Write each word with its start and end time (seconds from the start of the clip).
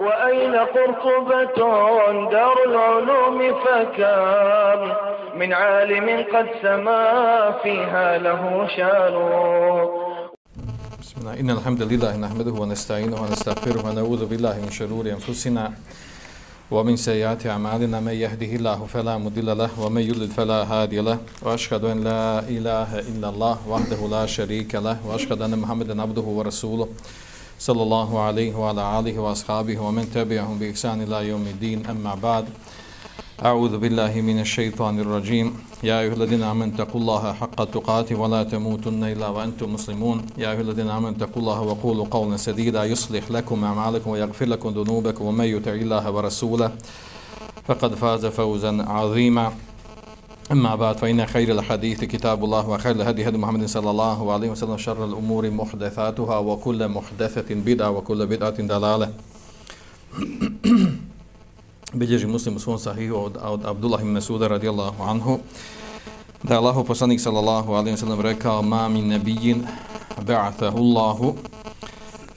وأين 0.00 0.54
قرطبة 0.54 1.58
دار 2.30 2.56
العلوم 2.68 3.38
فكم 3.64 4.78
من 5.38 5.52
عالم 5.52 6.08
قد 6.34 6.46
سما 6.62 7.04
فيها 7.62 8.18
له 8.18 8.68
شان. 8.76 9.14
بسم 11.00 11.16
الله. 11.20 11.40
إن 11.40 11.50
الحمد 11.50 11.82
لله 11.82 12.16
نحمده 12.16 12.52
ونستعينه 12.52 13.22
ونستغفره 13.22 13.80
ونعوذ 13.86 14.26
بالله 14.26 14.54
من 14.64 14.70
شرور 14.70 15.04
أنفسنا 15.16 15.72
ومن 16.70 16.96
سيئات 16.96 17.46
أعمالنا. 17.46 18.00
من 18.00 18.12
يهده 18.12 18.52
الله 18.58 18.78
فلا 18.86 19.18
مضل 19.18 19.58
له 19.58 19.70
ومن 19.80 20.02
يضلل 20.02 20.28
فلا 20.28 20.60
هادي 20.72 21.00
له. 21.00 21.18
وأشهد 21.42 21.84
أن 21.84 22.04
لا 22.04 22.38
إله 22.56 22.98
إلا 23.10 23.28
الله 23.28 23.56
وحده 23.68 24.00
لا 24.10 24.26
شريك 24.26 24.74
له. 24.74 24.96
وأشهد 25.08 25.42
أن 25.42 25.58
محمدا 25.58 26.02
عبده 26.02 26.26
ورسوله. 26.38 26.88
صلى 27.59 27.83
الله 27.83 28.19
عليه 28.19 28.55
وعلى 28.55 28.99
آله 28.99 29.19
وأصحابه 29.19 29.79
ومن 29.79 30.11
تبعهم 30.11 30.59
بإحسان 30.59 31.01
إلى 31.01 31.27
يوم 31.27 31.41
الدين 31.41 31.85
أما 31.85 32.15
بعد 32.15 32.45
أعوذ 33.45 33.77
بالله 33.77 34.21
من 34.21 34.39
الشيطان 34.39 34.99
الرجيم 34.99 35.53
يا 35.83 35.99
أيها 35.99 36.13
الذين 36.13 36.43
آمنوا 36.43 36.73
اتقوا 36.75 37.01
الله 37.01 37.33
حق 37.33 37.63
تقاته 37.63 38.15
ولا 38.15 38.43
تموتن 38.43 39.03
إلا 39.03 39.27
وأنتم 39.27 39.73
مسلمون 39.73 40.25
يا 40.37 40.51
أيها 40.51 40.61
الذين 40.61 40.89
آمنوا 40.89 41.09
اتقوا 41.09 41.41
الله 41.41 41.61
وقولوا 41.61 42.05
قولا 42.11 42.37
سديدا 42.37 42.85
يصلح 42.85 43.31
لكم 43.31 43.63
أعمالكم 43.63 44.09
ويغفر 44.09 44.45
لكم 44.45 44.69
ذنوبكم 44.69 45.25
ومن 45.25 45.45
يطع 45.45 45.71
الله 45.71 46.11
ورسوله 46.11 46.71
فقد 47.67 47.95
فاز 47.95 48.25
فوزا 48.25 48.83
عظيما 48.87 49.53
أما 50.52 50.74
بعد 50.74 50.96
فإن 50.96 51.26
خير 51.26 51.52
الحديث 51.52 52.04
كتاب 52.04 52.44
الله 52.44 52.68
وخير 52.68 52.96
الهدي 52.96 53.28
هدي 53.28 53.38
محمد 53.38 53.66
صلى 53.66 53.90
الله 53.90 54.32
عليه 54.32 54.50
وسلم 54.50 54.76
شر 54.76 55.04
الأمور 55.04 55.50
محدثاتها 55.50 56.38
وكل 56.38 56.88
محدثة 56.88 57.54
بدعة 57.54 57.90
وكل 57.90 58.26
بدعة 58.26 58.62
دلالة. 58.62 59.12
بجري 61.94 62.26
مسلم 62.26 62.58
سون 62.58 62.76
صحيح 62.76 63.10
أو 63.10 63.60
عبد 63.64 63.84
الله 63.84 63.98
بن 63.98 64.06
مسعود 64.06 64.42
رضي 64.42 64.70
الله 64.70 65.08
عنه. 65.08 65.40
ده 66.44 66.58
الله 66.58 66.82
بسانك 66.82 67.20
صلى 67.20 67.38
الله 67.38 67.76
عليه 67.76 67.92
وسلم 67.92 68.20
ركع 68.20 68.60
ما 68.60 68.88
من 68.88 69.08
نبي 69.08 69.62
بعثه 70.28 70.68
الله 70.68 71.36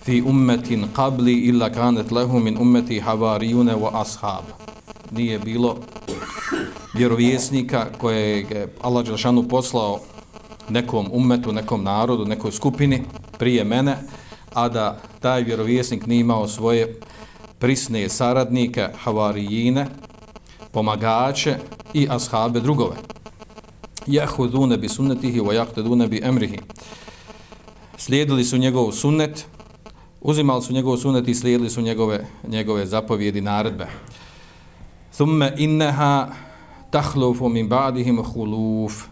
في 0.01 0.19
أمة 0.19 0.89
قبل 0.93 1.29
إلا 1.29 1.67
كانت 1.67 2.13
له 2.13 2.37
من 2.37 2.57
أمتي 2.57 3.01
حواريون 3.01 3.69
وأصحاب 3.69 4.43
nije 5.11 5.39
bilo 5.39 5.77
vjerovjesnika 6.93 7.85
koje 7.97 8.39
je 8.39 8.73
Allah 8.81 9.05
Đelšanu 9.05 9.47
poslao 9.47 9.99
nekom 10.69 11.09
umetu, 11.11 11.51
nekom 11.51 11.83
narodu, 11.83 12.25
nekoj 12.25 12.51
skupini 12.51 13.03
prije 13.37 13.63
mene, 13.63 13.97
a 14.53 14.69
da 14.69 15.01
taj 15.19 15.43
vjerovjesnik 15.43 16.05
nije 16.05 16.19
imao 16.19 16.47
svoje 16.47 16.99
prisne 17.59 18.09
saradnike, 18.09 18.87
havarijine, 19.03 19.87
pomagače 20.71 21.55
i 21.93 22.07
ashabe 22.09 22.59
drugove. 22.59 22.95
Jahudune 24.07 24.77
bi 24.77 24.89
sunnetihi 24.89 25.39
wa 25.39 25.53
jahtedune 25.53 26.07
bi 26.07 26.21
emrihi. 26.23 26.59
Slijedili 27.97 28.43
su 28.43 28.57
njegov 28.57 28.91
sunnet, 28.91 29.45
uzimali 30.21 30.61
su 30.61 30.73
njegov 30.73 30.97
sunnet 30.97 31.27
i 31.27 31.35
slijedili 31.35 31.69
su 31.69 31.81
njegove, 31.81 32.27
njegove 32.47 32.85
zapovjedi 32.85 33.41
naredbe. 33.41 33.87
Thumme 35.19 35.51
inneha 35.57 36.31
tahlufu 36.91 37.49
min 37.49 37.67
ba'dihim 37.67 38.23
huluf. 38.23 39.11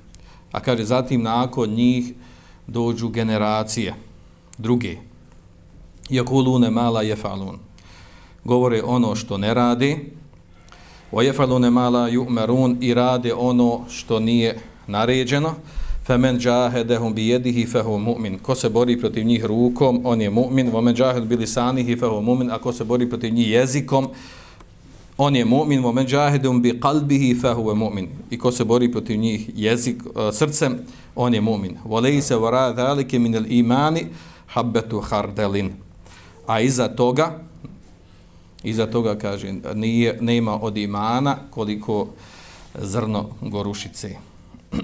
A 0.52 0.60
kaže, 0.60 0.84
zatim 0.84 1.22
nakon 1.22 1.70
njih 1.70 2.14
dođu 2.68 3.10
generacije, 3.10 3.96
druge. 4.58 4.98
Jakulune 6.10 6.70
mala 6.72 7.02
jefalun 7.02 7.60
govore 8.44 8.84
ono 8.84 9.16
što 9.16 9.38
ne 9.38 9.54
radi, 9.54 10.12
wa 11.12 11.24
yafaluna 11.24 11.70
ma 11.70 11.90
la 11.90 12.10
yu'marun 12.10 12.78
i 12.82 12.94
rade 12.94 13.34
ono 13.34 13.86
što 13.90 14.20
nije 14.20 14.60
naređeno, 14.88 15.56
Femen 16.06 16.40
jahadahum 16.42 17.14
bi 17.14 17.28
yadihi 17.28 17.68
fa 17.68 17.84
mu'min. 17.84 18.40
Ko 18.40 18.56
se 18.56 18.70
bori 18.70 19.00
protiv 19.00 19.26
njih 19.26 19.46
rukom, 19.46 20.02
on 20.06 20.22
je 20.22 20.32
mu'min, 20.32 20.72
wa 20.72 20.82
man 20.82 20.96
jahad 20.98 21.26
bi 21.26 21.36
lisanihi 21.36 21.98
fa 21.98 22.08
mu'min, 22.08 22.52
a 22.52 22.60
ko 22.60 22.74
se 22.74 22.84
bori 22.84 23.10
protiv 23.10 23.34
njih 23.34 23.52
jezikom, 23.52 24.08
on 25.18 25.36
je 25.36 25.46
mu'min, 25.46 25.84
wa 25.84 25.92
man 25.92 26.06
bi 26.62 26.80
qalbihi 26.80 27.36
fa 27.42 27.54
huwa 27.54 27.76
mu'min. 27.76 28.08
I 28.30 28.38
ko 28.38 28.52
se 28.52 28.64
bori 28.64 28.92
protiv 28.92 29.20
njih 29.20 29.50
jezik, 29.56 30.04
e, 30.06 30.32
srcem, 30.32 30.80
on 31.16 31.34
je 31.34 31.42
mu'min. 31.42 31.78
Wa 31.86 32.02
laysa 32.02 32.38
wara 32.38 32.74
dhalika 32.74 33.20
min 33.20 33.36
al-imani 33.36 34.08
habatu 34.48 35.02
khardalin. 35.02 35.72
A 36.48 36.62
iza 36.62 36.88
toga, 36.88 37.48
Iza 38.64 38.88
toga 38.88 39.16
kaže 39.16 39.54
nije 39.74 40.18
nema 40.22 40.64
od 40.64 40.78
imana 40.78 41.38
koliko 41.50 42.08
zrno 42.76 43.30
gorušice. 43.42 44.16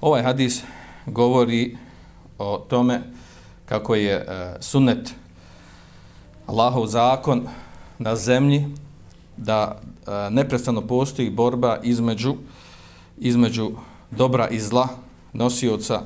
ovaj 0.00 0.22
hadis 0.22 0.62
govori 1.06 1.76
o 2.38 2.58
tome 2.68 3.00
kako 3.66 3.94
je 3.94 4.16
uh, 4.16 4.60
sunnet 4.60 5.14
Allahov 6.46 6.86
zakon 6.86 7.48
na 8.00 8.16
zemlji 8.16 8.64
da 9.36 9.80
e, 10.06 10.30
neprestano 10.30 10.80
postoji 10.80 11.30
borba 11.30 11.78
između 11.82 12.34
između 13.18 13.70
dobra 14.10 14.48
i 14.48 14.60
zla 14.60 14.88
nosioca 15.32 16.02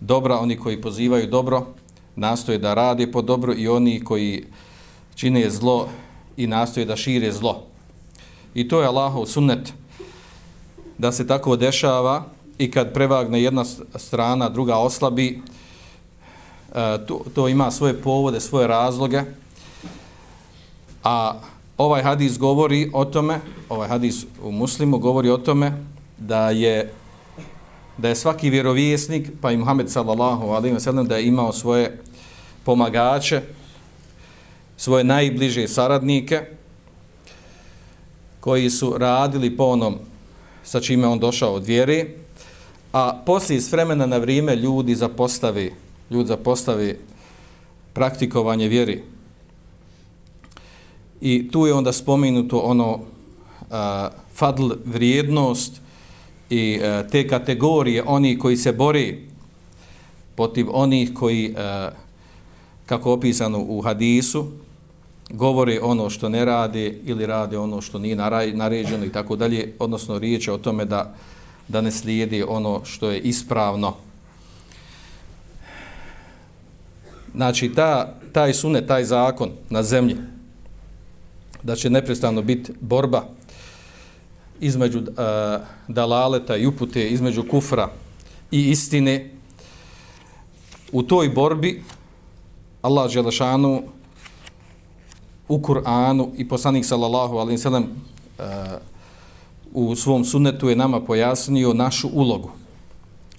dobra 0.00 0.38
oni 0.38 0.56
koji 0.56 0.80
pozivaju 0.80 1.26
dobro 1.26 1.66
nastoje 2.16 2.58
da 2.58 2.74
radi 2.74 3.12
po 3.12 3.22
dobro 3.22 3.54
i 3.56 3.68
oni 3.68 4.04
koji 4.04 4.44
čine 5.14 5.50
zlo 5.50 5.88
i 6.36 6.46
nastoje 6.46 6.86
da 6.86 6.96
šire 6.96 7.32
zlo. 7.32 7.62
I 8.54 8.68
to 8.68 8.80
je 8.80 8.86
Allahov 8.86 9.26
sunnet 9.26 9.72
da 10.98 11.12
se 11.12 11.26
tako 11.26 11.56
dešava 11.56 12.24
i 12.58 12.70
kad 12.70 12.92
prevagne 12.92 13.42
jedna 13.42 13.64
strana, 13.94 14.48
druga 14.48 14.76
oslabi, 14.76 15.42
e, 16.74 16.98
to, 17.06 17.24
to 17.34 17.48
ima 17.48 17.70
svoje 17.70 18.02
povode, 18.02 18.40
svoje 18.40 18.66
razloge. 18.66 19.22
A 21.06 21.38
ovaj 21.78 22.02
hadis 22.02 22.38
govori 22.38 22.90
o 22.92 23.04
tome, 23.04 23.40
ovaj 23.68 23.88
hadis 23.88 24.24
u 24.42 24.50
muslimu 24.50 24.98
govori 24.98 25.30
o 25.30 25.36
tome 25.36 25.72
da 26.18 26.50
je 26.50 26.92
da 27.98 28.08
je 28.08 28.16
svaki 28.16 28.50
vjerovjesnik, 28.50 29.30
pa 29.40 29.52
i 29.52 29.56
Muhammed 29.56 29.90
sallallahu 29.90 30.44
alaihi 30.44 30.76
wa 30.76 30.80
sallam, 30.80 31.06
da 31.06 31.16
je 31.16 31.26
imao 31.26 31.52
svoje 31.52 32.02
pomagače, 32.64 33.40
svoje 34.76 35.04
najbliže 35.04 35.68
saradnike 35.68 36.42
koji 38.40 38.70
su 38.70 38.98
radili 38.98 39.56
po 39.56 39.64
onom 39.64 39.98
sa 40.64 40.80
čime 40.80 41.06
on 41.06 41.18
došao 41.18 41.54
od 41.54 41.66
vjere, 41.66 42.04
a 42.92 43.22
poslije 43.26 43.60
s 43.60 43.72
vremena 43.72 44.06
na 44.06 44.16
vrijeme 44.16 44.56
ljudi 44.56 44.94
zapostavi, 44.94 45.72
ljudi 46.10 46.28
zapostavi 46.28 46.98
praktikovanje 47.92 48.68
vjeri. 48.68 49.15
I 51.20 51.48
tu 51.50 51.66
je 51.66 51.74
onda 51.74 51.92
spomenuto 51.92 52.58
ono 52.58 52.98
a, 53.70 54.10
fadl 54.34 54.72
vrijednost 54.84 55.80
i 56.50 56.80
a, 56.82 57.02
te 57.10 57.28
kategorije 57.28 58.02
oni 58.06 58.38
koji 58.38 58.56
se 58.56 58.72
bori 58.72 59.28
protiv 60.36 60.66
onih 60.70 61.14
koji 61.14 61.54
a, 61.56 61.90
kako 62.86 63.12
opisano 63.12 63.58
u 63.58 63.82
hadisu 63.82 64.46
govore 65.30 65.80
ono 65.82 66.10
što 66.10 66.28
ne 66.28 66.44
rade 66.44 66.98
ili 67.04 67.26
rade 67.26 67.58
ono 67.58 67.80
što 67.80 67.98
nije 67.98 68.16
naređeno 68.52 69.04
i 69.04 69.12
tako 69.12 69.36
dalje, 69.36 69.72
odnosno 69.78 70.18
riječ 70.18 70.48
je 70.48 70.52
o 70.52 70.58
tome 70.58 70.84
da, 70.84 71.14
da 71.68 71.80
ne 71.80 71.90
slijedi 71.90 72.44
ono 72.48 72.84
što 72.84 73.10
je 73.10 73.20
ispravno. 73.20 73.94
Znači, 77.34 77.72
ta, 77.74 78.14
taj 78.32 78.54
sunet, 78.54 78.86
taj 78.86 79.04
zakon 79.04 79.50
na 79.70 79.82
zemlji, 79.82 80.16
da 81.66 81.76
će 81.76 81.90
neprestano 81.90 82.42
biti 82.42 82.72
borba 82.80 83.24
između 84.60 84.98
uh, 84.98 85.06
dalaleta 85.88 86.56
i 86.56 86.66
upute, 86.66 87.08
između 87.08 87.44
kufra 87.50 87.88
i 88.50 88.70
istine, 88.70 89.30
u 90.92 91.02
toj 91.02 91.28
borbi 91.28 91.82
Allah 92.82 93.10
Želešanu 93.10 93.82
u 95.48 95.58
Kur'anu 95.58 96.30
i 96.36 96.48
poslanik 96.48 96.84
sallallahu 96.84 97.36
alejhi 97.36 97.56
ve 97.56 97.62
sellem 97.62 97.82
uh, 97.82 97.88
eh, 98.38 98.78
u 99.72 99.96
svom 99.96 100.24
sunnetu 100.24 100.68
je 100.68 100.76
nama 100.76 101.00
pojasnio 101.00 101.72
našu 101.72 102.08
ulogu. 102.12 102.50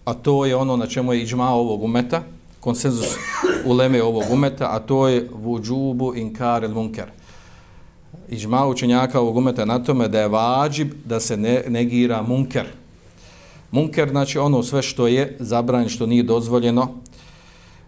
A 0.06 0.14
to 0.14 0.46
je 0.46 0.56
ono 0.56 0.78
na 0.78 0.88
čemu 0.88 1.14
je 1.14 1.22
iđma 1.22 1.50
ovog 1.50 1.84
umeta, 1.84 2.24
konsenzus 2.60 3.16
uleme 3.66 4.04
ovog 4.04 4.24
umeta, 4.32 4.68
a 4.72 4.80
to 4.80 5.08
je 5.08 5.30
vudžubu 5.34 6.16
inkar 6.16 6.64
el 6.64 6.74
munker. 6.74 7.17
Iđma 8.30 8.68
učenjaka 8.68 9.20
ovog 9.20 9.38
umeta 9.38 9.66
na 9.66 9.84
tome 9.84 10.08
da 10.08 10.20
je 10.20 10.28
vađib 10.28 10.94
da 11.06 11.20
se 11.20 11.38
ne, 11.38 11.64
negira 11.68 12.22
munker. 12.22 12.68
Munker 13.72 14.10
znači 14.10 14.38
ono 14.38 14.64
sve 14.64 14.82
što 14.82 15.08
je 15.08 15.36
zabranjeno, 15.40 15.90
što 15.90 16.06
nije 16.06 16.24
dozvoljeno, 16.24 16.90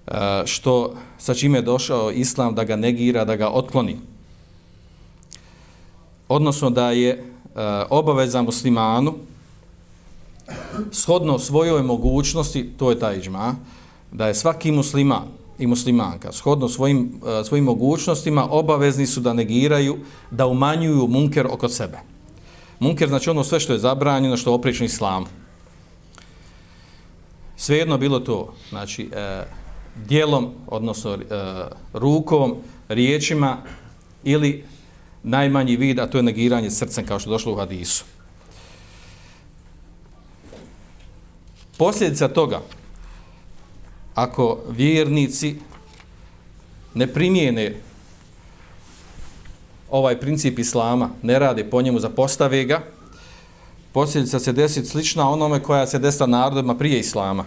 e, 0.08 0.12
što 0.46 0.96
sa 1.18 1.34
čime 1.34 1.58
je 1.58 1.62
došao 1.62 2.12
islam 2.12 2.56
da 2.56 2.64
ga 2.64 2.76
negira, 2.76 3.26
da 3.26 3.36
ga 3.36 3.50
otkloni. 3.50 3.98
Odnosno 6.30 6.70
da 6.70 6.92
je 6.92 7.10
e, 7.10 7.22
obaveza 7.90 8.42
muslimanu 8.42 9.16
shodno 10.92 11.40
svojoj 11.40 11.84
mogućnosti, 11.84 12.70
to 12.78 12.90
je 12.90 13.00
taj 13.00 13.18
iđma, 13.18 13.56
da 14.12 14.28
je 14.28 14.36
svaki 14.36 14.72
musliman 14.72 15.39
i 15.60 15.68
muslimanka 15.68 16.32
shodno 16.32 16.70
svojim, 16.70 17.22
e, 17.42 17.44
svojim 17.44 17.66
mogućnostima 17.66 18.48
obavezni 18.52 19.08
su 19.08 19.20
da 19.20 19.34
negiraju, 19.34 19.98
da 20.32 20.48
umanjuju 20.48 21.08
munker 21.08 21.48
oko 21.48 21.70
sebe. 21.70 22.00
Munker 22.80 23.10
znači 23.10 23.30
ono 23.30 23.44
sve 23.44 23.60
što 23.60 23.74
je 23.74 23.80
zabranjeno, 23.80 24.38
što 24.38 24.50
je 24.50 24.56
oprično 24.56 24.86
islamu 24.86 25.26
svejedno 27.60 27.98
bilo 27.98 28.20
to, 28.20 28.54
znači, 28.70 29.10
e, 29.14 29.44
dijelom, 29.96 30.50
odnosno 30.68 31.14
e, 31.14 31.20
rukom, 31.94 32.56
riječima 32.88 33.58
ili 34.24 34.64
najmanji 35.24 35.76
vid, 35.76 36.00
a 36.00 36.08
to 36.08 36.18
je 36.18 36.24
negiranje 36.24 36.72
srcem, 36.72 37.06
kao 37.06 37.20
što 37.20 37.30
došlo 37.30 37.54
u 37.54 37.56
hadisu. 37.56 38.06
Posljedica 41.78 42.28
toga, 42.28 42.62
ako 44.20 44.60
vjernici 44.70 45.56
ne 46.94 47.08
primijene 47.08 47.76
ovaj 49.90 50.20
princip 50.20 50.60
islama, 50.60 51.10
ne 51.22 51.40
rade 51.40 51.64
po 51.64 51.82
njemu, 51.82 52.00
zapostave 52.00 52.64
ga, 52.64 52.82
posljedica 53.92 54.40
se 54.40 54.52
desiti 54.54 54.88
slična 54.88 55.30
onome 55.30 55.64
koja 55.64 55.88
se 55.88 56.00
desila 56.00 56.28
narodima 56.28 56.76
prije 56.76 57.00
Islama. 57.00 57.46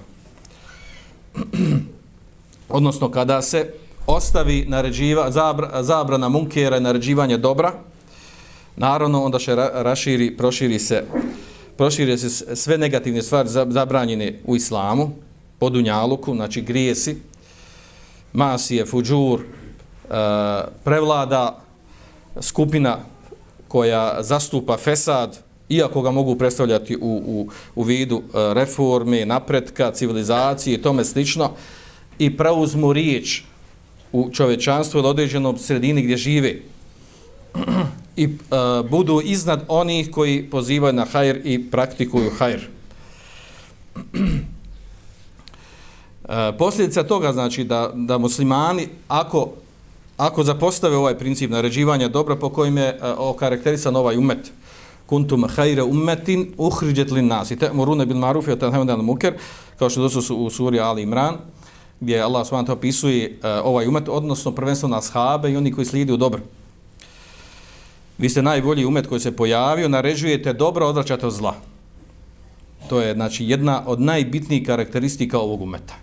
Odnosno, 2.69 3.10
kada 3.10 3.42
se 3.42 3.72
ostavi 4.06 4.64
naređiva, 4.69 5.30
zabra, 5.30 5.82
zabrana 5.82 6.28
munkera 6.28 6.76
i 6.76 6.80
naređivanje 6.80 7.38
dobra, 7.38 7.72
naravno, 8.76 9.24
onda 9.24 9.38
se 9.38 9.54
raširi, 9.56 10.36
proširi 10.36 10.78
se, 10.78 11.04
proširi 11.76 12.19
se 12.19 12.56
sve 12.56 12.78
negativne 12.78 13.22
stvari 13.22 13.48
zabranjene 13.48 14.40
u 14.44 14.56
Islamu, 14.56 15.10
po 15.62 15.70
Dunjaluku, 15.70 16.34
znači 16.34 16.60
grijesi, 16.60 17.16
masije, 18.32 18.86
fuđur, 18.86 19.40
e, 19.40 19.44
prevlada 20.84 21.62
skupina 22.40 22.98
koja 23.68 24.22
zastupa 24.22 24.76
fesad, 24.76 25.38
iako 25.68 26.02
ga 26.02 26.10
mogu 26.10 26.34
predstavljati 26.36 26.96
u, 26.96 27.22
u, 27.26 27.48
u 27.74 27.82
vidu 27.82 28.16
e, 28.18 28.54
reforme, 28.54 29.26
napretka, 29.26 29.90
civilizacije 29.90 30.74
i 30.74 30.82
tome 30.82 31.04
slično, 31.04 31.50
i 32.18 32.36
preuzmu 32.36 32.92
riječ 32.92 33.42
u 34.12 34.30
čovečanstvu 34.32 34.98
ili 34.98 35.08
određenom 35.08 35.58
sredini 35.58 36.02
gdje 36.02 36.16
žive 36.16 36.54
i 38.16 38.24
e, 38.24 38.28
budu 38.90 39.20
iznad 39.24 39.64
onih 39.68 40.10
koji 40.10 40.50
pozivaju 40.50 40.92
na 40.92 41.04
hajr 41.04 41.40
i 41.44 41.70
praktikuju 41.70 42.30
hajr. 42.38 42.68
Uh, 46.22 46.34
posljedica 46.58 47.02
toga 47.02 47.32
znači 47.32 47.64
da, 47.64 47.90
da 47.94 48.19
muslimani 48.19 48.88
ako, 49.08 49.48
ako 50.16 50.44
zapostave 50.44 50.96
ovaj 50.96 51.19
princip 51.19 51.50
naređivanja 51.50 52.08
dobra 52.08 52.36
po 52.36 52.48
kojim 52.48 52.78
je 52.78 52.98
uh, 53.02 53.08
okarakterisan 53.19 53.96
ovaj 53.96 54.16
umet, 54.16 54.52
kuntum 55.06 55.44
hajre 55.48 55.82
ummetin 55.82 56.52
uhriđet 56.58 57.10
lin 57.10 57.26
nas 57.26 57.50
ta'muruna 57.50 58.04
bil 58.04 58.16
marufi 58.16 58.50
o 58.50 58.56
tanhauna 58.56 58.92
'anil 58.92 59.04
muker 59.04 59.34
kao 59.78 59.90
što 59.90 60.08
su 60.08 60.36
u 60.36 60.50
suri 60.50 60.80
Ali 60.80 61.02
Imran 61.02 61.36
gdje 62.00 62.20
Allah 62.20 62.46
subhanahu 62.46 62.72
opisuje 62.72 63.38
uh, 63.38 63.66
ovaj 63.66 63.86
umet 63.86 64.08
odnosno 64.08 64.52
prvenstveno 64.52 64.96
ashabe 64.96 65.50
i 65.52 65.56
oni 65.56 65.72
koji 65.72 65.84
slijede 65.84 66.12
u 66.12 66.16
dobro. 66.16 66.40
Vi 68.19 68.28
ste 68.28 68.42
najbolji 68.42 68.84
umet 68.84 69.06
koji 69.06 69.20
se 69.20 69.36
pojavio 69.36 69.88
naređujete 69.88 70.52
dobro 70.52 70.86
odvraćate 70.86 71.26
od 71.26 71.32
zla. 71.32 71.54
To 72.88 73.00
je 73.00 73.14
znači 73.14 73.44
jedna 73.44 73.82
od 73.86 74.00
najbitnijih 74.00 74.66
karakteristika 74.66 75.38
ovog 75.38 75.62
umeta 75.62 75.94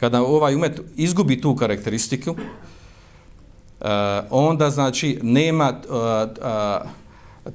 kada 0.00 0.22
ovaj 0.22 0.54
umet 0.54 0.80
izgubi 0.96 1.40
tu 1.40 1.56
karakteristiku 1.56 2.30
uh, 2.30 3.86
onda 4.30 4.70
znači 4.70 5.18
nema 5.22 5.72
uh, 5.88 5.94
uh, 5.94 6.90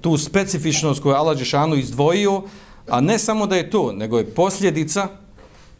tu 0.01 0.17
specifičnost 0.17 1.03
koju 1.03 1.15
Allah 1.15 1.37
Đešanu 1.37 1.75
izdvojio, 1.75 2.41
a 2.89 3.01
ne 3.01 3.19
samo 3.19 3.47
da 3.47 3.55
je 3.55 3.69
to, 3.69 3.91
nego 3.91 4.17
je 4.17 4.25
posljedica, 4.25 5.07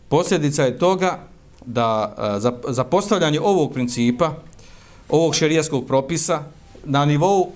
posljedica 0.09 0.63
je 0.63 0.77
toga 0.77 1.19
da 1.65 2.15
za, 2.39 2.53
za 2.67 2.83
postavljanje 2.83 3.39
ovog 3.39 3.73
principa, 3.73 4.33
ovog 5.09 5.35
šerijskog 5.35 5.87
propisa, 5.87 6.43
na 6.83 7.05
nivou 7.05 7.51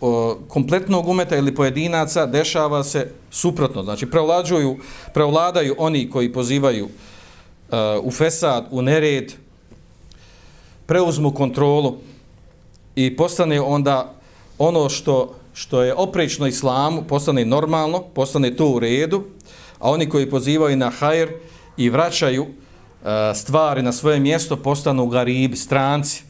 o, 0.00 0.38
kompletnog 0.48 1.08
umeta 1.08 1.36
ili 1.36 1.54
pojedinaca 1.54 2.26
dešava 2.26 2.84
se 2.84 3.10
suprotno. 3.30 3.82
Znači, 3.82 4.06
prevlađuju, 4.06 4.76
prevladaju 5.14 5.74
oni 5.78 6.10
koji 6.10 6.32
pozivaju 6.32 6.84
uh, 6.84 6.90
u 8.02 8.10
fesad, 8.10 8.66
u 8.70 8.82
nered, 8.82 9.32
preuzmu 10.86 11.34
kontrolu 11.34 11.96
i 12.94 13.16
postane 13.16 13.60
onda 13.60 14.14
ono 14.58 14.88
što 14.88 15.34
što 15.54 15.82
je 15.82 15.94
oprečno 15.94 16.46
islamu, 16.46 17.02
postane 17.08 17.44
normalno, 17.44 18.02
postane 18.14 18.56
to 18.56 18.68
u 18.68 18.78
redu, 18.78 19.24
a 19.78 19.90
oni 19.90 20.08
koji 20.08 20.30
pozivaju 20.30 20.76
na 20.76 20.90
hajr 20.90 21.32
i 21.76 21.90
vraćaju 21.90 22.46
e, 22.46 23.34
stvari 23.34 23.82
na 23.82 23.92
svoje 23.92 24.20
mjesto, 24.20 24.56
postanu 24.56 25.06
garibi, 25.06 25.56
stranci. 25.56 26.24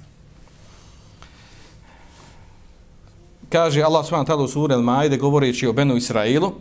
Kaže 3.48 3.82
Allah 3.82 4.06
s.w.t. 4.06 4.34
u 4.34 4.48
suri 4.48 4.74
Al-Majde, 4.74 5.18
govoreći 5.18 5.66
o 5.66 5.72
Benu 5.72 5.96
Israilu, 5.96 6.52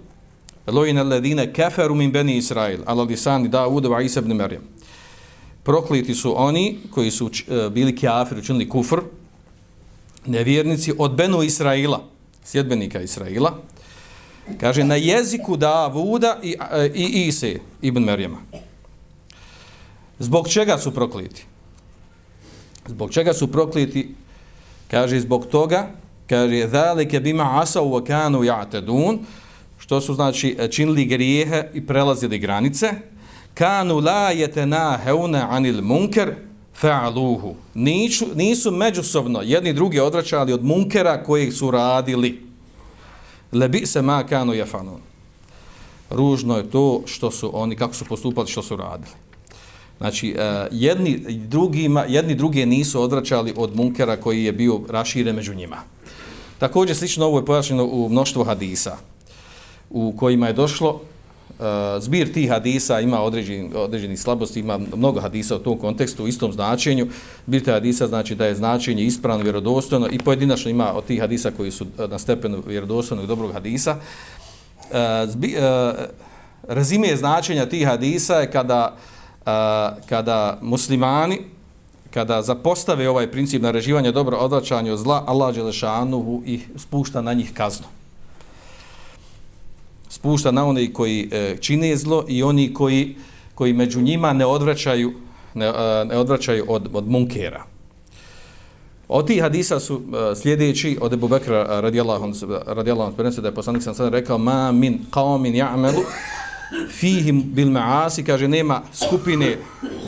Lojine 0.67 1.03
ledine 1.03 1.53
keferu 1.53 1.95
min 1.95 2.11
Beni 2.11 2.37
Israil, 2.37 2.79
ala 2.85 3.03
lisani 3.03 3.49
Dawuda 3.49 3.89
wa 3.89 4.03
Isa 4.03 4.19
ibn 4.19 4.33
Maryam. 4.33 4.61
Prokliti 5.63 6.15
su 6.15 6.33
oni 6.37 6.77
koji 6.91 7.11
su 7.11 7.25
uh, 7.25 7.71
bili 7.71 7.95
kjafir, 7.95 8.37
učinili 8.37 8.69
kufr, 8.69 9.01
nevjernici 10.25 10.93
od 10.97 11.15
Benu 11.15 11.43
Israila, 11.43 12.03
sjedbenika 12.43 13.01
Israila, 13.01 13.57
kaže 14.59 14.83
na 14.83 14.95
jeziku 14.95 15.57
Davuda 15.57 16.39
i, 16.43 16.55
e, 16.71 16.91
i 16.95 17.27
Ise 17.27 17.59
ibn 17.81 18.03
Merjema. 18.03 18.37
Zbog 20.19 20.49
čega 20.49 20.77
su 20.77 20.91
prokliti? 20.91 21.45
Zbog 22.87 23.11
čega 23.11 23.33
su 23.33 23.51
prokliti? 23.51 24.15
Kaže 24.87 25.19
zbog 25.19 25.45
toga, 25.45 25.87
kaže 26.29 26.67
zalike 26.67 27.19
bima 27.19 27.61
asau 27.61 27.89
wa 27.89 28.05
kanu 28.05 28.39
ya'tadun, 28.39 29.19
što 29.91 30.01
su 30.01 30.13
znači 30.13 30.57
činili 30.71 31.05
grijehe 31.05 31.63
i 31.73 31.81
prelazili 31.87 32.39
granice, 32.39 32.93
kanu 33.53 33.99
la 33.99 34.31
yatanahuna 34.33 35.47
anil 35.49 35.81
munkar 35.81 36.31
fa'aluhu. 36.81 37.53
Nisu, 37.73 38.27
nisu 38.35 38.71
međusobno 38.71 39.41
jedni 39.41 39.73
drugi 39.73 39.99
odvraćali 39.99 40.53
od 40.53 40.63
munkera 40.63 41.23
koji 41.23 41.51
su 41.51 41.71
radili. 41.71 42.41
Lebi 43.51 43.85
se 43.85 44.01
ma 44.01 44.23
kanu 44.23 44.53
yafanun 44.53 44.99
Ružno 46.09 46.57
je 46.57 46.69
to 46.69 47.01
što 47.05 47.31
su 47.31 47.51
oni, 47.53 47.75
kako 47.75 47.93
su 47.93 48.05
postupali, 48.05 48.47
što 48.47 48.61
su 48.61 48.75
radili. 48.75 49.11
Znači, 49.97 50.35
e, 50.37 50.67
jedni, 50.71 51.17
drugima, 51.29 52.05
jedni 52.07 52.35
druge 52.35 52.65
nisu 52.65 53.01
odvraćali 53.01 53.53
od 53.57 53.75
munkera 53.75 54.17
koji 54.17 54.43
je 54.43 54.51
bio 54.51 54.79
raširen 54.89 55.35
među 55.35 55.53
njima. 55.53 55.77
Također, 56.59 56.95
slično 56.95 57.25
ovo 57.25 57.39
je 57.39 57.45
pojašnjeno 57.45 57.85
u 57.85 58.09
mnoštvu 58.09 58.43
hadisa, 58.43 58.97
u 59.93 60.13
kojima 60.17 60.47
je 60.47 60.53
došlo 60.53 61.01
uh, 61.61 62.03
zbir 62.03 62.33
tih 62.33 62.49
hadisa 62.49 62.99
ima 62.99 63.21
određeni, 63.21 63.71
određeni 63.75 64.17
slabosti, 64.17 64.59
ima 64.59 64.79
mnogo 64.95 65.19
hadisa 65.19 65.55
u 65.55 65.59
tom 65.59 65.77
kontekstu, 65.77 66.23
u 66.23 66.27
istom 66.27 66.53
značenju. 66.53 67.07
Zbir 67.47 67.63
tih 67.63 67.73
hadisa 67.73 68.07
znači 68.07 68.35
da 68.35 68.45
je 68.45 68.55
značenje 68.55 69.03
ispravno, 69.03 69.43
vjerodostojno 69.43 70.07
i 70.11 70.17
pojedinačno 70.17 70.71
ima 70.71 70.93
od 70.93 71.05
tih 71.05 71.21
hadisa 71.21 71.51
koji 71.51 71.71
su 71.71 71.85
e, 71.99 72.07
na 72.07 72.19
stepenu 72.19 72.63
vjerodostojnog 72.67 73.27
dobrog 73.27 73.53
hadisa. 73.53 73.95
Uh, 74.91 74.97
zbi, 75.29 75.55
uh, 75.57 75.99
rezime 76.67 77.15
značenja 77.15 77.65
tih 77.65 77.87
hadisa 77.87 78.35
je 78.35 78.51
kada, 78.51 78.95
uh, 79.39 79.45
kada 80.09 80.57
muslimani, 80.61 81.39
kada 82.13 82.41
zapostave 82.41 83.09
ovaj 83.09 83.31
princip 83.31 83.61
nareživanja 83.61 84.11
dobro 84.11 84.37
odvraćanja 84.37 84.93
od 84.93 84.99
zla, 84.99 85.23
Allah 85.27 85.55
Đelešanuhu 85.55 86.41
ih 86.45 86.69
spušta 86.77 87.21
na 87.21 87.33
njih 87.33 87.53
kaznu 87.53 88.00
spušta 90.11 90.51
na 90.51 90.65
one 90.65 90.93
koji 90.93 91.29
e, 91.31 91.55
čine 91.59 91.97
zlo 91.97 92.25
i 92.27 92.43
oni 92.43 92.73
koji, 92.73 93.15
koji 93.55 93.73
među 93.73 94.01
njima 94.01 94.33
ne 94.33 94.45
odvraćaju, 94.45 95.13
ne, 95.53 95.65
e, 95.65 96.05
ne 96.05 96.17
odvraćaju 96.17 96.65
od, 96.67 96.89
od 96.93 97.09
munkera. 97.09 97.63
Od 99.07 99.27
tih 99.27 99.41
hadisa 99.41 99.79
su 99.79 100.01
e, 100.01 100.35
sljedeći 100.35 100.97
od 101.01 101.13
Ebu 101.13 101.27
Bekra 101.27 101.57
e, 101.69 101.81
radijallahu 101.81 102.25
anhu 103.03 103.15
prenosi 103.15 103.41
da 103.41 103.47
je 103.47 103.55
poslanik 103.55 103.83
sam 103.83 103.95
sada 103.95 104.09
rekao 104.09 104.37
ma 104.37 104.71
min 104.71 104.99
qaumin 105.11 105.53
ya'malu 105.53 106.03
fihim 106.89 107.43
bil 107.53 107.67
ma'asi 107.67 108.23
kaže 108.23 108.47
nema 108.47 108.81
skupine 108.93 109.57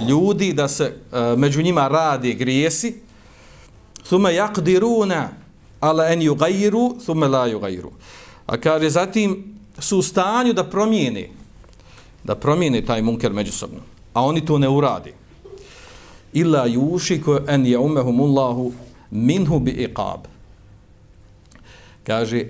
ljudi 0.09 0.53
da 0.53 0.67
se 0.67 0.93
uh, 1.11 1.39
među 1.39 1.61
njima 1.61 1.87
radi 1.87 2.33
grijesi 2.33 2.95
thumma 4.03 4.29
yaqdiruna 4.29 5.27
ala 5.79 6.03
an 6.03 6.19
yughayyiru 6.19 7.03
thumma 7.03 7.27
la 7.27 7.47
yughayyiru 7.47 7.89
a 8.45 8.57
kaže 8.57 8.89
zatim 8.89 9.53
su 9.79 9.97
u 9.97 10.01
stanju 10.01 10.53
da 10.53 10.63
promijene 10.63 11.29
da 12.23 12.35
promijene 12.35 12.85
taj 12.85 13.01
munker 13.01 13.33
međusobno 13.33 13.79
a 14.13 14.21
oni 14.21 14.45
to 14.45 14.57
ne 14.57 14.69
uradi. 14.69 15.13
Illa 16.33 16.67
yushiku 16.67 17.39
an 17.47 17.65
yawmahumullahu 17.65 18.71
minhu 19.11 19.59
bi 19.59 19.71
iqab. 19.71 20.25
Kaže 22.03 22.37
e, 22.37 22.47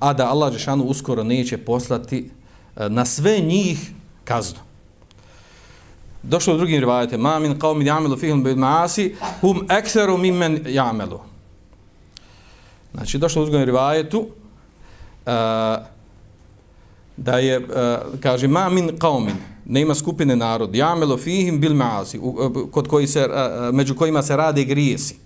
a 0.00 0.12
da 0.12 0.30
Allah 0.30 0.52
džeshanu 0.52 0.84
uskoro 0.84 1.24
neće 1.24 1.58
poslati 1.58 2.30
e, 2.76 2.88
na 2.88 3.04
sve 3.04 3.38
njih 3.38 3.90
kaznu. 4.24 4.58
Došlo 6.22 6.54
u 6.54 6.56
drugim 6.56 6.80
rivajete 6.80 7.18
ma 7.18 7.38
min 7.38 7.58
qawmin 7.58 7.86
ja'melu 7.86 8.18
fihim 8.20 8.44
bil 8.44 8.56
ma'asi 8.56 9.14
hum 9.40 9.66
aktharu 9.68 10.18
mimmen 10.18 10.64
ja'melu. 10.66 11.18
znači 12.94 13.18
došlo 13.18 13.42
u 13.42 13.44
drugim 13.44 13.64
rivajetu 13.64 14.18
uh, 14.20 15.32
da 17.20 17.38
je 17.38 17.58
uh, 17.58 17.64
kaže 18.20 18.48
ma 18.48 18.68
min 18.68 18.90
qaumin, 18.98 19.36
nema 19.64 19.94
skupine 19.94 20.36
narod 20.36 20.74
jamelo 20.74 21.16
fihim 21.16 21.60
bil 21.60 21.74
ma'asi 21.74 22.16
e, 22.16 22.70
kod 22.70 22.88
koji 22.88 23.06
se 23.06 23.26
uh, 23.26 23.74
među 23.74 23.94
kojima 23.94 24.22
se 24.22 24.36
rade 24.36 24.64
grijesi. 24.64 25.16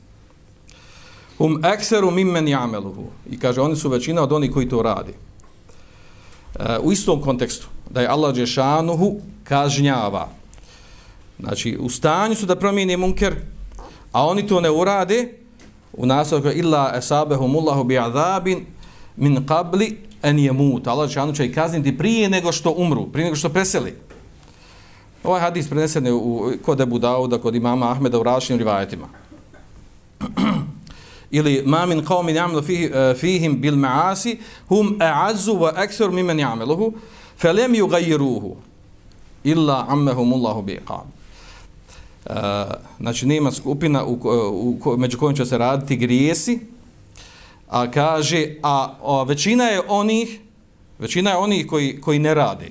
Um 1.39 1.61
aktharu 1.65 2.11
mimmen 2.11 2.47
ya'maluhu 2.47 3.05
i 3.31 3.39
kaže 3.39 3.61
oni 3.61 3.77
su 3.77 3.89
većina 3.89 4.23
od 4.23 4.33
onih 4.33 4.53
koji 4.53 4.69
to 4.69 4.83
radi 4.83 5.13
uh, 6.55 6.65
u 6.83 6.93
istom 6.93 7.23
kontekstu 7.23 7.67
da 7.91 8.01
je 8.01 8.09
Allah 8.09 8.35
Đešanuhu 8.35 9.21
kažnjava. 9.45 10.29
Znači, 11.41 11.77
u 11.81 11.91
stanju 11.91 12.35
su 12.35 12.47
da 12.47 12.57
promijene 12.57 12.97
munker, 12.97 13.35
a 14.13 14.27
oni 14.27 14.47
to 14.47 14.61
ne 14.61 14.71
urade, 14.71 15.29
u 15.93 16.07
nastavku 16.07 16.49
illa 16.49 16.93
esabehumullahu 16.97 17.85
bi 17.85 17.99
azabin 17.99 18.67
min 19.17 19.47
qabli 19.47 19.97
en 20.25 20.39
je 20.39 20.53
mut. 20.53 20.87
Allah 20.87 21.35
će 21.35 21.47
ih 21.47 21.55
kazniti 21.55 21.99
prije 21.99 22.31
nego 22.31 22.53
što 22.53 22.75
umru, 22.77 23.07
prije 23.13 23.25
nego 23.25 23.37
što 23.37 23.49
preseli. 23.49 23.95
Ovaj 25.25 25.41
hadis 25.41 25.69
prenesen 25.69 26.07
je 26.07 26.13
u, 26.13 26.53
kod 26.63 26.81
Ebu 26.81 26.99
Dauda, 26.99 27.39
kod 27.39 27.55
imama 27.55 27.91
Ahmeda 27.91 28.19
u 28.19 28.23
različitim 28.23 28.59
rivajetima. 28.59 29.09
Ili 31.31 31.63
ma 31.67 31.87
min 31.87 32.05
qawmin 32.05 32.37
ya'malu 32.37 32.63
fihi, 32.63 32.87
uh, 32.87 33.17
fihim 33.17 33.61
bil 33.61 33.75
ma'asi 33.75 34.37
hum 34.69 34.97
a'azzu 35.01 35.53
wa 35.53 35.73
akthar 35.77 36.11
mimman 36.11 36.39
ya'maluhu 36.39 36.93
falam 37.37 37.73
yughayyiruhu 37.73 38.55
illa 39.45 39.87
ammahum 39.89 40.33
Allahu 40.33 40.63
biqab. 40.63 41.07
Uh, 42.25 42.37
eh, 42.37 42.67
znači 43.01 43.27
nema 43.27 43.53
skupina 43.53 44.05
u, 44.05 44.13
u, 44.13 44.79
u, 44.85 44.97
među 44.97 45.19
kojim 45.19 45.37
će 45.37 45.45
se 45.45 45.59
raditi 45.59 45.97
grijesi, 45.97 46.61
a 47.69 47.91
kaže, 47.91 48.55
a, 48.63 48.95
a 49.03 49.23
većina 49.23 49.65
je 49.65 49.81
onih, 49.89 50.41
većina 50.99 51.31
je 51.31 51.37
onih 51.37 51.67
koji, 51.67 52.01
koji 52.01 52.19
ne 52.19 52.35
rade. 52.35 52.71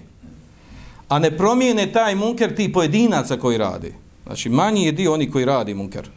A 1.10 1.20
ne 1.20 1.38
promijene 1.38 1.92
taj 1.92 2.16
munker 2.16 2.56
ti 2.56 2.74
pojedinaca 2.74 3.38
koji 3.38 3.58
rade. 3.58 3.94
Znači 4.26 4.50
manji 4.50 4.86
je 4.86 4.92
dio 4.92 5.14
oni 5.14 5.32
koji 5.32 5.46
radi 5.46 5.74
munker. 5.74 6.10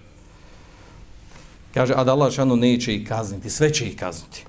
Kaže, 1.74 1.94
a 1.96 2.04
da 2.04 2.12
Allah 2.12 2.32
šanu 2.32 2.56
neće 2.56 2.94
ih 2.94 3.08
kazniti, 3.08 3.50
sve 3.50 3.72
će 3.74 3.86
ih 3.86 3.96
kazniti. 3.96 4.44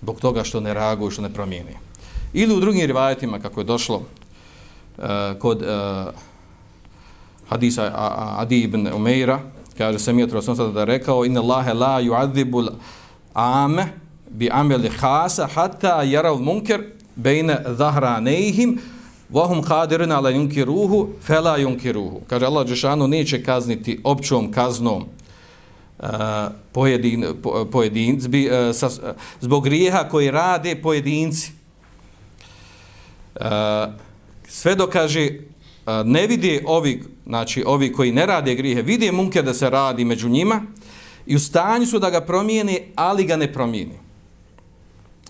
Zbog 0.00 0.20
toga 0.20 0.44
što 0.44 0.60
ne 0.60 0.74
reaguju, 0.74 1.10
što 1.10 1.22
ne 1.22 1.34
promijeni. 1.34 1.76
Ili 2.32 2.54
u 2.54 2.60
drugim 2.60 2.86
rivajetima, 2.86 3.38
kako 3.38 3.60
je 3.60 3.64
došlo 3.64 3.96
uh, 3.96 5.04
kod 5.38 5.62
uh, 5.62 5.68
hadisa 7.48 7.92
Adi 8.36 8.60
ibn 8.60 8.88
Umeira, 8.94 9.40
kaže 9.78 9.98
sam 9.98 10.18
je 10.18 10.28
trosno 10.28 10.54
sada 10.54 10.72
da 10.72 10.84
rekao, 10.84 11.24
inna 11.24 11.40
Allahe 11.40 11.74
la 11.74 12.00
yu'adhibul 12.00 12.70
ame 13.38 13.86
bi 14.30 14.50
ameli 14.52 14.90
khasa 14.90 15.46
hatta 15.46 16.02
yarav 16.04 16.40
munker 16.40 16.80
bejne 17.16 17.56
zahranejhim 17.78 18.80
vahum 19.30 19.62
qadirun 19.62 20.10
ala 20.12 20.30
yunkiruhu 20.30 21.12
fela 21.22 21.58
yunkiruhu. 21.58 22.20
Kaže 22.26 22.46
Allah 22.46 22.66
Đešanu 22.66 23.08
neće 23.08 23.42
kazniti 23.42 24.00
općom 24.04 24.52
kaznom 24.52 25.04
uh, 25.98 26.08
pojedin, 26.72 27.26
po, 27.42 27.64
pojedinci, 27.72 28.28
uh, 28.28 28.34
eh, 28.34 28.72
sa, 28.72 28.90
zbog 29.40 29.64
grijeha 29.64 30.08
koji 30.08 30.30
rade 30.30 30.74
pojedinci. 30.82 31.52
Uh, 33.34 33.42
sve 34.48 34.74
dokaže 34.74 35.30
ne 36.04 36.26
vidi 36.26 36.62
ovi, 36.66 37.04
znači 37.26 37.64
ovi 37.66 37.92
koji 37.92 38.12
ne 38.12 38.26
rade 38.26 38.54
grijehe, 38.54 38.82
vidi 38.82 39.12
munke 39.12 39.42
da 39.42 39.54
se 39.54 39.70
radi 39.70 40.04
među 40.04 40.28
njima 40.28 40.62
i 41.28 41.36
u 41.36 41.38
stanju 41.38 41.86
su 41.86 41.98
da 41.98 42.10
ga 42.10 42.20
promijene, 42.20 42.80
ali 42.94 43.24
ga 43.24 43.36
ne 43.36 43.52
promijeni. 43.52 43.98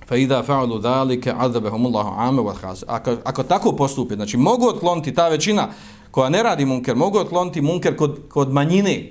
Fa 0.07 0.17
idha 0.17 0.43
fa'alu 0.47 0.81
dhalika 0.81 1.35
adabahumullahu 1.39 2.15
ame 2.17 2.43
wal 2.43 2.55
khas. 2.55 2.85
Ako, 2.87 3.17
ako 3.25 3.43
tako 3.43 3.73
postupi, 3.73 4.15
znači 4.15 4.37
mogu 4.37 4.69
otkloniti 4.69 5.15
ta 5.15 5.29
većina 5.29 5.69
koja 6.11 6.29
ne 6.29 6.43
radi 6.43 6.65
munker, 6.65 6.97
mogu 6.97 7.19
otkloniti 7.19 7.61
munker 7.61 7.97
kod, 7.97 8.19
kod 8.29 8.53
manjine. 8.53 9.11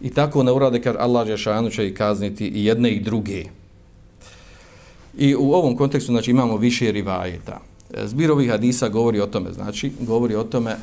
I 0.00 0.10
tako 0.10 0.42
ne 0.42 0.52
urade 0.52 0.82
kaže 0.82 0.98
Allah 0.98 1.26
Žešanu 1.26 1.70
će 1.70 1.88
i 1.88 1.94
kazniti 1.94 2.46
i 2.46 2.64
jedne 2.64 2.90
i 2.90 3.00
druge. 3.00 3.44
I 5.16 5.34
u 5.34 5.52
ovom 5.52 5.76
kontekstu 5.76 6.12
znači 6.12 6.30
imamo 6.30 6.56
više 6.56 6.92
rivajeta. 6.92 7.60
Zbir 8.04 8.30
ovih 8.30 8.50
hadisa 8.50 8.88
govori 8.88 9.20
o 9.20 9.26
tome, 9.26 9.52
znači, 9.52 9.92
govori 10.00 10.34
o 10.34 10.44
tome 10.44 10.70
e, 10.70 10.76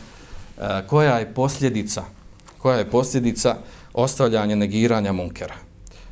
koja 0.88 1.20
je 1.20 1.34
posljedica, 1.34 2.04
koja 2.58 2.78
je 2.78 2.90
posljedica 2.90 3.58
ostavljanje 3.94 4.56
negiranja 4.56 5.12
munkera. 5.12 5.56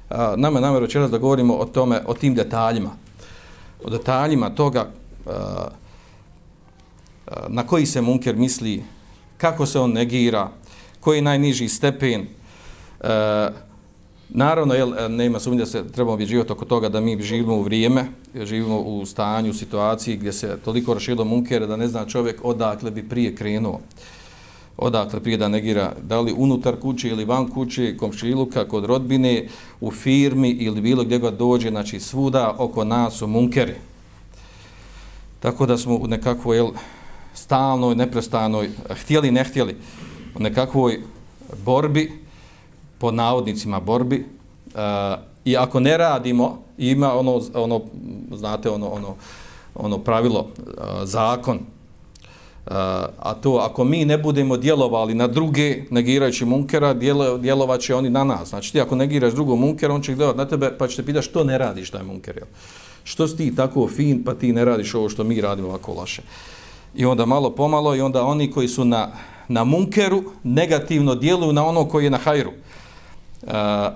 Uh, 0.10 0.18
nama 0.36 0.60
je 0.60 0.62
namjer 0.62 1.10
da 1.10 1.18
govorimo 1.18 1.56
o 1.56 1.66
tome, 1.66 2.02
o 2.08 2.14
tim 2.14 2.36
detaljima, 2.36 2.90
o 3.84 3.90
detaljima 3.90 4.50
toga 4.50 4.90
uh, 5.26 5.34
na 7.48 7.68
koji 7.68 7.86
se 7.86 8.02
munker 8.02 8.36
misli, 8.36 8.84
kako 9.38 9.66
se 9.66 9.80
on 9.80 9.92
negira, 9.92 10.50
koji 11.00 11.18
je 11.18 11.22
najniži 11.22 11.68
stepen, 11.68 12.22
uh, 13.00 13.08
Naravno, 14.34 14.74
jel, 14.74 14.94
nema 15.10 15.40
sumnje 15.40 15.60
da 15.60 15.66
se 15.66 15.92
trebamo 15.92 16.26
živjeti 16.26 16.52
oko 16.52 16.66
toga 16.66 16.90
da 16.90 17.02
mi 17.02 17.22
živimo 17.22 17.56
u 17.56 17.62
vrijeme, 17.62 18.06
živimo 18.36 18.80
u 18.80 19.06
stanju, 19.06 19.50
u 19.50 19.54
situaciji 19.54 20.18
gdje 20.18 20.34
se 20.34 20.58
toliko 20.66 20.94
rašilo 20.94 21.26
munkere 21.26 21.68
da 21.68 21.76
ne 21.76 21.88
zna 21.88 22.06
čovjek 22.06 22.40
odakle 22.44 22.92
bi 22.92 23.10
prije 23.10 23.36
krenuo. 23.36 23.80
Odakle 24.78 25.20
prije 25.20 25.38
da 25.38 25.48
negira, 25.48 25.94
da 26.02 26.22
li 26.22 26.34
unutar 26.38 26.76
kuće 26.80 27.10
ili 27.10 27.26
van 27.26 27.48
kuće, 27.48 27.98
komšiluka, 27.98 28.68
kod 28.68 28.86
rodbine, 28.86 29.48
u 29.82 29.92
firmi 29.92 30.50
ili 30.50 30.82
bilo 30.82 31.04
gdje 31.04 31.18
god 31.18 31.34
dođe, 31.34 31.70
znači 31.70 32.00
svuda 32.00 32.56
oko 32.58 32.84
nas 32.84 33.14
su 33.14 33.28
munkeri. 33.28 33.76
Tako 35.40 35.66
da 35.66 35.78
smo 35.78 35.96
u 35.96 36.08
nekakvoj 36.08 36.58
jel, 36.58 36.70
stalnoj, 37.34 37.96
neprestanoj, 37.96 38.70
htjeli, 38.90 39.32
ne 39.32 39.44
htjeli, 39.44 39.76
u 40.36 40.40
nekakvoj 40.40 41.02
borbi, 41.66 42.22
po 43.02 43.12
navodnicima 43.12 43.80
borbi 43.80 44.26
uh, 44.66 44.82
i 45.46 45.58
ako 45.58 45.80
ne 45.80 45.98
radimo 45.98 46.58
ima 46.78 47.14
ono 47.14 47.42
ono 47.54 47.82
znate 48.36 48.70
ono 48.70 48.88
ono 48.88 49.16
ono 49.76 49.98
pravilo 49.98 50.40
uh, 50.40 50.84
zakon 51.04 51.60
Eh, 52.68 52.74
a 53.20 53.34
to 53.34 53.56
ako 53.56 53.84
mi 53.84 54.06
ne 54.06 54.18
budemo 54.18 54.58
djelovali 54.58 55.14
na 55.14 55.28
druge 55.28 55.84
negirajući 55.90 56.46
munkera 56.46 56.94
djelo, 56.94 57.38
djelovaće 57.38 57.96
oni 57.96 58.10
na 58.10 58.24
nas. 58.24 58.50
Znači 58.50 58.72
ti 58.72 58.82
ako 58.82 58.96
negiraš 58.96 59.34
drugog 59.34 59.60
munkera 59.60 59.94
on 59.94 60.02
će 60.02 60.16
gledati 60.16 60.38
na 60.38 60.46
tebe 60.46 60.72
pa 60.78 60.88
će 60.88 60.96
te 60.96 61.06
pitati 61.06 61.26
što 61.26 61.44
ne 61.44 61.58
radiš 61.58 61.90
taj 61.90 62.04
munker 62.04 62.38
jel? 62.38 62.48
što 63.04 63.28
si 63.28 63.38
ti 63.38 63.56
tako 63.56 63.88
fin 63.88 64.24
pa 64.24 64.34
ti 64.34 64.54
ne 64.54 64.66
radiš 64.66 64.96
ovo 64.96 65.10
što 65.10 65.24
mi 65.24 65.42
radimo 65.42 65.68
ovako 65.68 65.94
loše? 65.94 66.22
I 66.96 67.06
onda 67.06 67.26
malo 67.26 67.50
pomalo 67.50 67.96
i 67.96 68.02
onda 68.02 68.24
oni 68.24 68.52
koji 68.52 68.68
su 68.68 68.86
na, 68.86 69.12
na 69.48 69.64
munkeru 69.64 70.24
negativno 70.44 71.16
djeluju 71.16 71.54
na 71.54 71.66
ono 71.66 71.86
koji 71.86 72.04
je 72.04 72.10
na 72.10 72.18
hajru. 72.18 72.52
Eh, 73.48 73.90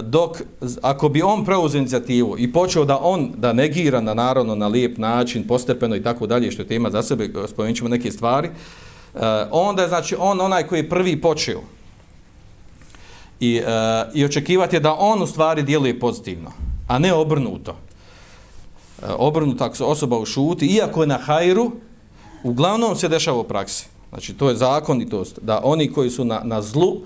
dok 0.00 0.42
ako 0.82 1.08
bi 1.08 1.22
on 1.22 1.44
preuzeo 1.44 1.78
inicijativu 1.78 2.38
i 2.38 2.52
počeo 2.52 2.84
da 2.84 2.98
on 3.02 3.32
da 3.36 3.52
negira 3.52 4.00
na 4.00 4.14
narodno 4.14 4.54
na 4.54 4.68
lijep 4.68 4.98
način 4.98 5.46
postepeno 5.46 5.96
i 5.96 6.02
tako 6.02 6.26
dalje 6.26 6.50
što 6.50 6.62
je 6.62 6.68
tema 6.68 6.90
za 6.90 7.02
sebe 7.02 7.30
spomenut 7.46 7.80
neke 7.82 8.10
stvari 8.10 8.48
eh, 9.14 9.18
onda 9.50 9.82
je 9.82 9.88
znači 9.88 10.16
on 10.18 10.40
onaj 10.40 10.66
koji 10.66 10.78
je 10.78 10.88
prvi 10.88 11.20
počeo. 11.20 11.60
I, 13.40 13.56
eh, 13.56 14.10
i 14.14 14.24
očekivati 14.24 14.76
je 14.76 14.80
da 14.80 14.96
on 14.98 15.22
u 15.22 15.26
stvari 15.26 15.62
djeluje 15.62 16.00
pozitivno 16.00 16.52
a 16.88 16.98
ne 16.98 17.12
obrnuto. 17.12 17.76
Eh, 19.02 19.06
obrnuto 19.18 19.64
ako 19.64 19.76
se 19.76 19.84
osoba 19.84 20.18
ušuti 20.18 20.66
iako 20.66 21.00
je 21.00 21.06
na 21.06 21.18
hajru 21.18 21.72
uglavnom 22.42 22.96
se 22.96 23.08
dešava 23.08 23.38
u 23.38 23.44
praksi. 23.44 23.86
Znači 24.08 24.34
to 24.34 24.48
je 24.48 24.56
zakonitost 24.56 25.38
da 25.42 25.60
oni 25.64 25.92
koji 25.92 26.10
su 26.10 26.24
na, 26.24 26.40
na 26.44 26.62
zlu 26.62 26.88
uh, 26.88 27.02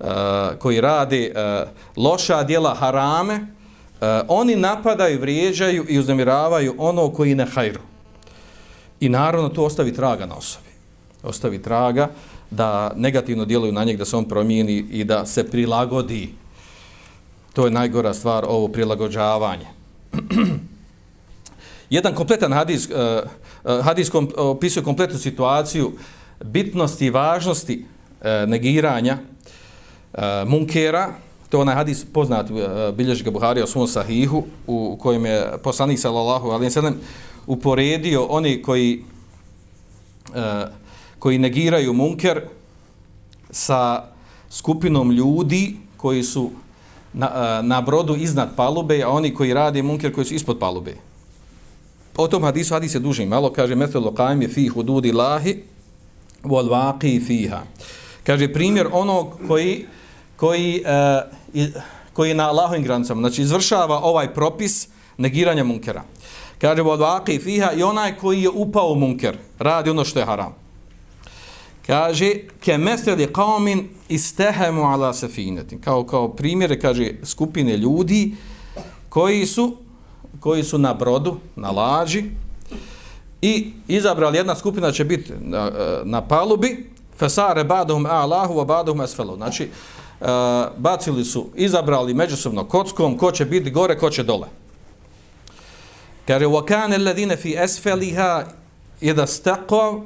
Eh, 0.00 0.56
koji 0.58 0.80
radi 0.80 1.32
eh, 1.34 1.64
loša 1.96 2.42
djela 2.42 2.74
harame, 2.74 3.34
eh, 3.34 4.20
oni 4.28 4.56
napadaju, 4.56 5.20
vrijeđaju 5.20 5.84
i 5.88 5.98
uznemiravaju 5.98 6.74
ono 6.78 7.10
koji 7.10 7.34
ne 7.34 7.46
hajru. 7.46 7.80
I 9.00 9.08
naravno 9.08 9.48
to 9.48 9.64
ostavi 9.64 9.94
traga 9.94 10.26
na 10.26 10.36
osobi. 10.36 10.68
Ostavi 11.22 11.62
traga 11.62 12.08
da 12.50 12.92
negativno 12.96 13.44
djeluju 13.44 13.72
na 13.72 13.84
njeg, 13.84 13.96
da 13.96 14.04
se 14.04 14.16
on 14.16 14.24
promijeni 14.24 14.84
i 14.90 15.04
da 15.04 15.26
se 15.26 15.50
prilagodi. 15.50 16.34
To 17.52 17.64
je 17.64 17.70
najgora 17.70 18.14
stvar, 18.14 18.44
ovo 18.48 18.68
prilagođavanje. 18.68 19.66
Jedan 21.90 22.14
kompletan 22.14 22.52
hadis, 22.52 22.88
uh, 22.88 23.82
hadis 23.82 24.10
kom, 24.10 24.28
opisuje 24.36 24.84
kompletnu 24.84 25.18
situaciju 25.18 25.92
bitnosti 26.44 27.06
i 27.06 27.10
važnosti 27.10 27.84
uh, 28.20 28.48
negiranja 28.48 29.18
uh, 30.12 30.48
munkera, 30.48 31.14
to 31.48 31.56
je 31.56 31.62
onaj 31.62 31.74
hadis 31.74 32.04
poznat 32.04 32.50
uh, 32.50 32.58
bilježi 32.94 33.24
ga 33.24 33.30
Buhari 33.30 33.62
o 33.62 33.66
svom 33.66 33.86
sahihu, 33.86 34.44
u 34.66 34.96
kojem 35.00 35.26
je 35.26 35.52
poslanik 35.62 35.98
sallallahu 35.98 36.50
alaihi 36.50 36.70
sallam 36.70 36.94
uporedio 37.46 38.24
oni 38.24 38.62
koji 38.62 39.04
uh, 40.28 40.80
koji 41.20 41.38
negiraju 41.38 41.92
munker 41.92 42.40
sa 43.50 44.04
skupinom 44.50 45.10
ljudi 45.10 45.76
koji 45.96 46.22
su 46.22 46.50
na, 47.12 47.60
na 47.62 47.80
brodu 47.80 48.16
iznad 48.16 48.56
palube, 48.56 49.02
a 49.02 49.08
oni 49.08 49.34
koji 49.34 49.54
rade 49.54 49.82
munker 49.82 50.14
koji 50.14 50.24
su 50.24 50.34
ispod 50.34 50.58
palube. 50.58 50.94
O 52.16 52.28
tom 52.28 52.42
hadisu, 52.42 52.74
hadis 52.74 52.94
je 52.94 53.00
duži 53.00 53.26
malo, 53.26 53.52
kaže, 53.52 53.74
metelo 53.74 54.14
kajem 54.14 54.42
je 54.42 54.48
fi 54.48 54.66
hududi 54.68 55.12
lahi, 55.12 55.62
vol 56.42 56.68
vaqi 56.68 57.20
fiha. 57.26 57.62
Kaže, 58.24 58.52
primjer 58.52 58.88
onog 58.92 59.40
koji, 59.48 59.86
koji, 60.40 60.82
e, 61.54 61.70
koji 62.12 62.28
je 62.28 62.34
na 62.34 62.48
Allahovim 62.48 62.82
granicama, 62.82 63.20
znači 63.20 63.42
izvršava 63.42 64.00
ovaj 64.02 64.34
propis 64.34 64.88
negiranja 65.18 65.64
munkera. 65.64 66.02
Kaže, 66.58 66.82
od 66.82 67.00
vaqi 67.00 67.42
fiha 67.42 67.72
i 67.72 67.82
onaj 67.82 68.16
koji 68.16 68.42
je 68.42 68.50
upao 68.50 68.92
u 68.92 68.94
munker, 68.94 69.36
radi 69.58 69.90
ono 69.90 70.04
što 70.04 70.18
je 70.18 70.24
haram. 70.24 70.54
Kaže, 71.86 72.34
ke 72.60 72.78
meseli 72.78 73.26
qaumin 73.26 73.84
istehemu 74.08 74.82
ala 74.82 75.12
safinetin. 75.12 75.80
Kao, 75.80 76.04
kao 76.04 76.28
primjere, 76.28 76.80
kaže, 76.80 77.12
skupine 77.24 77.76
ljudi 77.76 78.34
koji 79.08 79.46
su, 79.46 79.76
koji 80.40 80.64
su 80.64 80.78
na 80.78 80.94
brodu, 80.94 81.36
na 81.56 81.70
lađi, 81.70 82.24
i 83.42 83.72
izabrali 83.88 84.36
jedna 84.36 84.54
skupina 84.54 84.92
će 84.92 85.04
biti 85.04 85.32
na, 85.40 85.70
e, 85.78 86.00
na 86.04 86.20
palubi, 86.22 86.90
fesare 87.18 87.64
badahum 87.64 88.04
a'lahu 88.04 88.60
a 88.60 88.64
badahum 88.64 89.00
asfalu. 89.00 89.36
Znači, 89.36 89.68
uh, 90.20 90.26
bacili 90.76 91.24
su, 91.24 91.46
izabrali 91.54 92.14
međusobno 92.14 92.64
kockom, 92.64 93.18
ko 93.18 93.32
će 93.32 93.44
biti 93.44 93.70
gore, 93.70 93.98
ko 93.98 94.10
će 94.10 94.22
dole. 94.22 94.48
Kaže, 96.26 96.46
wa 96.46 96.64
kana 96.64 96.94
alladhina 96.96 97.36
fi 97.36 97.58
asfaliha 97.58 98.44
idha 99.00 99.26
staqaw 99.26 100.00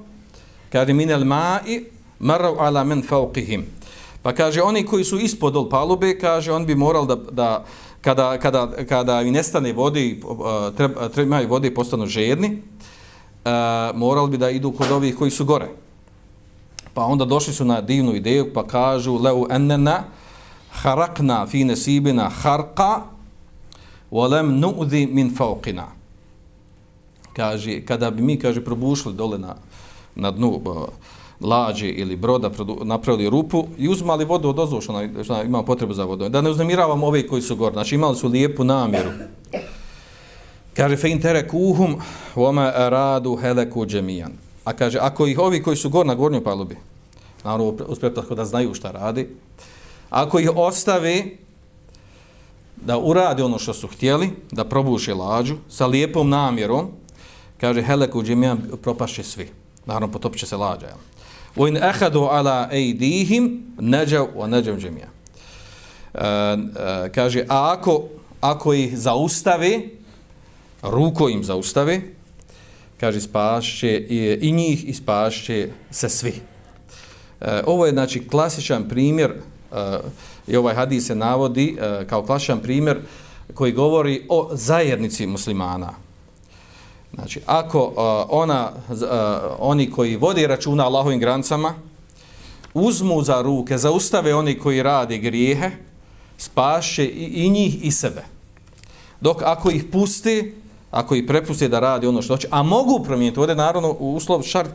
kaže 0.73 0.93
min 0.93 1.09
ma'i 1.09 1.85
maru 2.19 2.57
ala 2.59 2.85
men 2.85 3.03
fawqihim 3.03 3.63
pa 4.23 4.33
kaže 4.33 4.63
oni 4.63 4.87
koji 4.87 5.05
su 5.05 5.19
ispod 5.19 5.57
ol 5.57 5.69
palube 5.69 6.19
kaže 6.19 6.53
on 6.53 6.67
bi 6.67 6.75
moral 6.75 7.07
da, 7.07 7.17
da 7.17 7.65
kada, 8.01 8.39
kada, 8.39 8.71
kada 8.89 9.23
i 9.23 9.31
nestane 9.31 9.71
eh, 9.71 9.73
vode 9.73 10.17
treba, 10.77 11.09
treba 11.09 11.41
i 11.41 11.75
postanu 11.75 12.07
žedni 12.07 12.63
uh, 13.45 13.51
moral 13.95 14.27
bi 14.27 14.37
da 14.37 14.51
idu 14.51 14.73
kod 14.73 14.91
ovih 14.91 15.17
koji 15.17 15.31
su 15.31 15.45
gore 15.45 15.69
pa 16.95 17.05
onda 17.05 17.25
došli 17.25 17.53
su 17.53 17.65
na 17.65 17.81
divnu 17.81 18.15
ideju 18.15 18.53
pa 18.55 18.67
kažu 18.67 19.19
leu 19.19 19.47
ennena 19.51 20.03
harakna 20.71 21.47
fi 21.47 21.65
nesibina 21.65 22.31
harqa 22.43 23.01
volem 24.11 24.61
nu'zi 24.61 25.07
min 25.07 25.37
fawqina 25.37 25.85
kaže 27.33 27.81
kada 27.81 28.11
bi 28.11 28.23
mi 28.23 28.39
kaže 28.39 28.65
probušli 28.65 29.13
dole 29.13 29.39
na 29.39 29.55
na 30.15 30.31
dnu 30.31 30.61
lađe 31.41 31.89
ili 31.89 32.17
broda 32.17 32.51
napravili 32.83 33.31
rupu 33.31 33.67
i 33.79 33.89
uzmali 33.89 34.25
vodu 34.25 34.49
od 34.49 34.59
ozvo 34.59 34.81
što, 34.81 35.03
što 35.25 35.43
ima 35.43 35.63
potrebu 35.63 35.95
za 35.95 36.05
vodom. 36.05 36.33
Da 36.33 36.41
ne 36.41 36.51
uznemiravam 36.51 37.03
ove 37.03 37.27
koji 37.27 37.43
su 37.43 37.57
gore. 37.57 37.73
Znači 37.73 37.95
imali 37.95 38.17
su 38.17 38.29
lijepu 38.29 38.65
namjeru. 38.65 39.11
Kaže, 40.75 40.97
fe 40.97 41.11
intere 41.11 41.49
kuhum 41.49 41.97
vome 42.35 42.73
radu 42.77 43.37
heleku 43.37 43.87
džemijan. 43.87 44.33
A 44.65 44.73
kaže, 44.73 44.99
ako 44.99 45.27
ih 45.27 45.39
ovi 45.39 45.63
koji 45.63 45.77
su 45.77 45.91
gore 45.91 46.07
na 46.07 46.15
gornjoj 46.15 46.45
palubi, 46.45 46.77
naravno 47.45 47.77
uz 47.89 47.99
pretpostavku 47.99 48.35
da 48.35 48.45
znaju 48.45 48.75
šta 48.75 48.91
radi, 48.91 49.29
ako 50.11 50.39
ih 50.39 50.51
ostavi 50.55 51.39
da 52.77 52.99
uradi 52.99 53.43
ono 53.43 53.59
što 53.59 53.75
su 53.75 53.89
htjeli, 53.89 54.31
da 54.53 54.65
probuše 54.65 55.15
lađu 55.15 55.57
sa 55.69 55.87
lijepom 55.87 56.29
namjerom, 56.29 56.89
kaže, 57.61 57.83
heleku 57.83 58.23
džemijan 58.23 58.63
propašće 58.83 59.23
svi. 59.23 59.49
Naravno, 59.87 60.13
potopit 60.13 60.41
će 60.41 60.47
se 60.47 60.57
lađa. 60.57 60.87
Jel? 60.87 61.77
Ehadu 61.77 62.21
ala 62.21 62.69
ejdihim 62.73 63.75
neđav 63.79 64.27
o 64.37 64.47
neđav 64.47 64.77
džemija. 64.77 65.09
E, 66.15 66.25
e, 66.25 67.13
kaže, 67.15 67.45
a 67.49 67.73
ako, 67.73 68.03
ako 68.41 68.73
ih 68.75 68.99
zaustavi, 68.99 69.99
ruko 70.83 71.29
im 71.29 71.45
zaustavi, 71.45 72.15
kaže, 73.01 73.21
spašće 73.21 73.99
i, 74.09 74.39
i 74.41 74.53
njih 74.53 74.89
i 74.89 74.95
spašće 74.95 75.69
se 75.91 76.09
svi. 76.09 76.35
E, 77.41 77.63
ovo 77.67 77.87
je, 77.87 77.93
znači, 77.93 78.29
klasičan 78.29 78.89
primjer, 78.89 79.31
e, 79.31 79.99
i 80.47 80.57
ovaj 80.57 80.75
hadis 80.75 81.07
se 81.07 81.15
navodi 81.15 81.77
e, 81.81 82.05
kao 82.07 82.23
klasičan 82.23 82.61
primjer 82.61 82.99
koji 83.55 83.73
govori 83.73 84.27
o 84.29 84.49
zajednici 84.53 85.27
muslimana. 85.27 86.05
Znači, 87.15 87.41
ako 87.47 87.85
uh, 87.85 87.95
ona, 88.29 88.73
uh, 88.89 88.97
oni 89.59 89.91
koji 89.91 90.17
vodi 90.17 90.47
računa 90.47 90.85
Allahovim 90.85 91.21
grancama, 91.21 91.75
uzmu 92.75 93.23
za 93.23 93.43
ruke, 93.43 93.79
zaustave 93.79 94.35
oni 94.35 94.59
koji 94.59 94.83
rade 94.83 95.19
grijehe, 95.19 95.71
spaše 96.39 97.05
i, 97.05 97.45
i 97.45 97.51
njih 97.51 97.85
i 97.85 97.91
sebe. 97.91 98.25
Dok 99.21 99.43
ako 99.43 99.71
ih 99.71 99.85
pusti, 99.93 100.55
ako 100.95 101.15
ih 101.15 101.25
prepuste 101.27 101.69
da 101.69 101.81
radi 101.81 102.07
ono 102.07 102.23
što 102.23 102.35
hoće, 102.35 102.49
a 102.51 102.63
mogu 102.63 103.05
promijeniti, 103.05 103.41
ovdje 103.41 103.55
naravno 103.55 103.97
u 103.99 104.15
uslov 104.15 104.43
šart, 104.43 104.71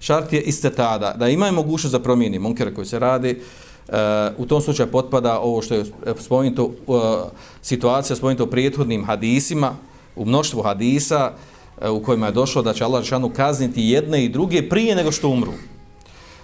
šart 0.00 0.32
je 0.32 0.40
iste 0.40 0.70
tada, 0.70 1.14
da 1.18 1.28
imaju 1.28 1.52
mogućnost 1.52 1.92
za 1.92 1.98
promijeni 1.98 2.38
munkere 2.38 2.74
koji 2.74 2.86
se 2.86 2.98
radi, 2.98 3.40
uh, 3.88 3.94
u 4.38 4.46
tom 4.46 4.60
slučaju 4.60 4.90
potpada 4.90 5.38
ovo 5.38 5.62
što 5.62 5.74
je 5.74 5.84
spomenuto, 6.20 6.70
uh, 6.86 6.96
situacija 7.62 8.16
spomenuto 8.16 8.44
u 8.44 8.50
prijethodnim 8.50 9.04
hadisima, 9.04 9.74
u 10.16 10.24
mnoštvu 10.24 10.62
hadisa, 10.62 11.32
uh, 11.32 11.90
u 11.90 12.02
kojima 12.02 12.26
je 12.26 12.32
došlo 12.32 12.62
da 12.62 12.72
će 12.72 12.84
Allah 12.84 13.02
Žešanu 13.02 13.30
kazniti 13.36 13.82
jedne 13.82 14.24
i 14.24 14.28
druge 14.28 14.68
prije 14.68 14.94
nego 14.96 15.12
što 15.12 15.28
umru. 15.28 15.52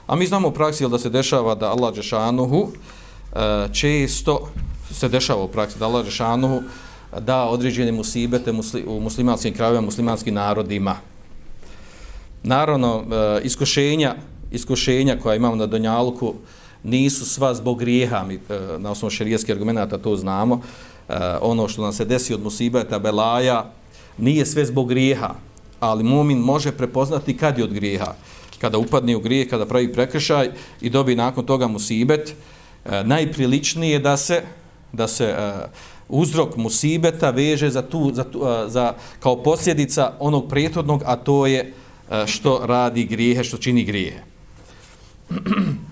A 0.07 0.17
mi 0.17 0.27
znamo 0.27 0.49
u 0.49 0.53
praksi 0.53 0.89
da 0.89 0.99
se 0.99 1.11
dešava 1.11 1.55
da 1.55 1.71
Allah 1.71 1.95
Žešanuhu 1.95 2.61
uh, 2.61 2.71
često 3.73 4.49
se 4.91 5.09
dešava 5.09 5.43
u 5.43 5.49
praksi 5.49 5.79
da 5.79 5.87
Allah 5.87 6.05
Žešanuhu 6.05 6.63
da 7.19 7.45
određene 7.45 7.93
musibete 7.93 8.53
u 8.87 9.01
muslimanskim 9.01 9.55
krajevima, 9.55 9.81
muslimanskim 9.81 10.35
narodima. 10.35 10.97
Naravno, 12.43 13.05
e, 13.13 13.41
iskušenja, 13.45 14.15
iskušenja 14.51 15.17
koja 15.23 15.37
imamo 15.37 15.57
na 15.57 15.67
Donjalku 15.67 16.35
nisu 16.83 17.25
sva 17.25 17.55
zbog 17.55 17.79
grijeha, 17.79 18.25
mi 18.29 18.35
e, 18.35 18.39
na 18.79 18.91
osnovu 18.91 19.11
šarijetskih 19.11 19.55
argumenta 19.55 19.99
to 19.99 20.17
znamo. 20.17 20.61
E, 21.09 21.15
ono 21.41 21.69
što 21.69 21.83
nam 21.83 21.93
se 21.93 22.05
desi 22.05 22.35
od 22.35 22.43
musibeta, 22.43 22.99
belaja, 22.99 23.71
nije 24.19 24.47
sve 24.47 24.65
zbog 24.65 24.89
grijeha, 24.89 25.35
ali 25.81 26.05
mumin 26.05 26.39
može 26.39 26.73
prepoznati 26.73 27.37
kad 27.37 27.59
je 27.59 27.65
od 27.65 27.73
grijeha. 27.73 28.15
Kada 28.61 28.79
upadne 28.79 29.17
u 29.17 29.21
grijeh, 29.21 29.49
kada 29.49 29.67
pravi 29.67 29.93
prekršaj 29.93 30.51
i 30.81 30.91
dobi 30.91 31.15
nakon 31.15 31.47
toga 31.47 31.67
musibet, 31.67 32.35
e, 32.85 33.05
najpriličnije 33.05 33.99
da 33.99 34.17
se 34.17 34.43
da 34.93 35.09
se 35.09 35.25
e, 35.25 35.53
uzrok 36.11 36.57
musibeta 36.57 37.31
veže 37.31 37.71
za 37.71 37.83
tu, 37.83 38.11
za, 38.15 38.25
tu, 38.25 38.43
za 38.67 38.95
kao 39.21 39.43
posljedica 39.43 40.13
onog 40.19 40.49
prijetodnog, 40.49 41.03
a 41.07 41.17
to 41.17 41.47
je 41.47 41.73
što 42.27 42.61
radi 42.67 43.05
grijehe, 43.05 43.45
što 43.45 43.57
čini 43.57 43.85
grijehe. 43.85 44.21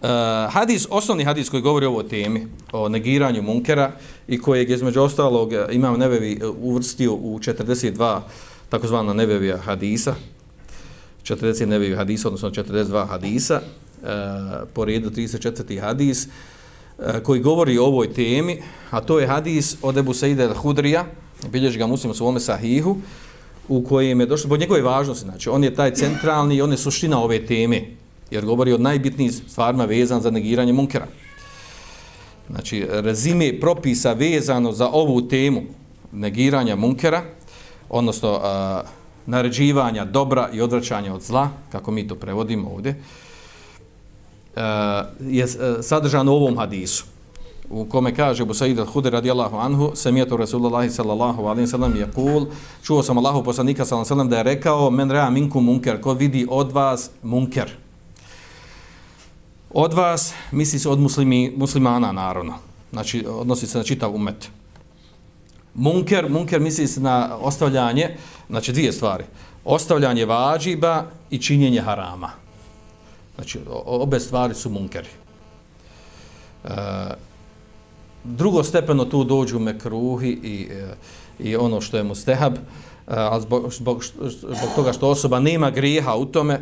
Uh, 0.00 0.08
hadis, 0.52 0.86
osnovni 0.90 1.24
hadis 1.24 1.50
koji 1.50 1.62
govori 1.62 1.86
o 1.86 1.90
ovoj 1.90 2.08
temi, 2.08 2.46
o 2.72 2.88
negiranju 2.88 3.42
munkera 3.42 3.92
i 4.28 4.38
kojeg 4.38 4.70
između 4.70 5.00
ostalog 5.00 5.52
imam 5.72 5.98
Nevevi 5.98 6.38
e, 6.42 6.46
uvrstio 6.46 7.14
u 7.14 7.38
42 7.38 8.20
takozvana 8.68 9.12
Nevevija 9.12 9.56
hadisa, 9.56 10.14
40 11.22 11.66
Nevevija 11.66 11.96
hadisa, 11.96 12.28
odnosno 12.28 12.50
42 12.50 13.06
hadisa, 13.08 13.60
uh, 14.02 14.08
po 14.74 14.84
redu 14.84 15.10
34. 15.10 15.80
hadis, 15.80 16.26
uh, 16.26 16.32
E, 16.98 17.20
koji 17.20 17.40
govori 17.40 17.78
o 17.78 17.84
ovoj 17.84 18.12
temi, 18.12 18.62
a 18.90 19.00
to 19.00 19.20
je 19.20 19.26
hadis 19.26 19.76
od 19.82 19.96
Ebu 19.96 20.14
Saide 20.14 20.48
al-Hudrija, 20.48 21.04
bilježi 21.52 21.78
ga 21.78 21.86
muslim 21.86 22.10
u 22.10 22.14
svome 22.14 22.40
sahihu, 22.40 22.96
u 23.68 23.84
kojem 23.84 24.20
je 24.20 24.26
došlo, 24.26 24.46
zbog 24.46 24.58
njegove 24.60 24.82
važnosti, 24.82 25.24
znači 25.24 25.48
on 25.48 25.64
je 25.64 25.74
taj 25.74 25.94
centralni 25.94 26.56
i 26.56 26.62
on 26.62 26.70
je 26.70 26.76
suština 26.76 27.22
ove 27.22 27.46
teme, 27.46 27.82
jer 28.30 28.44
govori 28.44 28.72
o 28.72 28.78
najbitnijim 28.78 29.32
stvarima 29.32 29.84
vezan 29.84 30.20
za 30.20 30.30
negiranje 30.30 30.72
munkera. 30.72 31.06
Znači, 32.50 32.86
rezime 32.90 33.60
propisa 33.60 34.12
vezano 34.12 34.72
za 34.72 34.88
ovu 34.88 35.28
temu 35.28 35.62
negiranja 36.12 36.76
munkera, 36.76 37.22
odnosno 37.88 38.40
a, 38.42 38.82
naređivanja 39.26 40.04
dobra 40.04 40.48
i 40.52 40.60
odvraćanja 40.60 41.14
od 41.14 41.22
zla, 41.22 41.50
kako 41.72 41.90
mi 41.90 42.08
to 42.08 42.14
prevodimo 42.14 42.70
ovdje, 42.70 43.02
Eh, 44.58 45.04
je 45.20 45.44
eh, 45.44 45.82
sadržano 45.82 46.32
u 46.32 46.36
ovom 46.36 46.58
hadisu 46.58 47.04
u 47.70 47.84
kome 47.84 48.14
kaže 48.14 48.42
Abu 48.42 48.54
Sa'id 48.54 48.78
al-Hudri 48.78 49.10
radijallahu 49.10 49.56
anhu 49.56 49.90
sami'tu 49.94 50.36
Rasulullah 50.36 50.90
sallallahu 50.90 51.42
alejhi 51.42 51.60
ve 51.60 51.66
sellem 51.66 51.94
yaqul 51.94 52.46
čuo 52.82 53.02
sam 53.02 53.18
Allahu 53.18 53.44
poslanika 53.44 53.84
sallallahu 53.84 54.12
alejhi 54.12 54.14
ve 54.14 54.16
sellem 54.16 54.30
da 54.30 54.36
je 54.36 54.54
rekao 54.54 54.90
men 54.90 55.10
ra'a 55.10 55.30
minkum 55.30 55.64
munkar 55.64 56.00
ko 56.00 56.14
vidi 56.14 56.46
od 56.50 56.72
vas 56.72 57.10
munker? 57.22 57.70
Od 59.70 59.92
vas 59.92 60.32
misli 60.52 60.78
se 60.78 60.88
od 60.88 60.98
muslimi, 60.98 61.52
muslimana 61.56 62.12
naravno. 62.12 62.54
Znači 62.92 63.26
odnosi 63.28 63.66
se 63.66 63.78
na 63.78 63.84
čitav 63.84 64.14
umet. 64.14 64.48
Munker 65.74 66.28
munker 66.28 66.60
misli 66.60 66.86
se 66.86 67.00
na 67.00 67.36
ostavljanje 67.40 68.16
znači 68.48 68.72
dvije 68.72 68.92
stvari. 68.92 69.24
Ostavljanje 69.64 70.24
vađiba 70.24 71.04
i 71.30 71.38
činjenje 71.38 71.80
harama 71.80 72.47
znači 73.38 73.58
obe 73.86 74.20
stvari 74.20 74.54
su 74.54 74.70
munkeri 74.70 75.08
E, 76.64 76.70
drugo 78.24 78.62
stepeno 78.62 79.04
tu 79.04 79.24
dođu 79.24 79.58
mekruhi 79.58 80.28
i, 80.28 80.68
e, 80.70 80.94
i 81.38 81.56
ono 81.56 81.80
što 81.80 81.96
je 81.96 82.04
mustehab, 82.04 82.54
e, 82.54 82.58
a 83.06 83.40
zbog, 83.40 83.72
zbog, 83.72 84.04
zbog 84.30 84.70
toga 84.74 84.92
što 84.92 85.08
osoba 85.08 85.40
nema 85.40 85.70
griha 85.70 86.14
u 86.16 86.26
tome, 86.26 86.54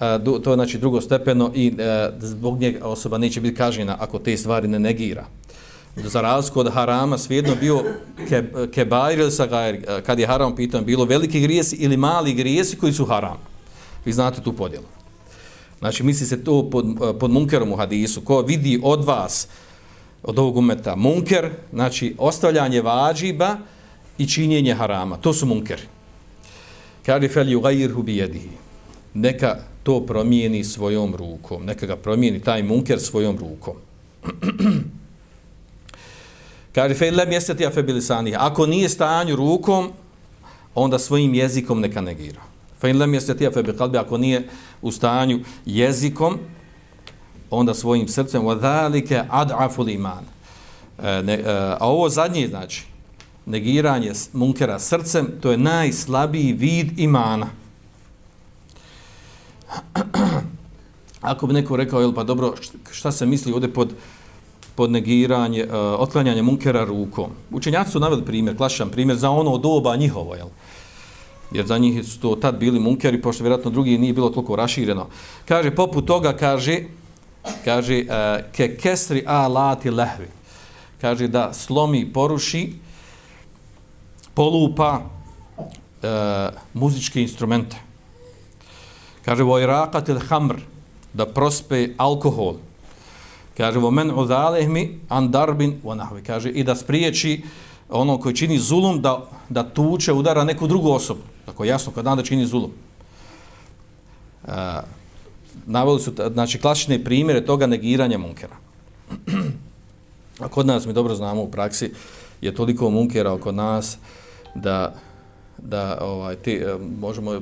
e, 0.00 0.18
to 0.44 0.50
je 0.50 0.54
znači 0.54 0.78
drugo 0.78 1.00
stepeno 1.00 1.50
i 1.54 1.76
zbog 2.20 2.60
njega 2.60 2.86
osoba 2.86 3.18
neće 3.18 3.40
biti 3.40 3.56
kažnjena 3.56 3.96
ako 4.00 4.18
te 4.18 4.36
stvari 4.36 4.68
ne 4.68 4.78
negira. 4.78 5.24
Za 5.96 6.20
razliku 6.20 6.60
od 6.60 6.72
harama 6.72 7.18
svijedno 7.18 7.54
bio 7.60 7.84
ke, 8.28 8.44
kebair 8.74 9.18
ili 9.18 9.30
sagair, 9.30 10.02
kad 10.06 10.18
je 10.18 10.26
haram 10.26 10.56
pitan, 10.56 10.84
bilo 10.84 11.04
veliki 11.04 11.40
grijesi 11.40 11.76
ili 11.76 11.96
mali 11.96 12.34
grijesi 12.34 12.76
koji 12.76 12.92
su 12.92 13.04
haram. 13.04 13.36
Vi 14.04 14.12
znate 14.12 14.42
tu 14.42 14.52
podjelu. 14.52 15.01
Znači, 15.82 16.02
misli 16.02 16.26
se 16.26 16.44
to 16.44 16.70
pod, 16.70 16.86
eh, 16.86 17.18
pod 17.18 17.30
munkerom 17.30 17.72
u 17.72 17.76
hadisu. 17.76 18.20
Ko 18.20 18.42
vidi 18.42 18.80
od 18.82 19.04
vas 19.04 19.48
od 20.22 20.38
ovog 20.38 20.56
umeta 20.56 20.96
munker, 20.96 21.50
znači 21.72 22.14
ostavljanje 22.18 22.80
vađiba 22.80 23.56
i 24.18 24.26
činjenje 24.26 24.74
harama. 24.74 25.16
To 25.16 25.32
su 25.34 25.46
munkeri. 25.46 25.82
Kari 27.06 27.28
fel 27.28 27.48
ju 27.48 27.62
bi 27.62 28.02
bijedihi. 28.02 28.50
Neka 29.14 29.56
to 29.82 30.06
promijeni 30.06 30.64
svojom 30.64 31.14
rukom. 31.14 31.64
Neka 31.64 31.86
ga 31.86 31.96
promijeni 31.96 32.40
taj 32.40 32.62
munker 32.62 33.00
svojom 33.00 33.38
rukom. 33.38 33.74
Kari 36.74 36.94
fel 36.94 37.16
lem 37.16 37.32
jeseti 37.32 37.66
afe 37.66 37.82
bilisani. 37.82 38.34
Ako 38.38 38.66
nije 38.66 38.88
stanju 38.88 39.36
rukom, 39.36 39.90
onda 40.74 40.98
svojim 40.98 41.34
jezikom 41.34 41.80
neka 41.80 42.00
negira. 42.00 42.51
Fe 42.82 42.92
lem 42.92 43.14
jeseti 43.14 43.46
afe 43.46 43.62
bikalbi. 43.62 43.98
Ako 43.98 44.18
nije 44.18 44.48
u 44.82 44.90
stanju 44.90 45.40
jezikom, 45.66 46.38
onda 47.50 47.74
svojim 47.74 48.08
srcem 48.08 48.42
wadhalika 48.42 49.24
ad'aful 49.30 49.94
iman. 49.94 50.24
E, 51.02 51.22
ne, 51.22 51.34
e, 51.34 51.44
a 51.80 51.88
ovo 51.88 52.08
zadnje 52.08 52.48
znači 52.48 52.84
negiranje 53.46 54.12
munkera 54.32 54.78
srcem, 54.78 55.28
to 55.40 55.50
je 55.50 55.58
najslabiji 55.58 56.52
vid 56.52 56.98
imana. 56.98 57.46
Ako 61.20 61.46
bi 61.46 61.54
neko 61.54 61.76
rekao, 61.76 62.00
jel 62.00 62.14
pa 62.14 62.24
dobro, 62.24 62.54
šta 62.90 63.12
se 63.12 63.26
misli 63.26 63.52
ovdje 63.52 63.72
pod, 63.72 63.92
pod 64.74 64.90
negiranje, 64.90 65.64
uh, 65.64 65.70
otklanjanje 65.74 66.42
munkera 66.42 66.84
rukom? 66.84 67.30
Učenjaci 67.50 67.90
su 67.90 68.00
naveli 68.00 68.24
primjer, 68.24 68.56
klasičan 68.56 68.90
primjer, 68.90 69.18
za 69.18 69.30
ono 69.30 69.58
doba 69.58 69.96
njihovo, 69.96 70.34
jel? 70.34 70.48
Jer 71.52 71.66
za 71.66 71.78
njih 71.78 72.04
su 72.04 72.20
to 72.20 72.36
tad 72.36 72.58
bili 72.58 72.80
munkeri, 72.80 73.22
pošto 73.22 73.44
vjerojatno 73.44 73.70
drugi 73.70 73.98
nije 73.98 74.12
bilo 74.12 74.30
toliko 74.30 74.56
rašireno. 74.56 75.06
Kaže, 75.48 75.74
poput 75.74 76.06
toga, 76.06 76.32
kaže, 76.36 76.78
kaže 77.64 78.02
uh, 78.02 78.52
ke 78.52 78.76
kesri 78.76 79.24
alati 79.26 79.90
lehvi. 79.90 80.28
Kaže 81.00 81.28
da 81.28 81.52
slomi 81.52 82.12
poruši 82.12 82.72
polupa 84.34 85.00
uh, 85.58 85.68
muzičke 86.74 87.22
instrumente. 87.22 87.76
Kaže 89.24 89.42
vo 89.42 89.58
iraqatil 89.58 90.20
hamr 90.28 90.62
da 91.12 91.26
prospe 91.26 91.88
alkohol. 91.96 92.56
Kaže 93.56 93.78
vo 93.78 93.90
men 93.90 94.10
udalehmi 94.10 95.00
an 95.08 95.30
darbin 95.30 95.80
wa 95.84 96.22
kaže 96.26 96.50
i 96.50 96.64
da 96.64 96.74
spriječi 96.74 97.42
ono 97.88 98.18
koji 98.18 98.34
čini 98.34 98.58
zulum 98.58 99.02
da, 99.02 99.28
da 99.48 99.62
tuče 99.62 100.12
udara 100.12 100.44
neku 100.44 100.66
drugu 100.66 100.90
osobu 100.90 101.20
tako 101.46 101.64
jasno 101.64 101.92
kad 101.92 102.04
da 102.04 102.22
čini 102.22 102.46
zulum 102.46 102.72
E, 104.48 104.80
naveli 105.66 106.00
su 106.00 106.12
znači 106.32 106.58
klasične 106.58 107.04
primjere 107.04 107.44
toga 107.44 107.66
negiranja 107.66 108.18
munkera. 108.18 108.56
A 110.38 110.48
kod 110.48 110.66
nas 110.66 110.86
mi 110.86 110.92
dobro 110.92 111.14
znamo 111.14 111.42
u 111.42 111.50
praksi 111.50 111.92
je 112.40 112.54
toliko 112.54 112.90
munkera 112.90 113.32
oko 113.32 113.52
nas 113.52 113.98
da 114.54 114.94
da 115.58 115.98
ovaj 116.00 116.36
ti 116.36 116.52
e, 116.52 116.76
možemo 117.00 117.40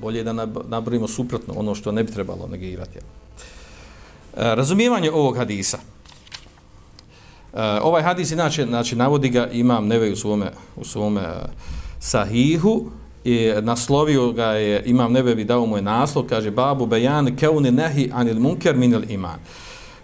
bolje 0.00 0.24
da 0.24 0.32
nabrojimo 0.68 1.08
suprotno 1.08 1.54
ono 1.56 1.74
što 1.74 1.92
ne 1.92 2.04
bi 2.04 2.12
trebalo 2.12 2.48
negirati. 2.50 2.98
E, 2.98 3.00
razumijevanje 4.34 5.10
ovog 5.10 5.36
hadisa. 5.36 5.78
E, 5.78 7.62
ovaj 7.82 8.02
hadis 8.02 8.30
inače 8.30 8.66
znači 8.66 8.96
navodi 8.96 9.28
ga 9.28 9.48
imam 9.52 9.86
neve 9.86 10.12
u 10.12 10.16
svome 10.16 10.52
u 10.76 10.84
svome 10.84 11.20
e, 11.20 11.34
sahihu 12.00 12.90
i 13.28 13.52
naslovio 13.62 14.32
ga 14.32 14.46
je, 14.46 14.82
imam 14.86 15.12
nebevi 15.12 15.44
dao 15.44 15.66
mu 15.66 15.76
je 15.76 15.82
naslov, 15.82 16.26
kaže 16.26 16.50
babu 16.50 16.86
bejan 16.86 17.36
keuni 17.36 17.70
nehi 17.70 18.10
anil 18.14 18.40
munker 18.40 18.76
minil 18.76 19.10
iman. 19.10 19.38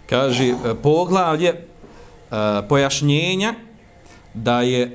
Kaže 0.09 0.45
e, 0.45 0.55
poglavlje 0.83 1.49
e, 1.49 1.57
pojašnjenja 2.69 3.53
da 4.33 4.61
je 4.61 4.81
e, 4.81 4.91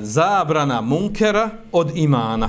zabrana 0.00 0.80
munkera 0.80 1.50
od 1.72 1.96
imana. 1.96 2.48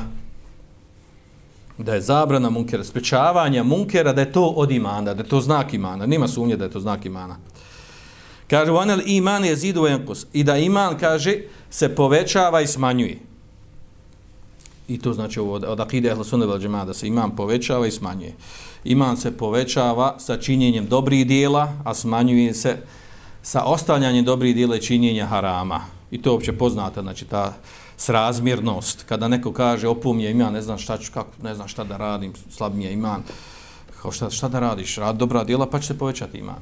Da 1.77 1.93
je 1.93 2.01
zabrana 2.01 2.49
munkera, 2.49 2.83
sprečavanja 2.83 3.63
munkera, 3.63 4.13
da 4.13 4.21
je 4.21 4.31
to 4.31 4.45
od 4.45 4.71
imana, 4.71 5.13
da 5.13 5.23
je 5.23 5.29
to 5.29 5.41
znak 5.41 5.73
imana. 5.73 6.05
Nima 6.05 6.27
sumnje 6.27 6.57
da 6.57 6.63
je 6.63 6.71
to 6.71 6.79
znak 6.79 7.05
imana. 7.05 7.37
Kaže, 8.47 8.71
vanel 8.71 8.99
iman 9.05 9.45
je 9.45 9.55
zidu 9.55 9.87
enkus. 9.87 10.25
I 10.33 10.43
da 10.43 10.57
iman, 10.57 10.97
kaže, 10.99 11.37
se 11.69 11.95
povećava 11.95 12.61
i 12.61 12.67
smanjuje. 12.67 13.32
I 14.93 14.97
to 14.99 15.13
znači 15.13 15.39
od, 15.39 15.63
od 15.63 15.79
akide 15.79 16.09
ehlu 16.09 16.23
sunnevel 16.23 16.59
džema, 16.59 16.85
da 16.85 16.93
se 16.93 17.07
iman 17.07 17.35
povećava 17.35 17.87
i 17.87 17.91
smanjuje. 17.91 18.35
Iman 18.83 19.17
se 19.17 19.37
povećava 19.37 20.15
sa 20.19 20.37
činjenjem 20.37 20.85
dobrih 20.85 21.27
dijela, 21.27 21.73
a 21.83 21.93
smanjuje 21.93 22.53
se 22.53 22.77
sa 23.41 23.63
ostavljanjem 23.63 24.25
dobrih 24.25 24.55
dijela 24.55 24.75
i 24.75 24.81
činjenja 24.81 25.25
harama. 25.25 25.81
I 26.11 26.21
to 26.21 26.29
je 26.29 26.33
uopće 26.33 26.53
poznata, 26.53 27.01
znači 27.01 27.25
ta 27.25 27.53
srazmjernost. 27.97 29.03
Kada 29.09 29.27
neko 29.27 29.53
kaže, 29.53 29.87
opum 29.87 30.19
je 30.19 30.31
iman, 30.31 30.53
ne 30.53 30.61
znam 30.61 30.77
šta 30.77 30.97
ću, 30.97 31.11
kako, 31.13 31.29
ne 31.43 31.55
znam 31.55 31.67
šta 31.67 31.83
da 31.83 31.97
radim, 31.97 32.33
slab 32.49 32.75
mi 32.75 32.83
je 32.83 32.93
iman. 32.93 33.23
Kao 34.01 34.11
šta, 34.11 34.29
šta 34.29 34.47
da 34.47 34.59
radiš? 34.59 34.97
Rad 34.97 35.15
dobra 35.15 35.43
dijela, 35.43 35.69
pa 35.69 35.79
će 35.79 35.87
se 35.87 35.97
povećati 35.97 36.37
iman. 36.37 36.61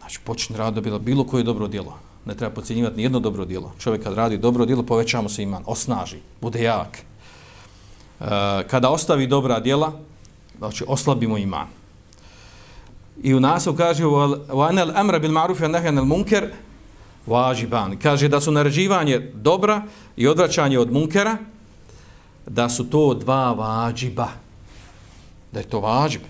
Znači, 0.00 0.20
počne 0.24 0.56
rad 0.56 0.80
bilo, 0.80 0.98
bilo 0.98 1.24
koje 1.24 1.44
dobro 1.44 1.68
dijelo. 1.68 1.96
Ne 2.24 2.34
treba 2.34 2.54
pocijenjivati 2.54 2.96
ni 2.96 3.02
jedno 3.02 3.20
dobro 3.20 3.44
dijelo. 3.44 3.72
Čovjek 3.78 4.02
kad 4.02 4.14
radi 4.14 4.38
dobro 4.38 4.66
dijelo, 4.66 4.82
povećamo 4.82 5.28
se 5.28 5.42
iman, 5.42 5.62
osnaži, 5.66 6.18
bude 6.40 6.62
jak. 6.62 7.13
Eh, 8.20 8.26
kada 8.70 8.90
ostavi 8.90 9.26
dobra 9.26 9.60
djela, 9.60 9.92
znači 10.58 10.84
oslabimo 10.88 11.38
iman. 11.38 11.66
I 13.22 13.34
u 13.34 13.40
nas 13.40 13.68
kaže 13.76 14.04
وَاَنَ 14.04 14.78
الْأَمْرَ 14.78 14.92
amra 14.94 15.18
bil 15.18 15.30
ma'ruf 15.30 15.60
wa 15.60 15.70
nahy 15.70 15.88
anil 15.88 16.04
munkar 16.04 16.44
wajiban. 17.26 17.98
Kaže 18.02 18.28
da 18.28 18.40
su 18.40 18.52
naređivanje 18.52 19.30
dobra 19.34 19.82
i 20.16 20.28
odvraćanje 20.28 20.78
od 20.78 20.92
munkera 20.92 21.36
da 22.46 22.68
su 22.68 22.90
to 22.90 23.14
dva 23.14 23.52
vađiba. 23.52 24.28
Da 25.52 25.60
je 25.60 25.68
to 25.68 25.80
vađib. 25.80 26.20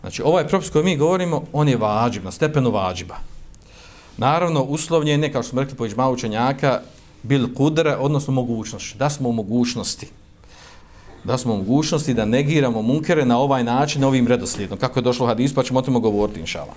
Znači 0.00 0.22
ovaj 0.22 0.48
propis 0.48 0.70
koji 0.70 0.84
mi 0.84 0.96
govorimo, 0.96 1.44
on 1.52 1.68
je 1.68 1.76
vađib, 1.76 2.24
na 2.24 2.30
stepenu 2.30 2.70
vađiba. 2.70 3.16
Naravno, 4.16 4.62
uslovljen 4.62 5.22
je, 5.22 5.32
kao 5.32 5.42
što 5.42 5.50
smo 5.50 5.60
rekli 5.60 5.76
po 5.76 5.86
iđma 5.86 6.10
učenjaka, 6.10 6.80
bil 7.22 7.54
kudre, 7.54 7.96
odnosno 7.96 8.32
mogućnost. 8.32 8.96
Da 8.96 9.10
smo 9.10 9.28
u 9.28 9.32
mogućnosti 9.32 10.08
da 11.24 11.38
smo 11.38 11.54
u 11.54 11.56
mogućnosti 11.56 12.14
da 12.14 12.24
negiramo 12.24 12.82
munkere 12.82 13.24
na 13.24 13.38
ovaj 13.38 13.64
način, 13.64 14.04
ovim 14.04 14.26
redoslijedom. 14.26 14.78
Kako 14.78 14.98
je 14.98 15.02
došlo 15.02 15.26
hadis, 15.26 15.54
pa 15.54 15.62
ćemo 15.62 15.78
o 15.78 15.82
tome 15.82 16.00
govoriti, 16.00 16.40
inšala. 16.40 16.74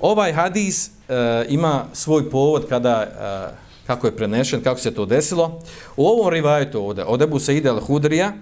Ovaj 0.00 0.32
hadis 0.32 0.90
e, 1.08 1.46
ima 1.48 1.84
svoj 1.92 2.30
povod 2.30 2.68
kada, 2.68 3.02
e, 3.02 3.56
kako 3.86 4.06
je 4.06 4.16
prenešen, 4.16 4.62
kako 4.62 4.80
se 4.80 4.94
to 4.94 5.06
desilo. 5.06 5.60
U 5.96 6.06
ovom 6.06 6.32
rivajetu 6.32 6.80
ovdje, 6.80 7.04
od 7.04 7.22
Ebu 7.22 7.38
Seide 7.38 7.70
al-Hudrija, 7.70 8.32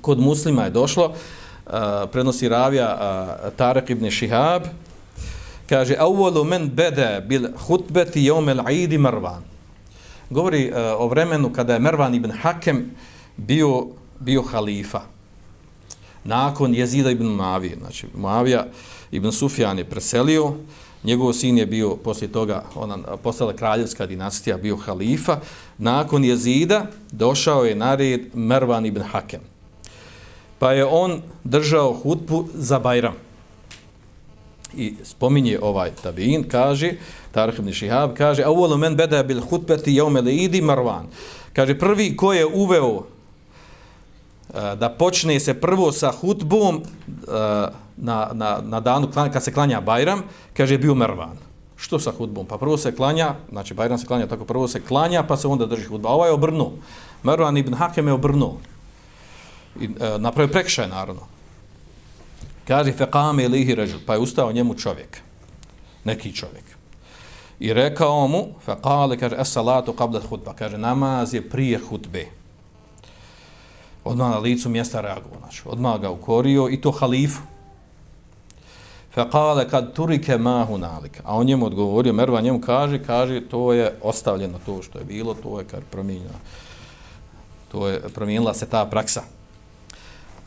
kod 0.00 0.18
muslima 0.18 0.64
je 0.64 0.70
došlo, 0.70 1.12
e, 1.12 1.70
prenosi 2.12 2.48
ravija 2.48 2.98
e, 3.46 3.50
Tarek 3.56 3.90
ibn 3.90 4.10
Shihab, 4.10 4.62
kaže, 5.68 5.96
Awalu 5.96 6.44
men 6.44 6.68
bede 6.68 7.24
bil 7.28 7.48
hutbeti 7.66 8.24
jomel 8.24 8.60
aidi 8.66 8.98
Marvan. 8.98 9.42
Govori 10.30 10.66
e, 10.66 10.80
o 10.92 11.08
vremenu 11.08 11.52
kada 11.52 11.74
je 11.74 11.78
Mervan 11.78 12.14
ibn 12.14 12.30
Hakem 12.30 12.90
bio 13.36 13.86
bio 14.22 14.42
halifa. 14.42 15.00
nakon 16.24 16.74
jezida 16.74 17.10
ibn 17.10 17.26
Mavije. 17.26 17.76
Znači, 17.80 18.06
Mavija 18.14 18.66
ibn 19.10 19.32
Sufjan 19.32 19.78
je 19.78 19.84
preselio, 19.84 20.54
njegov 21.04 21.32
sin 21.32 21.58
je 21.58 21.66
bio, 21.66 21.96
poslije 21.96 22.32
toga, 22.32 22.64
ona 22.74 22.98
postala 23.22 23.52
kraljevska 23.52 24.06
dinastija, 24.06 24.56
bio 24.56 24.76
halifa. 24.76 25.38
Nakon 25.78 26.24
jezida 26.24 26.86
došao 27.12 27.64
je 27.64 27.74
na 27.74 27.94
red 27.94 28.20
Mervan 28.34 28.86
ibn 28.86 29.02
Hakem. 29.02 29.40
Pa 30.58 30.72
je 30.72 30.84
on 30.84 31.22
držao 31.44 31.92
hutbu 31.92 32.48
za 32.54 32.78
Bajram. 32.78 33.14
I 34.76 34.94
spominje 35.04 35.58
ovaj 35.62 35.90
tabin, 36.02 36.48
kaže, 36.48 36.92
Tarih 37.32 37.58
ibn 37.58 37.72
Šihab, 37.72 38.14
kaže, 38.16 38.42
a 38.42 38.50
uvolo 38.50 38.76
men 38.76 38.96
beda 38.96 39.22
bil 39.22 39.40
hutbeti 39.40 39.94
jaumele 39.94 40.34
idi 40.34 40.62
Marvan. 40.62 41.06
Kaže, 41.52 41.78
prvi 41.78 42.16
ko 42.16 42.32
je 42.32 42.46
uveo 42.46 43.02
Eh, 44.52 44.76
da 44.76 44.88
počne 44.88 45.40
se 45.40 45.54
prvo 45.54 45.92
sa 45.92 46.12
hutbom 46.12 46.82
eh, 46.84 47.68
na, 47.96 48.30
na, 48.32 48.60
na 48.62 48.80
danu 48.80 49.08
kad 49.32 49.44
se 49.44 49.52
klanja 49.52 49.80
Bajram, 49.80 50.22
kaže 50.56 50.78
bio 50.78 50.94
Mervan. 50.94 51.38
Što 51.76 51.98
sa 51.98 52.12
hutbom? 52.12 52.46
Pa 52.46 52.58
prvo 52.58 52.76
se 52.76 52.96
klanja, 52.96 53.34
znači 53.50 53.74
Bajram 53.74 53.98
se 53.98 54.06
klanja 54.06 54.26
tako, 54.26 54.44
prvo 54.44 54.68
se 54.68 54.80
klanja 54.80 55.22
pa 55.22 55.36
se 55.36 55.48
onda 55.48 55.66
drži 55.66 55.84
hutba. 55.84 56.08
Ovaj 56.08 56.28
je 56.28 56.32
obrnuo. 56.32 56.72
Mervan 57.22 57.56
ibn 57.56 57.74
Hakem 57.74 58.06
je 58.06 58.12
obrnuo. 58.12 58.58
I, 59.80 59.84
e, 59.84 60.18
napravio 60.18 60.52
prekšaj, 60.52 60.88
naravno. 60.88 61.22
Kaže, 62.68 62.92
feqame 62.92 63.44
ilihi 63.44 63.74
režu, 63.74 63.98
pa 64.06 64.14
je 64.14 64.20
ustao 64.20 64.52
njemu 64.52 64.74
čovjek. 64.74 65.18
Neki 66.04 66.32
čovjek. 66.36 66.64
I 67.60 67.72
rekao 67.72 68.28
mu, 68.28 68.46
feqale, 68.66 69.16
kaže, 69.18 69.36
es 69.40 69.52
salatu 69.52 69.92
qabla 69.92 70.20
hutba. 70.28 70.52
Kaže, 70.52 70.78
namaz 70.78 71.34
je 71.34 71.48
prije 71.48 71.80
hutbe 71.88 72.41
odmah 74.04 74.30
na 74.30 74.38
licu 74.38 74.68
mjesta 74.68 75.00
reagovao, 75.00 75.38
znači, 75.40 75.62
odmah 75.64 76.00
ga 76.00 76.10
ukorio 76.10 76.68
i 76.70 76.80
to 76.80 76.90
halifu. 76.90 77.42
Fekale 79.14 79.68
kad 79.68 79.92
turike 79.92 80.38
mahu 80.38 80.78
nalik. 80.78 81.20
A 81.24 81.36
on 81.36 81.46
njemu 81.46 81.66
odgovorio, 81.66 82.12
Merva 82.12 82.40
njemu 82.40 82.60
kaže, 82.60 83.04
kaže, 83.04 83.40
to 83.40 83.72
je 83.72 83.94
ostavljeno 84.02 84.58
to 84.66 84.82
što 84.82 84.98
je 84.98 85.04
bilo, 85.04 85.34
to 85.34 85.58
je 85.58 85.64
kad 85.64 85.82
promijenila. 85.90 86.38
To 87.72 87.88
je 87.88 88.00
promijenila 88.00 88.54
se 88.54 88.66
ta 88.66 88.86
praksa. 88.86 89.22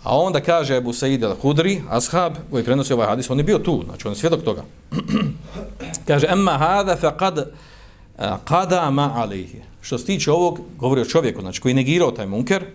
A 0.04 0.18
onda 0.18 0.40
kaže 0.40 0.78
Ebu 0.78 0.94
Said 0.94 1.22
al-Hudri, 1.22 1.82
ashab, 1.90 2.34
koji 2.52 2.64
prenosi 2.64 2.94
ovaj 2.94 3.08
hadis, 3.08 3.30
on 3.30 3.38
je 3.38 3.44
bio 3.44 3.60
tu, 3.60 3.84
znači 3.86 4.08
on 4.08 4.12
je 4.12 4.18
svjedok 4.18 4.44
toga. 4.44 4.64
kaže, 6.08 6.28
emma 6.30 6.58
hada 6.58 6.96
fe 6.96 7.12
kad 7.18 7.52
kada 8.44 8.86
eh, 8.88 8.92
ma 8.92 9.12
alihi. 9.16 9.62
Što 9.82 9.98
se 9.98 10.06
tiče 10.06 10.32
ovog, 10.32 10.60
govori 10.78 11.02
o 11.02 11.06
čovjeku, 11.06 11.42
znači 11.42 11.62
koji 11.62 11.74
negirao 11.74 12.12
taj 12.12 12.28
munker, 12.28 12.66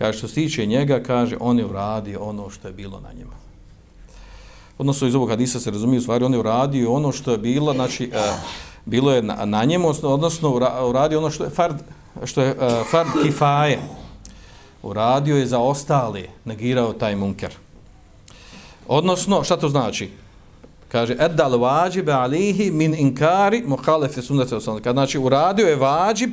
Kaže, 0.00 0.18
što 0.18 0.28
se 0.28 0.34
tiče 0.34 0.66
njega, 0.66 1.02
kaže, 1.02 1.36
on 1.40 1.58
je 1.58 1.64
uradio 1.64 2.20
ono 2.20 2.50
što 2.50 2.68
je 2.68 2.74
bilo 2.74 3.00
na 3.00 3.12
njemu. 3.12 3.30
Odnosno, 4.78 5.08
iz 5.08 5.14
ovog 5.14 5.28
hadisa 5.28 5.60
se 5.60 5.70
razumije, 5.70 5.98
u 5.98 6.02
stvari, 6.02 6.24
on 6.24 6.32
je 6.32 6.38
uradio 6.38 6.92
ono 6.92 7.12
što 7.12 7.32
je 7.32 7.38
bilo, 7.38 7.72
znači, 7.72 8.10
e, 8.14 8.32
bilo 8.84 9.12
je 9.12 9.22
na, 9.22 9.44
na 9.44 9.64
njemu, 9.64 9.92
odnosno, 10.02 10.54
uradio 10.88 11.18
ono 11.18 11.30
što 11.30 11.44
je 11.44 11.50
fard, 11.50 11.82
što 12.24 12.42
je 12.42 12.50
e, 12.50 12.84
fard 12.90 13.08
kifaje. 13.22 13.78
Uradio 14.82 15.36
je 15.36 15.46
za 15.46 15.58
ostale, 15.58 16.22
negirao 16.44 16.92
taj 16.92 17.16
munker. 17.16 17.52
Odnosno, 18.88 19.44
šta 19.44 19.56
to 19.56 19.68
znači? 19.68 20.10
Kaže, 20.88 21.16
eddal 21.18 21.60
vađibe 21.60 22.12
alihi 22.12 22.70
min 22.70 22.94
inkari 22.94 23.62
muhalefe 23.66 24.22
sunnete 24.22 24.56
osnovne. 24.56 24.92
Znači, 24.92 25.18
uradio 25.18 25.68
je 25.68 25.76
vađib, 25.76 26.30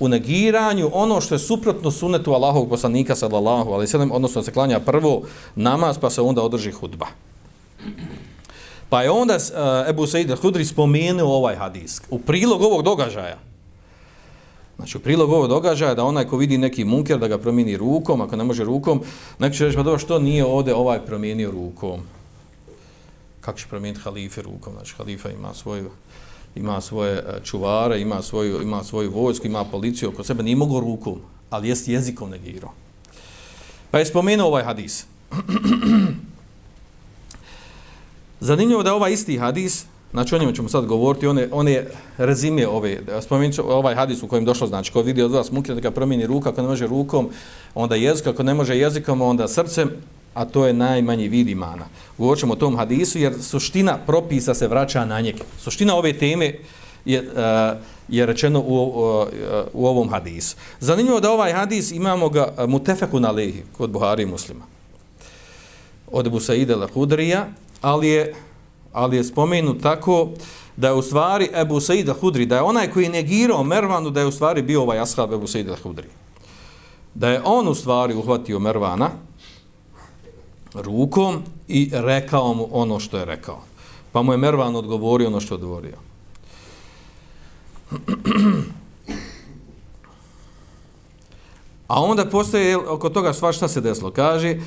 u 0.00 0.08
negiranju 0.08 0.90
ono 0.92 1.20
što 1.20 1.34
je 1.34 1.38
suprotno 1.38 1.90
sunetu 1.90 2.32
Allahovog 2.32 2.68
poslanika 2.68 3.16
sallallahu 3.16 3.70
alejhi 3.70 3.88
ve 3.88 3.90
sellem 3.90 4.12
odnosno 4.12 4.42
se 4.42 4.52
klanja 4.52 4.80
prvo 4.80 5.22
namaz 5.54 5.98
pa 5.98 6.10
se 6.10 6.20
onda 6.20 6.42
održi 6.42 6.70
hudba. 6.70 7.06
Pa 8.88 9.02
je 9.02 9.10
onda 9.10 9.36
uh, 9.36 9.88
Ebu 9.88 10.06
Said 10.06 10.30
al-Hudri 10.30 10.64
spomenuo 10.64 11.36
ovaj 11.36 11.56
hadis. 11.56 12.00
U 12.10 12.18
prilog 12.18 12.62
ovog 12.62 12.82
događaja, 12.82 13.38
znači 14.76 14.96
u 14.96 15.00
prilog 15.00 15.32
ovog 15.32 15.48
događaja 15.48 15.94
da 15.94 16.04
onaj 16.04 16.24
ko 16.24 16.36
vidi 16.36 16.58
neki 16.58 16.84
munker 16.84 17.18
da 17.18 17.28
ga 17.28 17.38
promijeni 17.38 17.76
rukom, 17.76 18.20
ako 18.20 18.36
ne 18.36 18.44
može 18.44 18.64
rukom, 18.64 19.02
neko 19.38 19.56
će 19.56 19.64
reći 19.64 19.76
pa 19.76 19.82
dobro 19.82 19.98
što 19.98 20.18
nije 20.18 20.44
ovdje 20.44 20.74
ovaj 20.74 21.06
promijenio 21.06 21.50
rukom. 21.50 22.00
Kako 23.40 23.58
će 23.58 23.66
promijeniti 23.66 24.02
halife 24.04 24.42
rukom? 24.42 24.72
Znači 24.72 24.94
halifa 24.94 25.30
ima 25.30 25.54
svoju 25.54 25.90
ima 26.58 26.80
svoje 26.80 27.12
e, 27.12 27.44
čuvare, 27.44 28.00
ima 28.00 28.22
svoju, 28.22 28.62
ima 28.62 28.84
svoju 28.84 29.10
vojsku, 29.10 29.46
ima 29.46 29.64
policiju 29.64 30.08
oko 30.08 30.24
sebe, 30.24 30.42
nije 30.42 30.56
mogo 30.56 30.80
rukom, 30.80 31.20
ali 31.50 31.68
jest 31.68 31.88
jezikom 31.88 32.30
negirao. 32.30 32.72
Pa 33.90 33.98
je 33.98 34.06
spomenuo 34.06 34.46
ovaj 34.46 34.64
hadis. 34.64 35.06
Zanimljivo 38.40 38.82
da 38.82 38.94
ovaj 38.94 39.12
isti 39.12 39.38
hadis, 39.38 39.84
znači 40.10 40.34
o 40.34 40.38
njemu 40.38 40.52
ćemo 40.52 40.68
sad 40.68 40.86
govoriti, 40.86 41.26
on 41.26 41.38
je, 41.38 41.48
on 41.52 41.68
je 41.68 41.90
rezime 42.18 42.68
ove, 42.68 43.00
spomenut 43.22 43.54
ću 43.54 43.72
ovaj 43.72 43.94
hadis 43.94 44.22
u 44.22 44.28
kojem 44.28 44.44
došlo, 44.44 44.66
znači 44.66 44.92
ko 44.92 45.02
vidi 45.02 45.22
od 45.22 45.30
vas 45.30 45.50
muke, 45.50 45.74
da 45.74 45.80
ga 45.80 45.90
promijeni 45.90 46.26
ruka, 46.26 46.50
ako 46.50 46.62
ne 46.62 46.68
može 46.68 46.86
rukom, 46.86 47.28
onda 47.74 47.94
jezik, 47.94 48.26
ako 48.26 48.42
ne 48.42 48.54
može 48.54 48.78
jezikom, 48.78 49.20
onda 49.22 49.48
srcem, 49.48 49.90
a 50.34 50.44
to 50.44 50.66
je 50.66 50.72
najmanji 50.72 51.28
vid 51.28 51.48
imana. 51.48 51.86
Govorit 52.18 52.44
o 52.44 52.54
tom 52.54 52.76
hadisu, 52.76 53.18
jer 53.18 53.42
suština 53.42 53.98
propisa 54.06 54.54
se 54.54 54.68
vraća 54.68 55.04
na 55.04 55.20
njeg. 55.20 55.36
Suština 55.58 55.96
ove 55.96 56.12
teme 56.12 56.54
je, 57.04 57.20
uh, 57.20 57.78
je 58.08 58.26
rečeno 58.26 58.60
u, 58.60 58.84
uh, 58.86 59.28
u 59.72 59.86
ovom 59.86 60.08
hadisu. 60.08 60.56
Zanimljivo 60.80 61.20
da 61.20 61.30
ovaj 61.30 61.52
hadis 61.52 61.92
imamo 61.92 62.28
ga 62.28 62.54
uh, 62.58 62.68
mutefeku 62.68 63.20
na 63.20 63.30
lehi 63.30 63.62
kod 63.76 63.90
Buhari 63.90 64.26
muslima. 64.26 64.64
Od 66.12 66.26
Ebu 66.26 66.40
Saide 66.40 66.76
Hudrija, 66.94 67.46
ali 67.80 68.08
je, 68.08 68.34
ali 68.92 69.16
je 69.16 69.24
spomenut 69.24 69.82
tako 69.82 70.28
da 70.76 70.88
je 70.88 70.94
u 70.94 71.02
stvari 71.02 71.48
Ebu 71.54 71.80
Saida 71.80 72.12
Hudri, 72.12 72.46
da 72.46 72.56
je 72.56 72.62
onaj 72.62 72.90
koji 72.90 73.04
je 73.04 73.10
negirao 73.10 73.64
Mervanu, 73.64 74.10
da 74.10 74.20
je 74.20 74.26
u 74.26 74.32
stvari 74.32 74.62
bio 74.62 74.82
ovaj 74.82 75.00
ashab 75.00 75.32
Ebu 75.32 75.46
Saide 75.46 75.74
Hudri. 75.82 76.06
Da 77.14 77.28
je 77.28 77.42
on 77.44 77.68
u 77.68 77.74
stvari 77.74 78.14
uhvatio 78.14 78.58
Mervana, 78.58 79.10
rukom 80.74 81.42
i 81.68 81.90
rekao 81.92 82.54
mu 82.54 82.68
ono 82.72 83.00
što 83.00 83.18
je 83.18 83.24
rekao. 83.24 83.58
Pa 84.12 84.22
mu 84.22 84.32
je 84.32 84.38
Mervan 84.38 84.76
odgovorio 84.76 85.28
ono 85.28 85.40
što 85.40 85.54
je 85.54 85.56
odgovorio. 85.56 85.96
A 91.88 92.02
onda 92.02 92.26
postoje 92.26 92.76
oko 92.76 93.08
toga 93.08 93.32
sva 93.32 93.52
šta 93.52 93.68
se 93.68 93.80
desilo. 93.80 94.10
Kaže, 94.10 94.48
e, 94.48 94.58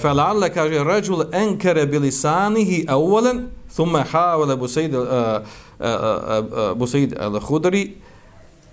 Felalle 0.00 0.54
kaže, 0.54 0.84
ređul 0.84 1.22
enkere 1.32 1.86
bilisanihi 1.86 2.84
avulen, 2.88 3.46
thumme 3.74 4.02
havele 4.10 4.56
busaid, 4.56 4.94
uh, 4.94 5.02
uh, 5.02 5.06
uh, 5.78 6.76
busaid 6.76 7.14
al-Hudri, 7.20 7.92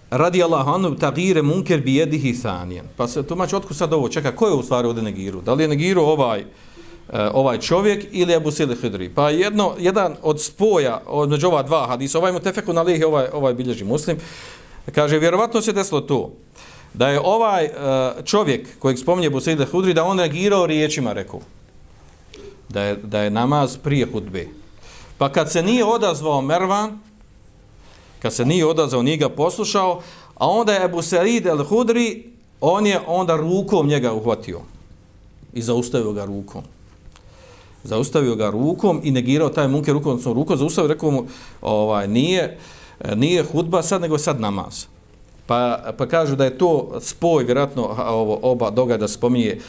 radi 0.10 0.44
Allahu 0.44 0.70
anu 0.70 0.96
tagire 0.96 1.42
munker 1.42 1.82
bi 1.82 1.96
jedihi 1.96 2.42
thanijen. 2.42 2.86
Pa 2.98 3.08
se 3.08 3.24
tumači, 3.24 3.56
otko 3.56 3.74
sad 3.74 3.94
ovo 3.94 4.10
čeka, 4.10 4.36
ko 4.36 4.48
je 4.48 4.54
u 4.54 4.64
stvari 4.64 4.88
ovdje 4.88 5.04
negiru? 5.04 5.42
Da 5.42 5.54
li 5.54 5.64
je 5.64 5.68
negiru 5.68 6.02
ovaj, 6.02 6.42
uh, 6.42 7.20
ovaj 7.34 7.60
čovjek 7.60 8.06
ili 8.12 8.36
Abu 8.36 8.52
Sili 8.52 8.76
Hidri? 8.76 9.10
Pa 9.10 9.30
jedno, 9.30 9.74
jedan 9.80 10.16
od 10.22 10.42
spoja, 10.42 11.02
od 11.08 11.30
među 11.30 11.48
ova 11.48 11.64
dva 11.64 11.88
hadisa, 11.88 12.18
ovaj 12.18 12.32
mu 12.32 12.40
tefeku 12.40 12.74
na 12.74 12.82
lihi, 12.82 13.04
ovaj, 13.04 13.28
ovaj 13.34 13.54
bilježi 13.54 13.84
muslim, 13.84 14.18
kaže, 14.92 15.20
vjerovatno 15.20 15.62
se 15.62 15.74
desilo 15.74 16.02
to, 16.02 16.32
da 16.94 17.10
je 17.10 17.20
ovaj 17.24 17.66
uh, 17.66 18.24
čovjek 18.24 18.80
kojeg 18.80 18.98
spominje 18.98 19.30
Busili 19.30 19.66
Hidri, 19.72 19.94
da 19.94 20.04
on 20.04 20.18
negirao 20.18 20.66
riječima, 20.66 21.14
rekao, 21.14 21.40
da 22.70 22.82
je, 22.82 22.96
da 22.96 23.20
je 23.20 23.30
namaz 23.30 23.78
prije 23.78 24.08
hudbe. 24.12 24.48
Pa 25.18 25.30
kad 25.30 25.52
se 25.52 25.64
nije 25.64 25.86
odazvao 25.86 26.42
Mervan, 26.42 27.00
kad 28.26 28.34
se 28.34 28.46
nije 28.46 28.66
odazvao, 28.66 29.04
nije 29.04 29.18
ga 29.18 29.30
poslušao, 29.30 30.02
a 30.36 30.50
onda 30.50 30.74
je 30.74 30.86
Ebu 30.86 31.02
Said 31.02 31.46
el 31.46 31.64
Hudri, 31.64 32.24
on 32.62 32.88
je 32.88 33.00
onda 33.08 33.36
rukom 33.36 33.88
njega 33.88 34.14
uhvatio 34.14 34.62
i 35.54 35.62
zaustavio 35.62 36.12
ga 36.12 36.26
rukom. 36.26 36.64
Zaustavio 37.84 38.36
ga 38.36 38.50
rukom 38.50 39.02
i 39.04 39.12
negirao 39.12 39.50
taj 39.50 39.68
munke 39.68 39.94
rukom, 39.94 40.12
odnosno 40.12 40.34
rukom 40.34 40.58
zaustavio, 40.58 40.94
rekao 40.94 41.12
mu, 41.12 41.26
ovaj, 41.62 42.08
nije, 42.08 42.58
nije 43.16 43.44
hudba 43.44 43.84
sad, 43.84 44.02
nego 44.02 44.18
sad 44.18 44.42
namaz. 44.42 44.86
Pa, 45.46 45.94
pa 45.98 46.08
kažu 46.08 46.36
da 46.36 46.46
je 46.46 46.58
to 46.58 46.98
spoj, 47.02 47.44
vjerojatno, 47.44 47.96
ovo, 48.08 48.40
oba 48.42 48.70
događa 48.70 49.08
spominje 49.08 49.60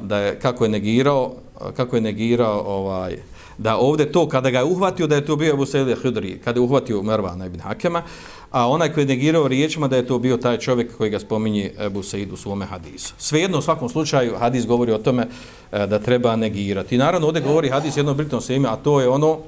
da 0.00 0.18
je, 0.18 0.38
kako 0.38 0.64
je 0.64 0.70
negirao, 0.70 1.32
kako 1.76 1.96
je 1.96 2.02
negirao 2.02 2.62
ovaj, 2.66 3.18
da 3.62 3.76
ovdje 3.76 4.12
to, 4.12 4.28
kada 4.28 4.50
ga 4.50 4.58
je 4.58 4.64
uhvatio, 4.64 5.06
da 5.06 5.14
je 5.14 5.26
to 5.26 5.36
bio 5.36 5.52
Abu 5.52 5.66
Sejde 5.66 5.94
Hudri, 5.94 6.38
kada 6.44 6.58
je 6.58 6.64
uhvatio 6.64 7.02
Mervana 7.02 7.46
ibn 7.46 7.60
Hakema, 7.60 8.02
a 8.50 8.68
onaj 8.68 8.92
koji 8.92 9.02
je 9.02 9.08
negirao 9.08 9.48
riječima 9.48 9.88
da 9.88 9.96
je 9.96 10.06
to 10.06 10.18
bio 10.18 10.36
taj 10.36 10.58
čovjek 10.58 10.96
koji 10.96 11.10
ga 11.10 11.18
spominje 11.18 11.72
Abu 11.78 12.02
Sa'id 12.02 12.32
u 12.32 12.36
svome 12.36 12.66
hadisu. 12.66 13.14
Svejedno, 13.18 13.58
u 13.58 13.62
svakom 13.62 13.88
slučaju, 13.88 14.38
hadis 14.38 14.66
govori 14.66 14.92
o 14.92 14.98
tome 14.98 15.28
e, 15.72 15.86
da 15.86 15.98
treba 15.98 16.36
negirati. 16.36 16.94
I 16.94 16.98
naravno, 16.98 17.26
ovdje 17.26 17.42
govori 17.42 17.70
hadis 17.70 17.96
jednom 17.96 18.18
se 18.40 18.56
ime 18.56 18.68
a 18.68 18.76
to 18.76 19.00
je 19.00 19.08
ono 19.08 19.38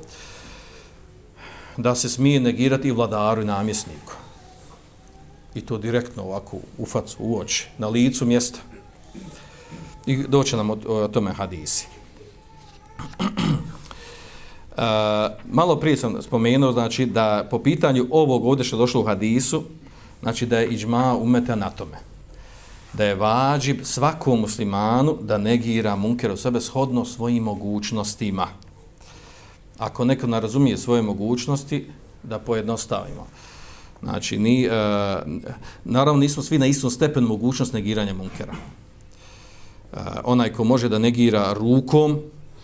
da 1.76 1.94
se 1.94 2.08
smije 2.08 2.40
negirati 2.40 2.88
i 2.88 2.92
vladaru 2.92 3.42
i 3.42 3.44
namjesniku. 3.44 4.12
I 5.54 5.60
to 5.60 5.78
direktno 5.78 6.22
ovako 6.22 6.58
u 6.78 6.86
facu, 6.86 7.16
u 7.18 7.38
oči, 7.38 7.68
na 7.78 7.88
licu 7.88 8.26
mjesta. 8.26 8.58
i 10.06 10.16
doće 10.28 10.56
nam 10.56 10.70
o, 10.70 10.78
o 10.86 11.08
tome 11.08 11.32
hadisi. 11.32 11.86
Uh, 14.76 14.80
malo 15.50 15.76
prije 15.76 15.96
sam 15.96 16.22
spomenuo 16.22 16.72
znači 16.72 17.06
da 17.06 17.46
po 17.50 17.58
pitanju 17.58 18.06
ovog 18.10 18.44
ovdje 18.46 18.64
što 18.64 18.76
došlo 18.76 19.00
u 19.00 19.04
hadisu 19.04 19.62
znači 20.22 20.46
da 20.46 20.58
je 20.58 20.68
iđma 20.68 21.16
umeta 21.16 21.54
na 21.54 21.70
tome. 21.70 21.98
Da 22.92 23.04
je 23.04 23.14
vađib 23.14 23.80
svakom 23.82 24.40
muslimanu 24.40 25.16
da 25.20 25.38
negira 25.38 25.96
munker 25.96 26.30
u 26.30 26.36
sebe 26.36 26.60
shodno 26.60 27.04
svojim 27.04 27.42
mogućnostima. 27.42 28.48
Ako 29.78 30.04
neko 30.04 30.26
ne 30.26 30.40
razumije 30.40 30.76
svoje 30.76 31.02
mogućnosti 31.02 31.86
da 32.22 32.38
pojednostavimo. 32.38 33.26
Znači 34.02 34.38
ni, 34.38 34.66
uh, 34.66 34.72
naravno 35.84 36.20
nismo 36.20 36.42
svi 36.42 36.58
na 36.58 36.66
istom 36.66 36.90
stepenu 36.90 37.28
mogućnost 37.28 37.72
negiranja 37.72 38.14
munkera. 38.14 38.54
Uh, 39.92 39.98
onaj 40.24 40.52
ko 40.52 40.64
može 40.64 40.88
da 40.88 40.98
negira 40.98 41.52
rukom 41.52 42.18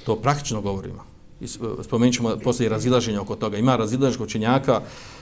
to 0.05 0.16
praktično 0.16 0.61
govorimo. 0.61 1.10
E, 1.40 1.46
spomenut 1.83 2.14
ćemo 2.14 2.37
poslije 2.44 2.68
razilaženja 2.68 3.20
oko 3.20 3.37
toga. 3.37 3.59
Ima 3.59 3.76
razilaženja 3.76 4.24
učenjaka 4.24 4.81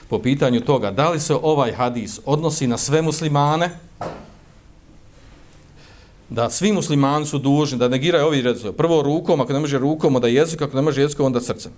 po 0.09 0.19
pitanju 0.19 0.61
toga 0.61 0.91
da 0.91 1.09
li 1.09 1.19
se 1.19 1.35
ovaj 1.35 1.71
hadis 1.71 2.19
odnosi 2.25 2.67
na 2.67 2.77
sve 2.77 3.01
muslimane, 3.01 3.69
da 6.29 6.49
svi 6.49 6.71
muslimani 6.73 7.25
su 7.25 7.39
dužni 7.39 7.77
da 7.77 7.87
negiraju 7.87 8.25
ovi 8.25 8.41
redzovi. 8.41 8.77
Prvo 8.77 9.01
rukom, 9.01 9.41
ako 9.41 9.53
ne 9.53 9.59
može 9.59 9.77
rukom, 9.77 10.15
onda 10.15 10.27
jezik, 10.27 10.61
ako 10.61 10.75
ne 10.75 10.81
može 10.81 11.01
jezikom, 11.01 11.25
onda 11.25 11.41
srcem. 11.41 11.71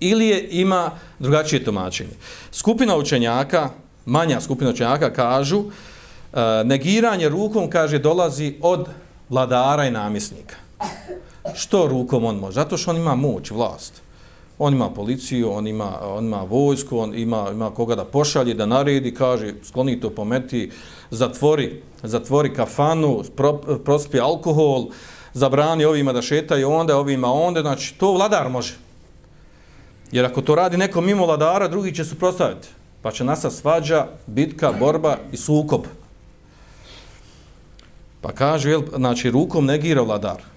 Ili 0.00 0.26
je, 0.26 0.48
ima 0.50 0.90
drugačije 1.18 1.64
tumačenje. 1.64 2.14
Skupina 2.52 2.96
učenjaka, 2.96 3.70
manja 4.06 4.40
skupina 4.40 4.70
učenjaka, 4.70 5.12
kažu 5.12 5.58
uh, 5.58 5.70
negiranje 6.64 7.28
rukom, 7.28 7.70
kaže, 7.70 7.98
dolazi 7.98 8.54
od 8.60 8.88
vladara 9.28 9.86
i 9.86 9.90
namisnika 9.90 10.56
što 11.54 11.86
rukom 11.88 12.24
on 12.24 12.36
može? 12.36 12.54
Zato 12.54 12.76
što 12.76 12.90
on 12.90 12.96
ima 12.96 13.14
moć, 13.14 13.50
vlast. 13.50 14.02
On 14.58 14.74
ima 14.74 14.90
policiju, 14.90 15.52
on 15.52 15.66
ima, 15.66 15.98
on 16.02 16.24
ima 16.24 16.42
vojsku, 16.42 16.98
on 16.98 17.14
ima, 17.14 17.48
ima 17.52 17.70
koga 17.70 17.94
da 17.94 18.04
pošalje, 18.04 18.54
da 18.54 18.66
naredi, 18.66 19.14
kaže, 19.14 19.54
skloni 19.64 20.00
to 20.00 20.10
pometi, 20.10 20.70
zatvori, 21.10 21.82
zatvori 22.02 22.54
kafanu, 22.54 23.22
pro, 23.36 23.52
prospi 23.84 24.20
alkohol, 24.20 24.86
zabrani 25.32 25.84
ovima 25.84 26.12
da 26.12 26.22
šetaju 26.22 26.70
onda, 26.70 26.96
ovima 26.96 27.32
onda, 27.32 27.60
znači 27.60 27.94
to 27.98 28.12
vladar 28.12 28.48
može. 28.48 28.74
Jer 30.12 30.24
ako 30.24 30.42
to 30.42 30.54
radi 30.54 30.76
neko 30.76 31.00
mimo 31.00 31.26
vladara, 31.26 31.68
drugi 31.68 31.94
će 31.94 32.04
suprostaviti. 32.04 32.68
Pa 33.02 33.10
će 33.10 33.24
nasa 33.24 33.50
svađa, 33.50 34.06
bitka, 34.26 34.72
borba 34.72 35.18
i 35.32 35.36
sukob. 35.36 35.84
Pa 38.20 38.32
kaže, 38.32 38.70
jel, 38.70 38.82
znači, 38.96 39.30
rukom 39.30 39.66
negira 39.66 40.02
vladar. 40.02 40.53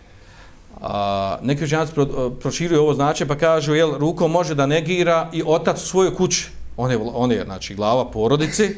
A, 0.82 1.38
neki 1.42 1.64
učenjaci 1.64 1.94
pro, 1.94 2.04
e, 2.04 2.40
proširuju 2.40 2.82
ovo 2.82 2.94
značenje 2.94 3.28
pa 3.28 3.38
kažu 3.38 3.76
jel 3.76 3.98
rukom 3.98 4.32
može 4.32 4.56
da 4.56 4.66
negira 4.66 5.30
i 5.34 5.44
otac 5.46 5.80
svoje 5.82 6.16
kuće. 6.16 6.50
On 6.78 6.92
je, 6.92 6.98
on 7.14 7.32
je 7.32 7.44
znači, 7.44 7.76
glava 7.76 8.12
porodice. 8.12 8.70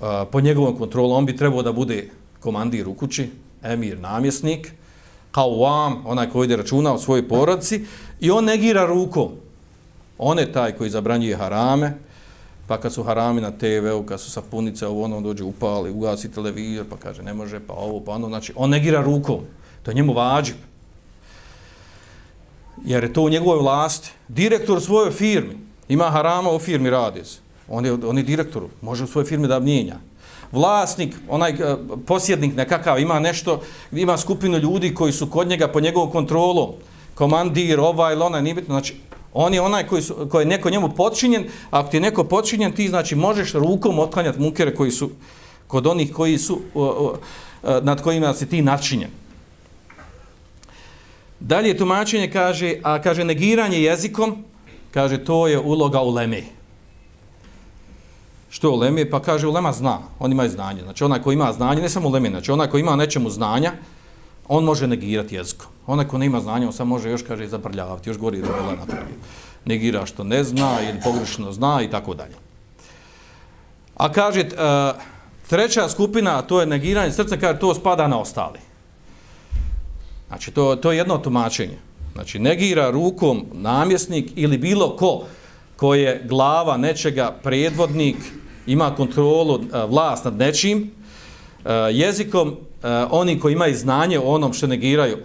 A, 0.00 0.24
po 0.32 0.40
njegovom 0.40 0.78
kontrolom 0.78 1.16
on 1.18 1.26
bi 1.26 1.36
trebao 1.36 1.62
da 1.62 1.72
bude 1.72 2.10
komandir 2.40 2.88
u 2.88 2.94
kući, 2.94 3.30
emir, 3.62 3.98
namjesnik, 3.98 4.72
kao 5.30 5.50
vam, 5.50 6.02
onaj 6.06 6.30
koji 6.30 6.46
ide 6.46 6.56
računa 6.56 6.92
o 6.94 6.98
svojoj 6.98 7.28
porodici, 7.28 7.84
i 8.20 8.30
on 8.30 8.44
negira 8.44 8.86
rukom. 8.86 9.28
On 10.18 10.38
je 10.38 10.52
taj 10.52 10.72
koji 10.72 10.90
zabranjuje 10.90 11.36
harame, 11.36 11.94
pa 12.66 12.80
kad 12.80 12.92
su 12.92 13.02
harami 13.02 13.40
na 13.40 13.50
TV-u, 13.50 14.02
kad 14.02 14.20
su 14.20 14.30
sapunice, 14.30 14.86
ovo 14.86 15.04
ono 15.04 15.20
dođe 15.20 15.44
upali, 15.44 15.90
ugasi 15.90 16.32
televizor, 16.32 16.86
pa 16.90 16.96
kaže 16.96 17.22
ne 17.22 17.34
može, 17.34 17.60
pa 17.60 17.72
ovo, 17.74 18.00
pa 18.00 18.12
ono, 18.12 18.28
znači 18.28 18.52
on 18.56 18.70
negira 18.70 19.02
rukom. 19.02 19.40
To 19.84 19.90
je 19.90 19.94
njemu 19.94 20.12
vađib. 20.12 20.56
Jer 22.84 23.04
je 23.04 23.12
to 23.12 23.22
u 23.22 23.28
njegovoj 23.28 23.58
vlasti. 23.58 24.10
Direktor 24.28 24.80
svojoj 24.80 25.10
firmi. 25.10 25.58
Ima 25.88 26.10
harama 26.10 26.50
u 26.50 26.58
firmi 26.58 26.90
radi 26.90 27.22
On 27.68 27.84
je, 27.84 27.92
on 27.92 28.18
je 28.18 28.24
direktor. 28.24 28.62
Može 28.82 29.04
u 29.04 29.06
svojoj 29.06 29.26
firmi 29.26 29.48
da 29.48 29.60
mijenja. 29.60 29.96
Vlasnik, 30.52 31.14
onaj 31.28 31.52
uh, 31.52 31.78
posjednik 32.06 32.56
nekakav, 32.56 32.98
ima 33.00 33.20
nešto, 33.20 33.60
ima 33.92 34.16
skupinu 34.18 34.58
ljudi 34.58 34.94
koji 34.94 35.12
su 35.12 35.26
kod 35.26 35.48
njega 35.48 35.68
po 35.68 35.80
njegovom 35.80 36.10
kontrolom, 36.10 36.70
Komandir, 37.14 37.80
ovaj 37.80 38.12
ili 38.12 38.22
onaj, 38.22 38.42
nije 38.42 38.54
bitno. 38.54 38.74
Znači, 38.74 38.96
on 39.32 39.54
je 39.54 39.60
onaj 39.60 39.86
koji, 39.86 40.02
su, 40.02 40.28
koji 40.30 40.42
je 40.42 40.46
neko 40.46 40.70
njemu 40.70 40.88
podčinjen, 40.94 41.44
Ako 41.70 41.90
ti 41.90 41.96
je 41.96 42.00
neko 42.00 42.24
podčinjen, 42.24 42.72
ti 42.72 42.88
znači 42.88 43.14
možeš 43.14 43.52
rukom 43.52 43.98
otklanjati 43.98 44.40
munkere 44.40 44.74
koji 44.74 44.90
su 44.90 45.10
kod 45.66 45.86
onih 45.86 46.12
koji 46.12 46.38
su, 46.38 46.60
uh, 46.74 46.86
uh, 46.86 47.18
nad 47.82 48.02
kojima 48.02 48.34
si 48.34 48.48
ti 48.48 48.62
načinjen. 48.62 49.10
Dalje 51.44 51.76
tumačenje 51.76 52.30
kaže, 52.32 52.80
a 52.82 52.96
kaže 53.02 53.24
negiranje 53.24 53.82
jezikom, 53.82 54.44
kaže 54.94 55.18
to 55.24 55.46
je 55.46 55.58
uloga 55.60 56.00
uleme. 56.00 56.42
Što 58.48 58.70
u? 58.70 59.10
Pa 59.10 59.20
kaže 59.20 59.48
ulema 59.48 59.72
zna, 59.72 59.98
on 60.18 60.32
ima 60.32 60.48
znanje. 60.48 60.82
Znači 60.82 61.04
onaj 61.04 61.22
ko 61.22 61.32
ima 61.32 61.52
znanje, 61.52 61.82
ne 61.82 61.88
samo 61.88 62.08
uleme, 62.08 62.30
znači 62.30 62.52
onaj 62.52 62.70
ko 62.70 62.78
ima 62.78 62.96
nečemu 62.96 63.30
znanja, 63.30 63.72
on 64.48 64.64
može 64.64 64.86
negirati 64.86 65.34
jezikom. 65.34 65.68
Onaj 65.86 66.08
ko 66.08 66.18
nema 66.18 66.40
znanja, 66.40 66.66
on 66.66 66.72
sam 66.72 66.88
može 66.88 67.10
još, 67.10 67.22
kaže, 67.22 67.46
zaprljavati, 67.46 68.10
još 68.10 68.18
gori 68.18 68.40
da 68.40 68.46
je 68.46 68.76
napravio. 68.76 69.20
Negira 69.64 70.06
što 70.06 70.24
ne 70.24 70.44
zna 70.44 70.78
ili 70.88 71.00
pogrešno 71.04 71.52
zna 71.52 71.82
i 71.82 71.90
tako 71.90 72.14
dalje. 72.14 72.36
A 73.96 74.12
kaže, 74.12 74.40
e, 74.40 74.48
treća 75.48 75.88
skupina, 75.88 76.42
to 76.42 76.60
je 76.60 76.66
negiranje 76.66 77.12
srca, 77.12 77.36
kaže, 77.36 77.58
to 77.58 77.74
spada 77.74 78.08
na 78.08 78.20
ostali. 78.20 78.58
Znači, 80.34 80.50
to, 80.50 80.76
to 80.76 80.92
je 80.92 80.98
jedno 80.98 81.18
tumačenje. 81.18 81.78
Znači, 82.12 82.38
negira 82.38 82.90
rukom 82.90 83.44
namjesnik 83.52 84.32
ili 84.36 84.58
bilo 84.58 84.96
ko 84.96 85.24
ko 85.76 85.94
je 85.94 86.22
glava 86.24 86.76
nečega, 86.76 87.30
predvodnik, 87.42 88.16
ima 88.66 88.94
kontrolu, 88.94 89.60
e, 89.60 89.86
vlast 89.86 90.24
nad 90.24 90.34
nečim, 90.38 90.90
e, 91.64 91.70
jezikom 91.92 92.48
e, 92.50 92.88
oni 93.10 93.40
koji 93.40 93.52
imaju 93.52 93.76
znanje 93.76 94.18
o 94.18 94.34
onom 94.34 94.52
što 94.52 94.66
negiraju, 94.66 95.16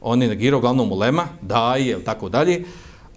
oni 0.00 0.28
negiraju 0.28 0.58
uglavnom 0.58 0.92
ulema, 0.92 1.28
daje, 1.42 2.04
tako 2.04 2.28
dalje, 2.28 2.64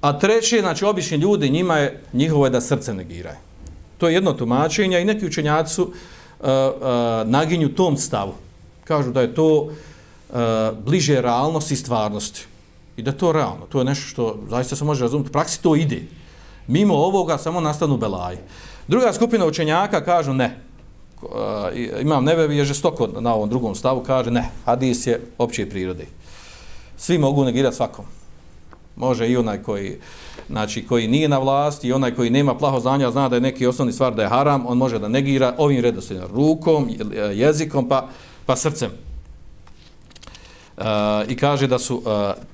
a 0.01 0.19
treće, 0.19 0.59
znači, 0.59 0.85
obični 0.85 1.17
ljudi, 1.17 1.49
njima 1.49 1.77
je, 1.77 2.01
njihovo 2.13 2.45
je 2.45 2.49
da 2.49 2.61
srce 2.61 2.93
negiraju. 2.93 3.37
To 3.97 4.07
je 4.07 4.13
jedno 4.13 4.33
tumačenje 4.33 5.01
i 5.01 5.05
neki 5.05 5.25
učenjaci 5.25 5.73
su 5.73 5.83
uh, 5.83 5.89
uh, 6.45 7.29
naginju 7.29 7.73
tom 7.73 7.97
stavu. 7.97 8.33
Kažu 8.83 9.11
da 9.11 9.21
je 9.21 9.33
to 9.35 9.53
uh, 9.55 9.73
uh, 10.33 10.39
bliže 10.85 11.21
realnosti 11.21 11.73
i 11.73 11.77
stvarnosti. 11.77 12.45
I 12.97 13.01
da 13.01 13.11
to 13.11 13.31
realno, 13.31 13.65
to 13.69 13.79
je 13.79 13.85
nešto 13.85 14.07
što 14.07 14.37
zaista 14.49 14.75
se 14.75 14.85
može 14.85 15.01
razumjeti. 15.01 15.29
U 15.29 15.33
praksi 15.33 15.61
to 15.61 15.75
ide. 15.75 16.03
Mimo 16.67 16.93
ovoga 16.93 17.37
samo 17.37 17.61
nastanu 17.61 17.97
belaje. 17.97 18.37
Druga 18.87 19.13
skupina 19.13 19.45
učenjaka 19.45 20.03
kažu 20.03 20.33
ne. 20.33 20.59
Uh, 21.21 21.29
imam 22.01 22.23
nebevi 22.23 22.57
je 22.57 22.65
žestoko 22.65 23.07
na 23.07 23.33
ovom 23.33 23.49
drugom 23.49 23.75
stavu, 23.75 24.03
kaže 24.03 24.31
ne, 24.31 24.49
hadis 24.65 25.07
je 25.07 25.21
opće 25.37 25.69
prirode. 25.69 26.05
Svi 26.97 27.17
mogu 27.17 27.43
negirati 27.43 27.75
svakom. 27.75 28.05
Može 28.95 29.29
i 29.29 29.37
onaj 29.37 29.63
koji, 29.63 29.97
znači, 30.49 30.87
koji 30.87 31.07
nije 31.07 31.29
na 31.29 31.37
vlasti 31.37 31.87
i 31.87 31.93
onaj 31.93 32.15
koji 32.15 32.29
nema 32.29 32.55
plaho 32.55 32.79
znanja, 32.79 33.11
zna 33.11 33.29
da 33.29 33.35
je 33.35 33.41
neki 33.41 33.67
osnovni 33.67 33.93
stvar 33.93 34.15
da 34.15 34.21
je 34.21 34.29
haram, 34.29 34.65
on 34.67 34.77
može 34.77 34.99
da 34.99 35.07
negira 35.07 35.55
ovim 35.57 35.81
redosljedom, 35.81 36.31
rukom, 36.33 36.89
jezikom, 37.33 37.89
pa, 37.89 38.07
pa 38.45 38.55
srcem. 38.55 38.89
Uh, 40.77 40.83
i 41.27 41.35
kaže 41.35 41.67
da 41.67 41.79
su, 41.79 41.95
uh, 41.95 42.03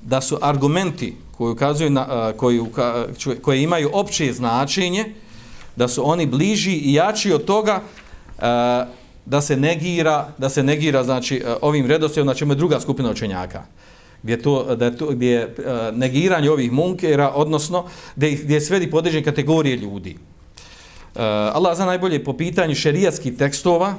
da 0.02 0.22
su 0.22 0.38
argumenti 0.42 1.16
koji 1.38 1.52
ukazuju 1.52 1.90
na, 1.90 2.02
uh, 2.02 2.38
koji, 2.38 2.60
uka, 2.60 3.06
koji 3.42 3.64
imaju 3.64 3.90
opće 3.94 4.34
značenje 4.34 5.06
da 5.76 5.88
su 5.88 6.10
oni 6.10 6.26
bliži 6.26 6.72
i 6.72 6.94
jači 6.94 7.34
od 7.34 7.46
toga 7.46 7.82
uh, 8.38 8.44
da 9.26 9.42
se 9.42 9.56
negira 9.56 10.28
da 10.38 10.50
se 10.50 10.64
negira 10.64 11.04
znači 11.04 11.44
uh, 11.46 11.54
ovim 11.62 11.86
redoslijedom 11.86 12.26
znači 12.26 12.44
ima 12.44 12.56
druga 12.56 12.80
skupina 12.80 13.12
učenjaka 13.12 13.64
gdje 14.24 14.42
to 14.42 14.76
da 14.76 14.86
je 14.86 14.98
to 14.98 15.08
gdje 15.08 15.32
je 15.32 15.46
uh, 15.46 15.98
negiranje 15.98 16.52
ovih 16.52 16.72
munkera 16.72 17.32
odnosno 17.36 17.86
gdje 18.16 18.32
gdje 18.32 18.62
svedi 18.62 18.92
podređene 18.92 19.24
kategorije 19.24 19.78
ljudi. 19.78 20.12
Uh, 20.16 21.22
Allah 21.56 21.78
za 21.78 21.86
najbolje 21.86 22.24
po 22.24 22.34
pitanju 22.34 22.76
šerijatskih 22.76 23.38
tekstova 23.38 23.96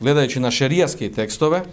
gledajući 0.00 0.40
na 0.40 0.50
šerijatske 0.50 1.12
tekstove 1.12 1.58
uh, 1.58 1.66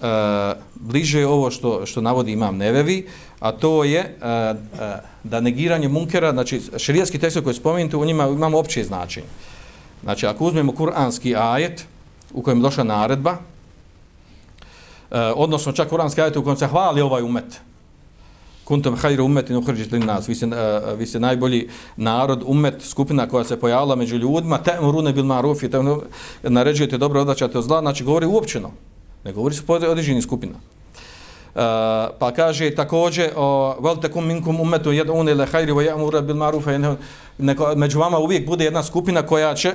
e, 0.00 0.54
bliže 0.74 1.20
je 1.20 1.26
ovo 1.26 1.50
što, 1.50 1.86
što 1.86 2.00
navodi 2.00 2.32
imam 2.32 2.56
Nevevi, 2.56 3.06
a 3.40 3.52
to 3.52 3.84
je 3.84 4.00
e, 4.00 4.28
e, 4.28 4.54
da 5.24 5.40
negiranje 5.40 5.88
munkera, 5.88 6.32
znači 6.32 6.60
širijaski 6.76 7.18
tekst 7.18 7.40
koji 7.44 7.54
spomenuti, 7.54 7.96
u 7.96 8.04
njima 8.04 8.28
imamo 8.28 8.58
opće 8.58 8.84
značenje. 8.84 9.26
Znači, 10.02 10.26
ako 10.26 10.44
uzmemo 10.44 10.72
kuranski 10.72 11.36
ajet 11.36 11.86
u 12.32 12.42
kojem 12.42 12.60
došla 12.60 12.84
naredba, 12.84 13.36
e, 15.10 15.18
odnosno 15.36 15.72
čak 15.72 15.88
kuranski 15.88 16.20
ajet 16.20 16.36
u 16.36 16.44
kojem 16.44 16.56
se 16.56 16.66
hvali 16.66 17.00
ovaj 17.00 17.22
umet, 17.22 17.60
kuntum 18.64 18.96
hajru 18.96 19.24
umetin 19.24 19.56
uhrđit 19.56 19.92
li 19.92 19.98
nas, 19.98 20.28
vi 20.28 20.34
ste, 20.34 20.46
uh, 20.46 20.52
vi 20.98 21.06
ste 21.06 21.20
najbolji 21.20 21.68
narod, 21.96 22.42
umet, 22.46 22.82
skupina 22.82 23.28
koja 23.28 23.44
se 23.44 23.60
pojavila 23.60 23.96
među 23.96 24.16
ljudima, 24.16 24.58
te 24.58 24.76
rune 24.80 25.12
bil 25.12 25.24
marufi, 25.24 25.70
te 25.70 25.78
naređujete 26.42 26.98
dobro, 26.98 27.20
odlačate 27.20 27.58
od 27.58 27.64
zla, 27.64 27.80
znači 27.80 28.04
govori 28.04 28.26
uopćeno, 28.26 28.70
Ne 29.24 29.32
govori 29.32 29.54
se 29.54 29.66
po 29.66 29.72
određenim 29.74 30.22
skupina. 30.22 30.52
Uh, 30.52 31.60
pa 32.18 32.32
kaže 32.36 32.74
također 32.74 33.30
vel 33.80 33.96
takum 34.02 34.26
minkum 34.26 34.60
ummetu 34.60 34.90
yad'un 34.90 35.30
ila 35.30 35.46
khairi 35.46 35.72
wa 35.72 35.82
ya'muru 35.82 36.20
bil 36.20 36.36
ma'ruf 36.36 36.96
wa 37.38 37.76
među 37.76 37.98
vama 37.98 38.18
uvijek 38.18 38.46
bude 38.46 38.64
jedna 38.64 38.82
skupina 38.82 39.22
koja 39.22 39.54
će 39.54 39.72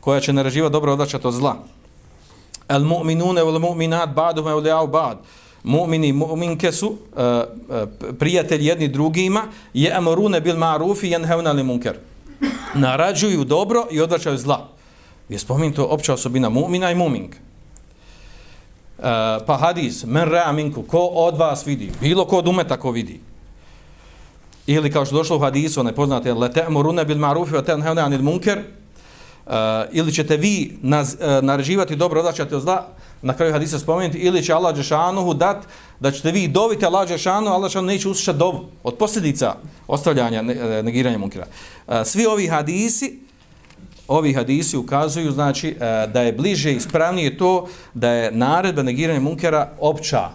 koja 0.00 0.20
će 0.20 0.32
naređivati 0.32 0.72
dobro 0.72 0.92
odvraćati 0.92 1.26
od 1.26 1.34
zla. 1.34 1.56
Al 2.68 2.80
mu'minuna 2.82 3.42
wal 3.42 3.58
mu'minat 3.58 4.14
ba'duhum 4.14 4.52
awliya'u 4.52 4.90
ba'd. 4.90 5.16
Mu'mini 5.64 6.12
mu'minke 6.12 6.72
su 6.72 6.88
uh, 6.88 6.96
uh, 6.96 7.88
prijatelji 8.18 8.66
jedni 8.66 8.88
drugima 8.88 9.42
ya'muruna 9.74 10.40
bil 10.40 10.56
ma'ruf 10.56 11.02
yanhauna 11.02 11.50
'anil 11.50 11.64
munkar. 11.64 11.96
Narađuju 12.74 13.44
dobro 13.44 13.86
i 13.90 14.00
odvraćaju 14.00 14.38
zla. 14.38 14.68
Je 15.28 15.38
spomenuto 15.38 15.84
opća 15.84 16.14
osobina 16.14 16.50
mu'mina 16.50 16.92
i 16.92 16.94
mu'minka. 16.94 17.51
Eh, 19.02 19.38
pa 19.46 19.56
hadis, 19.56 20.04
men 20.04 20.28
rea 20.30 20.52
minku, 20.52 20.82
ko 20.82 20.98
od 20.98 21.38
vas 21.38 21.66
vidi, 21.66 21.90
bilo 22.00 22.24
ko 22.24 22.38
od 22.38 22.48
umeta 22.48 22.76
ko 22.76 22.90
vidi. 22.90 23.20
Ili 24.66 24.92
kao 24.92 25.04
što 25.04 25.16
došlo 25.16 25.36
u 25.36 25.40
hadisu, 25.40 25.80
onaj 25.80 25.94
poznate, 25.94 26.34
le 26.34 26.48
te'murune 26.48 27.04
bil 27.04 27.18
marufi, 27.18 27.54
wa 27.54 27.64
tenhevne 27.64 28.02
anil 28.02 28.22
munker, 28.22 28.58
uh, 28.58 28.64
eh, 29.46 29.88
ili 29.92 30.12
ćete 30.12 30.36
vi 30.36 30.78
naz, 30.82 31.14
uh, 31.14 31.44
nareživati 31.44 31.96
dobro, 31.96 32.20
odlačati 32.20 32.54
od 32.54 32.62
zla, 32.62 32.86
na 33.22 33.34
kraju 33.34 33.52
hadisa 33.52 33.78
spomenuti, 33.78 34.18
ili 34.18 34.42
će 34.42 34.52
Allah 34.52 34.76
Đešanuhu 34.76 35.34
dat, 35.34 35.66
da 36.00 36.10
ćete 36.10 36.30
vi 36.30 36.48
dobiti 36.48 36.86
Allah 36.86 37.08
Đešanuhu, 37.08 37.54
Allah 37.54 37.70
Đešanuhu 37.70 37.86
neće 37.86 38.08
uslišati 38.08 38.38
dovu, 38.38 38.64
od 38.82 38.94
posljedica 38.94 39.54
ostavljanja, 39.88 40.42
negiranja 40.82 41.18
munkira. 41.18 41.46
Uh, 41.86 41.94
svi 42.04 42.26
ovi 42.26 42.46
hadisi, 42.46 43.21
ovi 44.12 44.32
hadisi 44.32 44.76
ukazuju 44.76 45.32
znači 45.32 45.68
e, 45.68 46.06
da 46.06 46.22
je 46.22 46.32
bliže 46.32 46.72
i 46.72 46.76
ispravnije 46.76 47.38
to 47.38 47.68
da 47.94 48.10
je 48.10 48.32
naredba 48.32 48.82
negiranja 48.82 49.20
munkera 49.20 49.70
opća 49.80 50.28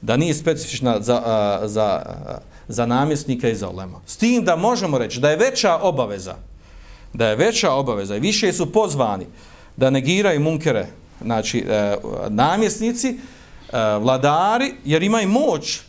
da 0.00 0.16
nije 0.16 0.34
specifična 0.34 1.00
za, 1.00 1.22
e, 1.64 1.68
za, 1.68 2.02
e, 2.28 2.34
za 2.68 2.86
namjesnika 2.86 3.48
i 3.48 3.54
za 3.54 3.68
olema. 3.68 4.00
S 4.06 4.16
tim 4.16 4.44
da 4.44 4.56
možemo 4.56 4.98
reći 4.98 5.20
da 5.20 5.30
je 5.30 5.36
veća 5.36 5.78
obaveza 5.82 6.34
da 7.12 7.28
je 7.28 7.36
veća 7.36 7.72
obaveza 7.72 8.16
i 8.16 8.20
više 8.20 8.52
su 8.52 8.72
pozvani 8.72 9.26
da 9.76 9.90
negiraju 9.90 10.40
munkere 10.40 10.86
znači 11.22 11.64
namjesnici 12.28 13.18
vladari 14.00 14.74
jer 14.84 15.02
imaju 15.02 15.28
moć 15.28 15.80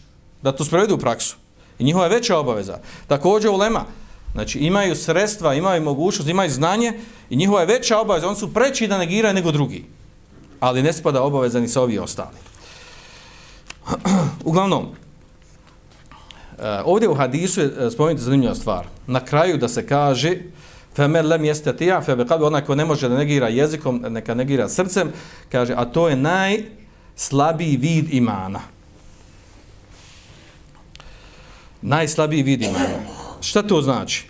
da 0.41 0.51
to 0.51 0.65
sprovedu 0.65 0.95
u 0.95 0.97
praksu 0.97 1.37
i 1.79 1.83
njihova 1.83 2.05
je 2.05 2.15
veća 2.15 2.37
obaveza. 2.37 2.77
Također 3.07 3.51
ulema 3.51 3.85
Znači 4.36 4.59
imaju 4.59 4.95
sredstva, 4.95 5.53
imaju 5.53 5.81
mogućnost, 5.81 6.29
imaju 6.29 6.49
znanje 6.51 6.93
i 7.29 7.36
njihova 7.36 7.59
je 7.59 7.65
veća 7.65 7.99
obaveza. 7.99 8.27
Oni 8.27 8.36
su 8.36 8.53
preći 8.53 8.88
da 8.88 8.97
negiraju 8.97 9.33
nego 9.33 9.51
drugi. 9.51 9.86
Ali 10.59 10.83
ne 10.83 10.93
spada 10.93 11.21
obaveza 11.21 11.59
ni 11.59 11.67
sa 11.67 11.81
ovi 11.81 11.99
ostali. 11.99 12.38
Uglavnom, 14.45 14.86
eh, 16.59 16.81
ovdje 16.86 17.09
u 17.09 17.15
hadisu 17.15 17.61
je 17.61 17.65
eh, 17.67 17.91
spomenuti 17.91 18.23
zanimljiva 18.23 18.55
stvar. 18.55 18.86
Na 19.07 19.25
kraju 19.25 19.57
da 19.57 19.67
se 19.67 19.88
kaže 19.88 20.38
femer 20.95 21.25
lem 21.25 21.45
jeste 21.45 21.77
tija, 21.77 22.01
febe 22.01 22.27
kad 22.27 22.43
onaj 22.43 22.65
ko 22.65 22.75
ne 22.75 22.86
može 22.86 23.09
da 23.09 23.17
negira 23.17 23.47
jezikom, 23.47 24.05
neka 24.09 24.33
negira 24.33 24.69
srcem, 24.69 25.11
kaže, 25.51 25.73
a 25.77 25.86
to 25.86 26.09
je 26.09 26.15
najslabiji 26.15 27.77
vid 27.77 28.13
imana. 28.13 28.59
Najslabiji 31.81 32.43
vid 32.43 32.61
imana. 32.61 33.14
Šta 33.45 33.63
to 33.63 33.81
znači? 33.81 34.25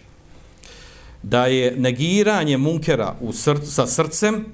Da 1.24 1.45
je 1.45 1.74
negiranje 1.78 2.57
munkera 2.57 3.16
u 3.22 3.34
src, 3.34 3.63
sa 3.68 3.88
srcem, 3.88 4.45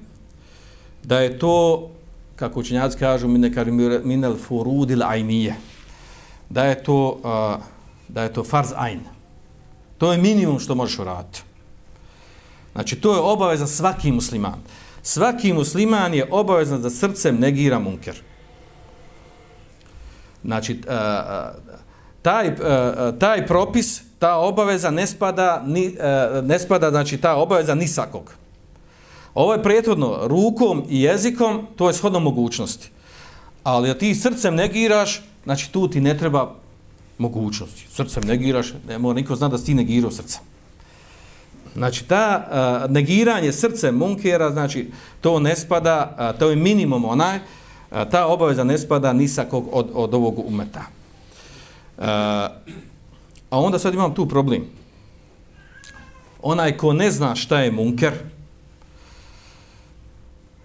da 1.02 1.18
je 1.20 1.38
to, 1.38 1.90
kako 2.36 2.60
učenjaci 2.60 2.98
kažu, 2.98 3.28
minel 4.04 4.36
furudil 4.36 5.02
ajnije, 5.02 5.54
da 6.48 6.64
je 6.64 6.82
to, 6.82 7.20
uh, 7.24 7.62
da 8.08 8.22
je 8.22 8.32
to 8.32 8.44
farz 8.44 8.72
ajn. 8.76 9.00
To 9.98 10.12
je 10.12 10.18
minimum 10.18 10.58
što 10.58 10.74
možeš 10.74 10.98
uraditi. 10.98 11.42
Znači, 12.72 12.96
to 12.96 13.14
je 13.14 13.20
obaveza 13.20 13.66
svaki 13.66 14.12
musliman. 14.12 14.62
Svaki 15.02 15.52
musliman 15.52 16.14
je 16.14 16.28
obavezan 16.30 16.82
da 16.82 16.90
srcem 16.90 17.36
negira 17.38 17.78
munker. 17.78 18.22
Znači, 20.44 20.72
uh, 20.72 21.71
taj, 22.22 22.46
e, 22.46 22.50
e, 22.50 23.18
taj 23.18 23.46
propis, 23.46 24.00
ta 24.18 24.36
obaveza 24.36 24.90
ne 24.90 25.06
spada, 25.06 25.62
ni, 25.66 25.86
e, 25.86 26.42
ne 26.42 26.58
spada 26.58 26.90
znači 26.90 27.16
ta 27.16 27.34
obaveza 27.36 27.74
ni 27.74 27.88
sakog. 27.88 28.34
Ovo 29.34 29.52
je 29.52 29.62
prethodno 29.62 30.18
rukom 30.22 30.84
i 30.88 31.02
jezikom, 31.02 31.66
to 31.76 31.88
je 31.88 31.94
shodno 31.94 32.20
mogućnosti. 32.20 32.90
Ali 33.64 33.88
da 33.88 33.98
ti 33.98 34.14
srcem 34.14 34.54
negiraš, 34.54 35.22
znači 35.44 35.72
tu 35.72 35.88
ti 35.88 36.00
ne 36.00 36.18
treba 36.18 36.54
mogućnosti. 37.18 37.86
Srcem 37.90 38.22
negiraš, 38.26 38.72
ne 38.88 38.98
mora 38.98 39.14
niko 39.14 39.36
zna 39.36 39.48
da 39.48 39.58
si 39.58 39.66
ti 39.66 39.74
negirao 39.74 40.10
srcem. 40.10 40.40
Znači, 41.74 42.04
ta 42.04 42.46
uh, 42.84 42.90
negiranje 42.90 43.52
srcem 43.52 43.94
munkera, 43.94 44.50
znači, 44.50 44.90
to 45.20 45.40
ne 45.40 45.56
spada, 45.56 46.16
uh, 46.18 46.38
to 46.38 46.50
je 46.50 46.56
minimum 46.56 47.04
onaj, 47.04 47.36
uh, 47.36 47.98
ta 48.10 48.26
obaveza 48.26 48.64
ne 48.64 48.78
spada 48.78 49.12
ni 49.12 49.28
sa 49.28 49.44
kog 49.44 49.68
od, 49.72 49.90
od 49.94 50.14
ovog 50.14 50.38
umeta. 50.46 50.84
A 51.98 53.58
onda 53.60 53.78
sad 53.78 53.94
imam 53.94 54.14
tu 54.14 54.28
problem. 54.28 54.64
Onaj 56.42 56.76
ko 56.76 56.92
ne 56.92 57.10
zna 57.10 57.34
šta 57.34 57.60
je 57.60 57.72
munker, 57.72 58.12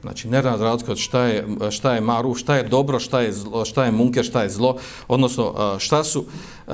znači 0.01 0.27
ne 0.27 0.41
zna 0.41 0.71
od 0.71 0.97
šta 0.97 1.23
je, 1.23 1.47
šta 1.71 1.93
je 1.93 2.01
maru, 2.01 2.35
šta 2.35 2.55
je 2.55 2.63
dobro, 2.63 2.99
šta 2.99 3.21
je, 3.21 3.33
zlo, 3.33 3.65
šta 3.65 3.85
je 3.85 3.91
munker, 3.91 4.25
šta 4.25 4.43
je 4.43 4.49
zlo, 4.49 4.77
odnosno 5.07 5.75
šta 5.79 6.03
su 6.03 6.25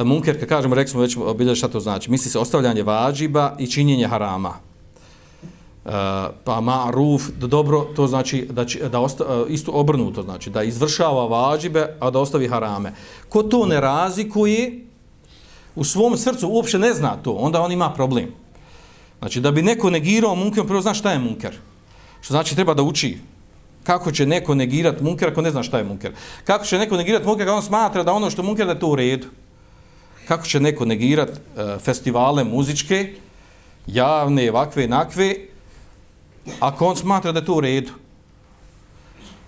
munker, 0.04 0.40
kad 0.40 0.50
kažemo, 0.50 0.76
rekli 0.76 0.92
smo 0.92 1.02
već 1.02 1.18
obilje 1.18 1.56
šta 1.56 1.68
to 1.68 1.80
znači, 1.80 2.12
misli 2.12 2.32
se 2.32 2.40
ostavljanje 2.40 2.84
vađiba 2.84 3.56
i 3.60 3.68
činjenje 3.68 4.08
harama. 4.08 4.73
Eh, 5.86 5.92
pa 6.44 6.62
maruf, 6.62 7.24
dobro, 7.38 7.82
to 7.96 8.08
znači 8.08 8.48
da, 8.52 8.66
će, 8.66 8.90
da 8.90 9.00
osta, 9.00 9.24
eh, 9.24 9.54
isto 9.54 9.72
obrnuto, 9.72 10.24
znači 10.24 10.50
da 10.50 10.64
izvršava 10.64 11.28
vađibe, 11.28 11.98
a 12.00 12.10
da 12.10 12.20
ostavi 12.20 12.48
harame. 12.48 12.94
Ko 13.30 13.44
to 13.44 13.66
ne 13.66 13.82
razikuje, 13.82 14.86
u 15.76 15.84
svom 15.84 16.18
srcu 16.18 16.50
uopće 16.50 16.80
ne 16.80 16.94
zna 16.94 17.18
to, 17.24 17.32
onda 17.32 17.62
on 17.62 17.72
ima 17.72 17.90
problem. 17.90 18.32
Znači 19.20 19.42
da 19.42 19.52
bi 19.52 19.62
neko 19.62 19.90
negirao 19.90 20.36
munker, 20.36 20.62
on 20.62 20.68
prvo 20.68 20.82
zna 20.82 20.94
šta 20.94 21.12
je 21.12 21.20
munker. 21.20 21.58
Što 22.22 22.34
znači 22.34 22.56
treba 22.56 22.74
da 22.74 22.84
uči 22.84 23.18
kako 23.84 24.12
će 24.12 24.26
neko 24.26 24.56
negirati 24.56 25.04
munker 25.04 25.30
ako 25.30 25.42
ne 25.42 25.52
zna 25.52 25.64
šta 25.64 25.78
je 25.78 25.84
munker. 25.84 26.12
Kako 26.44 26.66
će 26.66 26.78
neko 26.78 26.98
negirati 26.98 27.26
munker 27.26 27.48
ako 27.48 27.58
on 27.58 27.64
smatra 27.64 28.04
da 28.04 28.14
ono 28.14 28.30
što 28.30 28.44
munker 28.44 28.66
da 28.66 28.72
je 28.72 28.80
to 28.80 28.88
u 28.88 28.96
redu. 28.96 29.28
Kako 30.28 30.46
će 30.46 30.60
neko 30.60 30.86
negirati 30.86 31.32
uh, 31.32 31.38
eh, 31.58 31.80
festivale 31.80 32.44
muzičke, 32.44 33.16
javne, 33.88 34.52
ovakve, 34.52 34.88
nakve, 34.88 35.36
ako 36.60 36.88
on 36.88 36.96
smatra 36.96 37.32
da 37.32 37.40
je 37.40 37.46
to 37.46 37.56
u 37.56 37.62
redu, 37.62 37.92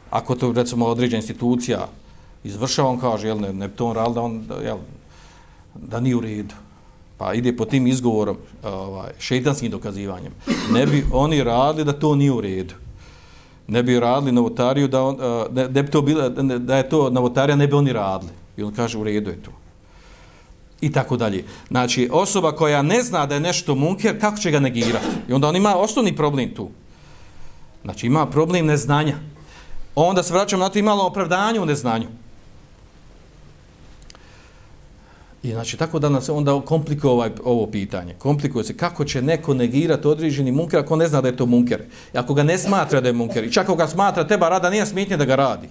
ako 0.09 0.35
to 0.35 0.51
recimo 0.51 0.85
određena 0.85 1.17
institucija 1.17 1.87
izvršava, 2.43 2.89
on 2.89 2.99
kaže, 2.99 3.27
jel, 3.27 3.39
ne, 3.41 3.53
ne 3.53 3.67
to 3.67 3.87
on 3.87 4.13
da, 4.13 4.21
on, 4.21 4.45
jel, 4.63 4.77
da 5.75 5.99
nije 5.99 6.15
u 6.15 6.19
redu. 6.21 6.55
Pa 7.17 7.33
ide 7.33 7.55
po 7.57 7.65
tim 7.65 7.87
izgovorom, 7.87 8.37
ovaj, 8.63 9.11
šeitanskim 9.19 9.71
dokazivanjem. 9.71 10.33
Ne 10.71 10.85
bi 10.85 11.05
oni 11.11 11.43
radili 11.43 11.85
da 11.85 11.93
to 11.93 12.15
nije 12.15 12.31
u 12.31 12.41
redu. 12.41 12.73
Ne 13.67 13.83
bi 13.83 13.99
radili 13.99 14.31
novotariju 14.31 14.87
da, 14.87 15.03
on, 15.03 15.17
ne, 15.51 15.69
ne 15.69 15.83
bi 15.83 15.91
to 15.91 16.01
bilo, 16.01 16.29
da 16.29 16.77
je 16.77 16.89
to 16.89 17.09
novotarija, 17.09 17.55
ne 17.55 17.67
bi 17.67 17.73
oni 17.73 17.93
radili. 17.93 18.31
I 18.57 18.63
on 18.63 18.73
kaže, 18.73 18.97
u 18.97 19.03
redu 19.03 19.29
je 19.29 19.43
to. 19.43 19.51
I 20.81 20.91
tako 20.91 21.17
dalje. 21.17 21.43
Znači, 21.67 22.09
osoba 22.11 22.51
koja 22.51 22.81
ne 22.81 23.01
zna 23.03 23.25
da 23.25 23.35
je 23.35 23.41
nešto 23.41 23.75
munker, 23.75 24.19
kako 24.21 24.37
će 24.37 24.51
ga 24.51 24.59
negirati? 24.59 25.05
I 25.29 25.33
onda 25.33 25.47
on 25.47 25.55
ima 25.55 25.75
osnovni 25.75 26.15
problem 26.15 26.53
tu. 26.55 26.69
Znači 27.85 28.07
ima 28.07 28.25
problem 28.25 28.65
neznanja. 28.65 29.15
Onda 29.95 30.23
se 30.23 30.33
vraćamo 30.33 30.63
na 30.63 30.69
to 30.69 30.79
imalo 30.79 31.05
opravdanje 31.05 31.59
u 31.59 31.65
neznanju. 31.65 32.07
I 35.43 35.51
znači 35.51 35.77
tako 35.77 35.99
da 35.99 36.09
nas 36.09 36.29
onda 36.29 36.61
komplikuje 36.65 37.11
ovaj, 37.11 37.31
ovo 37.43 37.67
pitanje. 37.67 38.13
Komplikuje 38.13 38.63
se 38.63 38.77
kako 38.77 39.05
će 39.05 39.21
neko 39.21 39.53
negirati 39.53 40.07
određeni 40.07 40.51
munker 40.51 40.79
ako 40.79 40.95
ne 40.95 41.07
zna 41.07 41.21
da 41.21 41.27
je 41.27 41.37
to 41.37 41.45
munker. 41.45 41.81
I 42.13 42.17
ako 42.17 42.33
ga 42.33 42.43
ne 42.43 42.57
smatra 42.57 43.01
da 43.01 43.07
je 43.07 43.13
munker. 43.13 43.43
I 43.43 43.51
čak 43.51 43.63
ako 43.63 43.75
ga 43.75 43.87
smatra 43.87 44.27
teba 44.27 44.49
rada, 44.49 44.69
nije 44.69 44.85
smitnje 44.85 45.17
da 45.17 45.25
ga 45.25 45.35
radi. 45.35 45.69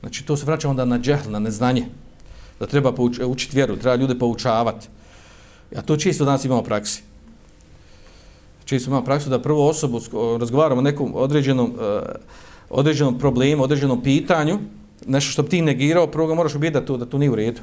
Znači 0.00 0.24
to 0.24 0.36
se 0.36 0.46
vraća 0.46 0.68
onda 0.68 0.84
na 0.84 0.98
džehl, 0.98 1.30
na 1.30 1.38
neznanje. 1.38 1.86
Da 2.60 2.66
treba 2.66 2.92
e, 3.20 3.24
učiti 3.24 3.56
vjeru, 3.56 3.76
treba 3.76 3.96
ljude 3.96 4.18
poučavati. 4.18 4.88
A 5.76 5.82
to 5.82 5.96
čisto 5.96 6.24
danas 6.24 6.44
imamo 6.44 6.62
praksi 6.62 7.02
često 8.66 8.90
imamo 8.90 9.04
praksu 9.04 9.30
da 9.30 9.42
prvo 9.42 9.68
osobu 9.68 10.00
razgovaramo 10.40 10.80
o 10.80 10.84
nekom 10.84 11.12
određenom, 11.14 11.72
uh, 11.74 12.02
određenom 12.70 13.18
problemu, 13.18 13.62
određenom 13.62 14.02
pitanju, 14.02 14.58
nešto 15.06 15.30
što 15.30 15.42
bi 15.42 15.48
ti 15.48 15.62
negirao, 15.62 16.06
prvo 16.06 16.26
ga 16.26 16.34
moraš 16.34 16.54
ubijeti 16.54 16.74
da 16.74 16.86
to, 16.86 16.96
da 16.96 17.06
to 17.06 17.18
nije 17.18 17.30
u 17.30 17.34
redu. 17.34 17.60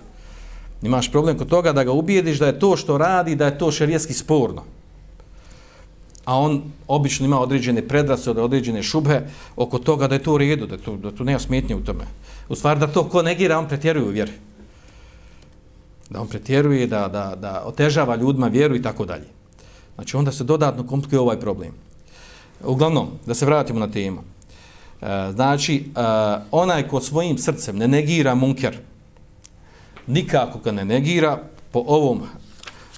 Imaš 0.81 1.11
problem 1.11 1.37
kod 1.37 1.47
toga 1.47 1.73
da 1.73 1.83
ga 1.83 1.91
ubijediš 1.91 2.39
da 2.39 2.47
je 2.47 2.59
to 2.59 2.77
što 2.77 2.97
radi, 2.97 3.35
da 3.35 3.45
je 3.45 3.57
to 3.57 3.71
šerijetski 3.71 4.13
sporno. 4.13 4.63
a 6.25 6.37
on 6.39 6.61
obično 6.87 7.25
ima 7.25 7.39
određene 7.39 7.81
predrasode, 7.87 8.41
određene 8.41 8.83
šubhe 8.83 9.21
oko 9.55 9.79
toga 9.79 10.07
da 10.07 10.15
je 10.15 10.23
to 10.23 10.33
u 10.33 10.37
redu, 10.37 10.67
da 10.67 10.77
to, 10.77 10.95
da 10.95 11.11
to 11.11 11.23
nema 11.23 11.39
smetnje 11.39 11.75
u 11.75 11.83
tome. 11.83 12.05
U 12.49 12.55
stvari 12.55 12.79
da 12.79 12.87
to 12.87 13.03
ko 13.09 13.21
negira, 13.21 13.59
on 13.59 13.67
pretjeruje 13.67 14.05
u 14.05 14.15
vjeri. 14.15 14.31
Da 16.09 16.21
on 16.21 16.27
pretjeruje, 16.27 16.87
da, 16.87 17.07
da, 17.07 17.35
da 17.35 17.63
otežava 17.65 18.15
ljudima 18.15 18.47
vjeru 18.47 18.75
i 18.75 18.81
tako 18.81 19.05
dalje. 19.05 19.42
Znači 19.95 20.17
onda 20.17 20.31
se 20.31 20.43
dodatno 20.43 20.87
komplikuje 20.87 21.19
ovaj 21.19 21.39
problem. 21.39 21.71
Uglavnom, 22.63 23.07
da 23.25 23.33
se 23.33 23.45
vratimo 23.45 23.79
na 23.79 23.87
temu. 23.87 24.21
E, 25.01 25.31
znači, 25.33 25.75
e, 25.75 25.99
onaj 26.51 26.87
ko 26.87 27.01
svojim 27.01 27.37
srcem 27.37 27.77
ne 27.77 27.87
negira 27.87 28.35
munker, 28.35 28.77
nikako 30.07 30.59
ga 30.59 30.71
ne 30.71 30.85
negira, 30.85 31.39
po 31.71 31.83
ovom 31.87 32.21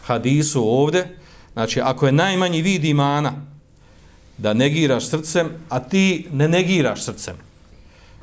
hadisu 0.04 0.64
ovde, 0.64 1.08
znači 1.54 1.82
ako 1.82 2.06
je 2.06 2.12
najmanji 2.12 2.62
vid 2.62 2.84
imana 2.84 3.34
da 4.38 4.54
negiraš 4.54 5.10
srcem, 5.10 5.50
a 5.70 5.80
ti 5.80 6.28
ne 6.32 6.48
negiraš 6.48 7.04
srcem, 7.04 7.36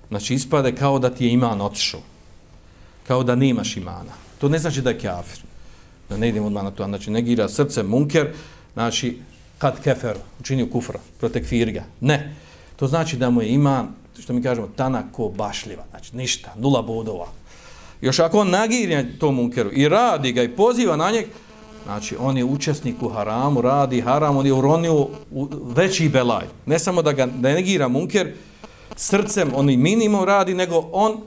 znači 0.08 0.34
ispade 0.34 0.74
kao 0.74 0.98
da 0.98 1.10
ti 1.10 1.24
je 1.24 1.32
iman 1.32 1.60
otišao, 1.60 2.00
kao 3.06 3.22
da 3.22 3.34
nemaš 3.34 3.76
imana. 3.76 4.12
To 4.38 4.48
ne 4.48 4.58
znači 4.58 4.82
da 4.82 4.90
je 4.90 4.98
kafir, 4.98 5.40
da 6.08 6.16
ne 6.16 6.28
idemo 6.28 6.46
odmah 6.46 6.64
na 6.64 6.70
to, 6.70 6.84
znači 6.84 7.10
negira 7.10 7.48
srcem 7.48 7.86
munker, 7.86 8.32
znači 8.72 9.18
kad 9.58 9.82
kefer 9.82 10.16
učinio 10.40 10.66
kufra, 10.66 10.98
protekfirga. 11.20 11.84
Ne, 12.00 12.34
to 12.76 12.86
znači 12.86 13.16
da 13.16 13.30
mu 13.30 13.42
je 13.42 13.48
iman, 13.48 13.88
što 14.18 14.32
mi 14.32 14.42
kažemo, 14.42 14.68
tanako 14.76 15.28
bašljiva, 15.28 15.84
znači 15.90 16.16
ništa, 16.16 16.54
nula 16.56 16.82
bodova, 16.82 17.26
Još 18.02 18.18
ako 18.18 18.38
on 18.38 18.50
nagirja 18.50 19.04
tom 19.18 19.34
munkeru 19.34 19.70
i 19.72 19.88
radi 19.88 20.32
ga 20.32 20.42
i 20.42 20.48
poziva 20.48 20.96
na 20.96 21.10
njeg, 21.10 21.26
znači 21.84 22.16
on 22.18 22.36
je 22.36 22.44
učesnik 22.44 23.02
u 23.02 23.08
haramu, 23.08 23.60
radi 23.60 24.00
haram, 24.00 24.36
on 24.36 24.46
je 24.46 24.52
uronio 24.52 25.08
u 25.30 25.48
veći 25.64 26.08
belaj. 26.08 26.44
Ne 26.66 26.78
samo 26.78 27.02
da 27.02 27.12
ga 27.12 27.26
negira 27.26 27.88
munker, 27.88 28.32
srcem 28.96 29.52
on 29.54 29.70
i 29.70 29.76
minimum 29.76 30.24
radi, 30.24 30.54
nego 30.54 30.88
on 30.92 31.20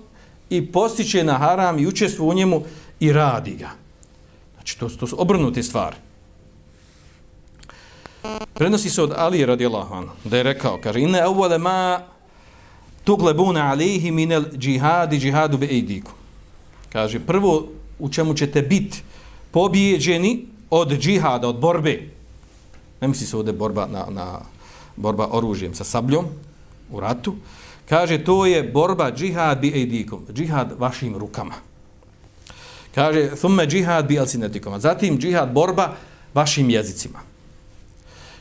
i 0.49 0.71
postiče 0.71 1.23
na 1.23 1.37
haram 1.37 1.79
i 1.79 1.87
učestvuje 1.87 2.29
u 2.29 2.33
njemu 2.33 2.61
i 2.99 3.13
radi 3.13 3.55
ga. 3.55 3.69
Znači 4.55 4.79
to, 4.79 4.89
to 4.89 5.07
su 5.07 5.21
obrnute 5.21 5.63
stvari. 5.63 5.95
Prenosi 8.53 8.89
se 8.89 9.03
od 9.03 9.13
Ali 9.17 9.45
radijallahu 9.45 9.93
anhu 9.93 10.11
da 10.23 10.37
je 10.37 10.43
rekao, 10.43 10.79
kaže, 10.83 10.99
inne 10.99 11.19
evvele 11.19 11.57
ma 11.57 11.99
tuglebuna 13.03 13.71
alihi 13.71 14.11
minel 14.11 14.43
džihadi 14.57 15.19
džihadu 15.19 15.57
be 15.57 15.65
ejdiku 15.65 16.11
kaže, 16.95 17.19
prvo 17.19 17.67
u 17.99 18.09
čemu 18.09 18.33
ćete 18.33 18.61
biti 18.61 19.03
pobjeđeni 19.51 20.47
od 20.69 20.95
džihada, 20.95 21.47
od 21.47 21.59
borbe, 21.59 22.07
ne 23.01 23.07
misli 23.07 23.27
se 23.27 23.35
ovdje 23.37 23.53
borba 23.53 23.87
na, 23.91 24.05
na 24.09 24.39
borba 24.95 25.27
oružjem 25.31 25.75
sa 25.75 25.83
sabljom 25.83 26.25
u 26.91 26.99
ratu, 26.99 27.35
kaže, 27.89 28.23
to 28.23 28.45
je 28.45 28.63
borba 28.63 29.11
džihad 29.11 29.59
bi 29.59 29.73
ejdikom, 29.75 30.23
džihad 30.31 30.79
vašim 30.79 31.17
rukama. 31.19 31.59
Kaže, 32.95 33.35
thumme 33.35 33.67
džihad 33.67 34.07
bi 34.07 34.19
alsinetikom, 34.19 34.79
zatim 34.79 35.19
džihad 35.19 35.51
borba 35.51 35.97
vašim 36.33 36.69
jezicima. 36.69 37.19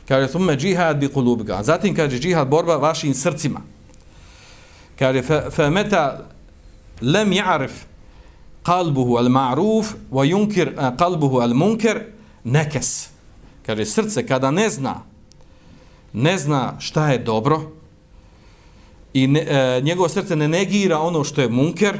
Kaže, 0.07 0.27
thumme 0.31 0.57
džihad 0.57 0.97
bi 0.97 1.07
kulubika, 1.07 1.63
zatim 1.63 1.95
kaže, 1.95 2.19
džihad 2.19 2.47
borba 2.47 2.75
vašim 2.77 3.13
srcima. 3.13 3.61
Kaže, 4.99 5.21
fe 5.51 5.69
meta 5.69 6.27
lem 7.01 7.31
ja'rif 7.31 7.71
qalbuhu 8.63 9.17
al 9.17 9.29
ma'ruf 9.29 9.93
wa 10.11 10.25
yunkir 10.25 10.73
qalbuhu 10.97 11.41
al 11.41 11.53
munkar 11.53 12.01
nakas 12.43 13.09
kaže 13.65 13.85
srce 13.85 14.25
kada 14.27 14.51
ne 14.51 14.69
zna 14.69 15.03
ne 16.13 16.37
zna 16.37 16.75
šta 16.79 17.11
je 17.11 17.19
dobro 17.19 17.61
i 19.13 19.27
ne, 19.27 19.39
e, 19.39 19.81
njegovo 19.81 20.09
srce 20.09 20.35
ne 20.35 20.47
negira 20.47 20.99
ono 20.99 21.23
što 21.23 21.41
je 21.41 21.49
munker 21.49 21.99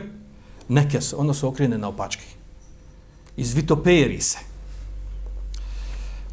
nekes 0.69 1.13
ono 1.13 1.33
se 1.33 1.45
okrene 1.45 1.77
na 1.77 1.87
opački 1.87 2.35
izvitoperi 3.37 4.21
se. 4.21 4.37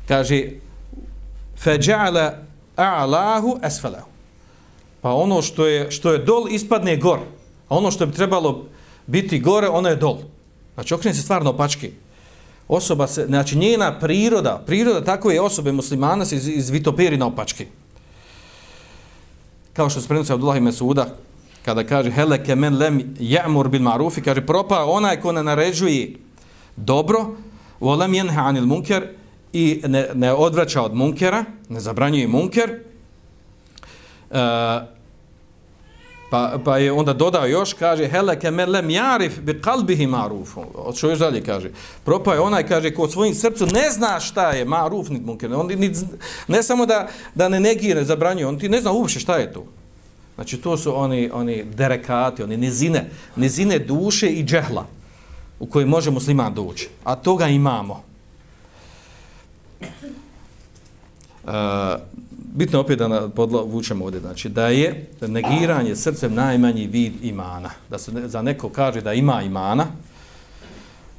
Kaže 0.08 0.50
faja'ala 1.64 2.32
a'lahu 2.76 3.58
asfalahu 3.62 4.08
pa 5.00 5.12
ono 5.12 5.42
što 5.42 5.66
je 5.66 5.90
što 5.90 6.12
je 6.12 6.18
dol 6.18 6.48
ispadne 6.50 6.96
gor 6.96 7.18
a 7.68 7.76
ono 7.76 7.90
što 7.90 8.06
bi 8.06 8.12
trebalo 8.12 8.64
biti 9.06 9.38
gore, 9.38 9.68
ono 9.68 9.88
je 9.88 9.96
dol. 9.96 10.18
Znači, 10.74 10.94
okrene 10.94 11.14
se 11.14 11.22
stvarno 11.22 11.50
opački. 11.50 11.90
Osoba 12.68 13.06
se, 13.06 13.26
znači, 13.26 13.58
njena 13.58 13.98
priroda, 13.98 14.62
priroda 14.66 15.04
takve 15.04 15.40
osobe 15.40 15.72
muslimana 15.72 16.24
se 16.24 16.36
iz, 16.36 16.48
izvitoperi 16.48 17.16
na 17.16 17.26
opački. 17.26 17.66
Kao 19.72 19.90
što 19.90 20.00
se 20.00 20.08
prenosi 20.08 20.32
Abdullah 20.32 20.56
i 20.56 20.60
Mesuda, 20.60 21.06
kada 21.64 21.84
kaže 21.84 22.10
heleke 22.10 22.54
men 22.54 22.76
lem 22.78 23.14
ja'mur 23.18 23.68
bil 23.68 23.82
marufi, 23.82 24.22
kaže 24.22 24.46
propa 24.46 24.84
onaj 24.84 25.20
ko 25.20 25.32
ne 25.32 25.42
naređuje 25.42 26.16
dobro, 26.76 27.36
volem 27.80 28.14
jenha 28.14 28.42
anil 28.42 28.66
munker 28.66 29.08
i 29.52 29.82
ne, 29.86 30.08
ne 30.14 30.32
odvraća 30.32 30.82
od 30.82 30.94
munkera, 30.94 31.44
ne 31.68 31.80
zabranjuje 31.80 32.28
munker, 32.28 32.78
uh, 34.30 34.36
Pa, 36.32 36.58
pa 36.64 36.78
je 36.78 36.92
onda 36.92 37.12
dodao 37.12 37.46
još, 37.46 37.72
kaže, 37.72 38.08
heleke 38.08 38.50
me 38.50 38.66
lem 38.66 38.90
jarif 38.90 39.40
bi 39.40 39.60
kalbihi 39.60 40.06
marufu. 40.06 40.64
Od 40.74 40.96
što 40.96 41.10
još 41.10 41.18
dalje 41.18 41.42
kaže. 41.44 41.70
Propao 42.04 42.34
je 42.34 42.40
onaj, 42.40 42.66
kaže, 42.66 42.94
ko 42.94 43.08
svojim 43.08 43.34
srcu 43.34 43.66
ne 43.66 43.90
zna 43.90 44.20
šta 44.20 44.50
je 44.50 44.64
maruf, 44.64 45.08
nit 45.08 45.24
munker. 45.24 45.52
On 45.54 45.66
ni, 45.66 45.92
ne 46.48 46.62
samo 46.62 46.86
da, 46.86 47.08
da 47.34 47.48
ne 47.48 47.60
negire, 47.60 48.04
zabranjuje, 48.04 48.46
on 48.46 48.58
ti 48.58 48.68
ne 48.68 48.80
zna 48.80 48.92
uopšte 48.92 49.20
šta 49.20 49.36
je 49.36 49.52
to. 49.52 49.64
Znači, 50.34 50.56
to 50.56 50.76
su 50.76 50.96
oni, 50.96 51.30
oni 51.32 51.64
derekati, 51.64 52.42
oni 52.42 52.56
nizine, 52.56 53.10
nizine 53.36 53.78
duše 53.78 54.28
i 54.28 54.44
džehla 54.44 54.86
u 55.60 55.66
koji 55.66 55.86
može 55.86 56.10
musliman 56.10 56.54
doći. 56.54 56.88
A 57.04 57.14
toga 57.14 57.48
imamo. 57.48 58.11
Uh, 61.44 61.50
bitno 62.54 62.80
opet 62.80 62.98
da 62.98 63.28
podvučemo 63.36 64.04
ovdje, 64.04 64.20
znači 64.20 64.48
da 64.48 64.68
je 64.68 65.10
negiranje 65.20 65.96
srcem 65.96 66.34
najmanji 66.34 66.86
vid 66.86 67.24
imana. 67.24 67.70
Da 67.90 67.98
se 67.98 68.12
za 68.28 68.42
neko 68.42 68.68
kaže 68.68 69.00
da 69.00 69.12
ima 69.12 69.42
imana, 69.42 69.86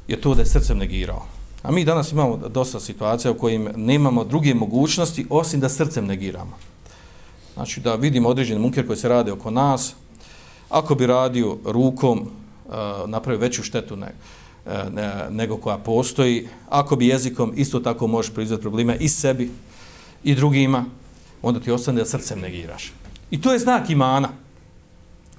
je 0.07 0.22
to 0.22 0.36
da 0.36 0.41
je 0.41 0.45
srcem 0.45 0.78
negirao. 0.78 1.26
A 1.64 1.72
mi 1.72 1.86
danas 1.86 2.11
imamo 2.11 2.38
dosta 2.38 2.80
situacija 2.80 3.32
u 3.32 3.38
kojim 3.38 3.70
nemamo 3.76 4.24
druge 4.24 4.53
mogućnosti 4.53 5.26
osim 5.30 5.59
da 5.59 5.70
srcem 5.70 6.05
negiramo. 6.05 6.57
Znači 7.53 7.80
da 7.80 7.95
vidimo 7.95 8.30
određeni 8.30 8.59
munker 8.59 8.88
koji 8.88 8.97
se 8.97 9.09
radi 9.09 9.32
oko 9.32 9.51
nas, 9.51 9.93
ako 10.70 10.95
bi 10.95 11.07
radio 11.07 11.57
rukom, 11.66 12.20
uh, 12.20 12.74
napravio 13.09 13.39
veću 13.39 13.64
štetu 13.64 13.95
nego 13.95 14.14
E, 14.66 14.84
nego 15.30 15.57
koja 15.57 15.78
postoji, 15.78 16.47
ako 16.70 16.95
bi 16.95 17.07
jezikom 17.07 17.53
isto 17.55 17.80
tako 17.80 18.07
možeš 18.07 18.34
proizvati 18.34 18.61
probleme 18.61 18.97
i 18.99 19.09
sebi 19.09 19.51
i 20.24 20.36
drugima, 20.36 20.86
onda 21.41 21.59
ti 21.59 21.72
ostane 21.72 21.99
da 21.99 22.05
srcem 22.05 22.39
negiraš. 22.39 22.91
I 23.32 23.41
to 23.41 23.53
je 23.53 23.59
znak 23.59 23.89
imana. 23.89 24.30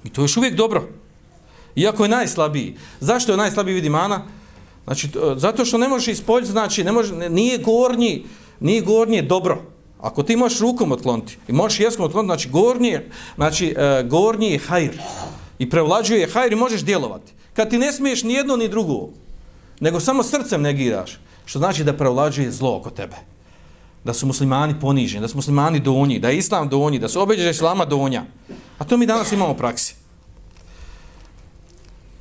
I 0.03 0.09
to 0.09 0.21
je 0.21 0.23
još 0.23 0.37
uvijek 0.37 0.55
dobro. 0.55 0.89
Iako 1.75 2.03
je 2.03 2.09
najslabiji. 2.09 2.75
Zašto 2.99 3.31
je 3.31 3.37
najslabiji 3.37 3.75
vid 3.75 3.85
imana? 3.85 4.21
Znači, 4.83 5.07
e, 5.07 5.09
zato 5.37 5.65
što 5.65 5.77
ne 5.77 5.87
možeš 5.87 6.07
ispoljiti, 6.07 6.51
znači, 6.51 6.83
ne 6.83 6.91
može, 6.91 7.29
nije 7.29 7.57
gornji, 7.57 8.25
nije 8.59 8.81
gornje 8.81 9.21
dobro. 9.21 9.61
Ako 10.01 10.23
ti 10.23 10.35
možeš 10.35 10.59
rukom 10.59 10.91
otkloniti 10.91 11.37
i 11.47 11.53
možeš 11.53 11.79
jeskom 11.79 12.05
otkloniti, 12.05 12.27
znači, 12.27 12.49
gornji, 12.49 12.99
znači, 13.35 13.75
e, 13.77 14.03
gornji 14.03 14.51
je 14.51 14.59
hajr. 14.59 15.01
I 15.59 15.69
prevlađuje 15.69 16.29
hajr 16.29 16.53
i 16.53 16.55
možeš 16.55 16.81
djelovati. 16.83 17.33
Kad 17.55 17.69
ti 17.69 17.77
ne 17.77 17.91
smiješ 17.91 18.23
ni 18.23 18.33
jedno 18.33 18.55
ni 18.55 18.69
drugo, 18.69 19.09
nego 19.79 19.99
samo 19.99 20.23
srcem 20.23 20.61
negiraš, 20.61 21.19
što 21.45 21.59
znači 21.59 21.83
da 21.83 21.93
prevlađuje 21.93 22.51
zlo 22.51 22.77
oko 22.77 22.89
tebe 22.89 23.15
da 24.05 24.13
su 24.13 24.27
muslimani 24.27 24.79
poniženi, 24.79 25.21
da 25.21 25.27
su 25.27 25.37
muslimani 25.37 25.79
donji, 25.79 26.19
da 26.19 26.29
je 26.29 26.37
islam 26.37 26.69
donji, 26.69 26.99
da 26.99 27.09
su 27.09 27.21
obeđe 27.21 27.49
islama 27.49 27.85
donja. 27.85 28.23
A 28.77 28.83
to 28.83 28.97
mi 28.97 29.05
danas 29.05 29.31
imamo 29.31 29.51
u 29.51 29.57
praksi. 29.57 29.95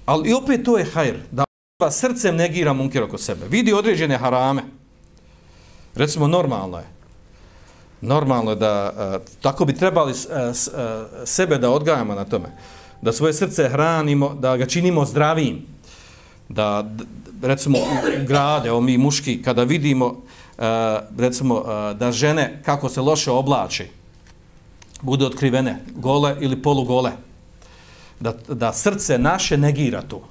Ali 0.07 0.33
opet 0.33 0.65
to 0.65 0.79
je 0.79 0.85
hajr, 0.85 1.17
da 1.31 1.45
pa 1.79 1.91
srcem 1.91 2.37
negira 2.37 2.73
munker 2.73 3.03
oko 3.03 3.19
sebe. 3.19 3.47
Vidi 3.49 3.73
određene 3.73 4.17
harame. 4.17 4.63
Recimo, 5.95 6.29
normalno 6.29 6.79
je. 6.79 6.85
Normalno 8.01 8.51
je 8.51 8.57
da, 8.57 8.93
uh, 8.97 9.43
tako 9.43 9.65
bi 9.65 9.77
trebali 9.77 10.13
uh, 10.13 10.17
uh, 10.17 10.55
sebe 11.25 11.59
da 11.59 11.71
odgajamo 11.71 12.15
na 12.15 12.25
tome. 12.25 12.49
Da 13.05 13.13
svoje 13.13 13.33
srce 13.33 13.69
hranimo, 13.69 14.35
da 14.35 14.57
ga 14.57 14.67
činimo 14.67 15.05
zdravim. 15.05 15.63
Da, 16.49 16.91
recimo, 17.43 17.79
u 17.79 18.25
grade, 18.27 18.73
o 18.73 18.81
mi 18.81 18.99
muški, 18.99 19.43
kada 19.43 19.65
vidimo 19.65 20.07
uh, 20.07 20.65
recimo, 21.19 21.55
uh, 21.55 21.99
da 21.99 22.13
žene 22.13 22.63
kako 22.65 22.89
se 22.89 23.01
loše 23.01 23.31
oblači, 23.31 23.89
bude 25.03 25.27
otkrivene, 25.27 25.85
gole 25.95 26.37
ili 26.41 26.63
polugole, 26.63 27.13
da, 28.21 28.33
da 28.49 28.73
srce 28.73 29.19
naše 29.19 29.57
negira 29.57 30.03
to. 30.03 30.23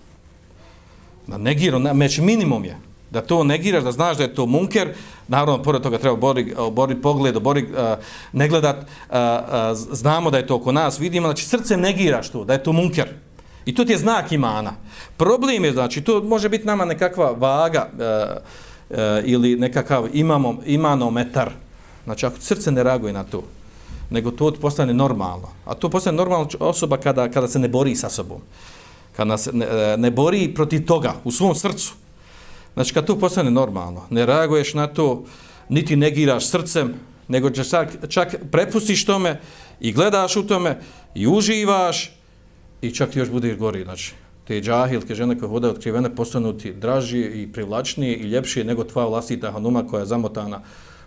Da 1.28 1.38
negira, 1.38 1.80
meč 1.80 2.17
minimum 2.17 2.65
je. 2.65 2.78
Da 3.14 3.22
to 3.22 3.43
negiraš, 3.43 3.84
da 3.84 3.91
znaš 3.91 4.18
da 4.18 4.24
je 4.24 4.34
to 4.36 4.45
munker, 4.45 4.89
naravno, 5.28 5.64
pored 5.64 5.82
toga 5.82 5.97
treba 5.97 6.16
bori, 6.16 6.55
bori 6.72 6.95
pogled, 7.01 7.38
bori, 7.41 7.64
uh, 7.64 7.70
eh, 7.78 7.97
ne 8.34 8.47
gledat, 8.47 8.78
uh, 8.78 8.86
uh, 9.16 9.78
znamo 9.91 10.32
da 10.32 10.38
je 10.38 10.47
to 10.47 10.55
oko 10.55 10.72
nas, 10.72 10.99
vidimo, 10.99 11.28
znači 11.28 11.45
srce 11.45 11.78
negiraš 11.78 12.30
to, 12.30 12.43
da 12.43 12.53
je 12.53 12.64
to 12.64 12.74
munker. 12.74 13.14
I 13.66 13.76
to 13.76 13.86
ti 13.86 13.91
je 13.91 13.97
znak 13.97 14.32
imana. 14.32 14.74
Problem 15.18 15.66
je, 15.66 15.74
znači, 15.74 16.01
to 16.01 16.24
može 16.24 16.49
biti 16.49 16.66
nama 16.66 16.86
nekakva 16.86 17.32
vaga 17.38 17.89
uh, 17.93 18.38
uh, 18.89 18.97
ili 19.24 19.55
nekakav 19.55 20.09
imamo, 20.14 20.57
imanometar. 20.66 21.51
Znači, 22.03 22.26
ako 22.26 22.41
srce 22.41 22.72
ne 22.72 22.84
reaguje 22.84 23.14
na 23.14 23.24
to, 23.24 23.43
nego 24.09 24.32
to 24.32 24.51
postane 24.51 24.93
normalno. 24.93 25.49
A 25.66 25.74
to 25.74 25.89
postane 25.89 26.18
normalno 26.18 26.47
osoba 26.59 26.97
kada, 26.97 27.30
kada 27.32 27.47
se 27.47 27.59
ne 27.59 27.68
bori 27.68 27.95
sa 27.95 28.09
sobom. 28.09 28.41
Kada 29.16 29.38
se 29.38 29.51
ne, 29.53 29.97
ne 29.97 30.11
bori 30.11 30.53
protiv 30.53 30.86
toga 30.86 31.14
u 31.24 31.32
svom 31.32 31.55
srcu. 31.55 32.03
Znači, 32.74 32.93
kad 32.93 33.05
to 33.05 33.19
postane 33.19 33.51
normalno, 33.51 34.07
ne 34.09 34.26
reaguješ 34.26 34.74
na 34.74 34.88
to, 34.88 35.24
niti 35.69 35.95
negiraš 35.95 36.47
srcem, 36.47 36.93
nego 37.28 37.49
čak, 37.49 37.89
čak 38.09 38.36
prepustiš 38.51 39.05
tome 39.05 39.39
i 39.80 39.91
gledaš 39.91 40.36
u 40.36 40.47
tome 40.47 40.80
i 41.15 41.28
uživaš 41.28 42.11
i 42.82 42.91
čak 42.91 43.09
ti 43.09 43.19
još 43.19 43.30
budeš 43.30 43.57
gori. 43.57 43.84
Znači, 43.84 44.13
te 44.47 44.61
džahilke, 44.61 45.15
žene 45.15 45.39
koje 45.39 45.49
hodaju 45.49 45.74
otkrivene, 45.74 46.15
postanu 46.15 46.57
ti 46.57 46.74
draži 46.74 47.19
i 47.19 47.51
privlačnije 47.53 48.15
i 48.15 48.24
ljepšije 48.24 48.65
nego 48.65 48.84
tvoja 48.84 49.07
vlastita 49.07 49.51
hanuma 49.51 49.88
koja 49.88 49.99
je 49.99 50.05
zamotana 50.05 50.61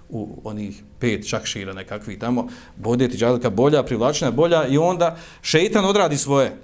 u 0.08 0.40
onih 0.44 0.82
pet 0.98 1.28
čakšira 1.28 1.72
nekakvi 1.72 2.18
tamo, 2.18 2.48
bude 2.76 3.08
ti 3.08 3.18
džahilka 3.18 3.50
bolja, 3.50 3.82
privlačna 3.82 4.30
bolja 4.30 4.66
i 4.66 4.78
onda 4.78 5.16
šeitan 5.42 5.84
odradi 5.84 6.16
svoje. 6.16 6.56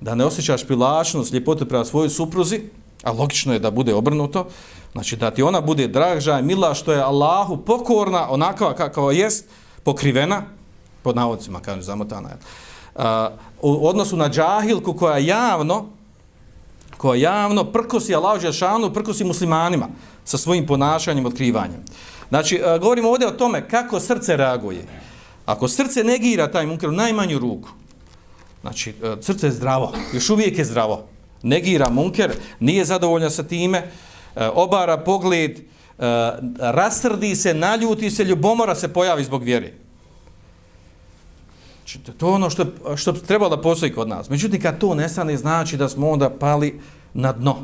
Da 0.00 0.14
ne 0.14 0.24
osjećaš 0.24 0.66
privlačnost, 0.66 1.32
ljepotu 1.32 1.66
prema 1.66 1.84
svojoj 1.84 2.10
supruzi, 2.10 2.60
a 3.04 3.12
logično 3.12 3.52
je 3.52 3.58
da 3.58 3.70
bude 3.70 3.94
obrnuto, 3.94 4.46
znači 4.92 5.16
da 5.16 5.30
ti 5.30 5.42
ona 5.42 5.60
bude 5.60 5.88
draža 5.88 6.38
i 6.38 6.42
mila 6.42 6.74
što 6.74 6.92
je 6.92 7.02
Allahu 7.02 7.56
pokorna, 7.56 8.30
onakva 8.30 8.74
kakva 8.74 9.12
jest, 9.12 9.44
pokrivena, 9.82 10.42
pod 11.02 11.16
navodcima, 11.16 11.60
kažem, 11.60 11.82
zamotana 11.82 12.28
Uh, 12.94 13.02
u 13.62 13.88
odnosu 13.88 14.16
na 14.16 14.28
džahilku 14.28 14.92
koja 14.92 15.18
javno, 15.18 15.86
koja 16.96 17.20
javno 17.20 17.64
prkosi 17.64 18.14
Allahu 18.14 18.40
Đelšanu, 18.40 18.92
prkosi 18.92 19.24
muslimanima 19.24 19.88
sa 20.24 20.38
svojim 20.38 20.66
ponašanjem, 20.66 21.26
otkrivanjem. 21.26 21.82
Znači, 22.28 22.60
govorimo 22.80 23.08
ovdje 23.08 23.26
o 23.26 23.30
tome 23.30 23.68
kako 23.68 24.00
srce 24.00 24.36
reaguje. 24.36 24.86
Ako 25.46 25.68
srce 25.68 26.04
negira 26.04 26.50
taj 26.50 26.66
munker 26.66 26.88
u 26.88 26.92
najmanju 26.92 27.38
ruku, 27.38 27.68
znači, 28.60 28.94
srce 29.20 29.46
je 29.46 29.52
zdravo, 29.52 29.92
još 30.12 30.30
uvijek 30.30 30.58
je 30.58 30.64
zdravo, 30.64 31.06
negira 31.44 31.90
munker, 31.90 32.32
nije 32.60 32.84
zadovoljan 32.84 33.30
sa 33.30 33.42
time, 33.42 33.78
e, 34.36 34.48
obara 34.54 34.96
pogled, 34.96 35.50
e, 35.50 35.62
rasrdi 36.58 37.36
se, 37.36 37.54
naljuti 37.54 38.10
se, 38.10 38.24
ljubomora 38.24 38.74
se 38.74 38.92
pojavi 38.92 39.24
zbog 39.24 39.42
vjere. 39.42 39.72
Znači, 41.78 41.98
to 42.18 42.28
je 42.28 42.32
ono 42.32 42.50
što, 42.50 42.66
što 42.96 43.12
treba 43.12 43.48
da 43.48 43.60
postoji 43.60 43.92
kod 43.92 44.08
nas. 44.08 44.30
Međutim, 44.30 44.60
kad 44.60 44.78
to 44.78 44.94
nestane, 44.94 45.36
znači 45.36 45.76
da 45.76 45.88
smo 45.88 46.10
onda 46.10 46.30
pali 46.30 46.80
na 47.14 47.32
dno. 47.32 47.56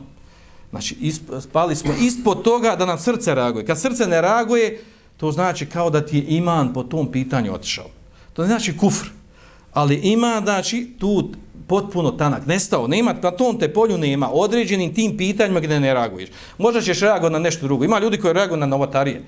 Znači, 0.70 0.96
isp, 1.00 1.22
pali 1.52 1.76
smo 1.76 1.92
ispod 2.00 2.42
toga 2.42 2.76
da 2.76 2.86
nam 2.86 2.98
srce 2.98 3.34
reaguje. 3.34 3.66
Kad 3.66 3.80
srce 3.80 4.06
ne 4.06 4.20
reaguje, 4.20 4.80
to 5.16 5.32
znači 5.32 5.66
kao 5.66 5.90
da 5.90 6.06
ti 6.06 6.18
je 6.18 6.24
iman 6.28 6.72
po 6.72 6.82
tom 6.82 7.12
pitanju 7.12 7.54
otišao. 7.54 7.86
To 8.32 8.46
znači 8.46 8.76
kufr. 8.76 9.06
Ali 9.72 9.94
ima, 9.94 10.40
znači, 10.44 10.90
tu 10.98 11.30
potpuno 11.70 12.10
tanak, 12.10 12.46
nestao, 12.46 12.88
nema, 12.88 13.14
na 13.22 13.30
tom 13.30 13.58
te 13.58 13.68
polju 13.72 13.98
nema, 13.98 14.30
određenim 14.32 14.94
tim 14.94 15.16
pitanjima 15.16 15.60
gdje 15.60 15.80
ne 15.80 15.94
reaguješ. 15.94 16.30
Možda 16.58 16.80
ćeš 16.80 17.00
reagovati 17.00 17.32
na 17.32 17.38
nešto 17.38 17.66
drugo. 17.66 17.84
Ima 17.84 17.98
ljudi 17.98 18.18
koji 18.18 18.34
reaguju 18.34 18.58
na 18.58 18.66
novotarije. 18.66 19.22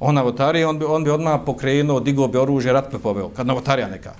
On 0.00 0.14
novotarije, 0.14 0.66
on 0.66 0.78
bi, 0.78 0.84
on 0.84 1.04
bi 1.04 1.10
odmah 1.10 1.40
pokrenuo, 1.46 2.00
digao 2.00 2.28
bi 2.28 2.38
oružje, 2.38 2.72
rat 2.72 2.90
bi 2.92 2.98
poveo, 2.98 3.28
kad 3.28 3.46
novotarija 3.46 3.88
neka. 3.88 4.12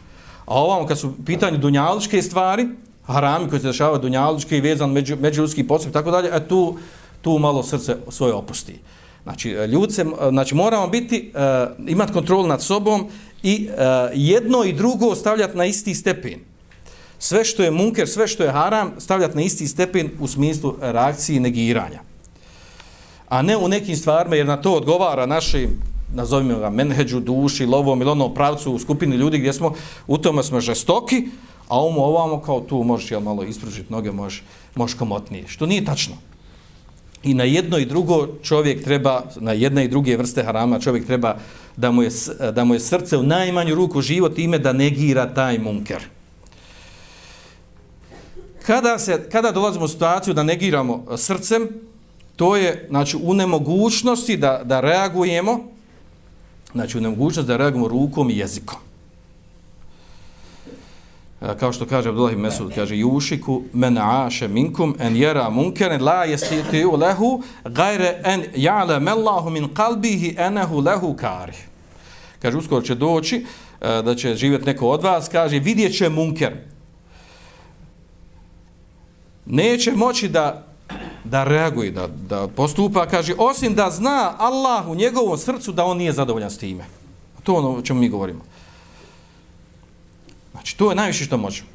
A 0.46 0.54
ovam, 0.54 0.86
kad 0.86 0.98
su 0.98 1.12
pitanje 1.26 1.58
dunjaličke 1.58 2.22
stvari, 2.22 2.68
harami 3.06 3.48
koji 3.48 3.60
se 3.60 3.66
dešavaju 3.66 4.02
dunjaličke 4.02 4.58
i 4.58 4.60
vezan 4.60 4.92
među, 4.92 5.16
međuljudski 5.20 5.66
postup, 5.66 5.92
tako 5.92 6.10
dalje, 6.10 6.30
a 6.30 6.40
tu, 6.40 6.78
tu 7.22 7.38
malo 7.38 7.62
srce 7.62 7.96
svoje 8.08 8.34
opusti. 8.34 8.78
Znači, 9.22 9.50
e, 9.50 9.66
ljudce, 9.66 10.04
znači 10.30 10.54
moramo 10.54 10.88
biti, 10.88 11.32
e, 11.34 11.38
uh, 11.38 11.90
imati 11.90 12.12
kontrol 12.12 12.46
nad 12.46 12.62
sobom 12.62 13.08
i 13.42 13.68
uh, 13.68 13.74
jedno 14.14 14.64
i 14.64 14.72
drugo 14.72 15.14
stavljati 15.14 15.58
na 15.58 15.64
isti 15.64 15.94
stepen 15.94 16.47
sve 17.18 17.44
što 17.44 17.62
je 17.62 17.70
munker, 17.70 18.08
sve 18.08 18.28
što 18.28 18.42
je 18.42 18.52
haram, 18.52 18.92
stavljati 18.98 19.36
na 19.36 19.42
isti 19.42 19.68
stepen 19.68 20.10
u 20.20 20.26
smislu 20.26 20.74
reakcije 20.80 21.36
i 21.36 21.40
negiranja. 21.40 22.00
A 23.28 23.42
ne 23.42 23.56
u 23.56 23.68
nekim 23.68 23.96
stvarima, 23.96 24.36
jer 24.36 24.46
na 24.46 24.56
to 24.56 24.72
odgovara 24.72 25.26
našim, 25.26 25.70
nazovimo 26.14 26.58
ga, 26.58 26.70
menheđu, 26.70 27.20
duši, 27.20 27.66
lovom 27.66 28.00
ili 28.00 28.10
onom 28.10 28.34
pravcu 28.34 28.72
u 28.72 28.78
skupini 28.78 29.16
ljudi 29.16 29.38
gdje 29.38 29.52
smo, 29.52 29.74
u 30.06 30.18
tome 30.18 30.42
smo 30.42 30.60
žestoki, 30.60 31.28
a 31.68 31.78
ovom 31.78 31.98
ovamo 31.98 32.40
kao 32.40 32.60
tu 32.60 32.82
možeš 32.82 33.10
jel, 33.10 33.20
malo 33.20 33.42
ispružiti 33.42 33.92
noge, 33.92 34.12
možeš, 34.12 34.42
možeš 34.74 34.96
komotnije. 34.96 35.44
Što 35.48 35.66
nije 35.66 35.84
tačno. 35.84 36.14
I 37.22 37.34
na 37.34 37.44
jedno 37.44 37.78
i 37.78 37.84
drugo 37.84 38.28
čovjek 38.42 38.84
treba, 38.84 39.22
na 39.36 39.52
jedne 39.52 39.84
i 39.84 39.88
druge 39.88 40.16
vrste 40.16 40.42
harama, 40.42 40.80
čovjek 40.80 41.06
treba 41.06 41.36
da 41.76 41.90
mu 41.90 42.02
je, 42.02 42.10
da 42.54 42.64
mu 42.64 42.74
je 42.74 42.80
srce 42.80 43.16
u 43.16 43.22
najmanju 43.22 43.74
ruku 43.74 44.00
život 44.00 44.38
ime 44.38 44.58
da 44.58 44.72
negira 44.72 45.34
taj 45.34 45.58
munker 45.58 46.17
kada, 48.68 48.98
se, 48.98 49.28
kada 49.32 49.52
dolazimo 49.52 49.84
u 49.84 49.88
situaciju 49.88 50.34
da 50.34 50.42
negiramo 50.42 51.04
e, 51.12 51.16
srcem, 51.16 51.68
to 52.36 52.56
je 52.56 52.86
znači, 52.88 53.16
u 53.22 53.34
nemogućnosti 53.34 54.36
da, 54.36 54.60
da 54.64 54.80
reagujemo, 54.80 55.60
znači 56.72 56.98
u 56.98 57.00
nemogućnosti 57.00 57.48
da 57.48 57.56
reagujemo 57.56 57.88
rukom 57.88 58.30
i 58.30 58.36
jezikom. 58.36 58.76
E, 61.40 61.56
kao 61.60 61.72
što 61.72 61.86
kaže 61.86 62.08
Abdullah 62.08 62.32
ibn 62.32 62.42
Mesud, 62.42 62.74
kaže 62.74 62.98
Jušiku 62.98 63.62
men 63.72 63.98
aše 63.98 64.48
minkum 64.48 64.96
en 65.00 65.16
jera 65.16 65.50
munkeren 65.50 66.04
la 66.04 66.24
jestitiju 66.24 66.92
lehu 66.96 67.42
gajre 67.64 68.20
en 68.24 68.42
ja'le 68.56 69.00
mellahu 69.00 69.50
min 69.50 69.74
kalbihi 69.74 70.34
enehu 70.38 70.80
lehu 70.80 71.14
kari. 71.16 71.56
Kaže, 72.42 72.58
uskoro 72.58 72.82
će 72.82 72.94
doći 72.94 73.46
e, 73.80 74.02
da 74.02 74.14
će 74.14 74.34
živjeti 74.34 74.66
neko 74.66 74.88
od 74.88 75.02
vas, 75.02 75.28
kaže, 75.28 75.58
vidjet 75.58 75.96
će 75.96 76.08
munker, 76.08 76.52
neće 79.48 79.92
moći 79.92 80.28
da 80.28 80.68
da 81.24 81.44
reaguje, 81.44 81.90
da, 81.90 82.06
da 82.06 82.48
postupa, 82.48 83.06
kaže, 83.06 83.34
osim 83.38 83.74
da 83.74 83.90
zna 83.90 84.34
Allah 84.38 84.88
u 84.88 84.94
njegovom 84.94 85.38
srcu 85.38 85.72
da 85.72 85.84
on 85.84 85.96
nije 85.96 86.12
zadovoljan 86.12 86.50
s 86.50 86.58
time. 86.58 86.84
To 87.42 87.54
ono 87.54 87.70
o 87.70 87.82
čemu 87.82 88.00
mi 88.00 88.08
govorimo. 88.08 88.40
Znači, 90.52 90.76
to 90.76 90.90
je 90.90 90.96
najviše 90.96 91.24
što 91.24 91.36
možemo. 91.36 91.68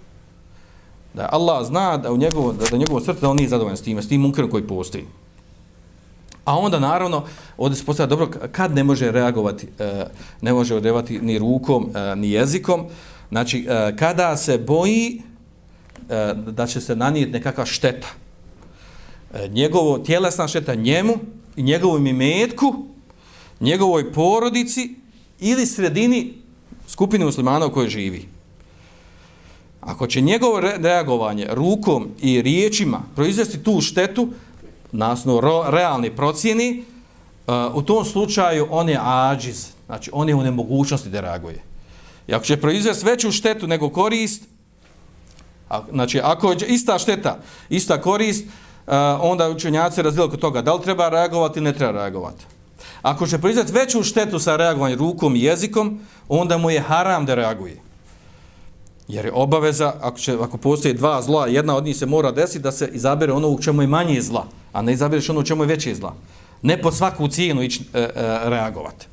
Da 1.14 1.30
Allah 1.32 1.68
zna 1.68 1.98
da 1.98 2.12
u 2.12 2.18
njegovo, 2.18 2.54
da, 2.54 2.66
da 2.66 2.78
njegovom 2.78 3.04
srcu 3.04 3.22
da 3.22 3.30
on 3.30 3.38
nije 3.38 3.50
zadovoljan 3.50 3.78
s 3.78 3.82
time, 3.82 4.02
s 4.02 4.08
tim 4.08 4.22
munkerom 4.22 4.52
koji 4.52 4.68
postoji. 4.68 5.06
A 6.46 6.58
onda, 6.58 6.80
naravno, 6.80 7.24
ovdje 7.58 7.78
se 7.78 7.86
postavlja 7.86 8.10
dobro, 8.10 8.30
kad 8.52 8.76
ne 8.76 8.84
može 8.84 9.12
reagovati, 9.12 9.68
e, 9.80 10.06
ne 10.42 10.54
može 10.54 10.76
odrevati 10.76 11.20
ni 11.20 11.40
rukom, 11.40 11.90
e, 11.96 12.16
ni 12.16 12.32
jezikom, 12.32 12.86
znači, 13.30 13.66
e, 13.70 13.96
kada 13.96 14.38
se 14.38 14.58
boji, 14.58 15.22
E, 16.10 16.34
da 16.34 16.68
će 16.68 16.82
se 16.82 16.96
nanijeti 16.96 17.32
nekakva 17.32 17.66
šteta. 17.66 18.08
E, 19.34 19.48
njegovo 19.48 20.00
tjelesna 20.00 20.48
šteta 20.48 20.76
njemu 20.76 21.14
i 21.56 21.64
njegovom 21.64 22.08
imetku, 22.08 22.86
njegovoj 23.60 24.14
porodici 24.14 24.96
ili 25.40 25.66
sredini 25.66 26.34
skupine 26.88 27.26
muslimana 27.26 27.66
u 27.66 27.72
kojoj 27.72 27.90
živi. 27.90 28.28
Ako 29.82 30.08
će 30.08 30.22
njegovo 30.22 30.60
reagovanje 30.60 31.48
rukom 31.52 32.08
i 32.22 32.42
riječima 32.42 33.02
proizvesti 33.16 33.64
tu 33.64 33.82
štetu, 33.82 34.28
nasno 34.92 35.42
realni 35.70 36.16
procjeni, 36.16 36.70
e, 36.70 36.84
u 37.74 37.82
tom 37.82 38.06
slučaju 38.06 38.68
on 38.70 38.90
je 38.90 39.00
ađiz, 39.02 39.68
znači 39.86 40.10
on 40.14 40.30
je 40.30 40.36
u 40.36 40.44
nemogućnosti 40.44 41.10
da 41.10 41.22
reaguje. 41.22 41.64
I 42.28 42.34
ako 42.34 42.46
će 42.46 42.58
proizvesti 42.58 43.06
veću 43.06 43.32
štetu 43.32 43.68
nego 43.68 43.90
korist, 43.90 44.53
A, 45.74 45.82
znači, 45.92 46.20
ako 46.24 46.52
je 46.52 46.58
ista 46.68 47.00
šteta, 47.00 47.40
ista 47.70 48.02
korist, 48.02 48.46
uh, 48.46 48.94
onda 49.22 49.50
učenjaci 49.50 50.02
razdijeli 50.02 50.30
kod 50.30 50.40
toga 50.40 50.62
da 50.62 50.74
li 50.74 50.82
treba 50.82 51.10
reagovati 51.10 51.60
ili 51.60 51.64
ne 51.64 51.74
treba 51.74 51.92
reagovati. 51.92 52.46
Ako 53.02 53.28
će 53.28 53.38
proizvati 53.38 53.72
veću 53.72 54.04
štetu 54.04 54.40
sa 54.40 54.56
reagovanjem 54.56 55.00
rukom 55.00 55.36
i 55.36 55.42
jezikom, 55.42 56.00
onda 56.30 56.58
mu 56.58 56.70
je 56.70 56.80
haram 56.80 57.26
da 57.26 57.36
reaguje. 57.36 57.82
Jer 59.08 59.26
je 59.26 59.32
obaveza, 59.34 59.94
ako, 60.02 60.18
će, 60.18 60.38
ako 60.42 60.58
postoje 60.58 60.94
dva 60.94 61.22
zla, 61.22 61.48
jedna 61.48 61.76
od 61.76 61.84
njih 61.84 61.98
se 61.98 62.06
mora 62.06 62.32
desiti 62.32 62.60
da 62.60 62.72
se 62.72 62.90
izabere 62.94 63.34
ono 63.34 63.50
u 63.50 63.62
čemu 63.62 63.82
je 63.82 63.88
manje 63.88 64.22
zla, 64.22 64.46
a 64.74 64.82
ne 64.82 64.94
izabereš 64.94 65.30
ono 65.30 65.40
u 65.40 65.44
čemu 65.44 65.64
je 65.64 65.68
veće 65.68 65.96
zla. 65.96 66.14
Ne 66.62 66.82
po 66.82 66.92
svaku 66.92 67.28
cijenu 67.28 67.64
ići 67.64 67.84
e, 67.94 68.00
e, 68.00 68.10
reagovati. 68.44 69.08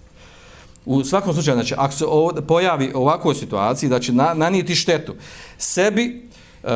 U 0.85 1.05
svakom 1.05 1.35
slučaju, 1.35 1.57
znači, 1.57 1.75
ako 1.79 1.95
se 1.95 2.05
pojavi 2.47 2.93
ovakvoj 2.95 3.35
situaciji, 3.35 3.91
da 3.91 4.01
će 4.01 4.13
na, 4.13 4.35
nanijeti 4.35 4.75
štetu 4.75 5.15
sebi 5.59 6.30
E, 6.65 6.69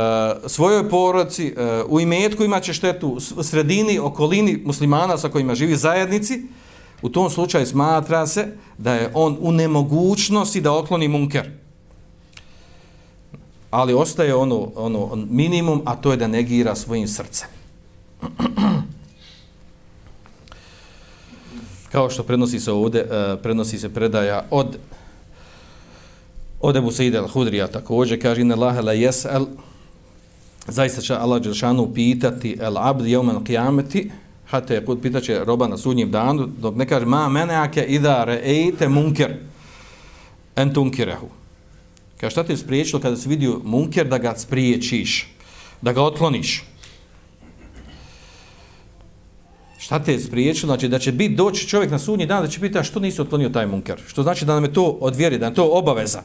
svojoj 0.47 0.89
poroci, 0.89 1.47
e, 1.47 1.83
u 1.89 2.01
imetku 2.01 2.45
imaće 2.45 2.73
štetu 2.73 3.19
u 3.37 3.43
sredini, 3.43 3.99
okolini 3.99 4.63
muslimana 4.65 5.19
sa 5.19 5.29
kojima 5.29 5.55
živi 5.55 5.77
zajednici, 5.77 6.43
u 7.03 7.09
tom 7.09 7.31
slučaju 7.31 7.67
smatra 7.67 8.27
se 8.27 8.47
da 8.79 8.95
je 8.95 9.11
on 9.15 9.37
u 9.41 9.53
nemogućnosti 9.53 10.61
da 10.61 10.73
okloni 10.73 11.09
munker. 11.09 11.51
Ali 13.71 13.95
ostaje 13.95 14.35
ono, 14.35 14.73
ono 14.77 15.17
minimum, 15.31 15.83
a 15.85 15.97
to 15.97 16.11
je 16.11 16.17
da 16.17 16.27
negira 16.27 16.75
svojim 16.75 17.09
srcem. 17.09 17.49
Kao 21.93 22.11
što 22.11 22.23
prenosi 22.23 22.61
se 22.61 22.73
ovdje, 22.73 23.01
e, 23.01 23.37
prenosi 23.43 23.79
se 23.79 23.95
predaja 23.95 24.45
od 24.51 24.77
od 26.61 26.77
Ebu 26.77 26.91
Sejde 26.91 27.19
al-Hudrija 27.21 27.69
također, 27.69 28.23
kaže, 28.23 28.41
inna 28.41 28.55
lahe 28.55 28.81
la 28.81 28.93
jes'al, 28.93 29.47
zaista 30.69 31.01
će 31.01 31.15
Allah 31.15 31.43
Đelšanu 31.43 31.95
pitati 31.95 32.57
el 32.61 32.79
abd 32.79 33.07
jeumen 33.07 33.37
qiyameti, 33.37 34.11
hata 34.47 34.75
je 34.75 34.85
kod 34.85 35.01
pitaće 35.03 35.45
roba 35.45 35.69
na 35.69 35.77
sudnjem 35.77 36.11
danu, 36.11 36.47
dok 36.47 36.75
ne 36.75 36.87
kaže, 36.89 37.07
ma 37.07 37.29
meneake 37.29 37.85
idha 37.85 38.25
re'ejte 38.25 38.89
munker, 38.89 39.37
en 40.57 40.75
tunkirehu. 40.75 41.29
Kaže, 42.21 42.31
šta 42.31 42.45
te 42.45 42.53
je 42.53 42.57
spriječilo 42.57 43.03
kada 43.03 43.17
si 43.17 43.29
vidio 43.29 43.61
munker 43.65 44.09
da 44.09 44.19
ga 44.19 44.35
spriječiš, 44.37 45.29
da 45.83 45.93
ga 45.93 46.03
otkloniš? 46.03 46.65
Šta 49.79 49.99
te 49.99 50.13
je 50.13 50.21
spriječilo? 50.21 50.71
Znači 50.71 50.89
da 50.89 50.99
će 50.99 51.13
biti 51.13 51.35
doći 51.35 51.69
čovjek 51.69 51.91
na 51.91 51.99
sudnji 51.99 52.27
dan 52.27 52.43
da 52.43 52.49
će 52.49 52.61
pitati 52.61 52.87
što 52.87 53.01
nisi 53.01 53.21
otklonio 53.21 53.49
taj 53.49 53.67
munker. 53.67 54.01
Što 54.07 54.23
znači 54.23 54.45
da 54.45 54.55
nam 54.55 54.65
je 54.65 54.73
to 54.73 54.85
odvjeri, 55.01 55.39
da 55.39 55.47
je 55.47 55.55
to 55.55 55.69
obaveza. 55.73 56.23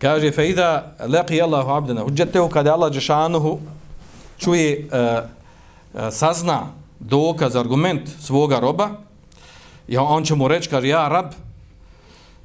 Kaže, 0.00 0.32
fe 0.32 0.48
ida 0.48 0.96
leqi 1.04 1.42
Allahu 1.42 1.70
abdena, 1.70 2.04
uđetehu 2.04 2.48
kada 2.48 2.72
Allah 2.72 2.92
Đešanuhu 2.92 3.58
čuje, 4.38 4.88
uh, 4.88 5.24
uh, 5.94 6.08
sazna 6.10 6.72
dokaz, 7.00 7.56
argument 7.56 8.08
svoga 8.20 8.60
roba, 8.60 8.88
i 9.88 9.96
on 9.96 10.24
će 10.24 10.34
mu 10.34 10.48
reći, 10.48 10.68
kaže, 10.70 10.88
ja 10.88 11.08
rab, 11.08 11.26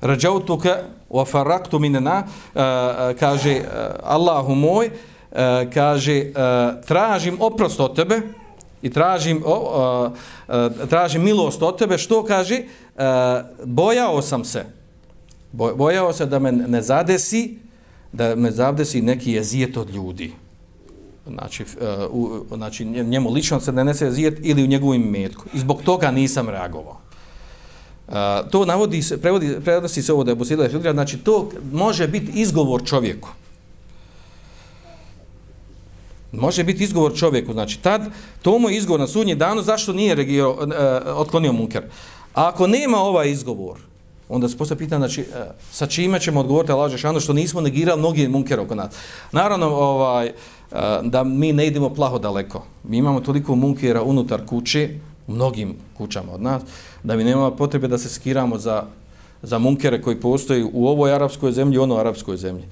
rađautuke, 0.01 0.73
wa 1.09 1.25
faraktu 1.31 1.79
minena, 1.79 2.23
uh, 2.23 2.61
e, 2.61 3.15
kaže, 3.19 3.55
uh, 3.55 3.65
Allahu 4.03 4.55
moj, 4.55 4.87
uh, 4.87 5.37
kaže, 5.73 6.23
uh, 6.35 6.85
tražim 6.85 7.37
oprost 7.39 7.79
od 7.79 7.95
tebe, 7.95 8.21
i 8.85 8.89
tražim, 8.89 9.43
o, 9.45 9.53
o, 9.53 10.11
o, 10.47 10.69
tražim 10.89 11.23
milost 11.23 11.61
od 11.61 11.77
tebe, 11.77 11.97
što 11.97 12.23
kaže, 12.23 12.55
e, 12.55 12.63
bojao 13.63 14.21
sam 14.21 14.45
se, 14.45 14.65
bojao 15.55 16.13
se 16.13 16.25
da 16.25 16.39
me 16.39 16.51
ne 16.51 16.81
zadesi, 16.81 17.57
da 18.11 18.35
me 18.35 18.51
zadesi 18.51 19.01
neki 19.01 19.31
jezijet 19.31 19.77
od 19.77 19.89
ljudi. 19.89 20.33
Znači, 21.27 21.63
uh, 21.63 21.69
u, 22.11 22.55
znači 22.55 22.85
njemu 22.85 23.31
lično 23.31 23.59
se 23.59 23.71
ne 23.71 23.83
nese 23.83 24.05
jezijet 24.05 24.39
ili 24.43 24.63
u 24.63 24.67
njegovim 24.67 25.01
metku. 25.01 25.45
I 25.53 25.59
zbog 25.59 25.81
toga 25.81 26.11
nisam 26.11 26.49
reagovao. 26.49 26.97
Uh, 28.07 28.13
to 28.51 28.65
navodi 28.65 29.01
se, 29.01 29.21
prevodi, 29.21 29.55
prevodi 29.63 29.89
se 29.89 30.13
ovo 30.13 30.23
da 30.23 30.31
je 30.31 30.35
Bosila 30.35 30.69
Filtra, 30.69 30.93
znači 30.93 31.17
to 31.17 31.49
može 31.71 32.07
biti 32.07 32.31
izgovor 32.35 32.85
čovjeku. 32.85 33.29
Može 36.31 36.63
biti 36.63 36.83
izgovor 36.83 37.17
čovjeku, 37.17 37.53
znači 37.53 37.81
tad, 37.81 38.01
to 38.41 38.59
mu 38.59 38.69
je 38.69 38.77
izgovor 38.77 38.99
na 38.99 39.07
sudnji 39.07 39.35
danu, 39.35 39.61
zašto 39.61 39.93
nije 39.93 40.15
regio, 40.15 40.51
uh, 40.51 40.59
otklonio 41.15 41.53
munker. 41.53 41.83
A 42.33 42.47
ako 42.47 42.67
nema 42.67 42.97
ovaj 42.97 43.31
izgovor, 43.31 43.79
onda 44.29 44.49
se 44.49 44.57
postoje 44.57 44.77
pitanje, 44.77 44.99
znači, 44.99 45.21
e, 45.21 45.25
sa 45.71 45.87
čime 45.87 46.19
ćemo 46.19 46.39
odgovoriti 46.39 46.71
Allah 46.71 46.91
Žešanu, 46.91 47.19
što 47.19 47.33
nismo 47.33 47.61
negirali 47.61 47.99
mnogi 47.99 48.27
munkere 48.27 48.61
oko 48.61 48.75
nas. 48.75 48.95
Naravno, 49.31 49.67
ovaj, 49.67 50.27
e, 50.27 50.33
da 51.03 51.23
mi 51.23 51.53
ne 51.53 51.67
idemo 51.67 51.89
plaho 51.89 52.19
daleko. 52.19 52.63
Mi 52.83 52.97
imamo 52.97 53.19
toliko 53.19 53.55
munkera 53.55 54.03
unutar 54.03 54.45
kuće, 54.45 54.89
u 55.27 55.31
mnogim 55.33 55.75
kućama 55.97 56.33
od 56.33 56.41
nas, 56.41 56.63
da 57.03 57.15
mi 57.15 57.23
nema 57.23 57.51
potrebe 57.51 57.87
da 57.87 57.97
se 57.97 58.09
skiramo 58.09 58.57
za, 58.57 58.83
za 59.41 59.59
munkere 59.59 60.01
koji 60.01 60.19
postoji 60.19 60.65
u 60.73 60.87
ovoj 60.87 61.13
arapskoj 61.13 61.51
zemlji 61.51 61.75
i 61.75 61.79
onoj 61.79 61.99
arapskoj 61.99 62.37
zemlji. 62.37 62.63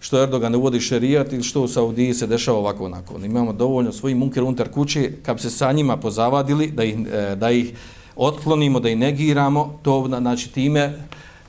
Što 0.00 0.22
Erdogan 0.22 0.54
uvodi 0.54 0.80
šerijat 0.80 1.32
ili 1.32 1.42
što 1.42 1.62
u 1.62 1.68
Saudiji 1.68 2.14
se 2.14 2.26
dešava 2.26 2.58
ovako 2.58 2.84
onako. 2.84 3.18
Imamo 3.24 3.52
dovoljno 3.52 3.92
svojih 3.92 4.16
munkera 4.16 4.46
unutar 4.46 4.68
kuće, 4.68 5.12
kad 5.22 5.36
bi 5.36 5.42
se 5.42 5.50
sa 5.50 5.72
njima 5.72 5.96
pozavadili, 5.96 6.70
da 6.70 6.84
ih, 6.84 6.96
e, 7.12 7.36
da 7.36 7.50
ih 7.50 7.74
otklonimo, 8.16 8.80
da 8.80 8.88
i 8.88 8.96
negiramo, 8.96 9.78
to 9.82 10.06
znači 10.08 10.52
time, 10.52 10.92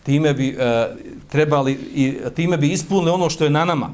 time 0.03 0.33
bi 0.33 0.57
e, 0.59 0.87
trebali 1.29 1.73
i 1.73 2.17
time 2.35 2.57
bi 2.57 2.71
ispunili 2.71 3.11
ono 3.11 3.29
što 3.29 3.43
je 3.43 3.49
na 3.49 3.65
nama, 3.65 3.89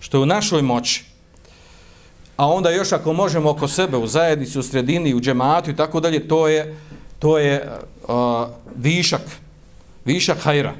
što 0.00 0.16
je 0.16 0.22
u 0.22 0.26
našoj 0.26 0.62
moći. 0.62 1.04
A 2.36 2.46
onda 2.46 2.70
još 2.70 2.92
ako 2.92 3.12
možemo 3.12 3.50
oko 3.50 3.68
sebe 3.68 3.96
u 3.96 4.06
zajednici, 4.06 4.58
u 4.58 4.62
sredini, 4.62 5.14
u 5.14 5.20
džematu 5.20 5.70
i 5.70 5.76
tako 5.76 6.00
dalje, 6.00 6.28
to 6.28 6.48
je 6.48 6.76
to 7.18 7.38
je 7.38 7.54
e, 7.54 7.68
višak, 8.76 9.22
višak 10.04 10.38
hajra, 10.38 10.74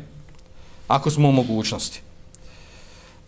ako 0.89 1.11
smo 1.11 1.29
u 1.29 1.33
mogućnosti 1.33 2.03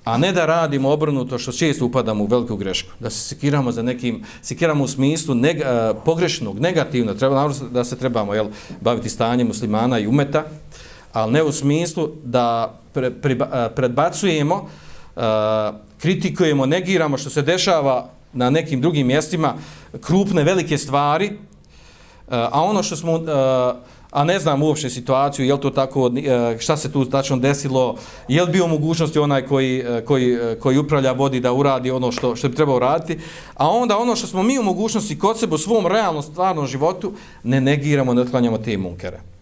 a 0.04 0.18
ne 0.18 0.32
da 0.32 0.46
radimo 0.46 0.90
obrnuto 0.90 1.38
što 1.38 1.52
često 1.52 1.86
upadamo 1.86 2.24
u 2.24 2.26
veliku 2.26 2.56
grešku, 2.56 2.90
da 3.00 3.10
se 3.10 3.28
sekiramo 3.28 3.72
za 3.72 3.82
nekim, 3.82 4.24
sekiramo 4.42 4.84
u 4.84 4.88
smislu 4.88 5.34
neg, 5.34 5.56
uh, 5.56 5.96
pogrešnog, 6.04 6.60
negativno, 6.60 7.14
treba 7.14 7.50
da 7.70 7.84
se 7.84 7.98
trebamo 7.98 8.34
jel, 8.34 8.46
baviti 8.80 9.08
stanjem 9.08 9.46
muslimana 9.46 9.98
i 9.98 10.06
umeta, 10.06 10.44
ali 11.12 11.32
ne 11.32 11.42
u 11.42 11.52
smislu 11.52 12.08
da 12.24 12.78
pre, 12.92 13.10
pre, 13.10 13.38
predbacujemo, 13.76 14.54
uh, 15.16 15.22
kritikujemo, 15.98 16.66
negiramo 16.66 17.18
što 17.18 17.30
se 17.30 17.42
dešava 17.42 18.08
na 18.32 18.50
nekim 18.50 18.80
drugim 18.80 19.06
mjestima, 19.06 19.54
krupne, 20.00 20.44
velike 20.44 20.78
stvari, 20.78 21.30
uh, 21.30 22.34
a 22.34 22.62
ono 22.62 22.82
što 22.82 22.96
smo... 22.96 23.12
Uh, 23.12 23.93
a 24.14 24.24
ne 24.24 24.38
znam 24.38 24.62
uopšte 24.62 24.90
situaciju, 24.90 25.46
je 25.46 25.60
to 25.60 25.70
tako, 25.70 26.10
eh, 26.16 26.58
šta 26.58 26.76
se 26.76 26.92
tu 26.92 27.04
tačno 27.04 27.36
desilo, 27.36 27.96
je 28.28 28.42
li 28.42 28.52
bio 28.52 28.66
mogućnosti 28.66 29.18
onaj 29.18 29.46
koji, 29.46 29.78
eh, 29.78 30.04
koji, 30.04 30.32
eh, 30.32 30.56
koji 30.60 30.78
upravlja 30.78 31.12
vodi 31.12 31.40
da 31.40 31.52
uradi 31.52 31.90
ono 31.90 32.12
što, 32.12 32.36
što 32.36 32.48
bi 32.48 32.56
trebao 32.56 32.78
raditi, 32.78 33.18
a 33.54 33.68
onda 33.68 33.98
ono 33.98 34.16
što 34.16 34.26
smo 34.26 34.42
mi 34.42 34.58
u 34.58 34.62
mogućnosti 34.62 35.18
kod 35.18 35.38
sebe 35.38 35.54
u 35.54 35.58
svom 35.58 35.86
realnom 35.86 36.22
stvarnom 36.22 36.66
životu, 36.66 37.12
ne 37.42 37.60
negiramo, 37.60 38.14
ne 38.14 38.22
otklanjamo 38.22 38.58
te 38.58 38.78
munkere. 38.78 39.33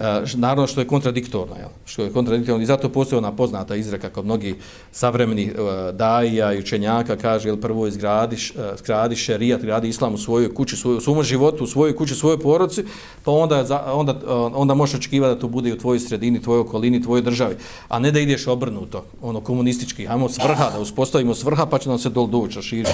Eh, 0.00 0.22
naravno 0.34 0.66
što 0.66 0.80
je 0.80 0.86
kontradiktorno, 0.86 1.54
jel? 1.56 1.68
što 1.84 2.02
je 2.02 2.12
kontradiktorno 2.12 2.62
i 2.62 2.66
zato 2.66 2.88
postoje 2.88 3.18
ona 3.18 3.32
poznata 3.32 3.76
izreka 3.76 4.08
kod 4.08 4.24
mnogi 4.24 4.54
savremeni 4.92 5.50
uh, 5.50 5.56
eh, 5.58 5.92
daija 5.92 6.52
i 6.52 6.58
učenjaka 6.58 7.16
kaže, 7.16 7.48
jel 7.48 7.56
prvo 7.56 7.86
izgradiš, 7.86 8.50
eh, 8.50 8.54
uh, 8.58 8.78
zgradi 8.78 9.16
šerijat, 9.16 9.62
gradi 9.62 9.88
islam 9.88 10.14
u 10.14 10.18
svojoj 10.18 10.54
kući, 10.54 10.76
svoj, 10.76 10.96
u 10.96 11.00
svom 11.00 11.22
životu, 11.22 11.64
u 11.64 11.66
svojoj 11.66 11.96
kući, 11.96 12.12
u 12.12 12.16
svojoj 12.16 12.38
poroci, 12.38 12.84
pa 13.24 13.32
onda, 13.32 13.84
onda, 13.92 14.12
uh, 14.12 14.52
onda 14.54 14.74
možeš 14.74 14.94
očekivati 14.94 15.34
da 15.34 15.40
to 15.40 15.48
bude 15.48 15.68
i 15.70 15.72
u 15.72 15.78
tvojoj 15.78 16.00
sredini, 16.00 16.42
tvojoj 16.42 16.60
okolini, 16.60 17.02
tvojoj 17.02 17.22
državi, 17.22 17.56
a 17.88 17.98
ne 17.98 18.10
da 18.10 18.20
ideš 18.20 18.46
obrnuto, 18.46 19.04
ono 19.22 19.40
komunistički, 19.40 20.06
hajmo 20.06 20.28
svrha, 20.28 20.70
da 20.70 20.80
uspostavimo 20.80 21.34
svrha, 21.34 21.66
pa 21.66 21.78
će 21.78 21.88
nam 21.88 21.98
se 21.98 22.10
dol 22.10 22.26
doći, 22.26 22.62
širiti 22.62 22.90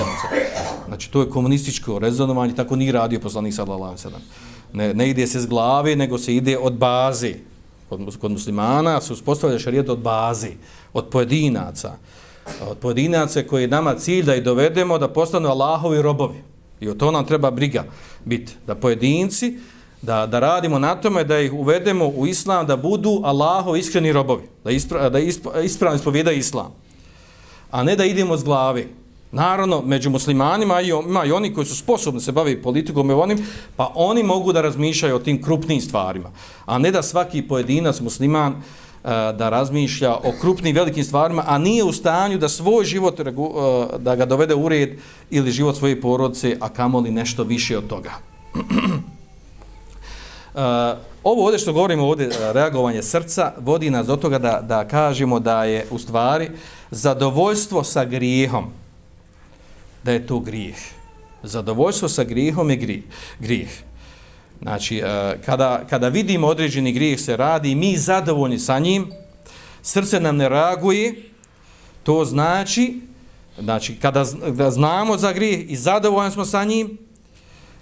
Znači, 0.86 1.10
to 1.10 1.20
je 1.20 1.30
komunističko 1.30 1.98
rezonovanje, 1.98 2.54
tako 2.54 2.76
nije 2.76 2.92
radio 2.92 3.20
poslanik 3.20 3.54
sallallahu 3.54 3.96
alejhi 4.04 4.53
ne, 4.74 4.94
ne 4.94 5.10
ide 5.10 5.26
se 5.26 5.40
s 5.40 5.46
glave, 5.46 5.96
nego 5.96 6.18
se 6.18 6.34
ide 6.34 6.58
od 6.58 6.72
baze. 6.72 7.34
Kod, 7.88 8.16
kod 8.20 8.30
muslimana 8.30 9.00
se 9.00 9.12
uspostavlja 9.12 9.58
šarijet 9.58 9.88
od 9.88 9.98
bazi, 9.98 10.50
od 10.92 11.08
pojedinaca. 11.08 11.92
Od 12.68 12.78
pojedinaca 12.78 13.42
koji 13.42 13.62
je 13.62 13.68
nama 13.68 13.94
cilj 13.94 14.24
da 14.24 14.34
ih 14.34 14.42
dovedemo 14.42 14.98
da 14.98 15.08
postanu 15.08 15.48
Allahovi 15.48 16.02
robovi. 16.02 16.42
I 16.80 16.88
o 16.88 16.94
to 16.94 17.10
nam 17.10 17.26
treba 17.26 17.50
briga 17.50 17.84
biti. 18.24 18.52
Da 18.66 18.74
pojedinci, 18.74 19.58
da, 20.02 20.26
da 20.26 20.40
radimo 20.40 20.78
na 20.78 20.94
tome, 20.94 21.24
da 21.24 21.40
ih 21.40 21.52
uvedemo 21.52 22.06
u 22.06 22.26
islam, 22.26 22.66
da 22.66 22.76
budu 22.76 23.20
Allahovi 23.24 23.80
iskreni 23.80 24.12
robovi. 24.12 24.42
Da, 24.64 24.70
ispra, 24.70 25.08
da 25.08 25.18
ispravno 25.62 25.96
ispovjeda 25.96 26.32
islam. 26.32 26.74
A 27.70 27.82
ne 27.82 27.96
da 27.96 28.04
idemo 28.04 28.36
s 28.36 28.44
glave. 28.44 28.86
Naravno, 29.34 29.82
među 29.86 30.10
muslimanima 30.10 30.80
ima 30.80 31.24
i 31.24 31.32
oni 31.32 31.54
koji 31.54 31.66
su 31.66 31.76
sposobni 31.76 32.20
se 32.20 32.32
baviti 32.32 32.62
politikom 32.62 33.10
i 33.10 33.12
onim, 33.12 33.46
pa 33.76 33.92
oni 33.94 34.22
mogu 34.22 34.52
da 34.52 34.60
razmišljaju 34.60 35.16
o 35.16 35.18
tim 35.18 35.42
krupnim 35.42 35.80
stvarima. 35.80 36.30
A 36.66 36.78
ne 36.78 36.90
da 36.90 37.02
svaki 37.02 37.42
pojedinac 37.42 38.00
musliman 38.00 38.52
e, 38.52 38.58
da 39.38 39.48
razmišlja 39.50 40.14
o 40.14 40.32
krupnim 40.40 40.76
velikim 40.76 41.04
stvarima, 41.04 41.44
a 41.46 41.58
nije 41.58 41.84
u 41.84 41.92
stanju 41.92 42.38
da 42.38 42.48
svoj 42.48 42.84
život 42.84 43.20
e, 43.20 43.24
da 43.98 44.16
ga 44.16 44.24
dovede 44.24 44.54
u 44.54 44.68
red 44.68 44.98
ili 45.30 45.50
život 45.50 45.76
svoje 45.76 46.00
porodice, 46.00 46.56
a 46.60 46.68
kamoli 46.68 47.10
nešto 47.10 47.44
više 47.44 47.78
od 47.78 47.86
toga. 47.86 48.12
E, 50.54 50.60
ovo 51.24 51.44
ovdje 51.44 51.58
što 51.58 51.72
govorimo 51.72 52.06
ovdje, 52.06 52.30
reagovanje 52.52 53.02
srca, 53.02 53.52
vodi 53.60 53.90
nas 53.90 54.06
do 54.06 54.16
toga 54.16 54.38
da, 54.38 54.60
da 54.62 54.84
kažemo 54.88 55.40
da 55.40 55.64
je 55.64 55.86
u 55.90 55.98
stvari 55.98 56.50
zadovoljstvo 56.90 57.84
sa 57.84 58.04
grijehom, 58.04 58.70
da 60.04 60.12
je 60.12 60.26
to 60.26 60.40
grijeh. 60.40 60.76
Zadovoljstvo 61.42 62.08
sa 62.08 62.24
grijehom 62.24 62.70
je 62.70 62.76
grijeh. 62.76 63.04
grijeh. 63.40 63.70
Znači, 64.62 64.98
e, 64.98 65.38
kada, 65.46 65.84
kada 65.90 66.08
vidimo 66.08 66.46
određeni 66.46 66.92
grijeh 66.92 67.20
se 67.20 67.36
radi, 67.36 67.74
mi 67.74 67.96
zadovoljni 67.96 68.58
sa 68.58 68.78
njim, 68.78 69.12
srce 69.82 70.20
nam 70.20 70.36
ne 70.36 70.48
reaguje, 70.48 71.14
to 72.02 72.24
znači, 72.24 73.00
znači 73.60 73.96
kada 73.96 74.24
kada 74.44 74.70
znamo 74.70 75.16
za 75.16 75.32
grijeh 75.32 75.70
i 75.70 75.76
zadovoljni 75.76 76.30
smo 76.30 76.44
sa 76.44 76.64
njim, 76.64 76.98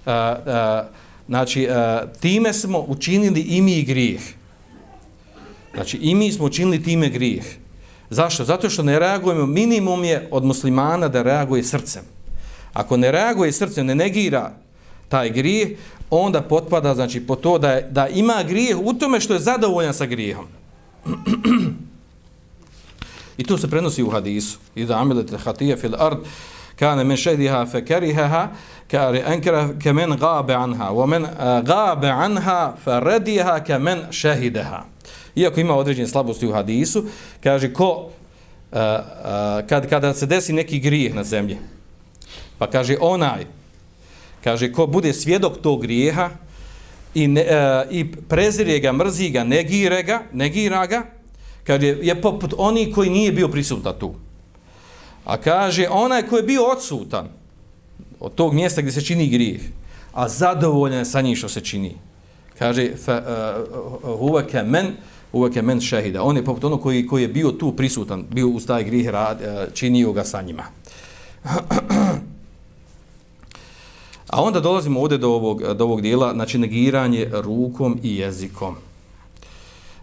a, 0.07 0.13
a, 0.13 0.85
znači 1.29 1.69
a, 1.71 2.07
time 2.21 2.53
smo 2.53 2.85
učinili 2.89 3.41
i 3.41 3.63
mi 3.63 3.83
grijeh. 3.83 4.21
Znači 5.75 5.97
i 5.97 6.15
mi 6.15 6.33
smo 6.33 6.45
učinili 6.45 6.83
time 6.83 7.09
grijeh. 7.09 7.45
Zašto? 8.11 8.45
Zato 8.45 8.71
što 8.71 8.83
ne 8.83 8.99
reagujemo, 8.99 9.47
minimum 9.47 10.05
je 10.05 10.29
od 10.31 10.45
muslimana 10.45 11.09
da 11.09 11.23
reaguje 11.23 11.65
srcem. 11.65 12.12
Ako 12.73 12.97
ne 12.97 13.13
reaguje 13.13 13.53
srce, 13.53 13.85
ne 13.85 13.95
negira 13.95 14.53
taj 15.09 15.31
grijeh, 15.31 15.69
onda 16.11 16.43
potpada 16.43 16.95
znači 16.95 17.21
po 17.21 17.37
to 17.37 17.59
da, 17.59 17.71
je, 17.71 17.89
da 17.91 18.09
ima 18.09 18.43
grijeh 18.49 18.79
u 18.79 18.95
tome 18.95 19.21
što 19.21 19.35
je 19.35 19.41
zadovoljan 19.41 19.95
sa 19.95 20.07
grijehom. 20.07 20.47
I 23.39 23.45
to 23.45 23.59
se 23.59 23.71
prenosi 23.71 24.03
u 24.03 24.11
hadisu. 24.11 24.59
I 24.75 24.85
da 24.85 24.99
amilet 24.99 25.35
hatija 25.45 25.77
fil 25.77 25.95
ard, 25.99 26.19
kane 26.77 27.05
men 27.05 27.17
šediha 27.17 27.67
fe 27.67 27.85
kerihaha 27.85 28.49
kare 28.91 29.23
enkera 29.27 29.69
ke 29.83 29.93
men 29.93 30.17
gabe 30.21 30.55
anha, 30.55 30.91
wa 30.93 31.07
men 31.07 31.25
eh, 31.25 31.63
gabe 31.65 32.11
anha 32.11 32.75
fe 32.85 33.01
rediha 33.01 33.61
ke 33.65 33.79
men 33.79 34.07
šehideha. 34.11 34.85
Iako 35.35 35.61
ima 35.61 35.77
određene 35.77 36.09
slabosti 36.09 36.47
u 36.47 36.53
hadisu, 36.53 37.05
kaže 37.43 37.73
ko, 37.73 37.89
uh, 37.93 38.79
uh, 38.79 39.69
kad, 39.69 39.89
kada 39.89 40.15
se 40.15 40.27
desi 40.27 40.53
neki 40.53 40.79
grijeh 40.79 41.15
na 41.15 41.25
zemlji, 41.25 41.59
pa 42.63 42.71
kaže 42.71 42.95
onaj, 43.01 43.43
kaže 44.39 44.71
ko 44.71 44.87
bude 44.87 45.11
svjedok 45.11 45.59
tog 45.59 45.83
grijeha 45.83 46.31
i, 47.15 47.27
ne, 47.27 47.41
e, 47.41 47.87
i 47.91 48.07
prezirje 48.07 48.79
ga, 48.79 48.93
mrzi 48.93 49.31
ga, 49.35 49.43
negire 49.45 50.03
ga, 50.03 50.23
negira 50.33 50.87
ga, 50.87 51.03
kaže 51.67 51.99
je 52.03 52.15
poput 52.23 52.55
oni 52.59 52.93
koji 52.93 53.11
nije 53.11 53.33
bio 53.33 53.49
prisutan 53.49 53.99
tu. 53.99 54.15
A 55.25 55.37
kaže 55.37 55.89
onaj 55.91 56.23
koji 56.23 56.39
je 56.39 56.47
bio 56.55 56.71
odsutan 56.71 57.29
od 58.21 58.35
tog 58.35 58.55
mjesta 58.55 58.81
gdje 58.81 58.93
se 58.93 59.05
čini 59.05 59.27
grijeh, 59.27 59.63
a 60.15 60.29
zadovoljan 60.29 61.07
sa 61.07 61.21
njim 61.21 61.37
što 61.37 61.49
se 61.49 61.61
čini. 61.61 61.97
Kaže 62.59 62.83
e, 62.83 62.95
huveke 64.03 64.63
uh, 64.63 64.69
men 64.69 64.95
huveke 65.33 65.63
men 65.63 65.81
šehida. 65.81 66.23
On 66.23 66.37
je 66.37 66.45
poput 66.45 66.65
ono 66.65 66.79
koji, 66.79 67.07
koji 67.07 67.23
je 67.23 67.29
bio 67.29 67.51
tu 67.51 67.73
prisutan, 67.77 68.25
bio 68.31 68.49
uz 68.49 68.67
taj 68.67 68.85
grih, 68.85 69.09
rad, 69.09 69.43
e, 69.43 69.67
činio 69.75 70.13
ga 70.13 70.25
sa 70.25 70.43
njima. 70.43 70.63
A 74.33 74.43
onda 74.43 74.61
dolazimo 74.61 75.01
ovdje 75.01 75.19
do 75.19 75.29
ovog, 75.29 75.63
do 75.75 75.85
ovog 75.85 76.01
dijela, 76.01 76.33
znači 76.33 76.59
negiranje 76.59 77.29
rukom 77.33 77.99
i 78.03 78.17
jezikom. 78.17 78.75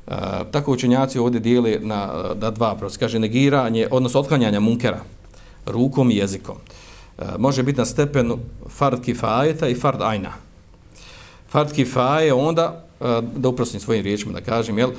E, 0.08 0.14
tako 0.52 0.72
učenjaci 0.72 1.20
ovdje 1.20 1.40
dijeli 1.40 1.80
na, 1.82 2.10
na 2.36 2.52
dva 2.52 2.76
prosti. 2.76 3.00
Kaže 3.00 3.20
negiranje, 3.20 3.88
odnosno 3.92 4.20
otklanjanje 4.20 4.60
munkera 4.60 5.00
rukom 5.66 6.12
i 6.12 6.16
jezikom. 6.16 6.56
E, 7.18 7.24
može 7.38 7.64
biti 7.64 7.80
na 7.80 7.86
stepenu 7.86 8.38
fard 8.68 9.02
kifajeta 9.02 9.68
i 9.68 9.76
fard 9.76 10.02
ajna. 10.02 10.34
Fard 11.50 11.72
kifaje 11.72 12.34
onda, 12.34 12.86
da 13.36 13.50
uprostim 13.50 13.80
svojim 13.80 14.04
riječima 14.04 14.34
da 14.34 14.42
kažem, 14.42 14.78
jel, 14.78 14.90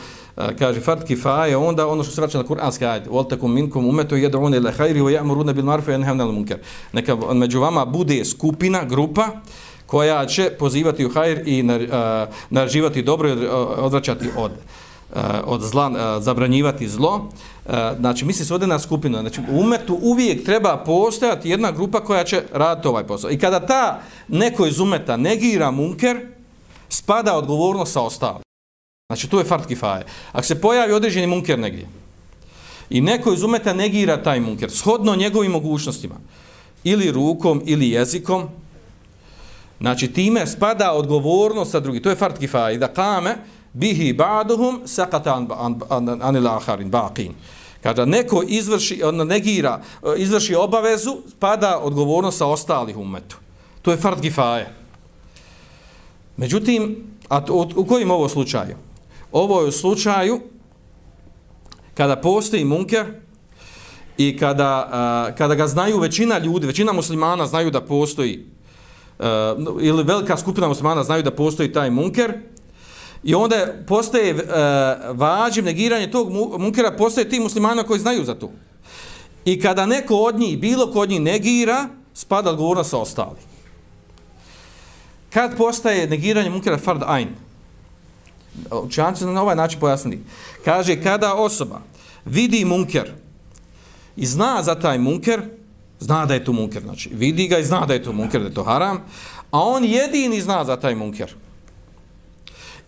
kaže 0.58 0.80
fard 0.80 1.04
kifaje 1.04 1.56
onda 1.56 1.86
ono 1.86 2.02
što 2.02 2.12
se 2.14 2.20
vraća 2.20 2.38
na 2.38 2.44
kuranski 2.44 2.84
ajd 2.84 3.06
wal 3.06 3.28
takum 3.28 3.54
minkum 3.54 3.88
umetu 3.88 4.16
yad'un 4.16 4.56
ila 4.56 4.72
khairi 4.72 5.00
wa 5.00 5.20
ya'muruna 5.20 5.52
bil 5.52 5.64
ma'ruf 5.64 5.86
wa 5.86 5.98
yanhauna 5.98 6.22
'anil 6.22 6.32
munkar 6.32 6.58
neka 6.92 7.16
među 7.34 7.60
vama 7.60 7.84
bude 7.84 8.24
skupina 8.24 8.84
grupa 8.84 9.28
koja 9.86 10.26
će 10.26 10.50
pozivati 10.58 11.06
u 11.06 11.10
hajr 11.10 11.48
i 11.48 11.62
naređivati 12.50 13.02
dobro 13.02 13.28
i 13.28 13.46
odvraćati 13.76 14.28
od 14.36 14.50
od 15.44 15.60
zla, 15.62 16.20
zabranjivati 16.20 16.88
zlo. 16.88 17.28
Znači, 17.98 18.24
misli 18.24 18.44
se 18.44 18.54
ovdje 18.54 18.68
na 18.68 18.78
skupinu. 18.78 19.18
Znači, 19.18 19.40
u 19.40 19.60
umetu 19.60 19.98
uvijek 20.02 20.44
treba 20.44 20.76
postojati 20.76 21.50
jedna 21.50 21.70
grupa 21.70 22.00
koja 22.00 22.24
će 22.24 22.42
raditi 22.52 22.88
ovaj 22.88 23.04
posao. 23.04 23.30
I 23.30 23.38
kada 23.38 23.60
ta 23.60 24.00
neko 24.28 24.66
iz 24.66 24.80
umeta 24.80 25.16
negira 25.16 25.70
munker, 25.70 26.26
spada 26.90 27.36
odgovornost 27.36 27.92
sa 27.92 28.02
ostalim. 28.02 28.42
Znači, 29.10 29.28
to 29.28 29.38
je 29.38 29.44
fart 29.44 29.66
kifaje. 29.66 30.04
Ako 30.32 30.46
se 30.46 30.60
pojavi 30.60 30.92
određeni 30.92 31.26
munker 31.26 31.58
negdje 31.58 31.88
i 32.90 33.00
neko 33.00 33.32
iz 33.32 33.42
umeta 33.42 33.72
negira 33.72 34.22
taj 34.22 34.40
munker, 34.40 34.70
shodno 34.70 35.16
njegovim 35.16 35.52
mogućnostima, 35.52 36.14
ili 36.84 37.10
rukom, 37.12 37.62
ili 37.66 37.90
jezikom, 37.90 38.48
znači, 39.80 40.12
time 40.12 40.46
spada 40.46 40.92
odgovornost 40.92 41.70
sa 41.70 41.80
drugim. 41.80 42.02
To 42.02 42.10
je 42.10 42.16
fart 42.16 42.38
kifaje. 42.38 42.78
Da 42.78 42.88
kame, 42.88 43.36
bihi 43.72 44.14
ba'duhum 44.14 44.80
sakata 44.86 45.34
an, 45.34 45.48
an, 45.58 45.80
an, 45.88 46.22
anil 46.22 46.48
aharin, 46.48 46.90
baqin. 46.90 47.32
Kada 47.82 48.04
neko 48.04 48.42
izvrši, 48.48 49.02
on 49.02 49.16
negira, 49.16 49.80
izvrši 50.16 50.54
obavezu, 50.54 51.16
pada 51.38 51.78
odgovornost 51.78 52.38
sa 52.38 52.46
ostalih 52.46 52.96
umetu. 52.96 53.36
To 53.82 53.90
je 53.90 53.96
fard 53.96 54.20
kifaje. 54.20 54.79
Međutim, 56.36 56.96
a 57.28 57.40
to, 57.40 57.68
u, 57.76 57.84
kojim 57.84 58.10
ovo 58.10 58.28
slučaju? 58.28 58.76
Ovo 59.32 59.60
je 59.60 59.68
u 59.68 59.72
slučaju 59.72 60.40
kada 61.94 62.16
postoji 62.16 62.64
munker 62.64 63.06
i 64.18 64.36
kada, 64.38 64.88
a, 64.92 65.30
kada 65.38 65.54
ga 65.54 65.66
znaju 65.66 65.98
većina 65.98 66.38
ljudi, 66.38 66.66
većina 66.66 66.92
muslimana 66.92 67.46
znaju 67.46 67.70
da 67.70 67.80
postoji 67.80 68.46
a, 69.18 69.56
ili 69.80 70.02
velika 70.02 70.36
skupina 70.36 70.68
muslimana 70.68 71.04
znaju 71.04 71.22
da 71.22 71.30
postoji 71.30 71.72
taj 71.72 71.90
munker, 71.90 72.32
I 73.22 73.34
onda 73.34 73.66
postaje 73.86 74.34
uh, 74.34 74.40
vađiv 75.18 75.64
negiranje 75.64 76.10
tog 76.10 76.32
munkera, 76.58 76.96
postaje 76.96 77.28
ti 77.28 77.40
muslimana 77.40 77.82
koji 77.82 78.00
znaju 78.00 78.24
za 78.24 78.34
to. 78.34 78.50
I 79.44 79.60
kada 79.60 79.86
neko 79.86 80.14
od 80.16 80.38
njih, 80.38 80.58
bilo 80.58 80.92
ko 80.92 81.00
od 81.00 81.10
njih 81.10 81.20
negira, 81.20 81.88
spada 82.14 82.50
odgovornost 82.50 82.90
sa 82.90 82.98
ostali. 82.98 83.49
Kad 85.30 85.56
postaje 85.56 86.06
negiranje 86.06 86.50
munkera 86.50 86.78
fard 86.78 87.02
ain? 87.06 87.28
Učenci 88.70 89.24
na 89.24 89.42
ovaj 89.42 89.56
način 89.56 89.80
pojasnili. 89.80 90.20
Kaže, 90.64 91.02
kada 91.02 91.34
osoba 91.34 91.80
vidi 92.24 92.64
munker 92.64 93.12
i 94.16 94.26
zna 94.26 94.62
za 94.62 94.74
taj 94.74 94.98
munker, 94.98 95.42
zna 96.00 96.26
da 96.26 96.34
je 96.34 96.44
to 96.44 96.52
munker, 96.52 96.82
znači 96.82 97.10
vidi 97.12 97.48
ga 97.48 97.58
i 97.58 97.64
zna 97.64 97.86
da 97.86 97.94
je 97.94 98.02
to 98.02 98.12
munker, 98.12 98.40
da 98.40 98.48
je 98.48 98.54
to 98.54 98.62
haram, 98.62 98.96
a 99.50 99.60
on 99.60 99.84
jedini 99.84 100.40
zna 100.40 100.64
za 100.64 100.76
taj 100.76 100.94
munker 100.94 101.34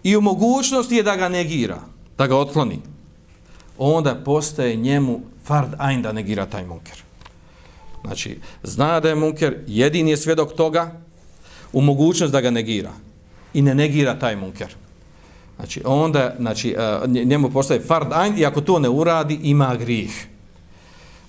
i 0.03 0.17
u 0.17 0.21
mogućnosti 0.21 0.97
je 0.97 1.03
da 1.03 1.17
ga 1.17 1.29
negira, 1.29 1.81
da 2.19 2.27
ga 2.27 2.37
otkloni, 2.37 2.81
onda 3.79 4.15
postaje 4.25 4.77
njemu 4.77 5.21
fard 5.45 5.75
ain 5.79 6.03
da 6.03 6.13
negira 6.13 6.47
taj 6.47 6.67
munker. 6.67 7.03
Znači, 8.05 8.39
zna 8.63 9.01
da 9.01 9.09
je 9.09 9.15
munker, 9.15 9.59
jedini 9.67 10.11
je 10.11 10.17
svjedok 10.17 10.53
toga, 10.53 11.02
u 11.73 11.81
mogućnost 11.81 12.33
da 12.33 12.41
ga 12.41 12.51
negira 12.51 12.93
i 13.55 13.63
ne 13.63 13.75
negira 13.75 14.19
taj 14.19 14.37
munker. 14.37 14.75
Znači, 15.57 15.83
onda 15.85 16.35
znači, 16.39 16.75
e, 16.79 17.09
njemu 17.09 17.51
postaje 17.51 17.81
fard 17.81 18.13
ajn 18.13 18.39
i 18.39 18.47
ako 18.47 18.61
to 18.61 18.79
ne 18.79 18.89
uradi, 18.89 19.39
ima 19.43 19.77
grih. 19.77 20.27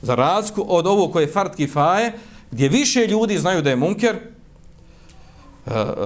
Za 0.01 0.15
razliku 0.15 0.65
od 0.67 0.87
ovo 0.87 1.07
koje 1.07 1.23
je 1.23 1.31
fard 1.31 1.55
kifaje, 1.55 2.13
gdje 2.51 2.69
više 2.69 3.07
ljudi 3.07 3.37
znaju 3.37 3.61
da 3.61 3.69
je 3.69 3.75
munker, 3.75 4.15
e, 4.15 4.19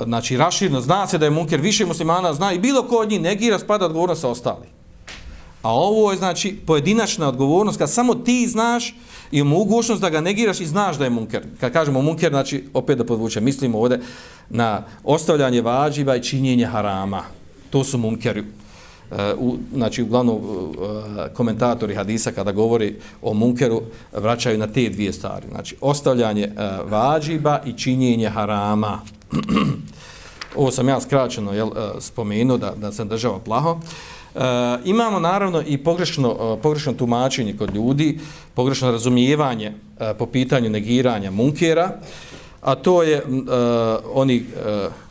znači 0.04 0.38
raširno, 0.38 0.82
zna 0.82 1.08
se 1.08 1.18
da 1.18 1.26
je 1.26 1.32
munker 1.32 1.62
više 1.62 1.86
muslimana, 1.86 2.34
zna 2.34 2.54
i 2.54 2.60
bilo 2.60 2.84
ko 2.84 2.98
od 2.98 3.10
njih 3.10 3.22
negira, 3.22 3.60
spada 3.60 3.86
odgovornost 3.86 4.22
sa 4.22 4.30
ostali. 4.30 4.77
A 5.68 5.72
ovo 5.72 6.12
je 6.12 6.18
znači 6.18 6.56
pojedinačna 6.66 7.28
odgovornost, 7.28 7.78
kad 7.78 7.92
samo 7.92 8.16
ti 8.16 8.48
znaš 8.48 8.96
i 9.32 9.44
mogućnost 9.44 10.02
da 10.02 10.10
ga 10.10 10.22
negiraš 10.22 10.60
i 10.60 10.66
znaš 10.66 10.98
da 10.98 11.04
je 11.04 11.10
munker. 11.10 11.44
Kad 11.60 11.74
kažemo 11.74 12.02
munker, 12.02 12.30
znači 12.30 12.64
opet 12.74 12.98
da 12.98 13.04
podvučem, 13.04 13.44
mislimo 13.44 13.80
ovdje 13.80 14.00
na 14.50 14.84
ostavljanje 15.04 15.62
vađiva 15.62 16.16
i 16.16 16.24
činjenje 16.24 16.66
harama. 16.66 17.24
To 17.70 17.84
su 17.84 17.98
munkeri. 17.98 18.40
Uh, 18.40 19.18
u, 19.38 19.58
znači, 19.74 20.04
uglavnom, 20.04 20.36
uh, 20.36 20.76
komentatori 21.34 21.96
hadisa 21.96 22.32
kada 22.32 22.52
govori 22.52 22.96
o 23.22 23.34
munkeru 23.34 23.82
vraćaju 24.14 24.58
na 24.58 24.68
te 24.68 24.90
dvije 24.90 25.14
stvari. 25.14 25.46
Znači, 25.52 25.76
ostavljanje 25.82 26.44
e, 26.44 26.50
uh, 26.50 26.92
vađiba 26.92 27.62
i 27.66 27.74
činjenje 27.74 28.30
harama. 28.30 29.02
Ovo 30.56 30.72
sam 30.72 30.90
ja 30.90 31.02
skraćeno 31.02 31.54
jel, 31.54 31.68
e, 31.68 32.02
spomenuo 32.02 32.58
da, 32.58 32.74
da 32.76 32.92
sam 32.92 33.08
držao 33.08 33.40
plaho. 33.40 33.80
E, 34.38 34.78
imamo 34.86 35.20
naravno 35.20 35.64
i 35.68 35.78
pogrešno, 35.78 36.38
eh, 36.40 36.62
pogrešno 36.62 36.94
tumačenje 36.94 37.58
kod 37.58 37.76
ljudi, 37.76 38.20
pogrešno 38.54 38.92
razumijevanje 38.92 39.74
e, 40.00 40.14
po 40.14 40.26
pitanju 40.26 40.70
negiranja 40.70 41.32
munkera, 41.32 42.00
a 42.62 42.76
to 42.76 43.04
je 43.04 43.18
e, 43.18 43.24
oni 44.14 44.36
e, 44.36 44.44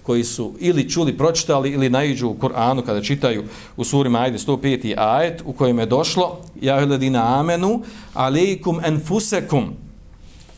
koji 0.02 0.24
su 0.24 0.54
ili 0.60 0.90
čuli, 0.90 1.16
pročitali 1.16 1.70
ili 1.70 1.90
naiđu 1.90 2.28
u 2.28 2.34
Koranu 2.34 2.82
kada 2.82 3.02
čitaju 3.02 3.44
u 3.76 3.84
suri 3.84 4.08
Majde 4.08 4.38
105. 4.38 4.94
ajet 4.98 5.42
u 5.44 5.52
kojem 5.52 5.78
je 5.78 5.86
došlo 5.86 6.38
Ja 6.60 6.76
ledina 6.76 7.38
amenu 7.40 7.82
alejkum 8.14 8.80
enfusekum 8.84 9.74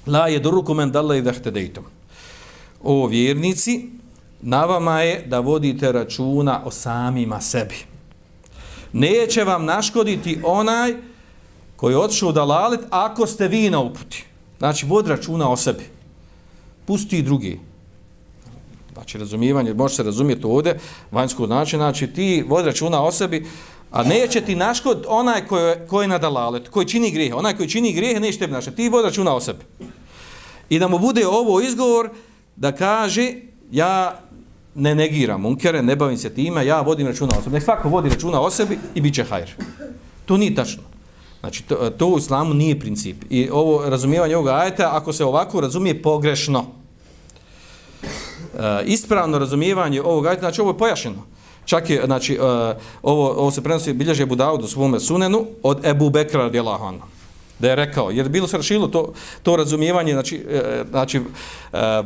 la 0.07 0.29
jedurukum 0.29 0.81
en 0.81 0.93
dalle 0.93 1.19
idehtedejtum 1.19 1.85
o 2.83 3.07
vjernici, 3.07 3.89
na 4.41 4.65
vama 4.65 5.01
je 5.01 5.25
da 5.27 5.41
vodite 5.41 5.93
računa 5.93 6.61
o 6.65 6.71
samima 6.71 7.41
sebi 7.41 7.88
neće 8.93 9.45
vam 9.45 9.65
naškoditi 9.65 10.39
onaj 10.45 10.95
koji 11.77 11.93
je 11.93 11.99
otišao 11.99 12.33
da 12.33 12.45
lalet 12.45 12.81
ako 12.91 13.27
ste 13.27 13.49
vi 13.49 13.71
na 13.71 13.81
uputi. 13.81 14.25
Znači, 14.59 14.87
vod 14.87 15.07
računa 15.07 15.51
o 15.51 15.57
sebi. 15.57 15.85
Pusti 16.87 17.19
i 17.19 17.23
drugi. 17.23 17.61
Znači, 18.93 19.19
razumijevanje, 19.19 19.75
može 19.75 19.95
se 19.95 20.03
razumjeti 20.03 20.47
ovdje, 20.47 20.79
vanjsko 21.11 21.47
znači, 21.47 21.77
znači, 21.77 22.07
ti 22.07 22.45
vod 22.49 22.67
računa 22.67 23.03
o 23.03 23.13
sebi, 23.13 23.47
a 23.91 24.03
neće 24.03 24.41
ti 24.41 24.55
naškod 24.55 25.05
onaj 25.09 25.47
koji, 25.47 25.75
koji 25.89 26.05
je 26.05 26.09
na 26.09 26.19
dalalet, 26.19 26.69
koji 26.69 26.87
čini 26.87 27.11
grijehe. 27.11 27.35
Onaj 27.35 27.57
koji 27.57 27.69
čini 27.69 27.93
grijehe, 27.93 28.21
neće 28.21 28.39
tebi 28.39 28.53
naškoditi. 28.53 28.83
Ti 28.83 28.89
vod 28.89 29.05
računa 29.05 29.35
o 29.35 29.41
sebi. 29.41 29.65
I 30.69 30.79
da 30.79 30.89
mu 30.89 30.99
bude 30.99 31.27
ovo 31.27 31.61
izgovor 31.61 32.11
da 32.57 32.73
kaže, 32.73 33.35
ja 33.71 34.21
ne 34.79 34.95
negiram 34.95 35.41
munkere, 35.41 35.83
ne 35.83 35.97
bavim 35.97 36.19
se 36.19 36.35
time, 36.35 36.67
ja 36.67 36.81
vodim 36.81 37.07
računa 37.07 37.33
o 37.39 37.43
sebi. 37.43 37.55
Nek 37.55 37.63
svako 37.63 37.89
vodi 37.89 38.09
računa 38.09 38.41
o 38.41 38.51
sebi 38.51 38.79
i 38.95 39.01
bit 39.01 39.15
će 39.15 39.25
hajr. 39.25 39.51
To 40.25 40.37
nije 40.37 40.55
tačno. 40.55 40.83
Znači, 41.41 41.63
to, 41.63 41.91
to 41.91 42.07
u 42.07 42.19
islamu 42.19 42.55
nije 42.55 42.81
princip. 42.81 43.25
I 43.31 43.49
ovo 43.53 43.91
razumijevanje 43.91 44.37
ovoga 44.37 44.55
ajeta, 44.55 44.91
ako 44.93 45.13
se 45.13 45.25
ovako 45.25 45.61
razumije 45.61 46.03
pogrešno, 46.03 46.67
E, 48.59 48.85
ispravno 48.85 49.39
razumijevanje 49.39 50.03
ovog 50.03 50.27
ajeta, 50.27 50.41
znači 50.41 50.61
ovo 50.61 50.71
je 50.71 50.79
pojašeno. 50.79 51.27
Čak 51.65 51.91
je, 51.91 52.03
znači, 52.07 52.35
e, 52.35 52.39
ovo, 53.03 53.31
ovo 53.31 53.51
se 53.51 53.63
prenosi 53.63 53.93
bilježe 53.93 54.27
Budavud 54.27 54.65
u 54.65 54.69
svome 54.69 55.01
sunenu 55.01 55.47
od 55.63 55.85
Ebu 55.85 56.11
Bekra 56.11 56.43
radijalahu 56.43 56.85
anhu 56.85 57.07
da 57.59 57.69
je 57.69 57.77
rekao, 57.77 58.11
jer 58.11 58.29
bilo 58.29 58.49
se 58.49 58.57
rašilo 58.57 58.89
to, 58.89 59.13
to 59.43 59.57
razumijevanje, 59.57 60.13
znači, 60.13 60.45
e, 60.51 60.85
znači 60.91 61.19
e, 61.19 61.23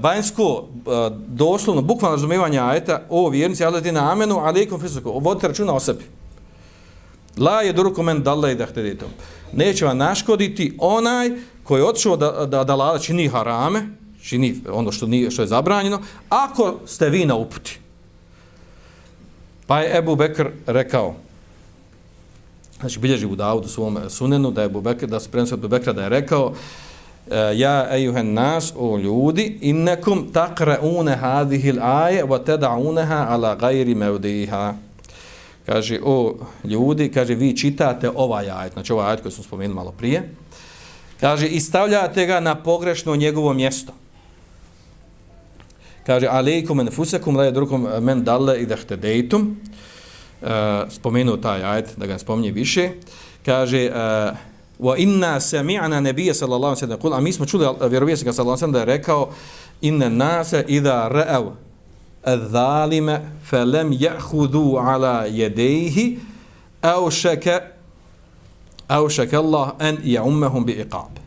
vanjsko, 0.01 0.65
e, 0.65 0.91
doslovno, 1.27 1.83
bukvalno 1.83 2.17
razumijevanje 2.17 2.59
ajeta, 2.59 3.03
o 3.09 3.29
vjernici, 3.29 3.65
ali 3.65 3.83
ti 3.83 3.93
na 3.93 4.13
amenu, 4.13 4.39
ali 4.39 4.63
ikom 4.63 4.81
fisuku, 4.81 5.19
vodite 5.19 5.49
računa 5.49 5.75
o 5.75 5.81
sebi. 5.81 6.05
La 7.37 7.63
je 7.63 7.73
drugo 7.73 8.03
men 8.03 8.23
dalla 8.23 8.51
i 8.51 8.55
dahteditom. 8.55 9.09
Neće 9.53 9.85
vam 9.85 9.99
naškoditi 9.99 10.77
onaj 10.79 11.31
koji 11.65 11.81
je 11.81 11.89
otišao 11.89 12.17
da, 12.17 12.47
da, 12.47 12.65
da 12.65 12.75
lada 12.75 12.99
čini 12.99 13.29
harame, 13.29 13.89
čini 14.23 14.61
ono 14.73 14.93
što, 14.93 15.07
nije, 15.07 15.31
što 15.31 15.43
je 15.43 15.49
zabranjeno, 15.49 16.01
ako 16.29 16.75
ste 16.87 17.09
vi 17.09 17.25
na 17.25 17.35
uputi. 17.35 17.79
Pa 19.67 19.81
je 19.81 19.99
Ebu 19.99 20.17
Bekr 20.17 20.49
rekao, 20.67 21.15
znači 22.83 22.99
bilježi 22.99 23.27
u 23.27 23.37
Davudu 23.37 23.69
svom 23.69 23.97
e, 23.97 24.11
sunenu, 24.11 24.51
da 24.51 24.63
je 24.63 24.69
Bubekra, 24.69 25.09
da 25.09 25.21
se 25.21 25.31
prenosi 25.31 25.55
od 25.55 25.61
Bubekra 25.61 25.93
da 25.93 26.03
je 26.03 26.09
rekao, 26.09 26.53
e, 27.31 27.53
ja 27.55 27.97
ejuhen 27.97 28.35
nas, 28.35 28.73
o 28.77 28.99
ljudi, 28.99 29.59
innekum 29.61 30.27
taqrauna 30.33 31.17
hadhihi 31.17 31.21
hadihil 31.21 31.79
aje, 31.83 32.25
wa 32.25 32.45
teda 32.45 32.77
ala 33.29 33.55
gajri 33.55 33.95
mevdiha. 33.95 34.75
Kaže, 35.67 36.01
o 36.05 36.35
ljudi, 36.65 37.09
kaže, 37.09 37.35
vi 37.35 37.57
čitate 37.57 38.11
ovaj 38.15 38.51
ajet, 38.51 38.73
znači 38.73 38.93
ovaj 38.93 39.09
ajet 39.11 39.21
koji 39.21 39.33
smo 39.33 39.45
spomenuli 39.45 39.75
malo 39.75 39.93
prije, 39.93 40.35
kaže, 41.21 41.47
i 41.47 41.61
stavljate 41.61 42.27
ga 42.27 42.41
na 42.41 42.55
pogrešno 42.55 43.17
njegovo 43.17 43.53
mjesto. 43.53 43.93
Kaže, 46.07 46.27
alejkum 46.27 46.81
enfusekum 46.81 47.37
la 47.37 47.45
yadrukum 47.45 48.01
men 48.01 48.25
dalle 48.25 48.59
i 48.63 48.67
dahtedejtum, 48.67 49.57
Eh, 50.43 50.91
spomenuo 50.91 51.37
taj 51.37 51.63
ajet 51.63 51.95
da 51.97 52.07
ga 52.07 52.19
spomni 52.19 52.51
više. 52.51 52.91
Kaže 53.45 53.79
eh, 53.79 53.93
wa 54.81 54.97
inna 54.99 55.41
sami'na 55.41 56.01
nabiyya 56.01 56.35
sallallahu 56.35 56.75
alayhi 56.77 56.93
wa 56.93 57.01
sallam. 57.01 57.13
A 57.13 57.21
mi 57.21 57.33
smo 57.33 57.47
čuli 57.47 57.65
eh, 57.65 57.89
vjerovjesnika 57.89 58.33
sallallahu 58.33 58.65
alayhi 58.65 58.73
wa 58.73 58.73
sallam 58.73 58.73
da 58.73 58.79
je 58.93 58.99
rekao 58.99 59.31
inna 59.81 60.09
nasa 60.09 60.63
idha 60.63 61.09
ra'aw 61.11 61.51
adh-dhalima 62.25 63.19
falam 63.51 63.93
ya'khudhu 63.93 64.79
ala 64.79 65.27
yadayhi 65.27 66.19
aw 66.83 67.11
shaka 67.11 67.61
aw 68.89 69.09
shaka 69.09 69.39
Allah 69.39 69.73
an 69.79 69.99
ya'umhum 70.05 70.65
bi 70.65 70.73
iqab. 70.73 71.19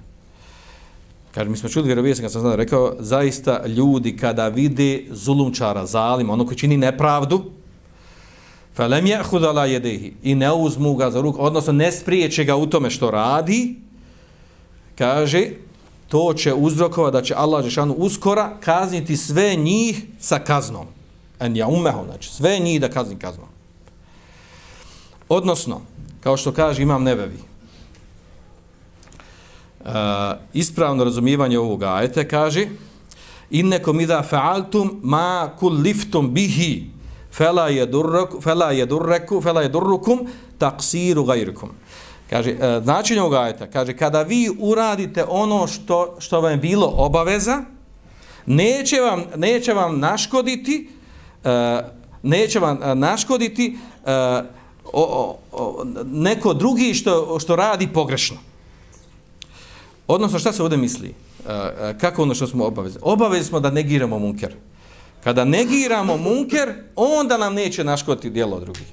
Kaže 1.31 1.49
mi 1.49 1.57
smo 1.57 1.69
čuli 1.69 1.85
vjerovjesnika, 1.85 2.27
ga 2.27 2.29
sallallahu 2.29 2.53
alayhi 2.53 2.71
wa 2.71 2.89
rekao 2.89 3.03
zaista 3.03 3.67
ljudi 3.67 4.17
kada 4.17 4.47
vide 4.47 5.05
zulumčara 5.11 5.85
zalima 5.85 6.33
ono 6.33 6.45
koji 6.45 6.57
čini 6.57 6.77
nepravdu 6.77 7.54
felem 8.75 9.05
je 9.05 9.23
hudala 9.23 9.65
jedehi 9.65 10.13
i 10.23 10.35
ne 10.35 10.53
uzmu 10.53 10.95
ga 10.95 11.11
za 11.11 11.21
ruku, 11.21 11.37
odnosno 11.41 11.73
ne 11.73 11.91
spriječe 11.91 12.43
ga 12.43 12.55
u 12.55 12.65
tome 12.65 12.89
što 12.89 13.11
radi, 13.11 13.75
kaže, 14.97 15.49
to 16.07 16.33
će 16.33 16.53
uzrokova 16.53 17.11
da 17.11 17.21
će 17.21 17.35
Allah 17.35 17.63
Žešanu 17.63 17.93
uskora 17.93 18.57
kazniti 18.59 19.17
sve 19.17 19.55
njih 19.55 20.03
sa 20.19 20.39
kaznom. 20.39 20.85
En 21.39 21.55
ja 21.55 21.67
umeho, 21.67 22.05
znači 22.05 22.29
sve 22.29 22.59
njih 22.59 22.81
da 22.81 22.89
kazni 22.89 23.19
kaznom. 23.19 23.47
Odnosno, 25.29 25.81
kao 26.21 26.37
što 26.37 26.51
kaže 26.51 26.83
imam 26.83 27.03
nebevi, 27.03 27.39
uh, 29.79 29.85
e, 29.85 30.37
ispravno 30.53 31.03
razumijevanje 31.03 31.59
ovog 31.59 31.83
ajeta 31.83 32.27
kaže 32.27 32.67
innekom 33.49 33.99
idha 33.99 34.23
fa'altum 34.31 34.99
ma 35.01 35.49
kulliftum 35.59 36.33
bihi 36.33 36.94
fela 37.37 37.69
yedurrukum 37.69 38.41
fela 38.41 38.73
yedurrukum 38.73 39.43
fela 39.43 39.63
yadurrukum 39.63 40.27
taqsiru 40.59 41.25
ghayrikum 41.25 41.69
Kaže, 42.29 42.51
e, 42.51 42.81
značenje 42.83 43.21
ovog 43.21 43.33
ajeta, 43.33 43.67
kaže, 43.67 43.97
kada 43.97 44.21
vi 44.21 44.49
uradite 44.59 45.25
ono 45.29 45.67
što, 45.67 46.15
što 46.19 46.41
vam 46.41 46.51
je 46.51 46.57
bilo 46.57 46.93
obaveza, 46.97 47.63
neće 48.45 48.99
vam, 49.01 49.23
neće 49.35 49.73
vam 49.73 49.99
naškoditi, 49.99 50.89
e, 51.43 51.81
neće 52.23 52.59
vam 52.59 52.83
e, 52.83 52.95
naškoditi 52.95 53.77
o, 54.93 55.03
o, 55.03 55.37
o, 55.51 55.83
neko 56.05 56.53
drugi 56.53 56.93
što, 56.93 57.39
što 57.39 57.55
radi 57.55 57.87
pogrešno. 57.87 58.37
Odnosno, 60.07 60.39
šta 60.39 60.53
se 60.53 60.63
ovdje 60.63 60.77
misli? 60.77 61.13
Kako 62.01 62.23
ono 62.23 62.35
što 62.35 62.47
smo 62.47 62.65
obavezni? 62.65 62.99
Obavezni 63.03 63.45
smo 63.45 63.59
da 63.59 63.69
negiramo 63.69 64.19
munker. 64.19 64.55
Kada 65.25 65.45
negiramo 65.45 66.17
munker, 66.17 66.73
onda 66.95 67.37
nam 67.37 67.53
neće 67.53 67.83
naškoditi 67.83 68.29
dijelo 68.29 68.59
drugih. 68.59 68.87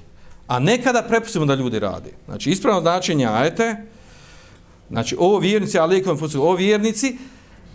A 0.47 0.59
nekada 0.59 1.01
prepustimo 1.01 1.45
da 1.45 1.55
ljudi 1.55 1.79
radi. 1.79 2.09
Znači, 2.25 2.49
ispravno 2.49 2.81
značenje 2.81 3.27
ajete, 3.27 3.75
znači, 4.89 5.15
ovo 5.19 5.39
vjernici, 5.39 5.79
ali 5.79 5.97
ikom 5.97 6.17
fusu, 6.17 6.41
ovo 6.41 6.55
vjernici, 6.55 7.17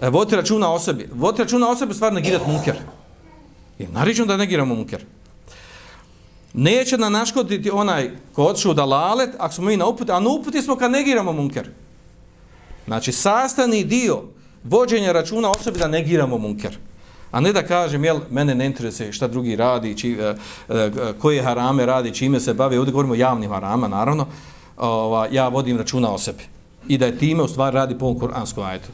e, 0.00 0.10
vodite 0.10 0.36
računa 0.36 0.72
o 0.72 0.78
sebi. 0.78 1.08
Vodite 1.12 1.42
računa 1.42 1.70
o 1.70 1.76
sebi, 1.76 1.94
stvar 1.94 2.12
negirat 2.12 2.46
munker. 2.46 2.74
Je 3.78 3.88
naričeno 3.88 4.26
da 4.26 4.36
negiramo 4.36 4.74
munker. 4.74 5.04
Neće 6.52 6.98
nam 6.98 7.12
naškoditi 7.12 7.70
onaj 7.70 8.10
ko 8.32 8.44
odšu 8.44 8.74
da 8.74 8.84
lalet, 8.84 9.30
ako 9.38 9.54
smo 9.54 9.64
mi 9.64 9.76
na 9.76 9.86
uputi, 9.86 10.12
a 10.12 10.20
na 10.20 10.30
uputi 10.30 10.62
smo 10.62 10.76
kad 10.76 10.90
negiramo 10.90 11.32
munker. 11.32 11.70
Znači, 12.86 13.12
sastani 13.12 13.84
dio 13.84 14.22
vođenja 14.64 15.12
računa 15.12 15.50
o 15.50 15.58
sebi 15.62 15.78
da 15.78 15.88
negiramo 15.88 16.38
munker. 16.38 16.78
A 17.30 17.40
ne 17.40 17.52
da 17.52 17.62
kažem, 17.62 18.04
jel, 18.04 18.20
mene 18.30 18.54
ne 18.54 18.66
interesuje 18.66 19.12
šta 19.12 19.28
drugi 19.28 19.56
radi, 19.56 19.96
či, 19.96 20.12
e, 20.12 20.34
e, 20.68 20.90
koje 21.18 21.42
harame 21.42 21.86
radi, 21.86 22.14
čime 22.14 22.40
se 22.40 22.54
bavi, 22.54 22.78
ovdje 22.78 22.92
govorimo 22.92 23.14
o 23.14 23.16
javnim 23.16 23.50
harama, 23.50 23.88
naravno, 23.88 24.26
ova, 24.76 25.28
ja 25.32 25.48
vodim 25.48 25.76
računa 25.76 26.10
o 26.10 26.18
sebi. 26.18 26.42
I 26.88 26.98
da 26.98 27.06
je 27.06 27.18
time 27.18 27.42
u 27.42 27.48
stvari 27.48 27.74
radi 27.74 27.98
po 27.98 28.04
ovom 28.04 28.18
kuranskom 28.18 28.64
ajetu. 28.64 28.88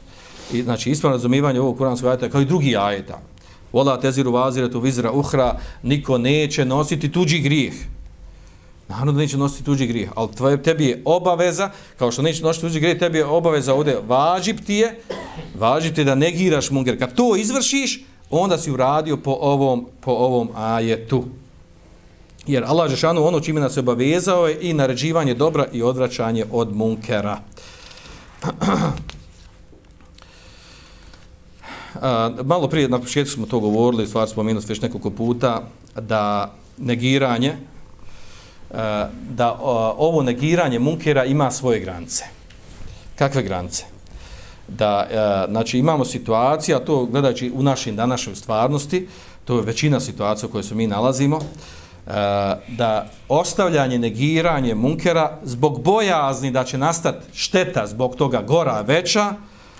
I, 0.52 0.62
znači, 0.62 0.90
ispravno 0.90 1.16
razumivanje 1.16 1.60
ovog 1.60 1.78
kuranskog 1.78 2.10
ajeta, 2.10 2.28
kao 2.28 2.40
i 2.40 2.44
drugi 2.44 2.76
ajeta. 2.76 3.20
Vola 3.72 4.00
teziru 4.00 4.32
vaziretu 4.32 4.80
vizra 4.80 5.12
uhra, 5.12 5.58
niko 5.82 6.18
neće 6.18 6.64
nositi 6.64 7.12
tuđi 7.12 7.38
grijeh. 7.38 7.74
Naravno 8.88 9.12
da 9.12 9.18
neće 9.18 9.36
nositi 9.36 9.64
tuđi 9.64 9.86
grijeh, 9.86 10.10
ali 10.14 10.32
tvoje, 10.36 10.62
tebi 10.62 10.86
je 10.86 11.02
obaveza, 11.04 11.70
kao 11.98 12.12
što 12.12 12.22
neće 12.22 12.42
nositi 12.42 12.66
tuđi 12.66 12.80
grijeh, 12.80 12.98
tebi 12.98 13.18
je 13.18 13.24
obaveza 13.24 13.74
ovdje, 13.74 14.00
važib 14.06 14.60
ti 14.66 14.74
je, 14.74 15.00
važib 15.58 15.94
ti 15.94 16.00
je 16.00 16.04
da 16.04 16.14
negiraš 16.14 16.70
munger. 16.70 16.98
Kad 16.98 17.14
to 17.14 17.36
izvršiš, 17.36 18.04
onda 18.40 18.58
si 18.58 18.70
uradio 18.70 19.16
po 19.16 19.30
ovom, 19.40 19.86
po 20.00 20.10
ovom 20.10 20.48
ajetu. 20.54 21.24
Jer 22.46 22.64
Allah 22.64 22.90
Žešanu 22.90 23.26
ono 23.26 23.40
čime 23.40 23.60
nas 23.60 23.76
obavezao 23.76 24.46
je 24.46 24.58
i 24.60 24.72
naređivanje 24.72 25.34
dobra 25.34 25.66
i 25.72 25.82
odvraćanje 25.82 26.44
od 26.52 26.76
munkera. 26.76 27.38
A, 32.02 32.30
malo 32.44 32.68
prije, 32.68 32.88
na 32.88 32.98
početku 32.98 33.32
smo 33.32 33.46
to 33.46 33.60
govorili, 33.60 34.06
stvar 34.06 34.28
smo 34.28 34.42
već 34.42 34.80
nekoliko 34.80 35.10
puta, 35.10 35.62
da 36.00 36.54
negiranje, 36.78 37.56
a, 38.70 39.08
da 39.30 39.46
a, 39.46 39.56
ovo 39.96 40.22
negiranje 40.22 40.78
munkera 40.78 41.24
ima 41.24 41.50
svoje 41.50 41.80
granice. 41.80 42.24
Kakve 43.16 43.42
granice? 43.42 43.93
Da 44.68 45.06
e, 45.10 45.50
znači 45.50 45.78
imamo 45.78 46.04
situacija 46.04 46.78
to 46.78 47.04
gledajući 47.04 47.52
u 47.54 47.62
našim 47.62 47.96
današnjoj 47.96 48.36
stvarnosti 48.36 49.08
to 49.44 49.56
je 49.56 49.62
većina 49.62 50.00
situacija 50.00 50.48
u 50.48 50.52
kojoj 50.52 50.62
se 50.62 50.74
mi 50.74 50.86
nalazimo 50.86 51.36
e, 51.36 52.10
da 52.68 53.06
ostavljanje 53.28 53.98
negiranje 53.98 54.74
munkera 54.74 55.38
zbog 55.44 55.82
bojazni 55.82 56.50
da 56.50 56.64
će 56.64 56.78
nastati 56.78 57.26
šteta 57.32 57.86
zbog 57.86 58.16
toga 58.16 58.42
gora 58.42 58.80
veća 58.80 59.34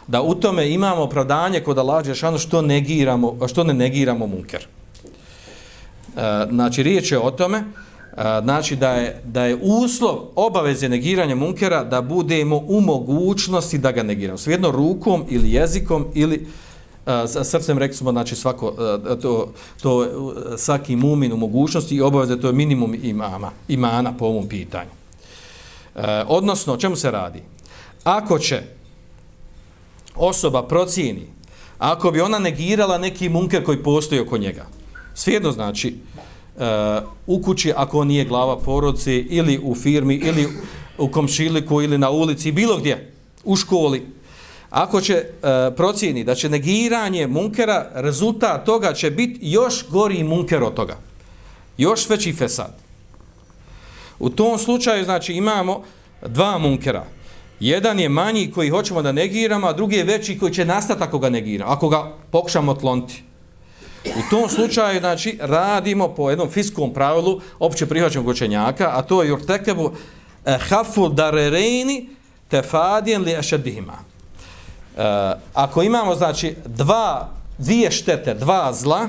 da 0.06 0.22
u 0.22 0.34
tome 0.34 0.70
imamo 0.70 1.02
opravdanje 1.02 1.60
kod 1.60 1.78
Allah 1.78 2.04
Đešanu 2.04 2.38
što 2.38 2.62
negiramo 2.62 3.36
što 3.48 3.64
ne 3.64 3.74
negiramo 3.74 4.26
munker. 4.26 4.66
E, 6.16 6.46
znači 6.50 6.82
riječ 6.82 7.12
je 7.12 7.18
o 7.18 7.30
tome 7.30 7.64
znači 8.16 8.76
da 8.76 8.90
je, 8.90 9.22
da 9.24 9.44
je 9.44 9.58
uslov 9.62 10.18
obaveze 10.34 10.88
negiranja 10.88 11.34
munkera 11.34 11.84
da 11.84 12.02
budemo 12.02 12.56
u 12.56 12.80
mogućnosti 12.80 13.78
da 13.78 13.92
ga 13.92 14.02
negiramo. 14.02 14.38
Svijedno 14.38 14.70
rukom 14.70 15.24
ili 15.28 15.52
jezikom 15.52 16.06
ili 16.14 16.46
sa 17.04 17.44
srcem 17.44 17.78
rekli 17.78 17.96
smo 17.96 18.12
znači 18.12 18.36
svako 18.36 18.70
to, 19.22 19.52
to 19.82 20.08
svaki 20.56 20.96
mumin 20.96 21.32
u 21.32 21.36
mogućnosti 21.36 21.94
i 21.94 22.00
obaveze 22.00 22.40
to 22.40 22.46
je 22.46 22.52
minimum 22.52 22.94
imama 23.02 23.50
imana 23.68 24.12
po 24.16 24.24
ovom 24.24 24.48
pitanju. 24.48 24.90
odnosno 26.26 26.72
o 26.72 26.76
čemu 26.76 26.96
se 26.96 27.10
radi? 27.10 27.42
Ako 28.04 28.38
će 28.38 28.62
osoba 30.16 30.62
procijeni 30.62 31.34
ako 31.78 32.10
bi 32.10 32.20
ona 32.20 32.38
negirala 32.38 32.98
neki 32.98 33.28
munker 33.28 33.64
koji 33.64 33.82
postoji 33.82 34.20
oko 34.20 34.38
njega. 34.38 34.66
Svijedno 35.14 35.52
znači 35.52 35.96
u 37.26 37.42
kući 37.42 37.72
ako 37.76 37.98
on 37.98 38.06
nije 38.06 38.24
glava 38.24 38.58
porodci 38.58 39.14
ili 39.30 39.60
u 39.62 39.74
firmi 39.74 40.14
ili 40.14 40.48
u 40.98 41.08
komšiliku 41.08 41.82
ili 41.82 41.98
na 41.98 42.10
ulici 42.10 42.52
bilo 42.52 42.78
gdje 42.78 43.12
u 43.44 43.56
školi. 43.56 44.06
Ako 44.70 45.00
će 45.00 45.14
e, 45.14 45.26
procijeni 45.76 46.24
da 46.24 46.34
će 46.34 46.48
negiranje 46.48 47.26
munkera 47.26 47.90
rezultat 47.94 48.66
toga 48.66 48.92
će 48.92 49.10
biti 49.10 49.38
još 49.42 49.88
gori 49.88 50.24
munker 50.24 50.62
od 50.62 50.74
toga. 50.74 50.96
Još 51.78 52.08
veći 52.08 52.32
fesad. 52.32 52.76
U 54.18 54.30
tom 54.30 54.58
slučaju 54.58 55.04
znači 55.04 55.32
imamo 55.32 55.82
dva 56.26 56.58
munkera. 56.58 57.04
Jedan 57.60 58.00
je 58.00 58.08
manji 58.08 58.50
koji 58.50 58.70
hoćemo 58.70 59.02
da 59.02 59.12
negiramo 59.12 59.66
a 59.66 59.72
drugi 59.72 59.96
je 59.96 60.04
veći 60.04 60.38
koji 60.38 60.52
će 60.52 60.64
nastati 60.64 61.02
ako 61.02 61.18
ga 61.18 61.30
negiramo 61.30 61.72
ako 61.72 61.88
ga 61.88 62.12
pokušamo 62.30 62.74
tlonti. 62.74 63.22
U 64.06 64.30
tom 64.30 64.48
slučaju, 64.48 65.00
znači, 65.00 65.38
radimo 65.40 66.08
po 66.08 66.30
jednom 66.30 66.50
fiskom 66.50 66.92
pravilu 66.92 67.40
opće 67.58 67.86
prihvaćenog 67.86 68.28
učenjaka, 68.28 68.90
a 68.94 69.02
to 69.02 69.22
je 69.22 69.28
jurtekebu 69.28 69.90
eh, 70.44 70.58
hafu 70.68 71.08
darerejni 71.08 72.08
tefadijen 72.48 73.22
li 73.22 73.32
ešedihima. 73.32 73.92
E, 74.96 75.32
ako 75.54 75.82
imamo, 75.82 76.14
znači, 76.14 76.54
dva, 76.66 77.28
dvije 77.58 77.90
štete, 77.90 78.34
dva 78.34 78.72
zla, 78.72 79.08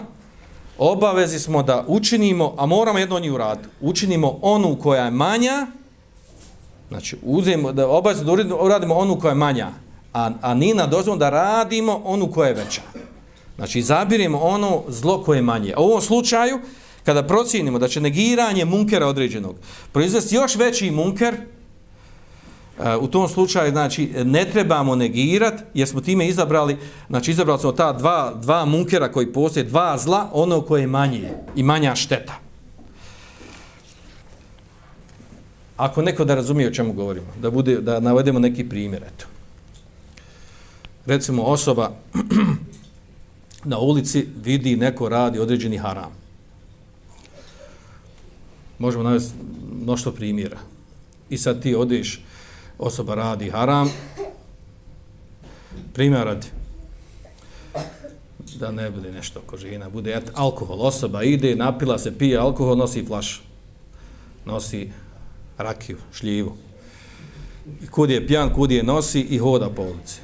obavezi 0.77 1.39
smo 1.39 1.63
da 1.63 1.83
učinimo, 1.87 2.55
a 2.57 2.65
moramo 2.65 2.99
jedno 2.99 3.19
njih 3.19 3.33
uraditi, 3.33 3.67
učinimo 3.81 4.39
onu 4.41 4.77
koja 4.81 5.05
je 5.05 5.11
manja, 5.11 5.67
znači, 6.89 7.17
uzemo, 7.23 7.71
da 7.71 7.87
obavezi 7.87 8.25
da 8.25 8.55
uradimo 8.55 8.95
onu 8.95 9.19
koja 9.19 9.31
je 9.31 9.35
manja, 9.35 9.69
a, 10.13 10.31
a 10.41 10.53
nina 10.53 10.87
dozvom 10.87 11.19
da 11.19 11.29
radimo 11.29 12.01
onu 12.05 12.31
koja 12.31 12.47
je 12.47 12.53
veća. 12.53 12.81
Znači, 13.55 13.81
zabirimo 13.81 14.39
ono 14.39 14.83
zlo 14.87 15.23
koje 15.23 15.37
je 15.37 15.41
manje. 15.41 15.73
A 15.77 15.81
u 15.81 15.85
ovom 15.85 16.01
slučaju, 16.01 16.59
kada 17.03 17.23
procijenimo 17.23 17.79
da 17.79 17.87
će 17.87 18.01
negiranje 18.01 18.65
munkera 18.65 19.07
određenog 19.07 19.55
proizvesti 19.91 20.35
još 20.35 20.55
veći 20.55 20.91
munker, 20.91 21.33
e, 21.33 22.95
u 22.95 23.07
tom 23.07 23.29
slučaju, 23.29 23.71
znači, 23.71 24.11
ne 24.23 24.45
trebamo 24.45 24.95
negirati, 24.95 25.63
jer 25.73 25.87
smo 25.87 26.01
time 26.01 26.27
izabrali, 26.27 26.77
znači, 27.09 27.31
izabrali 27.31 27.59
smo 27.59 27.71
ta 27.71 27.93
dva, 27.93 28.33
dva 28.41 28.65
munkera 28.65 29.11
koji 29.11 29.33
postoje, 29.33 29.63
dva 29.63 29.97
zla, 29.97 30.29
ono 30.33 30.61
koje 30.61 30.81
je 30.81 30.87
manje 30.87 31.29
i 31.55 31.63
manja 31.63 31.95
šteta. 31.95 32.33
Ako 35.77 36.01
neko 36.01 36.25
da 36.25 36.35
razumije 36.35 36.69
o 36.69 36.73
čemu 36.73 36.93
govorimo, 36.93 37.27
da, 37.41 37.51
bude, 37.51 37.81
da 37.81 37.99
navedemo 37.99 38.39
neki 38.39 38.69
primjer, 38.69 39.03
eto. 39.03 39.25
Recimo, 41.05 41.43
osoba 41.43 41.91
na 43.65 43.79
ulici 43.79 44.27
vidi 44.43 44.75
neko 44.75 45.09
radi 45.09 45.39
određeni 45.39 45.77
haram. 45.77 46.11
Možemo 48.79 49.03
navesti 49.03 49.33
mnošto 49.81 50.11
primjera. 50.11 50.59
I 51.29 51.37
sad 51.37 51.61
ti 51.61 51.75
odeš, 51.75 52.21
osoba 52.77 53.15
radi 53.15 53.49
haram, 53.49 53.91
primjer 55.93 56.25
radi, 56.25 56.47
da 58.59 58.71
ne 58.71 58.91
bude 58.91 59.11
nešto 59.11 59.39
oko 59.39 59.57
žena, 59.57 59.89
bude 59.89 60.13
et, 60.13 60.31
alkohol, 60.33 60.81
osoba 60.81 61.23
ide, 61.23 61.55
napila 61.55 61.97
se, 61.97 62.17
pije 62.17 62.37
alkohol, 62.37 62.77
nosi 62.77 63.05
flaš, 63.05 63.41
nosi 64.45 64.91
rakiju, 65.57 65.97
šljivu. 66.13 66.55
I 67.83 67.87
kud 67.87 68.09
je 68.09 68.27
pjan, 68.27 68.53
kud 68.53 68.71
je 68.71 68.83
nosi 68.83 69.21
i 69.21 69.37
hoda 69.37 69.69
po 69.69 69.81
ulici. 69.81 70.19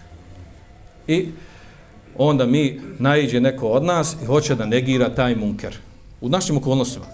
I 1.08 1.28
onda 2.28 2.46
mi 2.46 2.82
najiđe 3.00 3.40
neko 3.40 3.68
od 3.68 3.84
nas 3.84 4.16
i 4.24 4.26
hoće 4.26 4.56
da 4.56 4.66
negira 4.66 5.16
taj 5.16 5.36
munker 5.36 5.78
u 6.22 6.30
našim 6.30 6.58
okolnostima. 6.58 7.06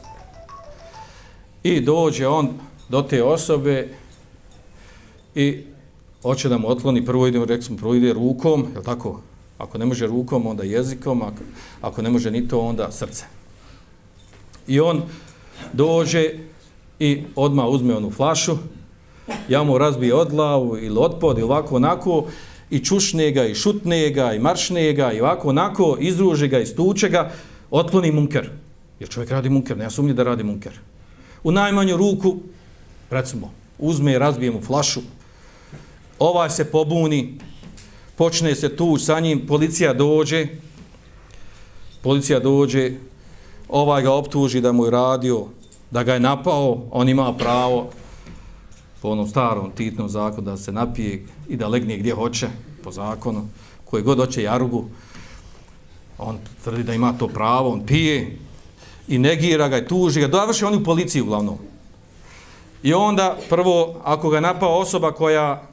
I 1.64 1.82
dođe 1.82 2.28
on 2.28 2.50
do 2.90 3.02
te 3.02 3.24
osobe 3.24 3.90
i 5.36 5.64
hoće 6.22 6.50
da 6.50 6.58
mu 6.58 6.70
otloni, 6.70 7.06
prvo 7.06 7.28
ide, 7.28 7.40
rekli 7.40 7.62
smo, 7.62 7.78
prvo 7.78 7.96
ide 7.96 8.14
rukom, 8.14 8.66
je 8.76 8.84
tako? 8.84 9.22
Ako 9.58 9.78
ne 9.78 9.86
može 9.86 10.08
rukom, 10.08 10.48
onda 10.48 10.64
jezikom, 10.64 11.22
ako, 11.22 11.44
ako 11.82 12.02
ne 12.02 12.10
može 12.10 12.32
ni 12.32 12.48
to, 12.48 12.60
onda 12.60 12.92
srce. 12.92 13.26
I 14.68 14.80
on 14.80 15.02
dođe 15.74 16.34
i 17.00 17.24
odma 17.36 17.68
uzme 17.68 17.96
onu 17.96 18.12
flašu, 18.12 18.58
ja 19.50 19.64
mu 19.64 19.78
razbije 19.78 20.14
od 20.14 20.30
glavu 20.30 20.78
ili 20.78 20.98
otpod 21.00 21.38
ili 21.38 21.44
ovako 21.44 21.76
onako, 21.76 22.26
i 22.70 22.80
čušne 22.80 23.32
ga, 23.32 23.46
i 23.46 23.56
šutne 23.56 24.10
ga, 24.10 24.34
i 24.34 24.40
maršne 24.40 24.94
ga, 24.94 25.12
i 25.12 25.22
ovako, 25.22 25.50
onako, 25.50 25.98
izruže 26.00 26.48
ga, 26.48 26.60
istuče 26.60 27.10
ga, 27.10 27.32
otkloni 27.72 28.12
munker. 28.12 28.50
Jer 29.00 29.10
čovjek 29.10 29.32
radi 29.32 29.50
munker, 29.50 29.78
ne 29.78 29.90
sumnje 29.90 30.14
da 30.14 30.24
radi 30.24 30.44
munker. 30.44 30.74
U 31.44 31.52
najmanju 31.52 31.98
ruku, 31.98 32.38
recimo, 33.10 33.52
uzme 33.80 34.14
i 34.14 34.20
razbije 34.20 34.52
mu 34.52 34.62
flašu, 34.62 35.02
ovaj 36.20 36.50
se 36.50 36.66
pobuni, 36.66 37.40
počne 38.16 38.56
se 38.56 38.76
tu 38.76 38.98
sa 38.98 39.20
njim, 39.20 39.48
policija 39.48 39.94
dođe, 39.94 40.48
policija 42.02 42.40
dođe, 42.40 42.92
ovaj 43.70 44.02
ga 44.02 44.14
optuži 44.14 44.62
da 44.62 44.72
mu 44.72 44.86
je 44.86 44.92
radio, 44.92 45.46
da 45.92 46.04
ga 46.04 46.14
je 46.14 46.20
napao, 46.20 46.84
on 46.92 47.10
ima 47.10 47.34
pravo, 47.34 47.90
po 49.02 49.10
onom 49.10 49.28
starom 49.28 49.72
titnom 49.72 50.10
zakonu 50.10 50.42
da 50.42 50.58
se 50.58 50.72
napije 50.72 51.26
i 51.50 51.56
da 51.56 51.68
legne 51.68 51.98
gdje 51.98 52.14
hoće 52.14 52.48
po 52.84 52.92
zakonu, 52.92 53.48
koji 53.86 54.04
god 54.04 54.18
hoće 54.18 54.44
jarugu, 54.44 54.86
on 56.18 56.38
tvrdi 56.64 56.84
da 56.84 56.94
ima 56.94 57.14
to 57.14 57.28
pravo, 57.28 57.70
on 57.70 57.86
pije 57.86 58.38
i 59.08 59.18
negira 59.18 59.68
ga 59.68 59.78
i 59.78 59.88
tuži 59.88 60.20
ga, 60.20 60.28
dovrši 60.28 60.66
on 60.66 60.76
u 60.76 60.84
policiju 60.84 61.24
uglavnom. 61.24 61.58
I 62.84 62.94
onda 62.94 63.38
prvo, 63.50 64.02
ako 64.04 64.30
ga 64.30 64.40
napao 64.40 64.80
osoba 64.80 65.12
koja, 65.12 65.64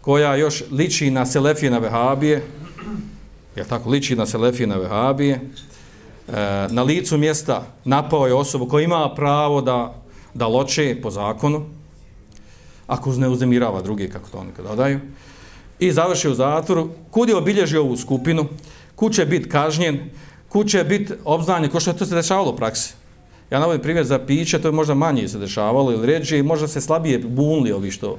koja 0.00 0.36
još 0.36 0.62
liči 0.70 1.10
na 1.10 1.26
Selefije 1.26 1.70
na 1.70 1.78
Vehabije, 1.78 2.42
je 3.56 3.64
tako, 3.64 3.90
liči 3.90 4.16
na 4.16 4.26
Selefije 4.26 4.66
na 4.66 4.76
Vehabije, 4.76 5.34
e, 5.34 6.32
na 6.70 6.82
licu 6.82 7.18
mjesta 7.18 7.66
napao 7.84 8.26
je 8.26 8.34
osobu 8.34 8.68
koja 8.68 8.84
ima 8.84 9.14
pravo 9.14 9.60
da, 9.60 9.94
da 10.34 10.46
loče 10.46 10.98
po 11.02 11.10
zakonu, 11.10 11.66
ako 12.86 13.12
ne 13.12 13.28
uzemirava 13.28 13.82
druge, 13.82 14.08
kako 14.08 14.30
to 14.30 14.38
oni 14.38 14.50
kada 14.56 14.70
odaju. 14.70 15.00
i 15.78 15.92
završi 15.92 16.28
u 16.28 16.34
zatvoru, 16.34 16.88
kud 17.10 17.28
je 17.28 17.36
obilježio 17.36 17.82
ovu 17.82 17.96
skupinu, 17.96 18.46
kud 18.94 19.14
će 19.14 19.26
biti 19.26 19.48
kažnjen, 19.48 20.10
kud 20.48 20.68
će 20.68 20.84
biti 20.84 21.12
obznanjen, 21.24 21.70
ko 21.70 21.80
što 21.80 21.90
je 21.90 21.96
to 21.96 22.06
se 22.06 22.14
dešavalo 22.14 22.52
u 22.52 22.56
praksi. 22.56 22.94
Ja 23.50 23.60
navodim 23.60 23.82
primjer 23.82 24.06
za 24.06 24.18
piće, 24.18 24.58
to 24.58 24.68
je 24.68 24.72
možda 24.72 24.94
manje 24.94 25.28
se 25.28 25.38
dešavalo 25.38 25.92
ili 25.92 26.06
ređe, 26.06 26.42
možda 26.42 26.68
se 26.68 26.80
slabije 26.80 27.18
bunili 27.18 27.72
ovi 27.72 27.90
što 27.90 28.18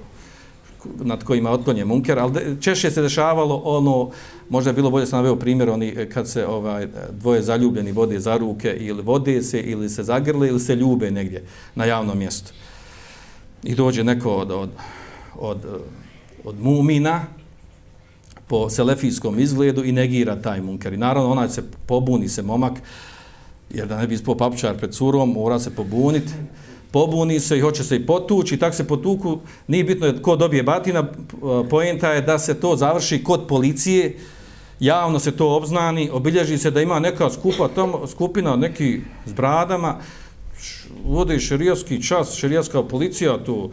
nad 1.03 1.23
kojima 1.23 1.51
otklonje 1.51 1.85
munker, 1.85 2.19
ali 2.19 2.61
češće 2.61 2.91
se 2.91 3.01
dešavalo 3.01 3.55
ono, 3.65 4.11
možda 4.49 4.69
je 4.69 4.73
bilo 4.73 4.89
bolje 4.89 5.05
sam 5.05 5.17
naveo 5.17 5.35
primjer, 5.35 5.69
oni 5.69 5.93
e, 5.97 6.09
kad 6.09 6.29
se 6.29 6.45
ovaj 6.47 6.87
dvoje 7.11 7.41
zaljubljeni 7.41 7.91
vode 7.91 8.19
za 8.19 8.37
ruke 8.37 8.77
ili 8.79 9.01
vode 9.01 9.43
se 9.43 9.61
ili 9.61 9.89
se 9.89 10.03
zagrle 10.03 10.47
ili 10.47 10.59
se 10.59 10.75
ljube 10.75 11.11
negdje 11.11 11.43
na 11.75 11.85
javnom 11.85 12.17
mjestu 12.17 12.53
i 13.63 13.75
dođe 13.75 14.03
neko 14.03 14.35
od, 14.35 14.51
od, 14.51 14.69
od, 15.39 15.57
od 16.43 16.59
mumina 16.59 17.25
po 18.47 18.69
selefijskom 18.69 19.39
izgledu 19.39 19.83
i 19.83 19.91
negira 19.91 20.35
taj 20.35 20.61
munker. 20.61 20.93
I 20.93 20.97
naravno 20.97 21.31
onaj 21.31 21.49
se 21.49 21.63
pobuni 21.85 22.29
se 22.29 22.41
momak, 22.41 22.73
jer 23.69 23.87
da 23.87 23.97
ne 23.97 24.07
bi 24.07 24.13
ispao 24.13 24.35
papučar 24.35 24.77
pred 24.77 24.91
curom, 24.91 25.31
mora 25.31 25.59
se 25.59 25.75
pobuniti. 25.75 26.33
Pobuni 26.91 27.39
se 27.39 27.57
i 27.57 27.61
hoće 27.61 27.83
se 27.83 27.95
i 27.95 28.05
potući, 28.05 28.55
i 28.55 28.59
tak 28.59 28.75
se 28.75 28.87
potuku, 28.87 29.39
nije 29.67 29.83
bitno 29.83 30.13
ko 30.21 30.35
dobije 30.35 30.63
batina, 30.63 31.07
pojenta 31.69 32.11
je 32.11 32.21
da 32.21 32.39
se 32.39 32.53
to 32.59 32.75
završi 32.75 33.23
kod 33.23 33.47
policije, 33.47 34.17
javno 34.79 35.19
se 35.19 35.31
to 35.31 35.55
obznani, 35.55 36.09
obilježi 36.13 36.57
se 36.57 36.71
da 36.71 36.81
ima 36.81 36.99
neka 36.99 37.29
skupa 37.29 37.67
tamo, 37.67 38.07
skupina 38.07 38.55
neki 38.55 39.01
s 39.25 39.33
bradama, 39.33 39.97
vode 41.05 41.39
šerijatski 41.39 42.03
čas, 42.03 42.35
šerijatska 42.35 42.83
policija 42.83 43.43
tu, 43.43 43.69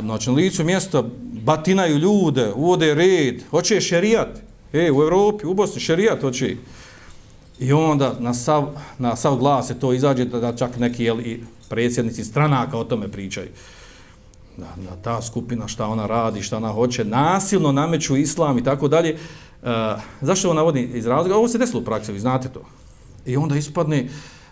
znači 0.00 0.30
na 0.30 0.36
licu 0.36 0.64
mjesta 0.64 1.04
batinaju 1.44 1.98
ljude, 1.98 2.52
uvode 2.56 2.94
red, 2.94 3.42
hoće 3.50 3.80
šerijat, 3.80 4.28
e, 4.72 4.92
u 4.92 5.02
Evropi, 5.02 5.46
u 5.46 5.54
Bosni, 5.54 5.80
šerijat 5.80 6.20
hoće. 6.20 6.56
I 7.58 7.72
onda 7.72 8.16
na 8.20 8.34
sav, 8.34 8.68
na 8.98 9.16
sav 9.16 9.36
glas 9.36 9.66
se 9.66 9.78
to 9.78 9.92
izađe 9.92 10.24
da, 10.24 10.40
da 10.40 10.56
čak 10.56 10.78
neki 10.78 11.04
jel, 11.04 11.20
i 11.20 11.40
predsjednici 11.68 12.24
stranaka 12.24 12.78
o 12.78 12.84
tome 12.84 13.08
pričaju. 13.08 13.48
Da, 14.56 14.74
da 14.76 14.96
ta 15.02 15.22
skupina 15.22 15.68
šta 15.68 15.86
ona 15.86 16.06
radi, 16.06 16.42
šta 16.42 16.56
ona 16.56 16.68
hoće, 16.68 17.04
nasilno 17.04 17.72
nameću 17.72 18.16
islam 18.16 18.58
i 18.58 18.64
tako 18.64 18.88
dalje. 18.88 19.10
E, 19.10 19.16
zašto 20.20 20.48
ovo 20.48 20.54
navodi 20.54 20.90
iz 20.94 21.06
razloga? 21.06 21.36
Ovo 21.36 21.48
se 21.48 21.58
desilo 21.58 21.80
u 21.80 21.84
praksi, 21.84 22.12
vi 22.12 22.20
znate 22.20 22.48
to. 22.48 22.64
I 23.26 23.36
onda 23.36 23.56
ispadne, 23.56 24.08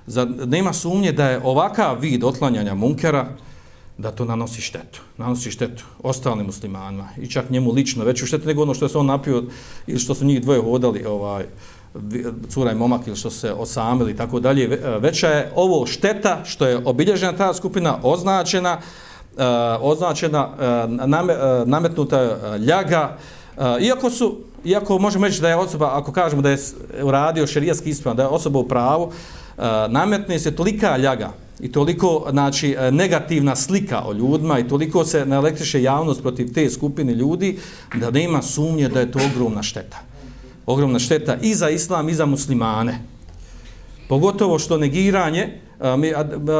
za, 0.07 0.25
nema 0.47 0.73
sumnje 0.73 1.13
da 1.13 1.29
je 1.29 1.41
ovakav 1.45 2.01
vid 2.01 2.25
otlanjanja 2.25 2.75
munkera, 2.75 3.29
da 3.99 4.11
to 4.11 4.25
nanosi 4.25 4.61
štetu. 4.61 5.01
Nanosi 5.19 5.51
štetu 5.51 5.85
ostalim 6.03 6.47
muslimanima 6.47 7.09
i 7.21 7.31
čak 7.31 7.51
njemu 7.51 7.73
lično 7.73 8.05
veću 8.05 8.27
štetu 8.27 8.47
nego 8.47 8.63
ono 8.63 8.75
što 8.75 8.89
se 8.89 8.99
on 8.99 9.07
napio 9.07 9.43
ili 9.87 9.99
što 9.99 10.15
su 10.15 10.25
njih 10.25 10.43
dvoje 10.43 10.63
hodali, 10.63 11.05
ovaj, 11.05 11.45
cura 12.49 12.73
i 12.73 12.75
momak 12.75 13.07
ili 13.07 13.17
što 13.17 13.31
se 13.31 13.53
osamili 13.53 14.13
i 14.13 14.17
tako 14.17 14.41
dalje. 14.41 14.81
Veća 14.99 15.29
je 15.29 15.53
ovo 15.55 15.87
šteta 15.87 16.41
što 16.45 16.67
je 16.67 16.81
obilježena 16.85 17.33
ta 17.33 17.55
skupina, 17.55 17.99
označena, 18.03 18.79
uh, 19.37 19.43
označena, 19.81 20.49
uh, 20.49 21.09
name, 21.09 21.35
uh, 21.35 21.69
nametnuta 21.69 22.23
uh, 22.23 22.61
ljaga, 22.67 23.17
uh, 23.57 23.63
iako 23.81 24.11
su 24.11 24.37
Iako 24.65 24.99
možemo 24.99 25.27
reći 25.27 25.41
da 25.41 25.49
je 25.49 25.57
osoba, 25.57 25.91
ako 25.93 26.13
kažemo 26.13 26.43
da 26.43 26.51
je 26.51 26.59
uradio 27.03 27.47
šerijski 27.47 27.91
ispravan, 27.91 28.17
da 28.17 28.23
je 28.23 28.29
osoba 28.29 28.59
u 28.59 28.69
pravu, 28.69 29.05
uh, 29.05 29.15
Eh, 29.59 29.89
nametne 29.89 30.39
se 30.39 30.57
tolika 30.57 30.97
ljaga, 30.97 31.33
i 31.63 31.73
toliko 31.73 32.27
znači 32.31 32.77
eh, 32.79 32.91
negativna 32.91 33.57
slika 33.57 34.03
o 34.07 34.13
ljudima 34.13 34.59
i 34.59 34.69
toliko 34.69 35.05
se 35.05 35.27
naelektriše 35.27 35.83
javnost 35.83 36.23
protiv 36.23 36.55
te 36.55 36.71
skupine 36.71 37.15
ljudi 37.15 37.59
da 37.95 38.11
nema 38.11 38.43
sumnje 38.43 38.89
da 38.89 39.01
je 39.01 39.13
to 39.13 39.19
ogromna 39.33 39.63
šteta. 39.63 39.99
Ogromna 40.67 40.99
šteta 40.99 41.37
i 41.43 41.55
za 41.55 41.71
islam 41.71 42.09
i 42.09 42.15
za 42.15 42.27
muslimane. 42.27 42.99
Pogotovo 44.09 44.59
što 44.59 44.79
negiranje, 44.79 45.61
eh, 45.81 45.97
mi, 45.97 46.13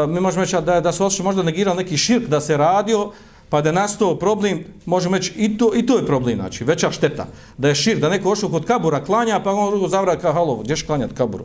mi 0.09 0.21
možemo 0.21 0.45
reći 0.45 0.57
da, 0.67 0.81
da 0.81 0.93
su 0.93 1.05
otišli 1.05 1.25
možda 1.25 1.43
negirali 1.43 1.77
neki 1.77 1.97
širk 1.97 2.29
da 2.29 2.41
se 2.41 2.57
radio, 2.57 3.11
pa 3.49 3.61
da 3.61 3.69
je 3.69 3.73
nastao 3.73 4.15
problem, 4.19 4.65
možemo 4.87 5.17
reći 5.17 5.33
i 5.37 5.59
to, 5.59 5.73
i 5.75 5.87
to 5.87 5.97
je 5.97 6.07
problem, 6.07 6.37
znači 6.37 6.65
veća 6.65 6.91
šteta. 6.91 7.27
Da 7.59 7.69
je 7.69 7.75
širk, 7.75 8.01
da 8.01 8.09
neko 8.09 8.31
ošao 8.31 8.51
kod 8.51 8.65
kabura 8.65 9.05
klanja, 9.05 9.41
pa 9.45 9.53
on 9.53 9.71
drugo 9.71 9.89
zavra 9.89 10.17
kao 10.17 10.33
halo, 10.33 10.57
gdješ 10.57 10.83
klanjati 10.83 11.15
kaburu? 11.15 11.45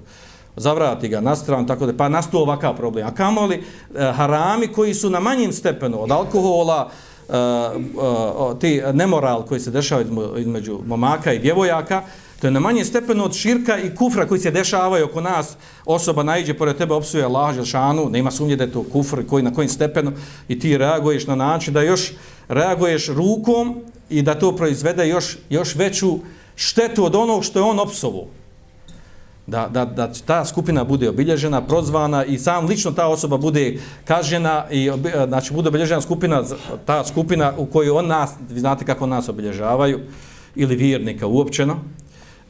Zavrati 0.57 1.07
ga 1.07 1.21
na 1.21 1.35
stranu, 1.35 1.67
tako 1.67 1.85
da 1.85 1.93
pa 1.93 2.09
nastuo 2.09 2.41
ovakav 2.41 2.75
problem. 2.75 3.07
A 3.07 3.11
kamoli 3.11 3.55
e, 3.55 4.11
harami 4.11 4.67
koji 4.67 4.93
su 4.93 5.09
na 5.09 5.19
manjim 5.19 5.53
stepenu 5.53 6.03
od 6.03 6.11
alkohola, 6.11 6.89
e, 7.29 7.33
e, 7.33 8.59
ti 8.59 8.81
nemoral 8.93 9.45
koji 9.45 9.59
se 9.59 9.71
dešava 9.71 10.03
između 10.37 10.79
momaka 10.85 11.33
i 11.33 11.39
djevojaka, 11.39 12.03
to 12.41 12.47
je 12.47 12.51
na 12.51 12.59
manjem 12.59 12.85
stepenu 12.85 13.23
od 13.23 13.33
širka 13.33 13.77
i 13.77 13.95
kufra 13.95 14.27
koji 14.27 14.39
se 14.39 14.51
dešavaju 14.51 15.05
oko 15.05 15.21
nas, 15.21 15.55
osoba 15.85 16.23
najđe 16.23 16.53
pored 16.53 16.77
tebe, 16.77 16.93
opsuje 16.93 17.23
Allah, 17.23 17.55
Želšanu, 17.55 18.09
nema 18.09 18.31
sumnje 18.31 18.55
da 18.55 18.63
je 18.63 18.71
to 18.71 18.83
kufr 18.83 19.25
koji 19.27 19.43
na 19.43 19.53
kojim 19.53 19.69
stepenu 19.69 20.11
i 20.47 20.59
ti 20.59 20.77
reaguješ 20.77 21.27
na 21.27 21.35
način 21.35 21.73
da 21.73 21.81
još 21.81 22.11
reaguješ 22.47 23.07
rukom 23.07 23.81
i 24.09 24.21
da 24.21 24.39
to 24.39 24.55
proizvede 24.55 25.07
još, 25.07 25.37
još 25.49 25.75
veću 25.75 26.19
štetu 26.55 27.05
od 27.05 27.15
onog 27.15 27.43
što 27.43 27.59
je 27.59 27.63
on 27.63 27.79
opsovo 27.79 28.27
da, 29.47 29.67
da, 29.67 29.85
da 29.85 30.11
ta 30.25 30.45
skupina 30.45 30.83
bude 30.83 31.09
obilježena, 31.09 31.61
prozvana 31.61 32.25
i 32.25 32.37
sam 32.37 32.65
lično 32.65 32.91
ta 32.91 33.07
osoba 33.07 33.37
bude 33.37 33.79
kažena 34.05 34.65
i 34.71 34.87
e, 34.87 34.93
znači 35.27 35.53
bude 35.53 35.69
obilježena 35.69 36.01
skupina, 36.01 36.43
ta 36.85 37.03
skupina 37.05 37.53
u 37.57 37.65
kojoj 37.65 37.89
on 37.89 38.07
nas, 38.07 38.31
vi 38.49 38.59
znate 38.59 38.85
kako 38.85 39.05
nas 39.07 39.29
obilježavaju, 39.29 39.99
ili 40.55 40.75
vjernika 40.75 41.27
uopćeno, 41.27 41.79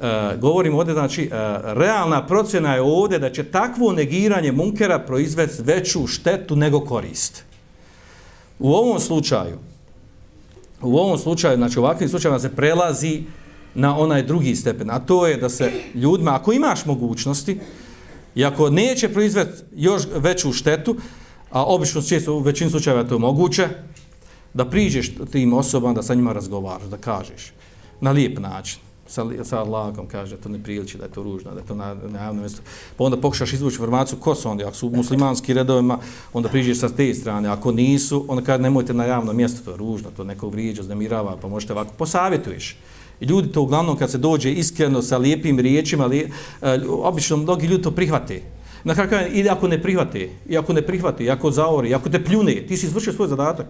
e, 0.01 0.37
govorimo 0.37 0.77
ovdje, 0.77 0.93
znači, 0.93 1.23
e, 1.23 1.29
realna 1.63 2.27
procjena 2.27 2.75
je 2.75 2.81
ovdje 2.81 3.19
da 3.19 3.29
će 3.29 3.43
takvo 3.43 3.91
negiranje 3.91 4.51
munkera 4.51 4.99
proizvesti 4.99 5.63
veću 5.63 6.07
štetu 6.07 6.55
nego 6.55 6.79
korist. 6.79 7.43
U 8.59 8.73
ovom 8.73 8.99
slučaju, 8.99 9.57
u 10.81 10.97
ovom 10.97 11.17
slučaju, 11.17 11.57
znači 11.57 11.79
u 11.79 11.83
ovakvim 11.83 12.09
slučajima 12.09 12.39
se 12.39 12.55
prelazi 12.55 13.23
na 13.77 13.97
onaj 13.97 14.23
drugi 14.23 14.55
stepen, 14.55 14.89
a 14.89 14.99
to 14.99 15.27
je 15.27 15.37
da 15.37 15.49
se 15.49 15.71
ljudima, 15.93 16.35
ako 16.35 16.53
imaš 16.53 16.85
mogućnosti, 16.85 17.59
i 18.35 18.45
ako 18.45 18.69
neće 18.69 19.09
proizvesti 19.09 19.63
još 19.75 20.03
veću 20.15 20.53
štetu, 20.53 20.95
a 21.51 21.63
obično 21.63 22.01
često 22.01 22.33
u 22.33 22.39
većini 22.39 22.71
slučajeva 22.71 23.03
to 23.03 23.15
je 23.15 23.19
moguće, 23.19 23.67
da 24.53 24.65
priđeš 24.65 25.11
tim 25.31 25.53
osobama, 25.53 25.93
da 25.93 26.03
sa 26.03 26.13
njima 26.13 26.33
razgovaraš, 26.33 26.89
da 26.89 26.97
kažeš 26.97 27.53
na 28.01 28.11
lijep 28.11 28.39
način, 28.39 28.79
sa, 29.07 29.25
sa 29.43 29.63
lagom, 29.63 30.07
kaže 30.07 30.35
da 30.35 30.41
to 30.41 30.49
ne 30.49 30.63
priliči, 30.63 30.97
da 30.97 31.05
je 31.05 31.11
to 31.11 31.23
ružno, 31.23 31.53
da 31.53 31.59
je 31.59 31.65
to 31.65 31.75
na, 31.75 31.93
na 31.93 32.19
javnom 32.19 32.41
mjestu. 32.41 32.61
Pa 32.97 33.03
onda 33.03 33.17
pokušaš 33.17 33.53
izvući 33.53 33.75
informaciju 33.75 34.19
ko 34.19 34.35
su 34.35 34.49
onda, 34.49 34.67
ako 34.67 34.75
su 34.75 34.89
muslimanski 34.89 35.53
redovima, 35.53 35.99
onda 36.33 36.49
priđeš 36.49 36.79
sa 36.79 36.89
te 36.89 37.13
strane, 37.13 37.49
ako 37.49 37.71
nisu, 37.71 38.25
onda 38.27 38.43
kaže 38.43 38.63
nemojte 38.63 38.93
na 38.93 39.05
javnom 39.05 39.37
mjestu, 39.37 39.65
to 39.65 39.71
je 39.71 39.77
ružno, 39.77 40.09
to 40.17 40.23
nekog 40.23 40.51
vrijeđa, 40.51 40.83
znemirava, 40.83 41.37
pa 41.41 41.47
možete 41.47 41.73
ovako, 41.73 41.93
posavjetuješ. 41.97 42.77
Ljudi 43.21 43.51
to 43.51 43.61
uglavnom 43.61 43.97
kad 43.97 44.11
se 44.11 44.17
dođe 44.17 44.51
iskreno 44.51 45.01
sa 45.01 45.17
lijepim 45.17 45.59
riječima, 45.59 46.05
li, 46.05 46.31
e, 46.61 46.79
obično 46.89 47.37
mnogi 47.37 47.67
ljudi 47.67 47.83
to 47.83 47.91
prihvate. 47.91 48.41
Na 48.83 48.93
kraju 48.93 49.29
ili 49.31 49.49
ako 49.49 49.67
ne 49.67 49.81
prihvate, 49.81 50.29
i 50.49 50.57
ako 50.57 50.73
ne 50.73 50.81
prihvate, 50.81 51.23
i 51.23 51.29
ako 51.29 51.51
zaori, 51.51 51.89
i 51.89 51.95
ako 51.95 52.09
te 52.09 52.23
pljune, 52.23 52.55
ti 52.67 52.77
si 52.77 52.85
izvršio 52.85 53.13
svoj 53.13 53.27
zadatak. 53.27 53.65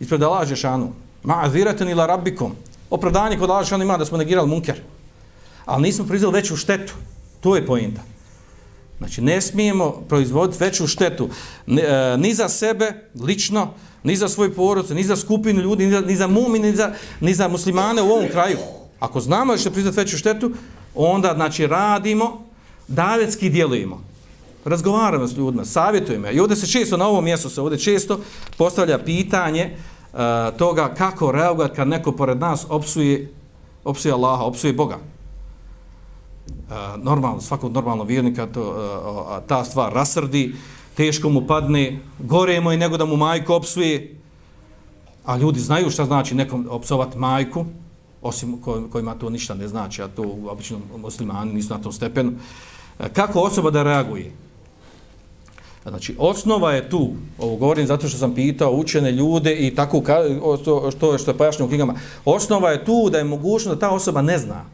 Ispred 0.00 0.20
da 0.20 0.28
lažeš 0.28 0.64
anu. 0.64 0.92
Ma 1.22 1.42
aziraten 1.42 1.88
ila 1.88 2.06
rabbikum. 2.06 2.52
Opravdanje 2.90 3.38
kod 3.38 3.50
lažeš 3.50 3.72
ima 3.72 3.96
da 3.96 4.04
smo 4.04 4.18
negirali 4.18 4.48
munker. 4.48 4.80
Ali 5.64 5.82
nismo 5.82 6.06
proizvali 6.06 6.34
veću 6.34 6.56
štetu. 6.56 6.94
To 7.40 7.56
je 7.56 7.66
pojenta. 7.66 8.00
Znači, 8.98 9.22
ne 9.22 9.40
smijemo 9.40 9.90
proizvoditi 10.08 10.64
veću 10.64 10.86
štetu 10.86 11.28
ni, 11.66 11.82
e, 11.82 12.16
ni 12.16 12.34
za 12.34 12.48
sebe, 12.48 12.92
lično, 13.20 13.74
ni 14.04 14.16
za 14.16 14.28
svoj 14.28 14.54
porod, 14.54 14.90
ni 14.90 15.02
za 15.04 15.16
skupinu 15.16 15.60
ljudi, 15.60 15.86
ni 15.86 15.92
za, 15.92 16.00
ni 16.00 16.16
za 16.16 16.26
mumine, 16.26 16.70
ni 16.70 16.76
za, 16.76 16.92
ni 17.20 17.34
za 17.34 17.48
muslimane 17.48 18.02
u 18.02 18.10
ovom 18.10 18.28
kraju. 18.28 18.58
Ako 19.00 19.20
znamo 19.20 19.52
da 19.52 19.58
će 19.58 19.70
priznat 19.70 19.96
veću 19.96 20.18
štetu, 20.18 20.50
onda 20.94 21.32
znači 21.34 21.66
radimo, 21.66 22.44
davetski 22.88 23.50
djelujemo. 23.50 24.04
Razgovaramo 24.64 25.26
s 25.26 25.36
ljudima, 25.36 25.64
savjetujemo. 25.64 26.30
I 26.30 26.40
ovdje 26.40 26.56
se 26.56 26.66
često, 26.66 26.96
na 26.96 27.08
ovom 27.08 27.24
mjestu 27.24 27.50
se 27.50 27.60
ovdje 27.60 27.78
često 27.78 28.20
postavlja 28.58 28.98
pitanje 28.98 29.76
uh, 30.12 30.18
toga 30.56 30.94
kako 30.94 31.32
reagovati 31.32 31.76
kad 31.76 31.88
neko 31.88 32.12
pored 32.12 32.38
nas 32.38 32.66
opsuje, 32.68 33.32
opsuje 33.84 34.12
Allaha, 34.12 34.44
opsuje 34.44 34.72
Boga. 34.72 34.98
Uh, 36.46 37.02
normalno, 37.02 37.40
svakog 37.40 37.72
normalnog 37.72 38.08
vjernika 38.08 38.46
to, 38.46 38.70
uh, 38.70 39.48
ta 39.48 39.64
stvar 39.64 39.92
rasrdi, 39.92 40.54
teško 40.96 41.28
mu 41.28 41.46
padne, 41.46 41.98
gore 42.18 42.60
mu 42.60 42.72
i 42.72 42.76
nego 42.76 42.96
da 42.96 43.04
mu 43.04 43.16
majku 43.16 43.52
opsuje. 43.52 44.16
A 45.24 45.36
ljudi 45.36 45.60
znaju 45.60 45.90
šta 45.90 46.04
znači 46.04 46.34
nekom 46.34 46.66
opsovat 46.70 47.16
majku, 47.16 47.64
osim 48.22 48.60
kojima 48.92 49.14
to 49.14 49.30
ništa 49.30 49.54
ne 49.54 49.68
znači, 49.68 50.02
a 50.02 50.08
to 50.08 50.22
obično 50.48 50.78
muslimani 50.96 51.52
nisu 51.52 51.74
na 51.74 51.82
tom 51.82 51.92
stepenu. 51.92 52.32
E, 52.98 53.08
kako 53.08 53.40
osoba 53.40 53.70
da 53.70 53.82
reaguje? 53.82 54.32
Znači, 55.88 56.14
osnova 56.18 56.72
je 56.72 56.90
tu, 56.90 57.12
ovo 57.38 57.56
govorim 57.56 57.86
zato 57.86 58.08
što 58.08 58.18
sam 58.18 58.34
pitao 58.34 58.72
učene 58.72 59.12
ljude 59.12 59.54
i 59.54 59.74
tako 59.74 60.02
što, 60.60 60.90
što, 60.90 61.18
što 61.18 61.30
je 61.30 61.36
pojašnjeno 61.36 61.66
u 61.66 61.68
knjigama, 61.68 61.94
osnova 62.24 62.70
je 62.70 62.84
tu 62.84 63.10
da 63.10 63.18
je 63.18 63.24
mogućno 63.24 63.74
da 63.74 63.80
ta 63.80 63.90
osoba 63.90 64.22
ne 64.22 64.38
zna 64.38 64.64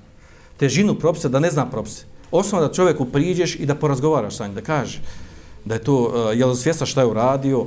težinu 0.56 0.94
propisa, 0.94 1.28
da 1.28 1.40
ne 1.40 1.50
zna 1.50 1.66
propise. 1.66 2.04
Osnova 2.30 2.66
da 2.66 2.74
čovjeku 2.74 3.04
priđeš 3.04 3.56
i 3.56 3.66
da 3.66 3.74
porazgovaraš 3.74 4.36
sa 4.36 4.46
njim, 4.46 4.54
da 4.54 4.60
kaže, 4.60 5.00
da 5.64 5.74
je 5.74 5.84
to, 5.84 6.12
e, 6.14 6.20
uh, 6.20 6.38
je 6.38 6.46
li 6.46 6.56
svjesna 6.56 6.86
šta 6.86 7.00
je 7.00 7.06
uradio, 7.06 7.66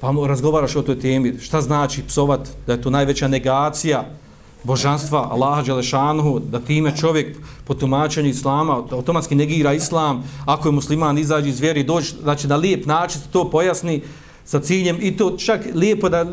pa 0.00 0.12
mu 0.12 0.26
razgovaraš 0.26 0.76
o 0.76 0.82
toj 0.82 1.00
temi, 1.00 1.38
šta 1.38 1.60
znači 1.60 2.02
psovat, 2.02 2.48
da 2.66 2.72
je 2.72 2.82
to 2.82 2.90
najveća 2.90 3.28
negacija 3.28 4.04
božanstva 4.64 5.28
Allaha 5.30 5.62
Đelešanuhu, 5.62 6.38
da 6.38 6.60
time 6.60 6.96
čovjek 6.96 7.36
po 7.64 7.74
tumačenju 7.74 8.28
islama 8.28 8.82
automatski 8.90 9.34
negira 9.34 9.72
islam, 9.72 10.24
ako 10.46 10.68
je 10.68 10.72
musliman 10.72 11.18
izađe 11.18 11.48
iz 11.48 11.60
vjeri, 11.60 11.84
dođe, 11.84 12.14
znači 12.22 12.48
na 12.48 12.56
lijep 12.56 12.86
način 12.86 13.20
to 13.32 13.50
pojasni 13.50 14.02
sa 14.44 14.60
ciljem 14.60 14.98
i 15.00 15.16
to 15.16 15.36
čak 15.36 15.60
lijepo 15.74 16.08
da, 16.08 16.24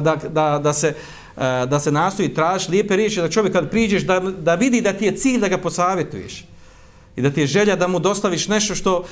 da, 0.00 0.16
da, 0.30 0.60
da 0.62 0.72
se 0.72 0.94
da 1.68 1.80
se 1.80 1.92
nastoji 1.92 2.34
traži 2.34 2.70
lijepe 2.70 2.96
riječi 2.96 3.20
da 3.20 3.28
čovjek 3.28 3.52
kad 3.52 3.70
priđeš 3.70 4.02
da, 4.02 4.20
da 4.20 4.54
vidi 4.54 4.80
da 4.80 4.92
ti 4.92 5.04
je 5.04 5.16
cilj 5.16 5.40
da 5.40 5.48
ga 5.48 5.58
posavjetuješ 5.58 6.44
i 7.16 7.22
da 7.22 7.30
ti 7.30 7.40
je 7.40 7.46
želja 7.46 7.76
da 7.76 7.88
mu 7.88 7.98
dostaviš 7.98 8.48
nešto 8.48 8.74
što, 8.74 9.04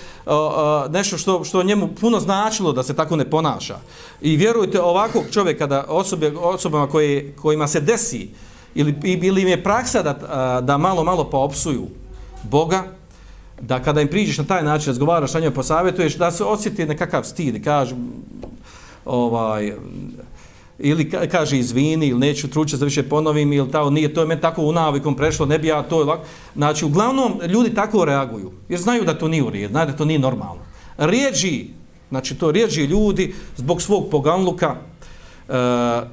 nešto 0.91 1.19
što, 1.19 1.45
što 1.45 1.63
njemu 1.63 1.89
puno 2.01 2.21
značilo 2.21 2.73
da 2.73 2.83
se 2.83 2.95
tako 2.95 3.17
ne 3.17 3.31
ponaša. 3.31 3.79
I 4.21 4.37
vjerujte, 4.37 4.81
ovakvog 4.81 5.25
čovjeka, 5.31 5.67
da 5.67 5.85
osobe, 5.89 6.33
osobama 6.37 6.87
koje, 6.87 7.33
kojima 7.33 7.69
se 7.69 7.81
desi, 7.81 8.29
ili, 8.75 8.95
ili 9.03 9.43
im 9.43 9.49
je 9.49 9.63
praksa 9.63 10.03
da, 10.03 10.61
da 10.63 10.79
malo, 10.79 11.05
malo 11.05 11.25
poopsuju 11.25 11.87
Boga, 12.43 12.85
da 13.61 13.83
kada 13.83 14.01
im 14.01 14.09
priđeš 14.09 14.39
na 14.39 14.45
taj 14.45 14.63
način, 14.63 14.87
razgovaraš 14.87 15.33
sa 15.33 15.41
njom, 15.41 15.53
posavjetuješ, 15.53 16.17
da 16.17 16.31
se 16.31 16.45
osjeti 16.45 16.87
nekakav 16.87 17.25
stid, 17.25 17.65
kaže, 17.65 17.95
ovaj, 19.05 19.73
ili 20.79 21.11
kaže 21.11 21.59
izvini 21.59 22.07
ili 22.07 22.19
neću 22.19 22.51
truće 22.51 22.77
da 22.77 22.85
više 22.85 23.03
ponovim 23.03 23.53
ili 23.53 23.71
tao 23.71 23.91
nije 23.91 24.15
to 24.15 24.21
je 24.21 24.27
meni 24.27 24.41
tako 24.41 24.63
u 24.63 24.73
navikom 24.73 25.17
prešlo 25.17 25.47
ne 25.47 25.59
bi 25.59 25.69
ja 25.69 25.83
to 25.83 26.05
lako. 26.05 26.25
znači 26.55 26.85
uglavnom 26.85 27.41
ljudi 27.49 27.75
tako 27.75 28.05
reaguju 28.05 28.53
jer 28.69 28.81
znaju 28.81 29.05
da 29.05 29.19
to 29.19 29.29
nije 29.29 29.43
u 29.43 29.51
redu 29.51 29.69
znaju 29.69 29.87
da 29.87 29.97
to 29.97 30.05
nije 30.05 30.19
normalno. 30.19 30.63
Rijeđi 30.99 31.67
znači 32.09 32.35
to 32.35 32.51
rijeđi 32.51 32.83
ljudi 32.83 33.35
zbog 33.57 33.83
svog 33.83 34.11
poganluka 34.11 34.77
e, 35.49 35.55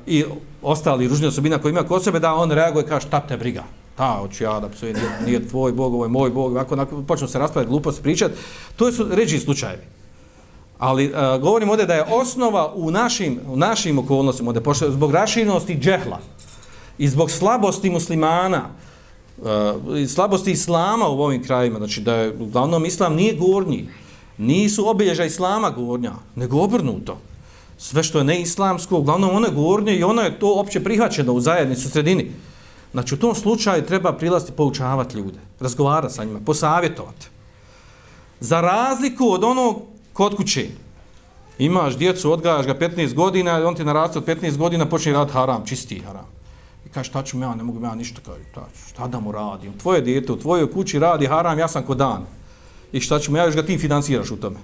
i 0.07 0.23
ostali 0.61 1.07
ružni 1.07 1.27
osobina 1.27 1.57
koji 1.57 1.71
ima 1.71 1.83
kod 1.83 2.03
sebe 2.03 2.19
da 2.19 2.33
on 2.33 2.51
reaguje 2.51 2.85
kaže 2.85 3.07
šta 3.07 3.19
te 3.19 3.37
briga? 3.37 3.63
Ta 3.95 4.17
hoću 4.21 4.43
ja 4.43 4.59
da 4.59 4.69
psujem 4.69 4.95
nije, 4.95 5.11
nije 5.25 5.49
tvoj 5.49 5.71
bog 5.71 5.93
ovo 5.93 6.05
je 6.05 6.09
moj 6.09 6.29
bog 6.29 6.57
ako 6.57 7.03
počnu 7.07 7.27
se 7.27 7.39
raspravljati 7.39 7.69
glupost 7.69 8.03
pričati 8.03 8.33
to 8.75 8.91
su 8.91 9.07
ređi 9.11 9.39
slučajevi. 9.39 9.98
Ali 10.79 11.05
e, 11.05 11.09
uh, 11.09 11.41
govorimo 11.41 11.71
ovdje 11.71 11.85
da 11.85 11.93
je 11.93 12.03
osnova 12.03 12.73
u 12.75 12.91
našim, 12.91 13.39
u 13.47 13.57
našim 13.57 13.99
okolnostima, 13.99 14.49
ovdje, 14.49 14.63
pošto 14.63 14.91
zbog 14.91 15.11
raširenosti 15.11 15.79
džehla 15.79 16.19
i 16.97 17.07
zbog 17.07 17.31
slabosti 17.31 17.89
muslimana, 17.89 18.63
uh, 19.37 19.97
i 19.97 20.07
slabosti 20.07 20.51
islama 20.51 21.07
u 21.07 21.21
ovim 21.21 21.43
krajima, 21.43 21.77
znači 21.77 22.01
da 22.01 22.13
je 22.15 22.35
uglavnom 22.39 22.85
islam 22.85 23.15
nije 23.15 23.33
gornji, 23.33 23.89
nisu 24.37 24.89
obilježa 24.89 25.25
islama 25.25 25.69
gornja, 25.69 26.13
nego 26.35 26.61
obrnuto. 26.61 27.17
Sve 27.77 28.03
što 28.03 28.17
je 28.17 28.23
neislamsko, 28.23 28.97
uglavnom 28.97 29.35
ono 29.35 29.47
je 29.47 29.53
gornje 29.53 29.95
i 29.95 30.03
ono 30.03 30.21
je 30.21 30.39
to 30.39 30.53
opće 30.53 30.83
prihvaćeno 30.83 31.33
u 31.33 31.41
zajednici, 31.41 31.87
u 31.87 31.89
sredini. 31.89 32.31
Znači 32.91 33.15
u 33.15 33.17
tom 33.17 33.35
slučaju 33.35 33.85
treba 33.85 34.13
prilasti 34.13 34.51
poučavati 34.51 35.17
ljude, 35.17 35.39
razgovarati 35.59 36.13
sa 36.13 36.23
njima, 36.23 36.39
posavjetovati. 36.45 37.27
Za 38.39 38.61
razliku 38.61 39.31
od 39.31 39.43
onog 39.43 39.81
kod 40.19 40.35
kuće. 40.35 40.65
Imaš 41.59 41.97
djecu, 41.97 42.31
odgajaš 42.31 42.65
ga 42.65 42.75
15 42.75 43.13
godina, 43.13 43.67
on 43.67 43.75
ti 43.75 43.85
naraste 43.85 44.19
od 44.19 44.25
15 44.25 44.57
godina, 44.57 44.85
počne 44.85 45.13
raditi 45.13 45.33
haram, 45.33 45.65
čisti 45.65 45.99
haram. 45.99 46.25
I 46.85 46.89
kaže, 46.89 47.09
šta 47.09 47.23
ću 47.23 47.39
ja, 47.39 47.55
ne 47.55 47.63
mogu 47.63 47.83
ja 47.83 47.95
ništa, 47.95 48.21
kaže, 48.25 48.43
šta 48.89 49.07
da 49.07 49.19
mu 49.19 49.31
radim? 49.31 49.77
Tvoje 49.77 50.01
djete 50.01 50.31
u 50.31 50.39
tvojoj 50.39 50.71
kući 50.71 50.99
radi 50.99 51.27
haram, 51.27 51.59
ja 51.59 51.67
sam 51.67 51.83
kodan. 51.83 52.25
I 52.91 52.99
šta 52.99 53.19
ću 53.19 53.35
ja, 53.35 53.45
još 53.45 53.55
ga 53.55 53.63
ti 53.63 53.77
financiraš 53.77 54.31
u 54.31 54.37
tome. 54.37 54.59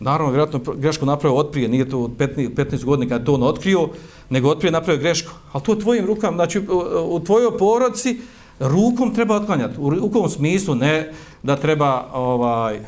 Naravno, 0.00 0.32
vjerojatno 0.32 0.74
grešku 0.74 1.06
napravio 1.06 1.38
otprije, 1.38 1.68
nije 1.68 1.88
to 1.88 2.00
od 2.00 2.16
15, 2.16 2.54
15 2.54 2.84
godina 2.84 3.08
kada 3.08 3.24
to 3.24 3.34
on 3.34 3.42
otkrio, 3.42 3.88
nego 4.30 4.48
otprije 4.48 4.72
napravio 4.72 5.00
grešku. 5.00 5.32
Ali 5.52 5.64
to 5.64 5.72
je 5.72 5.80
tvojim 5.80 6.06
rukama, 6.06 6.36
znači 6.36 6.58
u, 6.58 7.16
u 7.16 7.20
tvojoj 7.20 7.58
porodci 7.58 8.20
rukom 8.60 9.14
treba 9.14 9.36
otklanjati. 9.36 9.74
U 9.78 9.90
rukom 9.90 10.30
smislu 10.30 10.74
ne 10.74 11.12
da 11.42 11.56
treba 11.56 12.08
ovaj, 12.12 12.80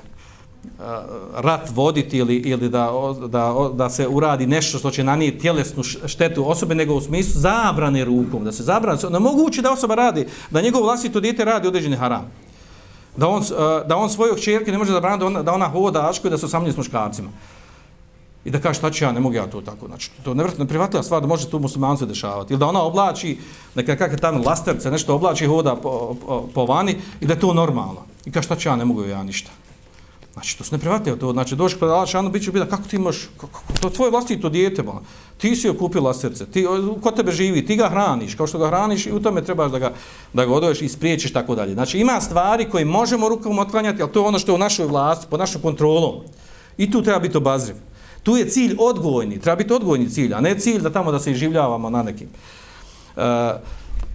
rat 1.35 1.71
voditi 1.75 2.19
ili, 2.19 2.37
ili 2.37 2.69
da, 2.69 2.91
da, 3.29 3.71
da 3.75 3.91
se 3.91 4.09
uradi 4.09 4.47
nešto 4.47 4.79
što 4.79 4.91
će 4.91 5.05
nanijeti 5.05 5.39
tjelesnu 5.39 5.83
štetu 5.83 6.51
osobe, 6.51 6.75
nego 6.75 6.95
u 6.95 7.01
smislu 7.01 7.41
zabrane 7.41 8.05
rukom, 8.05 8.45
da 8.45 8.53
se 8.53 8.63
zabrane, 8.63 8.99
ne 9.11 9.19
moguće 9.19 9.63
da 9.63 9.73
osoba 9.73 9.95
radi, 9.95 10.27
da 10.51 10.61
njegov 10.61 10.83
vlastito 10.83 11.21
dijete 11.21 11.45
radi 11.45 11.69
određeni 11.69 11.97
haram. 11.97 12.33
Da 13.17 13.29
on, 13.29 13.43
da 13.87 13.97
on 13.97 14.11
svojog 14.11 14.41
čerke 14.41 14.73
ne 14.73 14.79
može 14.79 14.93
zabraniti 14.93 15.21
da 15.21 15.27
ona, 15.27 15.43
da 15.43 15.53
ona 15.53 15.69
hoda 15.69 16.11
aško 16.11 16.27
i 16.27 16.31
da 16.31 16.39
se 16.39 16.47
osamljen 16.47 16.73
s 16.73 16.77
muškarcima. 16.77 17.29
I 18.45 18.51
da 18.51 18.59
kaže 18.59 18.79
šta 18.79 18.91
će 18.91 19.05
ja, 19.05 19.13
ne 19.13 19.21
mogu 19.21 19.35
ja 19.35 19.47
to 19.47 19.61
tako. 19.61 19.87
Znači, 19.87 20.11
to 20.25 20.31
je 20.31 20.35
nevratno 20.35 20.67
privatljiva 20.67 21.03
stvar 21.03 21.21
da 21.21 21.27
može 21.27 21.51
tu 21.51 21.59
muslimancu 21.59 22.07
dešavati. 22.07 22.53
Ili 22.53 22.61
da 22.61 22.67
ona 22.67 22.83
oblači, 22.83 23.39
neka 23.75 23.97
kakve 23.97 24.17
tamo 24.17 24.43
lasterce, 24.47 24.91
nešto 24.91 25.15
oblači 25.15 25.47
hoda 25.47 25.77
po, 25.77 26.17
po, 26.27 26.49
po 26.55 26.65
vani 26.65 26.97
i 27.21 27.27
da 27.27 27.35
je 27.35 27.41
to 27.41 27.55
normalno. 27.55 28.05
I 28.25 28.31
kaže 28.31 28.47
šta 28.47 28.57
će 28.57 28.69
ja, 28.69 28.77
ne 28.77 28.85
mogu 28.85 29.05
ja 29.05 29.23
ništa. 29.23 29.51
Znači, 30.33 30.59
to 30.59 30.65
su 30.65 30.77
ne 30.77 31.17
to. 31.19 31.33
Znači, 31.33 31.57
došli 31.57 31.79
kod 31.79 31.91
Allah 31.91 32.09
Šanu, 32.09 32.31
bit 32.31 32.45
će 32.45 32.53
biti, 32.53 32.71
kako 32.71 32.83
ti 32.83 32.97
imaš, 32.97 33.29
kako, 33.41 33.63
to 33.81 33.89
je 33.89 33.95
tvoje 33.95 34.11
vlastito 34.11 34.49
dijete, 34.49 34.83
ba. 34.83 34.93
ti 35.39 35.57
si 35.57 35.67
joj 35.67 35.79
kupila 35.79 36.15
srce, 36.15 36.47
ti, 36.47 36.67
ko 37.03 37.11
tebe 37.11 37.33
živi, 37.33 37.67
ti 37.67 37.77
ga 37.77 37.89
hraniš, 37.89 38.35
kao 38.35 38.47
što 38.47 38.59
ga 38.59 38.69
hraniš 38.69 39.07
i 39.07 39.13
u 39.13 39.21
tome 39.21 39.45
trebaš 39.45 39.71
da 39.71 39.79
ga, 39.79 39.93
da 40.33 40.45
ga 40.45 40.53
odoveš 40.53 40.83
i 40.83 40.89
spriječiš 40.89 41.33
tako 41.33 41.55
dalje. 41.55 41.75
Znači, 41.75 41.99
ima 41.99 42.21
stvari 42.21 42.71
koje 42.71 42.85
možemo 42.85 43.29
rukom 43.29 43.59
otklanjati, 43.59 44.03
ali 44.03 44.13
to 44.13 44.21
je 44.21 44.27
ono 44.27 44.39
što 44.39 44.53
je 44.53 44.55
u 44.55 44.59
našoj 44.59 44.87
vlasti, 44.87 45.27
pod 45.31 45.41
našom 45.41 45.63
kontrolom. 45.63 46.15
I 46.79 46.91
tu 46.91 47.03
treba 47.03 47.19
biti 47.19 47.37
obazriv. 47.37 47.77
Tu 48.23 48.37
je 48.37 48.49
cilj 48.49 48.77
odgojni, 48.79 49.41
treba 49.41 49.57
biti 49.57 49.73
odgojni 49.73 50.11
cilj, 50.11 50.35
a 50.35 50.41
ne 50.41 50.59
cilj 50.59 50.81
da 50.81 50.91
tamo 50.91 51.13
da 51.13 51.19
se 51.19 51.35
življavamo 51.35 51.91
na 51.91 52.03
nekim. 52.03 52.29
Uh, 53.17 53.23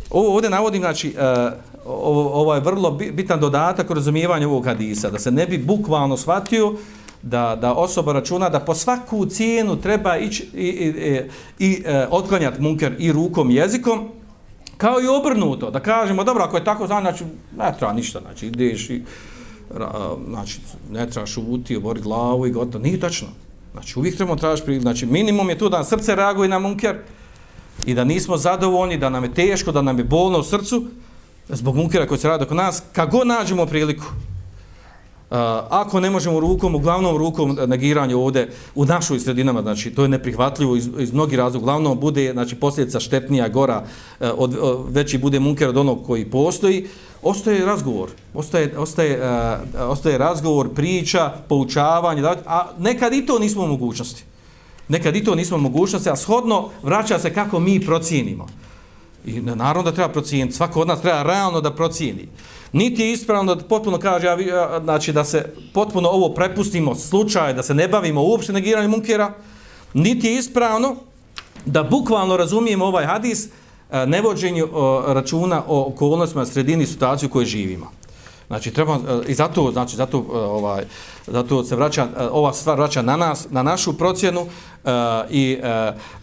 ovo 0.09 0.33
ovdje 0.33 0.49
navodim, 0.49 0.81
znači, 0.81 1.15
uh, 1.17 1.74
ovo, 1.85 2.29
ovo 2.41 2.55
je 2.55 2.61
vrlo 2.61 2.91
bitan 2.91 3.39
dodatak 3.39 3.89
u 3.89 3.93
razumijevanju 3.93 4.49
ovog 4.49 4.65
hadisa, 4.65 5.09
da 5.09 5.19
se 5.19 5.31
ne 5.31 5.45
bi 5.45 5.57
bukvalno 5.57 6.17
shvatio 6.17 6.73
da, 7.21 7.57
da 7.61 7.73
osoba 7.73 8.13
računa 8.13 8.49
da 8.49 8.59
po 8.59 8.75
svaku 8.75 9.25
cijenu 9.25 9.81
treba 9.81 10.17
ići 10.17 10.49
i, 10.53 10.67
i, 10.67 10.87
i, 10.87 11.21
i 11.59 11.83
e, 11.85 12.07
otklanjati 12.11 12.61
munker 12.61 12.95
i 12.99 13.11
rukom 13.11 13.51
i 13.51 13.55
jezikom, 13.55 14.09
kao 14.77 15.01
i 15.01 15.07
obrnuto, 15.07 15.71
da 15.71 15.79
kažemo, 15.79 16.23
dobro, 16.23 16.43
ako 16.43 16.57
je 16.57 16.63
tako 16.63 16.87
znači, 16.87 17.23
ne 17.57 17.73
treba 17.77 17.93
ništa, 17.93 18.19
znači, 18.19 18.47
ideš 18.47 18.89
i, 18.89 19.03
ra, 19.75 20.15
znači, 20.29 20.59
ne 20.91 21.09
treba 21.09 21.25
šuti, 21.25 21.75
obori 21.75 22.01
glavu 22.01 22.47
i 22.47 22.51
gotovo, 22.51 22.83
nije 22.83 22.99
tačno. 22.99 23.27
Znači, 23.71 23.99
uvijek 23.99 24.15
trebamo 24.15 24.35
tražiš, 24.35 24.65
znači, 24.81 25.05
minimum 25.05 25.49
je 25.49 25.57
tu 25.57 25.69
da 25.69 25.83
srce 25.83 26.15
reaguje 26.15 26.49
na 26.49 26.59
munker 26.59 26.95
i 27.85 27.93
da 27.93 28.03
nismo 28.03 28.37
zadovoljni, 28.37 28.97
da 28.97 29.09
nam 29.09 29.23
je 29.23 29.33
teško, 29.33 29.71
da 29.71 29.81
nam 29.81 29.97
je 29.97 30.03
bolno 30.03 30.39
u 30.39 30.43
srcu, 30.43 30.85
zbog 31.49 31.75
munkera 31.75 32.07
koji 32.07 32.19
se 32.19 32.27
radi 32.27 32.43
oko 32.43 32.53
nas, 32.53 32.83
kako 32.93 33.23
nađemo 33.23 33.65
priliku, 33.65 34.05
Uh, 35.29 35.37
ako 35.69 35.99
ne 35.99 36.09
možemo 36.09 36.39
rukom, 36.39 36.75
uglavnom 36.75 37.17
rukom 37.17 37.57
negiranje 37.67 38.15
ovdje 38.15 38.49
u 38.75 38.85
našoj 38.85 39.19
sredinama, 39.19 39.61
znači 39.61 39.91
to 39.91 40.01
je 40.01 40.09
neprihvatljivo 40.09 40.75
iz, 40.75 40.89
iz 40.99 41.13
mnogih 41.13 41.37
razloga, 41.37 41.63
uglavnom 41.63 41.99
bude 41.99 42.31
znači, 42.33 42.55
posljedica 42.55 42.99
štetnija 42.99 43.47
gora, 43.47 43.83
uh, 44.19 44.27
od, 44.37 44.57
od, 44.61 44.85
veći 44.89 45.17
bude 45.17 45.39
munker 45.39 45.69
od 45.69 45.77
onog 45.77 46.05
koji 46.05 46.25
postoji, 46.25 46.87
ostaje 47.21 47.65
razgovor, 47.65 48.09
ostaje, 48.33 48.77
ostaje, 48.77 49.19
uh, 49.19 49.89
ostaje 49.89 50.17
razgovor, 50.17 50.69
priča, 50.73 51.33
poučavanje, 51.47 52.21
da, 52.21 52.35
a 52.45 52.67
nekad 52.79 53.13
i 53.13 53.25
to 53.25 53.39
nismo 53.39 53.63
u 53.63 53.67
mogućnosti. 53.67 54.23
Nekad 54.87 55.15
i 55.15 55.23
to 55.23 55.35
nismo 55.35 55.57
u 55.57 55.61
mogućnosti, 55.61 56.09
a 56.09 56.15
shodno 56.15 56.69
vraća 56.83 57.19
se 57.19 57.33
kako 57.33 57.59
mi 57.59 57.79
procijenimo. 57.85 58.47
I 59.25 59.41
naravno 59.41 59.83
da 59.83 59.91
treba 59.91 60.09
procijeniti, 60.09 60.55
svako 60.55 60.81
od 60.81 60.87
nas 60.87 61.01
treba 61.01 61.23
realno 61.23 61.61
da 61.61 61.73
procijeni. 61.73 62.27
Niti 62.73 63.01
je 63.01 63.11
ispravno 63.11 63.55
da 63.55 63.63
potpuno 63.63 63.97
kaže, 63.97 64.27
ja, 64.27 64.79
znači 64.83 65.13
da 65.13 65.23
se 65.23 65.53
potpuno 65.73 66.09
ovo 66.09 66.29
prepustimo 66.29 66.95
slučaj, 66.95 67.53
da 67.53 67.63
se 67.63 67.73
ne 67.73 67.87
bavimo 67.87 68.23
uopšte 68.23 68.53
negiranjem 68.53 68.91
munkera, 68.91 69.33
niti 69.93 70.27
je 70.27 70.35
ispravno 70.35 70.95
da 71.65 71.83
bukvalno 71.83 72.37
razumijemo 72.37 72.85
ovaj 72.85 73.05
hadis 73.05 73.45
e, 73.45 74.05
nevođenju 74.05 74.69
računa 75.07 75.63
o 75.67 75.85
okolnostima 75.87 76.45
sredini 76.45 76.85
situaciju 76.85 77.29
u 77.29 77.31
kojoj 77.31 77.45
živimo. 77.45 77.91
Znači 78.47 78.71
treba 78.71 78.93
e, 78.93 78.97
i 79.27 79.33
zato 79.33 79.71
znači 79.71 79.95
zato 79.95 80.17
e, 80.17 80.37
ovaj 80.37 80.83
zato 81.27 81.63
se 81.63 81.75
vraća 81.75 82.07
ova 82.31 82.53
stvar 82.53 82.77
vraća 82.77 83.01
na 83.01 83.17
nas, 83.17 83.47
na 83.49 83.63
našu 83.63 83.97
procjenu 83.97 84.45
E, 84.85 84.89
i 85.29 85.57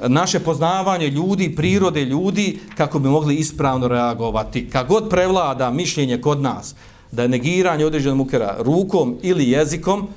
uh, 0.01 0.09
naše 0.09 0.41
poznavanje 0.41 1.09
ljudi, 1.09 1.57
prirode 1.57 2.05
ljudi 2.05 2.59
kako 2.77 2.99
bi 2.99 3.09
mogli 3.09 3.35
ispravno 3.35 3.89
reagovati. 3.89 4.69
Kad 4.71 4.87
god 4.87 5.11
prevlada 5.11 5.71
mišljenje 5.71 6.21
kod 6.21 6.43
nas 6.43 6.75
da 7.11 7.23
je 7.23 7.29
negiranje 7.29 7.87
određenog 7.87 8.17
mukera 8.17 8.57
rukom 8.59 9.19
ili 9.23 9.51
jezikom 9.51 10.09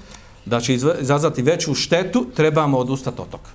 da 0.45 0.61
će 0.61 0.73
izazvati 0.73 1.41
veću 1.41 1.73
štetu, 1.73 2.25
trebamo 2.35 2.77
odustati 2.77 3.21
od 3.21 3.29
toga. 3.29 3.49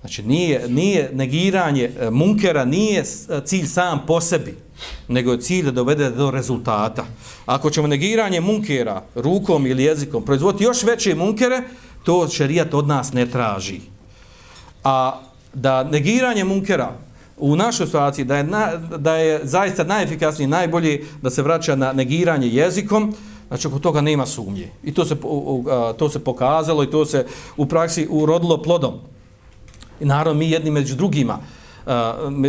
Znači, 0.00 0.22
nije, 0.22 0.68
nije 0.68 1.10
negiranje 1.12 1.90
e, 2.00 2.10
munkera, 2.10 2.64
nije 2.64 3.04
cilj 3.44 3.66
sam 3.66 4.02
po 4.06 4.20
sebi 4.20 4.56
nego 5.08 5.32
je 5.32 5.40
cilj 5.40 5.64
da 5.64 5.70
dovede 5.70 6.10
do 6.10 6.30
rezultata. 6.30 7.04
Ako 7.46 7.70
ćemo 7.70 7.86
negiranje 7.86 8.40
munkera 8.40 9.02
rukom 9.14 9.66
ili 9.66 9.84
jezikom 9.84 10.24
proizvoditi 10.24 10.64
još 10.64 10.82
veće 10.82 11.14
munkere, 11.14 11.62
to 12.04 12.28
šerijat 12.28 12.74
od 12.74 12.88
nas 12.88 13.12
ne 13.12 13.26
traži. 13.26 13.80
A 14.84 15.20
da 15.54 15.84
negiranje 15.84 16.44
munkera 16.44 16.92
u 17.36 17.56
našoj 17.56 17.86
situaciji, 17.86 18.24
da 18.24 18.36
je, 18.36 18.44
na, 18.44 18.76
da 18.76 19.16
je 19.16 19.40
zaista 19.42 19.84
najefikasniji, 19.84 20.48
najbolji 20.48 21.04
da 21.22 21.30
se 21.30 21.42
vraća 21.42 21.76
na 21.76 21.92
negiranje 21.92 22.48
jezikom, 22.48 23.14
znači 23.48 23.66
oko 23.66 23.78
toga 23.78 24.00
nema 24.00 24.26
sumnje. 24.26 24.68
I 24.84 24.94
to 24.94 25.04
se, 25.04 25.16
to 25.98 26.08
se 26.08 26.18
pokazalo 26.24 26.84
i 26.84 26.90
to 26.90 27.04
se 27.04 27.26
u 27.56 27.66
praksi 27.66 28.06
urodilo 28.10 28.62
plodom. 28.62 28.94
I 30.00 30.04
naravno 30.04 30.38
mi 30.38 30.50
jedni 30.50 30.70
među 30.70 30.94
drugima, 30.96 31.38
uh, 31.86 31.92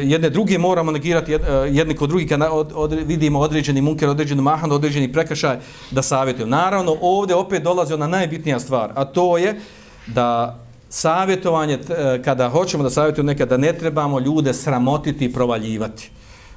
jedne 0.03 0.29
druge 0.29 0.57
moramo 0.57 0.91
negirati 0.91 1.35
uh, 1.35 1.41
jedni 1.69 1.95
kod 1.95 2.09
drugi 2.09 2.27
kada 2.27 2.51
od, 2.51 2.71
od, 2.75 2.91
vidimo 2.91 3.39
određeni 3.39 3.81
munker, 3.81 4.09
određeni 4.09 4.41
mahan, 4.41 4.71
određeni 4.71 5.13
prekršaj 5.13 5.57
da 5.91 6.01
savjetujem. 6.01 6.49
Naravno, 6.49 6.97
ovdje 7.01 7.35
opet 7.35 7.63
dolazi 7.63 7.93
ona 7.93 8.07
najbitnija 8.07 8.59
stvar, 8.59 8.91
a 8.95 9.05
to 9.05 9.37
je 9.37 9.59
da 10.07 10.60
savjetovanje, 10.93 11.73
e, 11.73 12.21
kada 12.23 12.49
hoćemo 12.49 12.83
da 12.83 12.89
savjetujemo 12.89 13.27
nekada, 13.27 13.57
ne 13.57 13.73
trebamo 13.73 14.19
ljude 14.19 14.53
sramotiti 14.53 15.25
i 15.25 15.33
provaljivati. 15.33 16.09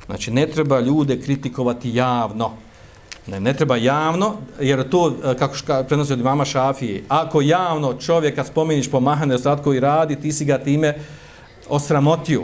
Znači, 0.07 0.31
ne 0.31 0.47
treba 0.47 0.81
ljude 0.81 1.21
kritikovati 1.21 1.95
javno. 1.95 2.51
Ne, 3.27 3.41
ne 3.41 3.55
treba 3.55 3.77
javno, 3.77 4.35
jer 4.61 4.89
to, 4.89 5.15
e, 5.25 5.35
kako 5.39 5.55
ška, 5.57 5.85
prenosi 5.89 6.13
od 6.13 6.23
mama 6.23 6.45
Šafije, 6.45 7.05
ako 7.09 7.41
javno 7.41 7.95
čovjeka 7.95 8.45
spomeniš 8.45 8.91
po 8.91 9.01
mahane 9.01 9.35
ostatko 9.35 9.75
i 9.75 9.81
radi, 9.81 10.17
ti 10.17 10.33
si 10.33 10.45
ga 10.45 10.59
time 10.59 10.95
osramotio. 11.69 12.43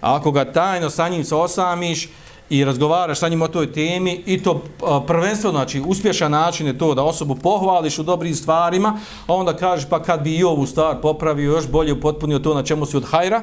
A 0.00 0.16
ako 0.16 0.32
ga 0.32 0.52
tajno 0.52 0.90
sa 0.90 1.08
njim 1.08 1.24
se 1.24 1.34
osamiš 1.34 2.08
i 2.50 2.64
razgovaraš 2.64 3.18
sa 3.18 3.28
njim 3.28 3.42
o 3.42 3.48
toj 3.48 3.72
temi 3.72 4.22
i 4.26 4.42
to 4.42 4.62
prvenstveno, 5.06 5.52
znači 5.52 5.82
uspješan 5.86 6.30
način 6.30 6.66
je 6.66 6.78
to 6.78 6.94
da 6.94 7.02
osobu 7.02 7.34
pohvališ 7.34 7.98
u 7.98 8.02
dobrim 8.02 8.34
stvarima, 8.34 8.98
a 9.26 9.34
onda 9.34 9.56
kažeš 9.56 9.88
pa 9.88 10.02
kad 10.02 10.22
bi 10.22 10.36
i 10.36 10.44
ovu 10.44 10.66
stvar 10.66 11.00
popravio, 11.02 11.52
još 11.52 11.68
bolje 11.68 11.92
upotpunio 11.92 12.38
to 12.38 12.54
na 12.54 12.62
čemu 12.62 12.86
si 12.86 12.96
od 12.96 13.04
hajra, 13.04 13.42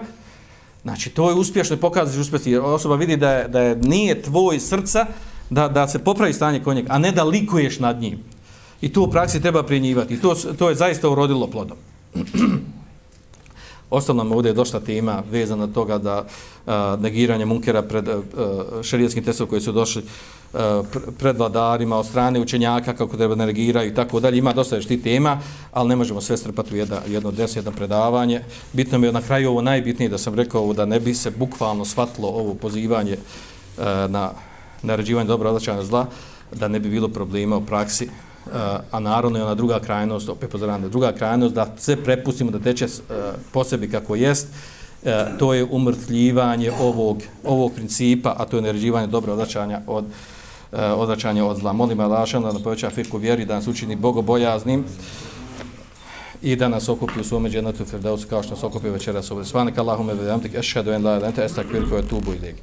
znači 0.84 1.10
to 1.10 1.30
je 1.30 1.36
uspješno 1.36 1.76
i 1.76 1.80
pokazuješ 1.80 2.28
uspješno. 2.28 2.64
Osoba 2.64 2.96
vidi 2.96 3.18
da 3.18 3.32
je, 3.32 3.48
da 3.48 3.62
je 3.62 3.76
nije 3.76 4.22
tvoj 4.22 4.60
srca 4.60 5.06
da, 5.50 5.68
da 5.68 5.88
se 5.88 6.00
popravi 6.00 6.34
stanje 6.34 6.64
kod 6.64 6.76
njega, 6.76 6.94
a 6.94 6.98
ne 6.98 7.12
da 7.12 7.24
likuješ 7.24 7.80
nad 7.80 8.02
njim. 8.02 8.20
I 8.82 8.94
to 8.94 9.02
u 9.02 9.12
praksi 9.12 9.42
treba 9.42 9.64
prinjivati. 9.64 10.14
I 10.14 10.22
to, 10.22 10.36
to 10.36 10.70
je 10.70 10.76
zaista 10.76 11.10
urodilo 11.10 11.48
plodom. 11.48 11.78
Osnovno 13.90 14.24
nam 14.24 14.32
ovdje 14.32 14.50
je 14.50 14.54
došla 14.54 14.80
tema 14.80 15.24
vezana 15.32 15.68
toga 15.68 15.98
da 15.98 16.26
a, 16.68 16.98
negiranje 17.02 17.46
munkera 17.46 17.82
pred 17.82 18.10
a, 18.10 18.22
šarijetskim 18.84 19.24
testom 19.24 19.48
koji 19.48 19.62
su 19.62 19.72
došli 19.72 20.04
a, 20.54 20.84
pred 21.20 21.38
vladarima 21.38 21.98
od 21.98 22.06
strane 22.06 22.40
učenjaka 22.40 22.94
kako 22.94 23.18
treba 23.18 23.36
negiraju 23.36 23.92
i 23.92 23.96
tako 23.96 24.20
dalje. 24.20 24.38
Ima 24.38 24.54
dosta 24.54 24.76
još 24.76 24.86
ti 24.86 25.02
tema, 25.02 25.40
ali 25.72 25.90
ne 25.90 25.96
možemo 25.96 26.22
sve 26.22 26.38
strpati 26.38 26.74
u 26.74 26.78
jedna, 26.78 26.98
jedno 27.08 27.32
des, 27.32 27.56
jedno 27.56 27.72
predavanje. 27.72 28.42
Bitno 28.74 28.98
mi 28.98 29.08
je 29.08 29.14
na 29.14 29.22
kraju 29.22 29.50
ovo 29.50 29.62
najbitnije 29.62 30.10
da 30.10 30.18
sam 30.18 30.36
rekao 30.36 30.74
da 30.74 30.86
ne 30.86 31.00
bi 31.00 31.14
se 31.14 31.32
bukvalno 31.32 31.86
shvatilo 31.86 32.28
ovo 32.28 32.54
pozivanje 32.54 33.18
a, 33.78 34.08
na 34.10 34.32
naređivanje 34.84 35.28
dobro 35.28 35.50
odlačanja 35.50 35.84
zla, 35.84 36.06
da 36.52 36.68
ne 36.68 36.80
bi 36.80 36.90
bilo 36.90 37.08
problema 37.08 37.58
u 37.58 37.66
praksi, 37.66 38.10
Eh, 38.54 38.80
a 38.92 39.00
naravno 39.00 39.38
je 39.38 39.44
ona 39.44 39.56
druga 39.56 39.80
krajnost, 39.80 40.30
opet 40.30 40.50
pozdravljam 40.52 40.90
druga 40.90 41.12
krajnost, 41.12 41.56
da 41.56 41.68
sve 41.78 41.96
prepustimo 41.96 42.52
da 42.52 42.60
teče 42.60 42.86
eh, 42.86 43.14
po 43.52 43.64
sebi 43.64 43.90
kako 43.90 44.16
jest, 44.16 44.48
eh, 45.04 45.26
to 45.40 45.54
je 45.54 45.64
umrtljivanje 45.64 46.72
ovog, 46.80 47.22
ovog 47.44 47.74
principa, 47.74 48.36
a 48.38 48.46
to 48.46 48.58
je 48.58 48.62
naređivanje 48.62 49.08
dobro 49.08 49.34
odlačanja 49.34 49.82
od 49.88 50.06
odvraćanja 50.72 51.46
od 51.46 51.58
zla. 51.58 51.74
Molim 51.74 52.00
Allah 52.00 52.32
da 52.32 52.40
nam 52.40 52.64
poveća 52.64 52.90
firku 52.90 53.18
vjeri, 53.18 53.46
da 53.46 53.56
nas 53.56 53.68
učini 53.68 53.96
bogobojaznim 53.96 54.86
i 56.42 56.56
da 56.56 56.68
nas 56.68 56.90
okupi 56.90 57.20
u 57.20 57.24
svome 57.24 57.50
džennetu 57.50 57.86
Firdausu 57.86 58.28
kao 58.28 58.44
što 58.44 58.56
nas 58.56 58.64
okupi 58.64 58.90
večeras 58.90 59.32
ovdje. 59.32 59.46
Svanika 59.46 59.82
Allahume 59.82 60.14
vedamtik, 60.14 60.56
ešhedu 60.56 60.92
en 60.92 61.06
la 61.06 61.18
ilente, 61.18 61.46
estak 61.46 61.66
virko 61.74 61.96
je 61.96 62.08
tubu 62.08 62.34
ilik. 62.34 62.56